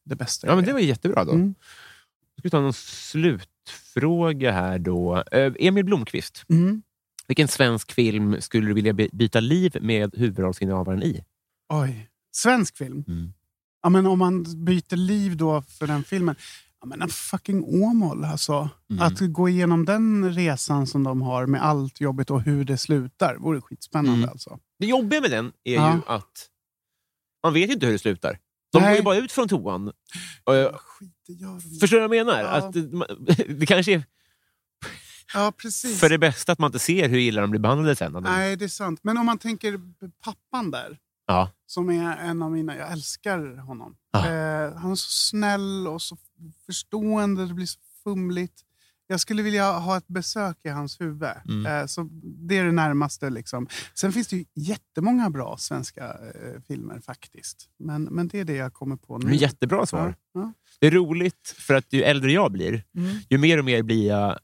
Det 0.05 0.17
bästa 0.17 0.47
Ja, 0.47 0.55
men 0.57 0.65
det 0.65 0.73
var 0.73 0.81
jättebra 0.81 1.25
då. 1.25 1.33
Mm. 1.33 1.55
Ska 2.33 2.41
vi 2.43 2.51
ta 2.51 2.61
någon 2.61 2.73
slutfråga 3.71 4.53
här 4.53 4.79
då. 4.79 5.25
Eh, 5.33 5.53
Emil 5.59 5.85
Blomqvist. 5.85 6.45
Mm. 6.49 6.83
Vilken 7.27 7.49
svensk 7.49 7.93
film 7.93 8.41
skulle 8.41 8.67
du 8.67 8.75
vilja 8.75 8.93
by- 8.93 9.09
byta 9.13 9.41
liv 9.41 9.77
med 9.81 10.15
huvudrollsinnehavaren 10.17 11.03
i? 11.03 11.25
Oj. 11.69 12.09
Svensk 12.33 12.77
film? 12.77 13.05
Mm. 13.09 13.33
Ja, 13.83 13.89
men 13.89 14.07
om 14.07 14.19
man 14.19 14.65
byter 14.65 14.97
liv 14.97 15.37
då 15.37 15.63
för 15.63 15.87
den 15.87 16.05
filmen. 16.05 16.35
Ja, 16.81 16.87
men 16.87 17.03
en 17.03 17.09
fucking 17.09 17.65
Åmål 17.65 18.25
alltså. 18.25 18.69
Mm. 18.91 19.03
Att 19.03 19.19
gå 19.21 19.49
igenom 19.49 19.85
den 19.85 20.33
resan 20.35 20.87
som 20.87 21.05
de 21.05 21.23
har 21.23 21.47
med 21.47 21.65
allt 21.65 22.01
jobbigt 22.01 22.31
och 22.31 22.43
hur 22.43 22.65
det 22.65 22.79
slutar 22.79 23.37
vore 23.37 23.61
skitspännande. 23.61 24.19
Mm. 24.19 24.29
Alltså. 24.31 24.59
Det 24.79 24.87
jobbiga 24.87 25.21
med 25.21 25.31
den 25.31 25.53
är 25.65 25.75
Ja. 25.75 25.95
ju 25.95 26.01
att 26.07 26.49
man 27.43 27.53
vet 27.55 27.71
inte 27.71 27.87
hur 27.87 27.93
det 27.93 27.99
slutar. 27.99 28.39
De 28.73 28.79
Nej. 28.83 28.89
går 28.91 28.97
ju 28.97 29.03
bara 29.03 29.17
ut 29.17 29.33
från 29.33 29.49
toan. 29.49 29.89
Och, 30.45 30.55
Förstår 31.81 31.97
du 31.97 32.09
vad 32.09 32.17
jag 32.17 32.27
menar? 32.27 32.41
Ja. 32.41 32.49
Att 32.49 32.73
det, 32.73 33.55
det 33.59 33.67
kanske 33.67 33.95
är 33.95 34.05
Ja, 35.35 35.53
precis. 35.57 36.01
för 36.01 36.09
det 36.09 36.19
bästa 36.19 36.53
att 36.53 36.59
man 36.59 36.69
inte 36.69 36.79
ser 36.79 37.09
hur 37.09 37.19
illa 37.19 37.41
de 37.41 37.51
blir 37.51 37.61
behandlade 37.61 37.97
sen. 37.97 38.13
Nej, 38.23 38.57
det 38.57 38.65
är 38.65 38.69
sant. 38.69 39.01
Men 39.03 39.19
om 39.19 39.27
man 39.27 39.39
tänker 39.39 39.81
pappan 40.25 40.71
där. 40.71 40.99
Ja. 41.27 41.51
Som 41.67 41.91
är 41.91 42.17
en 42.17 42.43
av 42.43 42.53
mina... 42.53 42.77
Jag 42.77 42.93
älskar 42.93 43.57
honom. 43.57 43.97
Ja. 44.11 44.19
Eh, 44.19 44.77
han 44.77 44.91
är 44.91 44.95
så 44.95 45.11
snäll 45.11 45.89
och 45.89 46.03
så 46.03 46.17
förstående. 46.67 47.47
Det 47.47 47.55
blir 47.55 47.67
så 47.67 47.79
fumligt. 48.05 48.63
Jag 49.09 49.21
skulle 49.21 49.43
vilja 49.43 49.73
ha 49.73 49.97
ett 49.97 50.09
besök 50.09 50.57
i 50.65 50.69
hans 50.69 51.01
huvud. 51.01 51.29
Mm. 51.49 51.67
Eh, 51.67 51.87
så 51.87 52.09
det 52.49 52.59
är 52.59 52.65
det 52.65 52.73
närmaste. 52.73 53.31
Liksom. 53.31 53.67
Sen 53.95 54.13
finns 54.13 54.29
det 54.29 54.37
ju 54.37 54.45
jättemånga 54.55 55.31
bra 55.31 55.57
svenska 55.59 56.05
eh, 56.05 56.61
filmer 56.69 57.01
faktiskt. 57.01 57.69
Men, 57.79 58.03
men 58.03 58.29
det 58.29 58.41
är 58.41 58.45
det 58.45 58.57
jag 58.57 58.73
kommer 58.73 58.97
på 58.97 59.19
nu. 59.19 59.35
Jättebra 59.35 59.87
svar. 59.87 60.15
Ja. 60.35 60.53
Det 60.81 60.87
är 60.87 60.91
roligt, 60.91 61.55
för 61.59 61.75
att 61.75 61.93
ju 61.93 62.03
äldre 62.03 62.33
jag 62.33 62.53
blir, 62.53 62.85
Mm. 62.97 63.17
ju 63.31 63.39
mer 63.39 63.59
och 63.59 63.65
mer 63.65 63.83
blir 63.83 64.09
jag 64.09 64.39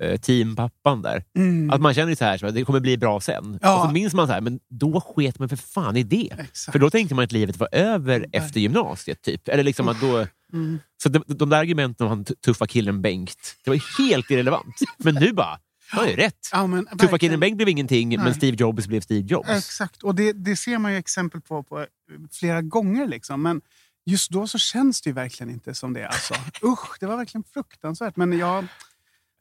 eh, 0.00 0.20
teampappan 0.20 1.02
där. 1.02 1.24
Mm. 1.36 1.70
Att 1.70 1.80
man 1.80 1.94
känner 1.94 2.14
så 2.14 2.24
här, 2.24 2.38
så 2.38 2.50
det 2.50 2.64
kommer 2.64 2.80
bli 2.80 2.96
bra 2.98 3.20
sen. 3.20 3.58
Ja. 3.62 3.80
Och 3.82 3.86
så 3.88 3.92
minns 3.92 4.14
man 4.14 4.26
så 4.26 4.32
här, 4.32 4.40
men 4.40 4.60
då 4.68 5.00
sket 5.00 5.38
man 5.38 5.48
för 5.48 5.56
fan 5.56 5.96
i 5.96 6.02
det. 6.02 6.30
Exakt. 6.38 6.72
För 6.72 6.78
då 6.78 6.90
tänkte 6.90 7.14
man 7.14 7.24
att 7.24 7.32
livet 7.32 7.56
var 7.56 7.68
över 7.72 8.26
efter 8.32 8.60
gymnasiet. 8.60 9.22
typ. 9.22 9.48
Eller 9.48 9.64
liksom 9.64 9.88
att 9.88 10.00
då, 10.00 10.26
Mm. 10.52 10.78
så 11.02 11.08
de, 11.08 11.24
de 11.26 11.50
där 11.50 11.58
argumenten 11.58 12.06
om 12.06 12.10
han 12.10 12.24
tuffa 12.24 12.66
killen 12.66 13.02
Bengt, 13.02 13.56
det 13.64 13.70
var 13.70 13.98
helt 13.98 14.30
irrelevant. 14.30 14.80
Men 14.98 15.14
nu 15.14 15.32
bara, 15.32 15.58
han 15.88 16.04
har 16.04 16.10
ju 16.10 16.16
rätt. 16.16 16.48
Ja, 16.52 16.66
men 16.66 16.84
Tuffa 16.84 16.96
verkligen. 16.96 17.18
killen 17.18 17.40
Bengt 17.40 17.56
blev 17.56 17.68
ingenting, 17.68 18.08
men 18.08 18.24
Nej. 18.24 18.34
Steve 18.34 18.56
Jobs 18.60 18.86
blev 18.86 19.00
Steve 19.00 19.26
Jobs. 19.26 19.48
Exakt, 19.48 20.02
och 20.02 20.14
det, 20.14 20.32
det 20.32 20.56
ser 20.56 20.78
man 20.78 20.92
ju 20.92 20.98
exempel 20.98 21.40
på, 21.40 21.62
på 21.62 21.86
flera 22.32 22.62
gånger. 22.62 23.08
Liksom. 23.08 23.42
Men 23.42 23.60
just 24.04 24.30
då 24.30 24.46
så 24.46 24.58
känns 24.58 25.00
det 25.02 25.10
ju 25.10 25.14
verkligen 25.14 25.52
inte 25.52 25.74
som 25.74 25.92
det. 25.92 26.08
Alltså. 26.08 26.34
Usch, 26.62 26.96
det 27.00 27.06
var 27.06 27.16
verkligen 27.16 27.44
fruktansvärt. 27.52 28.16
Men 28.16 28.38
jag, 28.38 28.66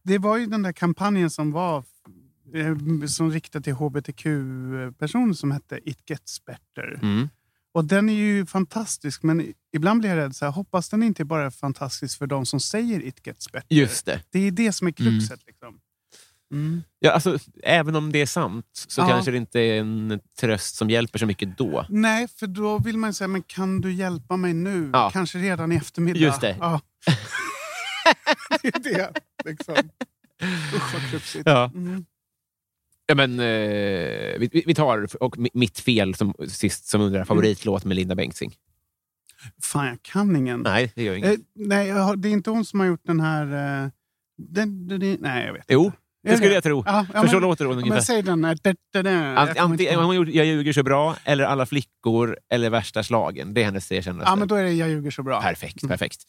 det 0.04 0.18
var 0.18 0.38
ju 0.38 0.46
den 0.46 0.62
där 0.62 0.72
kampanjen 0.72 1.30
som 1.30 1.52
var 1.52 1.84
eh, 2.54 3.06
som 3.08 3.32
riktad 3.32 3.62
till 3.62 3.74
hbtq-personer 3.74 5.34
som 5.34 5.52
hette 5.52 5.90
It 5.90 6.10
gets 6.10 6.46
better. 6.46 7.00
Mm. 7.02 7.30
Och 7.76 7.86
den 7.86 8.10
är 8.10 8.14
ju 8.14 8.46
fantastisk, 8.46 9.24
men 9.24 9.54
ibland 9.74 10.00
blir 10.00 10.10
jag 10.10 10.18
rädd. 10.18 10.36
Så 10.36 10.46
här, 10.46 10.52
hoppas 10.52 10.90
den 10.90 11.04
inte 11.04 11.26
bara 11.26 11.46
är 11.46 11.50
fantastisk 11.50 12.18
för 12.18 12.28
de 12.28 12.46
som 12.46 12.60
säger 12.60 13.04
It 13.04 13.28
gets 13.28 13.52
better. 13.52 13.76
Just 13.76 14.06
det. 14.06 14.22
Det 14.30 14.40
är 14.40 14.52
det 14.52 14.72
som 14.72 14.88
är 14.88 14.92
kruxet. 14.92 15.40
Liksom. 15.48 15.80
Mm. 16.52 16.84
Ja, 17.00 17.12
alltså, 17.12 17.38
även 17.64 17.96
om 17.96 18.12
det 18.12 18.22
är 18.22 18.26
sant 18.26 18.66
så 18.88 19.02
Ja. 19.02 19.08
kanske 19.08 19.32
det 19.32 19.38
inte 19.38 19.60
är 19.60 19.80
en 19.80 20.20
tröst 20.40 20.76
som 20.76 20.90
hjälper 20.90 21.20
så 21.20 21.26
mycket 21.26 21.58
då. 21.58 21.86
Nej, 21.90 22.28
för 22.28 22.48
då 22.48 22.80
vill 22.80 22.98
man 22.98 23.14
säga, 23.14 23.28
men 23.28 23.44
kan 23.44 23.82
du 23.82 23.94
hjälpa 23.94 24.38
mig 24.38 24.54
nu? 24.54 24.90
Ja. 24.94 25.10
Kanske 25.14 25.38
redan 25.38 25.72
i 25.72 25.76
eftermiddag. 25.76 26.20
Just 26.20 26.42
det. 26.42 26.56
Ja. 26.60 26.82
det 28.62 28.68
är 28.76 28.80
det. 28.80 29.12
Liksom. 29.46 29.76
Usch 30.76 30.94
vad 30.94 31.10
kruxigt. 31.12 31.44
Ja. 31.46 31.72
Mm. 31.74 32.06
Ja, 33.08 33.16
men, 33.16 33.40
eh, 33.40 33.46
vi, 34.40 34.50
vi- 34.52 34.64
tar 34.76 35.24
och 35.24 35.38
mi- 35.38 35.50
mitt 35.54 35.80
fel 35.80 36.16
som 36.16 36.34
sist 36.48 36.86
som 36.88 37.02
undrar 37.02 37.26
favoritlåt 37.26 37.86
med 37.86 37.96
Linda 37.96 38.16
Bengtzing. 38.16 38.54
Fan, 39.62 39.86
jag 39.88 40.02
kan 40.02 40.36
ingen. 40.36 40.60
Nej, 40.62 40.92
det 40.96 41.04
gör 41.04 41.16
inget. 41.16 41.32
Eh, 41.34 41.38
nej, 41.56 41.90
har- 41.90 42.16
det 42.16 42.28
är 42.30 42.32
inte 42.32 42.50
hon 42.50 42.66
som 42.66 42.80
har 42.80 42.88
gjort 42.88 43.04
den 43.06 43.20
här... 43.20 43.46
eh, 43.84 43.90
den, 44.38 44.88
den, 44.88 45.00
den, 45.00 45.18
nej, 45.20 45.46
jag 45.46 45.54
vet 45.54 45.66
Jo, 45.68 45.86
inte. 45.86 45.98
Det 46.24 46.38
skulle 46.38 46.54
jag 46.54 46.64
tro. 46.64 46.84
Ja, 46.86 47.06
ja, 47.14 47.22
För 47.22 47.28
så 47.28 47.40
låter 47.40 47.66
hon 47.66 47.74
ungefär. 47.78 47.96
men 47.96 48.04
säg 48.04 48.22
den. 48.22 48.42
kommer 49.62 49.74
inte 49.74 49.84
Antingen 49.84 50.00
hon 50.06 50.16
gjort 50.16 50.28
Jag 50.28 50.46
ljuger 50.46 50.74
så 50.74 50.84
bra, 50.84 51.16
eller 51.24 51.44
Alla 51.44 51.66
flickor, 51.66 52.38
eller 52.50 52.70
Värsta 52.70 53.04
slagen. 53.04 53.54
Det 53.54 53.62
är 53.62 53.66
hennes 53.66 53.88
tre 53.88 54.02
kändaste. 54.02 54.32
Ja, 54.32 54.36
men 54.36 54.48
då 54.48 54.56
är 54.56 54.64
det 54.64 54.72
Jag 54.72 54.90
ljuger 54.90 55.12
så 55.12 55.24
bra. 55.24 55.42
Perfekt, 55.42 55.84
Mm. 55.84 55.90
perfekt. 55.90 56.24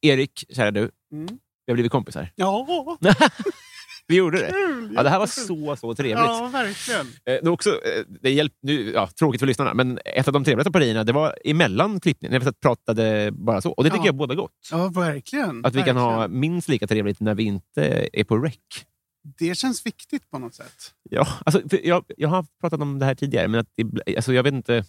Erik, 0.00 0.44
kära 0.50 0.70
du. 0.70 0.90
Mm. 1.12 1.26
Vi 1.66 1.72
har 1.72 1.74
blivit 1.74 1.92
kompisar. 1.92 2.32
Ja, 2.34 2.66
Vi 4.08 4.16
gjorde 4.16 4.38
det. 4.38 4.50
kul! 4.50 4.92
Ja, 4.96 5.02
det 5.02 5.10
här 5.10 5.18
var 5.18 5.26
så, 5.26 5.76
så 5.76 5.94
trevligt. 5.94 6.16
Ja, 6.26 6.48
verkligen. 6.52 7.00
Eh, 7.06 7.12
Det 7.24 7.36
är 7.44 7.48
också, 7.48 7.70
eh, 7.70 8.04
det 8.22 8.30
hjälp, 8.30 8.52
nu, 8.62 8.92
ja, 8.92 9.06
tråkigt 9.18 9.40
för 9.40 9.46
lyssnarna, 9.46 9.74
men 9.74 9.98
ett 10.04 10.26
av 10.26 10.32
de 10.32 10.44
trevligaste 10.44 10.72
partierna 10.72 11.04
det 11.04 11.12
var 11.12 11.34
emellan 11.44 12.00
klippningen, 12.00 12.32
när 12.32 12.46
vi 12.50 12.52
pratade 12.52 13.30
bara 13.32 13.60
så. 13.60 13.70
Och 13.72 13.84
det 13.84 13.90
tycker 13.90 14.02
Ja. 14.02 14.06
jag 14.06 14.14
båda 14.16 14.34
gott. 14.34 14.52
Ja, 14.70 14.88
verkligen. 14.88 15.64
Att 15.64 15.74
vi 15.74 15.82
kan 15.82 15.96
ha 15.96 16.18
verkligen. 16.18 16.40
minst 16.40 16.68
lika 16.68 16.86
trevligt 16.86 17.20
när 17.20 17.34
vi 17.34 17.42
inte 17.42 18.08
är 18.12 18.24
på 18.24 18.36
rec. 18.38 18.54
Det 19.38 19.54
känns 19.58 19.86
viktigt 19.86 20.30
på 20.30 20.38
något 20.38 20.54
sätt. 20.54 20.92
Ja, 21.10 21.26
alltså, 21.44 21.68
för 21.68 21.86
jag, 21.86 22.04
jag 22.16 22.28
har 22.28 22.46
pratat 22.60 22.80
om 22.80 22.98
det 22.98 23.04
här 23.04 23.14
tidigare, 23.14 23.48
men 23.48 23.60
att 23.60 23.66
alltså, 24.16 24.32
jag 24.32 24.42
vet 24.42 24.54
inte. 24.54 24.84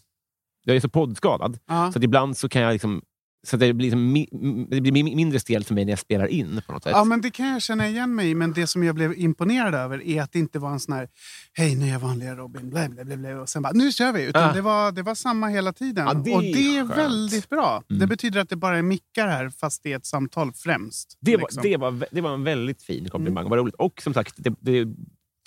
Jag 0.64 0.76
är 0.76 0.80
så 0.80 0.90
poddskadad, 0.90 1.60
Ja. 1.68 1.92
så 1.92 2.00
ibland 2.04 2.38
så 2.38 2.50
kan 2.50 2.62
jag 2.62 2.74
liksom... 2.74 3.02
Så 3.44 3.58
det 3.58 3.74
blir, 3.74 3.86
liksom, 3.92 4.26
det 4.70 4.82
blir 4.82 4.92
mi- 4.92 5.16
mindre 5.16 5.40
stelt 5.40 5.68
för 5.68 5.74
mig 5.76 5.86
när 5.86 5.92
jag 5.92 6.00
spelar 6.00 6.28
in 6.28 6.62
på 6.68 6.74
något 6.74 6.84
sätt. 6.84 6.92
Ja, 6.96 7.04
men 7.04 7.22
det 7.22 7.32
kan 7.32 7.48
jag 7.48 7.62
känna 7.62 7.88
igen 7.88 8.16
mig 8.16 8.30
i. 8.30 8.36
Men 8.36 8.54
det 8.54 8.68
som 8.68 8.84
jag 8.84 8.96
blev 8.96 9.14
imponerad 9.18 9.76
över 9.76 10.02
är 10.08 10.22
att 10.22 10.32
det 10.32 10.40
inte 10.40 10.60
var 10.60 10.72
en 10.72 10.80
sån 10.80 10.94
här 10.96 11.10
Hej, 11.54 11.76
nu 11.76 11.86
är 11.86 11.90
jag 11.92 12.00
vanliga 12.00 12.36
Robin, 12.36 12.70
blä, 12.70 12.90
blä, 12.90 13.06
blä, 13.06 13.18
blä, 13.18 13.36
och 13.36 13.50
sen 13.50 13.62
bara 13.62 13.74
nu 13.74 13.92
kör 13.92 14.12
vi. 14.12 14.24
Utan 14.24 14.50
Ah. 14.50 14.54
det, 14.54 14.62
var, 14.62 14.92
det 14.92 15.02
var 15.04 15.16
samma 15.16 15.48
hela 15.48 15.74
tiden. 15.74 16.06
Ja, 16.08 16.14
det 16.14 16.34
och 16.36 16.42
det 16.42 16.78
är 16.78 16.86
skönt. 16.88 16.98
väldigt 16.98 17.50
bra. 17.50 17.84
Mm. 17.90 18.00
Det 18.00 18.08
betyder 18.08 18.40
att 18.42 18.50
det 18.50 18.56
bara 18.56 18.78
är 18.78 18.82
mickar 18.82 19.28
här, 19.28 19.50
fast 19.50 19.84
det 19.84 19.92
är 19.94 19.98
ett 19.98 20.06
samtal 20.06 20.54
främst. 20.54 21.18
det, 21.20 21.36
var, 21.36 21.42
liksom. 21.42 21.64
det, 21.64 21.78
var, 21.78 22.06
det 22.12 22.22
var 22.22 22.34
en 22.34 22.44
väldigt 22.44 22.82
fin 22.84 23.10
komplimang. 23.10 23.50
Vad 23.50 23.60
roligt. 23.60 23.76
Och 23.76 24.02
som 24.02 24.14
sagt, 24.14 24.34
det, 24.38 24.54
det 24.60 24.88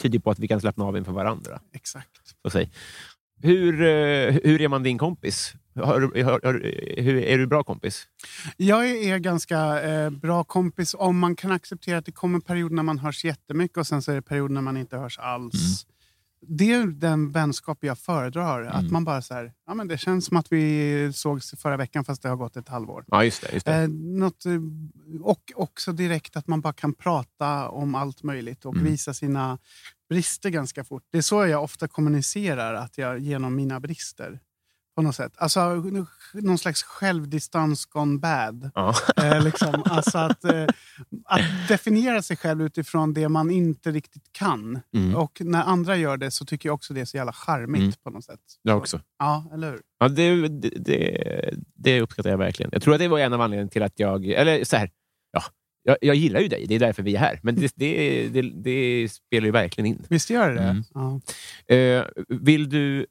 tyder 0.02 0.18
på 0.18 0.30
att 0.30 0.38
vi 0.38 0.48
kan 0.48 0.60
slappna 0.60 0.84
av 0.84 0.96
inför 0.96 1.12
varandra. 1.12 1.60
Exakt. 1.74 2.08
Så 2.42 2.50
säg. 2.50 2.70
Hur, 3.42 3.74
eh, 3.82 4.34
hur 4.44 4.60
är 4.60 4.68
man 4.68 4.82
din 4.82 4.98
kompis? 4.98 5.52
Har, 5.80 6.22
har, 6.24 6.40
har, 6.44 6.54
hur, 7.02 7.16
är 7.16 7.38
du 7.38 7.46
bra 7.46 7.64
kompis? 7.64 8.08
Jag 8.56 8.88
är 8.90 9.18
ganska 9.18 9.82
eh, 9.82 10.10
bra 10.10 10.44
kompis 10.44 10.94
om 10.98 11.18
man 11.18 11.36
kan 11.36 11.52
acceptera 11.52 11.98
att 11.98 12.04
det 12.06 12.12
kommer 12.12 12.40
perioder 12.40 12.76
när 12.76 12.82
man 12.82 12.98
hörs 12.98 13.24
jättemycket 13.24 13.76
och 13.78 13.86
sen 13.86 14.02
så 14.02 14.10
är 14.10 14.14
det 14.14 14.22
perioder 14.22 14.54
när 14.54 14.60
man 14.62 14.76
inte 14.76 14.96
hörs 14.96 15.18
alls. 15.18 15.54
Mm. 15.54 15.96
Det 16.42 16.72
är 16.72 16.86
den 16.86 17.32
vänskap 17.32 17.78
jag 17.80 17.98
föredrar. 17.98 18.62
Att 18.64 18.80
Mm. 18.80 18.92
man 18.92 19.04
bara 19.04 19.22
så 19.22 19.34
här, 19.34 19.52
ja, 19.66 19.74
men 19.74 19.88
det 19.88 19.98
känns 19.98 20.24
som 20.26 20.36
att 20.36 20.52
vi 20.52 21.12
sågs 21.14 21.50
förra 21.58 21.76
veckan 21.76 22.04
fast 22.04 22.22
det 22.22 22.28
har 22.28 22.36
gått 22.36 22.56
ett 22.56 22.68
halvår. 22.68 23.04
Ja, 23.06 23.24
just 23.24 23.42
det. 23.42 23.52
Just 23.52 23.66
det. 23.66 23.74
Eh, 23.74 23.88
något, 23.88 24.44
och 25.22 25.52
också 25.54 25.92
direkt 25.92 26.36
att 26.36 26.46
man 26.46 26.60
bara 26.60 26.72
kan 26.72 26.94
prata 26.94 27.68
om 27.68 27.94
allt 27.94 28.22
möjligt 28.22 28.64
och 28.64 28.74
Mm. 28.74 28.86
visa 28.86 29.14
sina 29.14 29.58
brister 30.08 30.50
ganska 30.50 30.84
fort. 30.84 31.02
Det 31.12 31.18
är 31.18 31.22
så 31.22 31.46
jag 31.46 31.62
ofta 31.64 31.88
kommunicerar, 31.88 32.74
att 32.74 32.98
jag 32.98 33.18
genom 33.18 33.54
mina 33.56 33.80
brister. 33.80 34.40
På 35.00 35.04
något 35.04 35.14
sätt. 35.16 35.32
Alltså 35.36 35.60
någon 36.34 36.58
slags 36.58 36.82
självdistans 36.82 37.86
gone 37.86 38.18
bad. 38.18 38.70
ja. 38.74 38.94
Eh, 39.16 39.44
liksom. 39.44 39.82
alltså 39.86 40.18
att, 40.18 40.44
eh, 40.44 40.66
att 41.24 41.68
definiera 41.68 42.22
sig 42.22 42.36
själv 42.36 42.62
utifrån 42.62 43.14
det 43.14 43.28
man 43.28 43.50
inte 43.50 43.90
riktigt 43.90 44.32
kan. 44.32 44.80
Mm. 44.94 45.16
Och 45.16 45.38
när 45.44 45.62
andra 45.62 45.96
gör 45.96 46.16
det 46.16 46.30
så 46.30 46.44
tycker 46.44 46.68
jag 46.68 46.74
också 46.74 46.94
det 46.94 47.00
är 47.00 47.04
så 47.04 47.16
jävla 47.16 47.32
charmigt 47.32 47.80
Mm. 47.80 47.92
på 48.04 48.10
något 48.10 48.24
sätt. 48.24 48.40
Jag 48.62 48.76
också. 48.78 49.00
Ja, 49.18 49.50
eller 49.54 49.70
hur? 49.70 49.80
Ja, 49.98 50.08
det, 50.08 50.48
det, 50.48 50.68
det, 50.68 51.54
det 51.74 52.00
uppskattar 52.00 52.30
jag 52.30 52.38
verkligen. 52.38 52.70
Jag 52.72 52.82
tror 52.82 52.94
att 52.94 53.00
det 53.00 53.08
var 53.08 53.18
en 53.18 53.32
av 53.32 53.40
anledningarna 53.40 53.70
till 53.70 53.82
att 53.82 53.98
jag... 54.00 54.26
Eller 54.26 54.64
så 54.64 54.76
här, 54.76 54.90
ja, 55.32 55.42
Jag, 55.82 55.96
jag 56.00 56.16
gillar 56.16 56.40
ju 56.40 56.48
dig, 56.48 56.66
det 56.66 56.74
är 56.74 56.78
därför 56.78 57.02
vi 57.02 57.14
är 57.14 57.18
här. 57.20 57.40
Men 57.42 57.54
det, 57.54 57.72
det, 57.76 58.28
det, 58.28 58.42
det 58.42 59.08
spelar 59.12 59.46
ju 59.46 59.52
verkligen 59.52 59.86
in. 59.86 60.06
Visst 60.08 60.30
gör 60.30 60.50
det 60.54 60.60
Mm. 60.62 60.84
ja. 60.94 61.20
Eh, 61.74 62.04
vill 62.28 62.68
du 62.68 63.06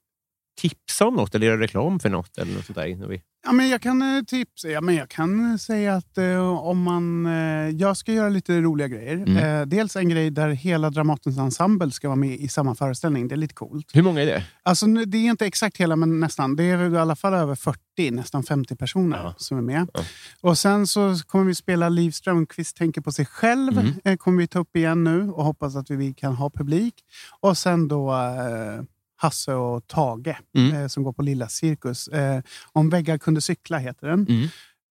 tipsa 0.59 1.07
om 1.07 1.13
något 1.15 1.35
eller 1.35 1.47
göra 1.47 1.59
reklam 1.59 1.99
för 1.99 2.09
något? 2.09 2.37
Eller 2.37 2.53
något 2.53 2.65
sånt 2.65 2.75
där, 2.77 3.07
vi... 3.07 3.21
Ja, 3.45 3.51
men 3.51 3.69
jag 3.69 3.81
kan 3.81 4.01
eh, 4.17 4.23
tipsa. 4.23 4.67
Ja, 4.69 4.81
men 4.81 4.95
jag 4.95 5.09
kan 5.09 5.51
eh, 5.51 5.57
säga 5.57 5.95
att 5.95 6.17
eh, 6.17 6.57
om 6.57 6.81
man... 6.83 7.25
Eh, 7.25 7.69
jag 7.69 7.97
ska 7.97 8.13
göra 8.13 8.29
lite 8.29 8.61
roliga 8.61 8.87
grejer. 8.87 9.13
Mm. 9.15 9.37
Eh, 9.37 9.65
dels 9.65 9.95
en 9.95 10.09
grej 10.09 10.29
där 10.31 10.49
hela 10.49 10.89
Dramatens 10.89 11.37
ensemble 11.37 11.91
ska 11.91 12.07
vara 12.07 12.15
med 12.15 12.39
i 12.39 12.47
samma 12.47 12.75
föreställning. 12.75 13.27
Det 13.27 13.35
är 13.35 13.37
lite 13.37 13.53
coolt. 13.53 13.91
Hur 13.93 14.01
många 14.03 14.21
är 14.21 14.25
det? 14.25 14.43
Alltså, 14.63 14.85
det 14.85 15.17
är 15.17 15.29
inte 15.29 15.45
exakt 15.45 15.77
hela, 15.77 15.95
men 15.95 16.19
nästan. 16.19 16.55
Det 16.55 16.63
är 16.63 16.77
väl 16.77 16.93
i 16.93 16.97
alla 16.97 17.15
fall 17.15 17.33
över 17.33 17.55
40, 17.55 18.11
nästan 18.11 18.43
50 18.43 18.75
personer 18.75 19.17
Ja. 19.17 19.33
som 19.37 19.57
är 19.57 19.61
med. 19.61 19.89
Ja. 19.93 19.99
Och 20.41 20.57
Sen 20.57 20.87
så 20.87 21.15
kommer 21.27 21.45
vi 21.45 21.55
spela 21.55 21.89
Liv 21.89 22.11
Strömquist 22.11 22.77
tänker 22.77 23.01
på 23.01 23.11
sig 23.11 23.25
själv. 23.25 23.77
Mm. 23.79 23.93
Eh, 24.03 24.17
kommer 24.17 24.37
vi 24.37 24.47
ta 24.47 24.59
upp 24.59 24.75
igen 24.75 25.03
nu 25.03 25.29
och 25.31 25.43
hoppas 25.45 25.75
att 25.75 25.89
vi 25.89 26.13
kan 26.13 26.35
ha 26.35 26.49
publik. 26.49 26.93
Och 27.39 27.57
sen 27.57 27.87
då 27.87 28.11
eh, 28.13 28.83
Hasse 29.21 29.53
och 29.53 29.87
Tage 29.87 30.35
Mm. 30.57 30.75
eh, 30.81 30.87
som 30.87 31.03
går 31.03 31.13
på 31.13 31.21
Lilla 31.21 31.49
Cirkus. 31.49 32.07
Eh, 32.07 32.41
Om 32.73 32.89
väggar 32.89 33.17
kunde 33.17 33.41
cykla 33.41 33.77
heter 33.77 34.07
den. 34.07 34.25
Mm. 34.29 34.47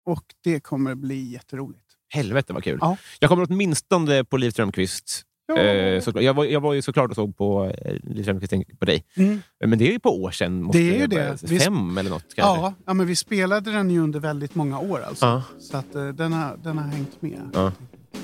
Och 0.06 0.24
det 0.44 0.60
kommer 0.60 0.94
bli 0.94 1.32
jätteroligt. 1.32 1.84
Helvete 2.14 2.52
vad 2.52 2.64
kul. 2.64 2.78
Ja. 2.80 2.96
Jag 3.20 3.30
kommer 3.30 3.46
åtminstone 3.50 4.24
på 4.24 4.36
Liv 4.36 4.50
Strömquist. 4.50 5.22
Ja. 5.48 5.58
Eh, 5.58 6.00
såklart. 6.00 6.24
jag, 6.24 6.34
var, 6.34 6.44
jag 6.44 6.60
var 6.60 6.74
ju 6.74 6.82
såklart 6.82 7.10
och 7.10 7.14
såg 7.16 7.36
på 7.36 7.64
eh, 7.84 7.94
Liv 8.02 8.22
Strömquist 8.22 8.52
på 8.78 8.84
dig. 8.84 9.04
Mm. 9.16 9.42
Men 9.66 9.78
det 9.78 9.88
är 9.88 9.92
ju 9.92 9.98
på 10.00 10.22
år 10.22 10.30
sedan. 10.30 10.62
Måste 10.62 10.78
Det 10.78 10.96
är 10.96 11.00
ju 11.00 11.06
det. 11.06 11.42
Vi- 11.42 11.58
Fem 11.60 11.98
eller 11.98 12.10
något 12.10 12.34
kanske. 12.34 12.62
Ja, 12.62 12.74
ja, 12.86 12.94
men 12.94 13.06
vi 13.06 13.16
spelade 13.16 13.72
den 13.72 13.90
ju 13.90 14.00
under 14.00 14.20
väldigt 14.20 14.54
många 14.54 14.78
år. 14.78 15.00
Alltså. 15.08 15.26
Ja. 15.26 15.42
Så 15.58 15.76
att, 15.76 15.94
eh, 15.94 16.08
den, 16.08 16.32
har, 16.32 16.56
den 16.62 16.78
har 16.78 16.88
hängt 16.88 17.22
med. 17.22 17.50
Ja. 17.54 17.72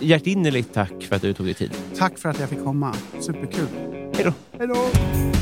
Hjärtinnerligt 0.01 0.75
tack 0.75 1.03
för 1.03 1.17
att 1.17 1.23
du 1.23 1.33
tog 1.35 1.47
dig 1.47 1.55
tid. 1.55 1.71
Tack 1.99 2.19
för 2.19 2.29
att 2.29 2.41
jag 2.41 2.49
fick 2.49 2.65
komma. 2.65 2.95
Superkul. 3.21 3.67
Hej 4.15 4.25
då. 4.25 4.33
Hej 4.59 4.69
då! 4.69 5.34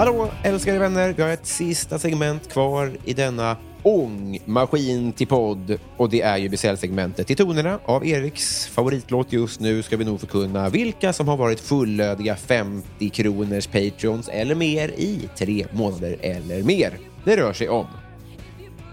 Hallå 0.00 0.30
älskade 0.42 0.78
vänner, 0.78 1.12
vi 1.12 1.22
har 1.22 1.30
ett 1.30 1.46
sista 1.46 1.98
segment 1.98 2.52
kvar 2.52 2.92
i 3.04 3.14
denna 3.14 3.56
ångmaskin 3.82 5.12
till 5.12 5.26
podd 5.26 5.78
och 5.96 6.10
det 6.10 6.22
är 6.22 6.36
ju 6.36 6.48
Bysell-segmentet. 6.48 7.30
I 7.30 7.34
tonerna 7.34 7.78
av 7.84 8.06
Eriks 8.06 8.66
favoritlåt 8.66 9.32
just 9.32 9.60
nu 9.60 9.82
ska 9.82 9.96
vi 9.96 10.04
nog 10.04 10.20
förkunna 10.20 10.68
vilka 10.68 11.12
som 11.12 11.28
har 11.28 11.36
varit 11.36 11.60
fullödiga 11.60 12.36
50 12.36 13.08
kronors 13.08 13.66
Patreons 13.66 14.28
eller 14.28 14.54
mer 14.54 14.88
i 14.88 15.28
tre 15.36 15.66
månader 15.72 16.16
eller 16.20 16.62
mer. 16.62 16.98
Det 17.24 17.36
rör 17.36 17.52
sig 17.52 17.68
om 17.68 17.86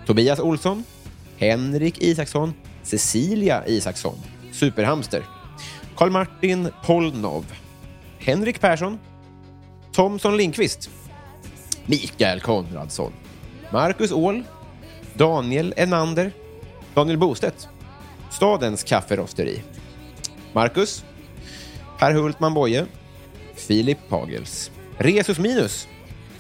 Tobias 0.05 0.39
Olsson, 0.39 0.84
Henrik 1.38 2.01
Isaksson, 2.01 2.53
Cecilia 2.84 3.67
Isaksson, 3.67 4.17
Superhamster, 4.51 5.23
Karl-Martin 5.95 6.69
Polnov, 6.85 7.45
Henrik 8.19 8.61
Persson, 8.61 8.99
Thomson 9.98 10.38
Lindqvist, 10.38 10.90
Mikael 11.88 12.40
Konradsson, 12.40 13.14
Marcus 13.72 14.11
Åhl, 14.11 14.44
Daniel 15.15 15.74
Enander, 15.76 16.32
Daniel 16.94 17.18
Bostedt, 17.18 17.68
Stadens 18.30 18.84
kafferosteri, 18.84 19.64
Marcus, 20.53 21.03
Per 21.98 22.14
Hultman 22.14 22.53
Boye, 22.53 22.86
Filip 23.56 23.98
Pagels, 24.10 24.69
Resus 24.99 25.40
Minus, 25.40 25.88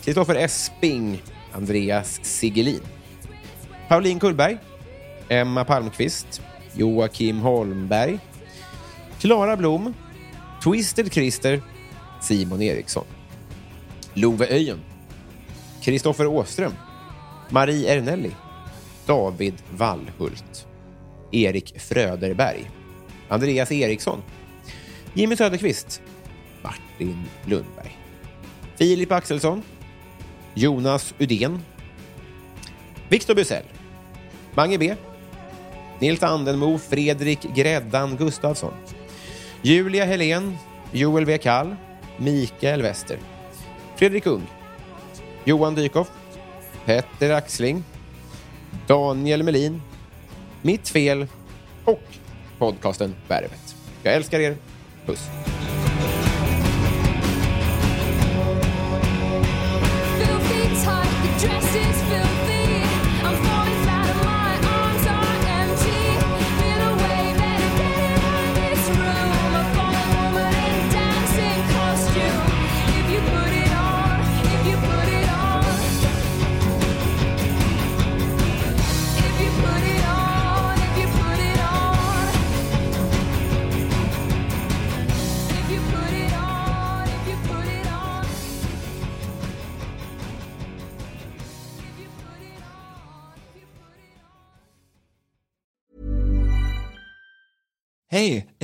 Kristoffer 0.03 0.35
Esping, 0.35 1.19
Andreas 1.55 2.19
Sigelin, 2.21 2.81
Pauline 3.89 4.19
Kullberg, 4.19 4.59
Emma 5.29 5.65
Palmqvist, 5.65 6.41
Joakim 6.75 7.41
Holmberg, 7.41 8.19
Klara 9.19 9.57
Blom, 9.57 9.95
Twisted 10.61 11.11
Christer, 11.11 11.59
Simon 12.21 12.61
Eriksson. 12.61 13.16
Love 14.17 14.47
Öjen, 14.49 14.79
Kristoffer 15.81 16.27
Åström, 16.27 16.73
Marie 17.49 17.87
Ernelli, 17.87 18.31
David 19.05 19.53
Wallhult, 19.77 20.67
Erik 21.31 21.79
Fröderberg, 21.79 22.71
Andreas 23.29 23.71
Eriksson, 23.71 24.21
Jimmy 25.13 25.35
Söderqvist, 25.35 26.01
Martin 26.63 27.15
Lundberg, 27.45 27.91
Filip 28.75 29.11
Axelsson, 29.11 29.63
Jonas 30.53 31.13
Udén, 31.19 31.59
Victor 33.09 33.35
Busell, 33.35 33.65
Mange 34.55 34.77
B, 34.77 34.95
Nils 35.99 36.23
Andenmo, 36.23 36.77
Fredrik 36.77 37.39
Gräddan 37.55 38.17
Gustafsson, 38.17 38.73
Julia 39.61 40.05
Helén, 40.05 40.57
Joel 40.91 41.25
W. 41.25 41.37
Kall, 41.37 41.75
Mikael 42.17 42.81
Wester, 42.81 43.19
Fredrik 43.97 44.25
Ung, 44.27 44.47
Johan 45.45 45.75
Dykhoff, 45.75 46.11
Petter 46.85 47.31
Axling, 47.31 47.83
Daniel 48.87 49.43
Melin, 49.43 49.81
Mitt 50.61 50.89
Fel 50.89 51.27
och 51.85 52.01
podcasten 52.57 53.15
Värvet. 53.27 53.75
Jag 54.03 54.13
älskar 54.13 54.39
er. 54.39 54.55
Puss. 55.05 55.29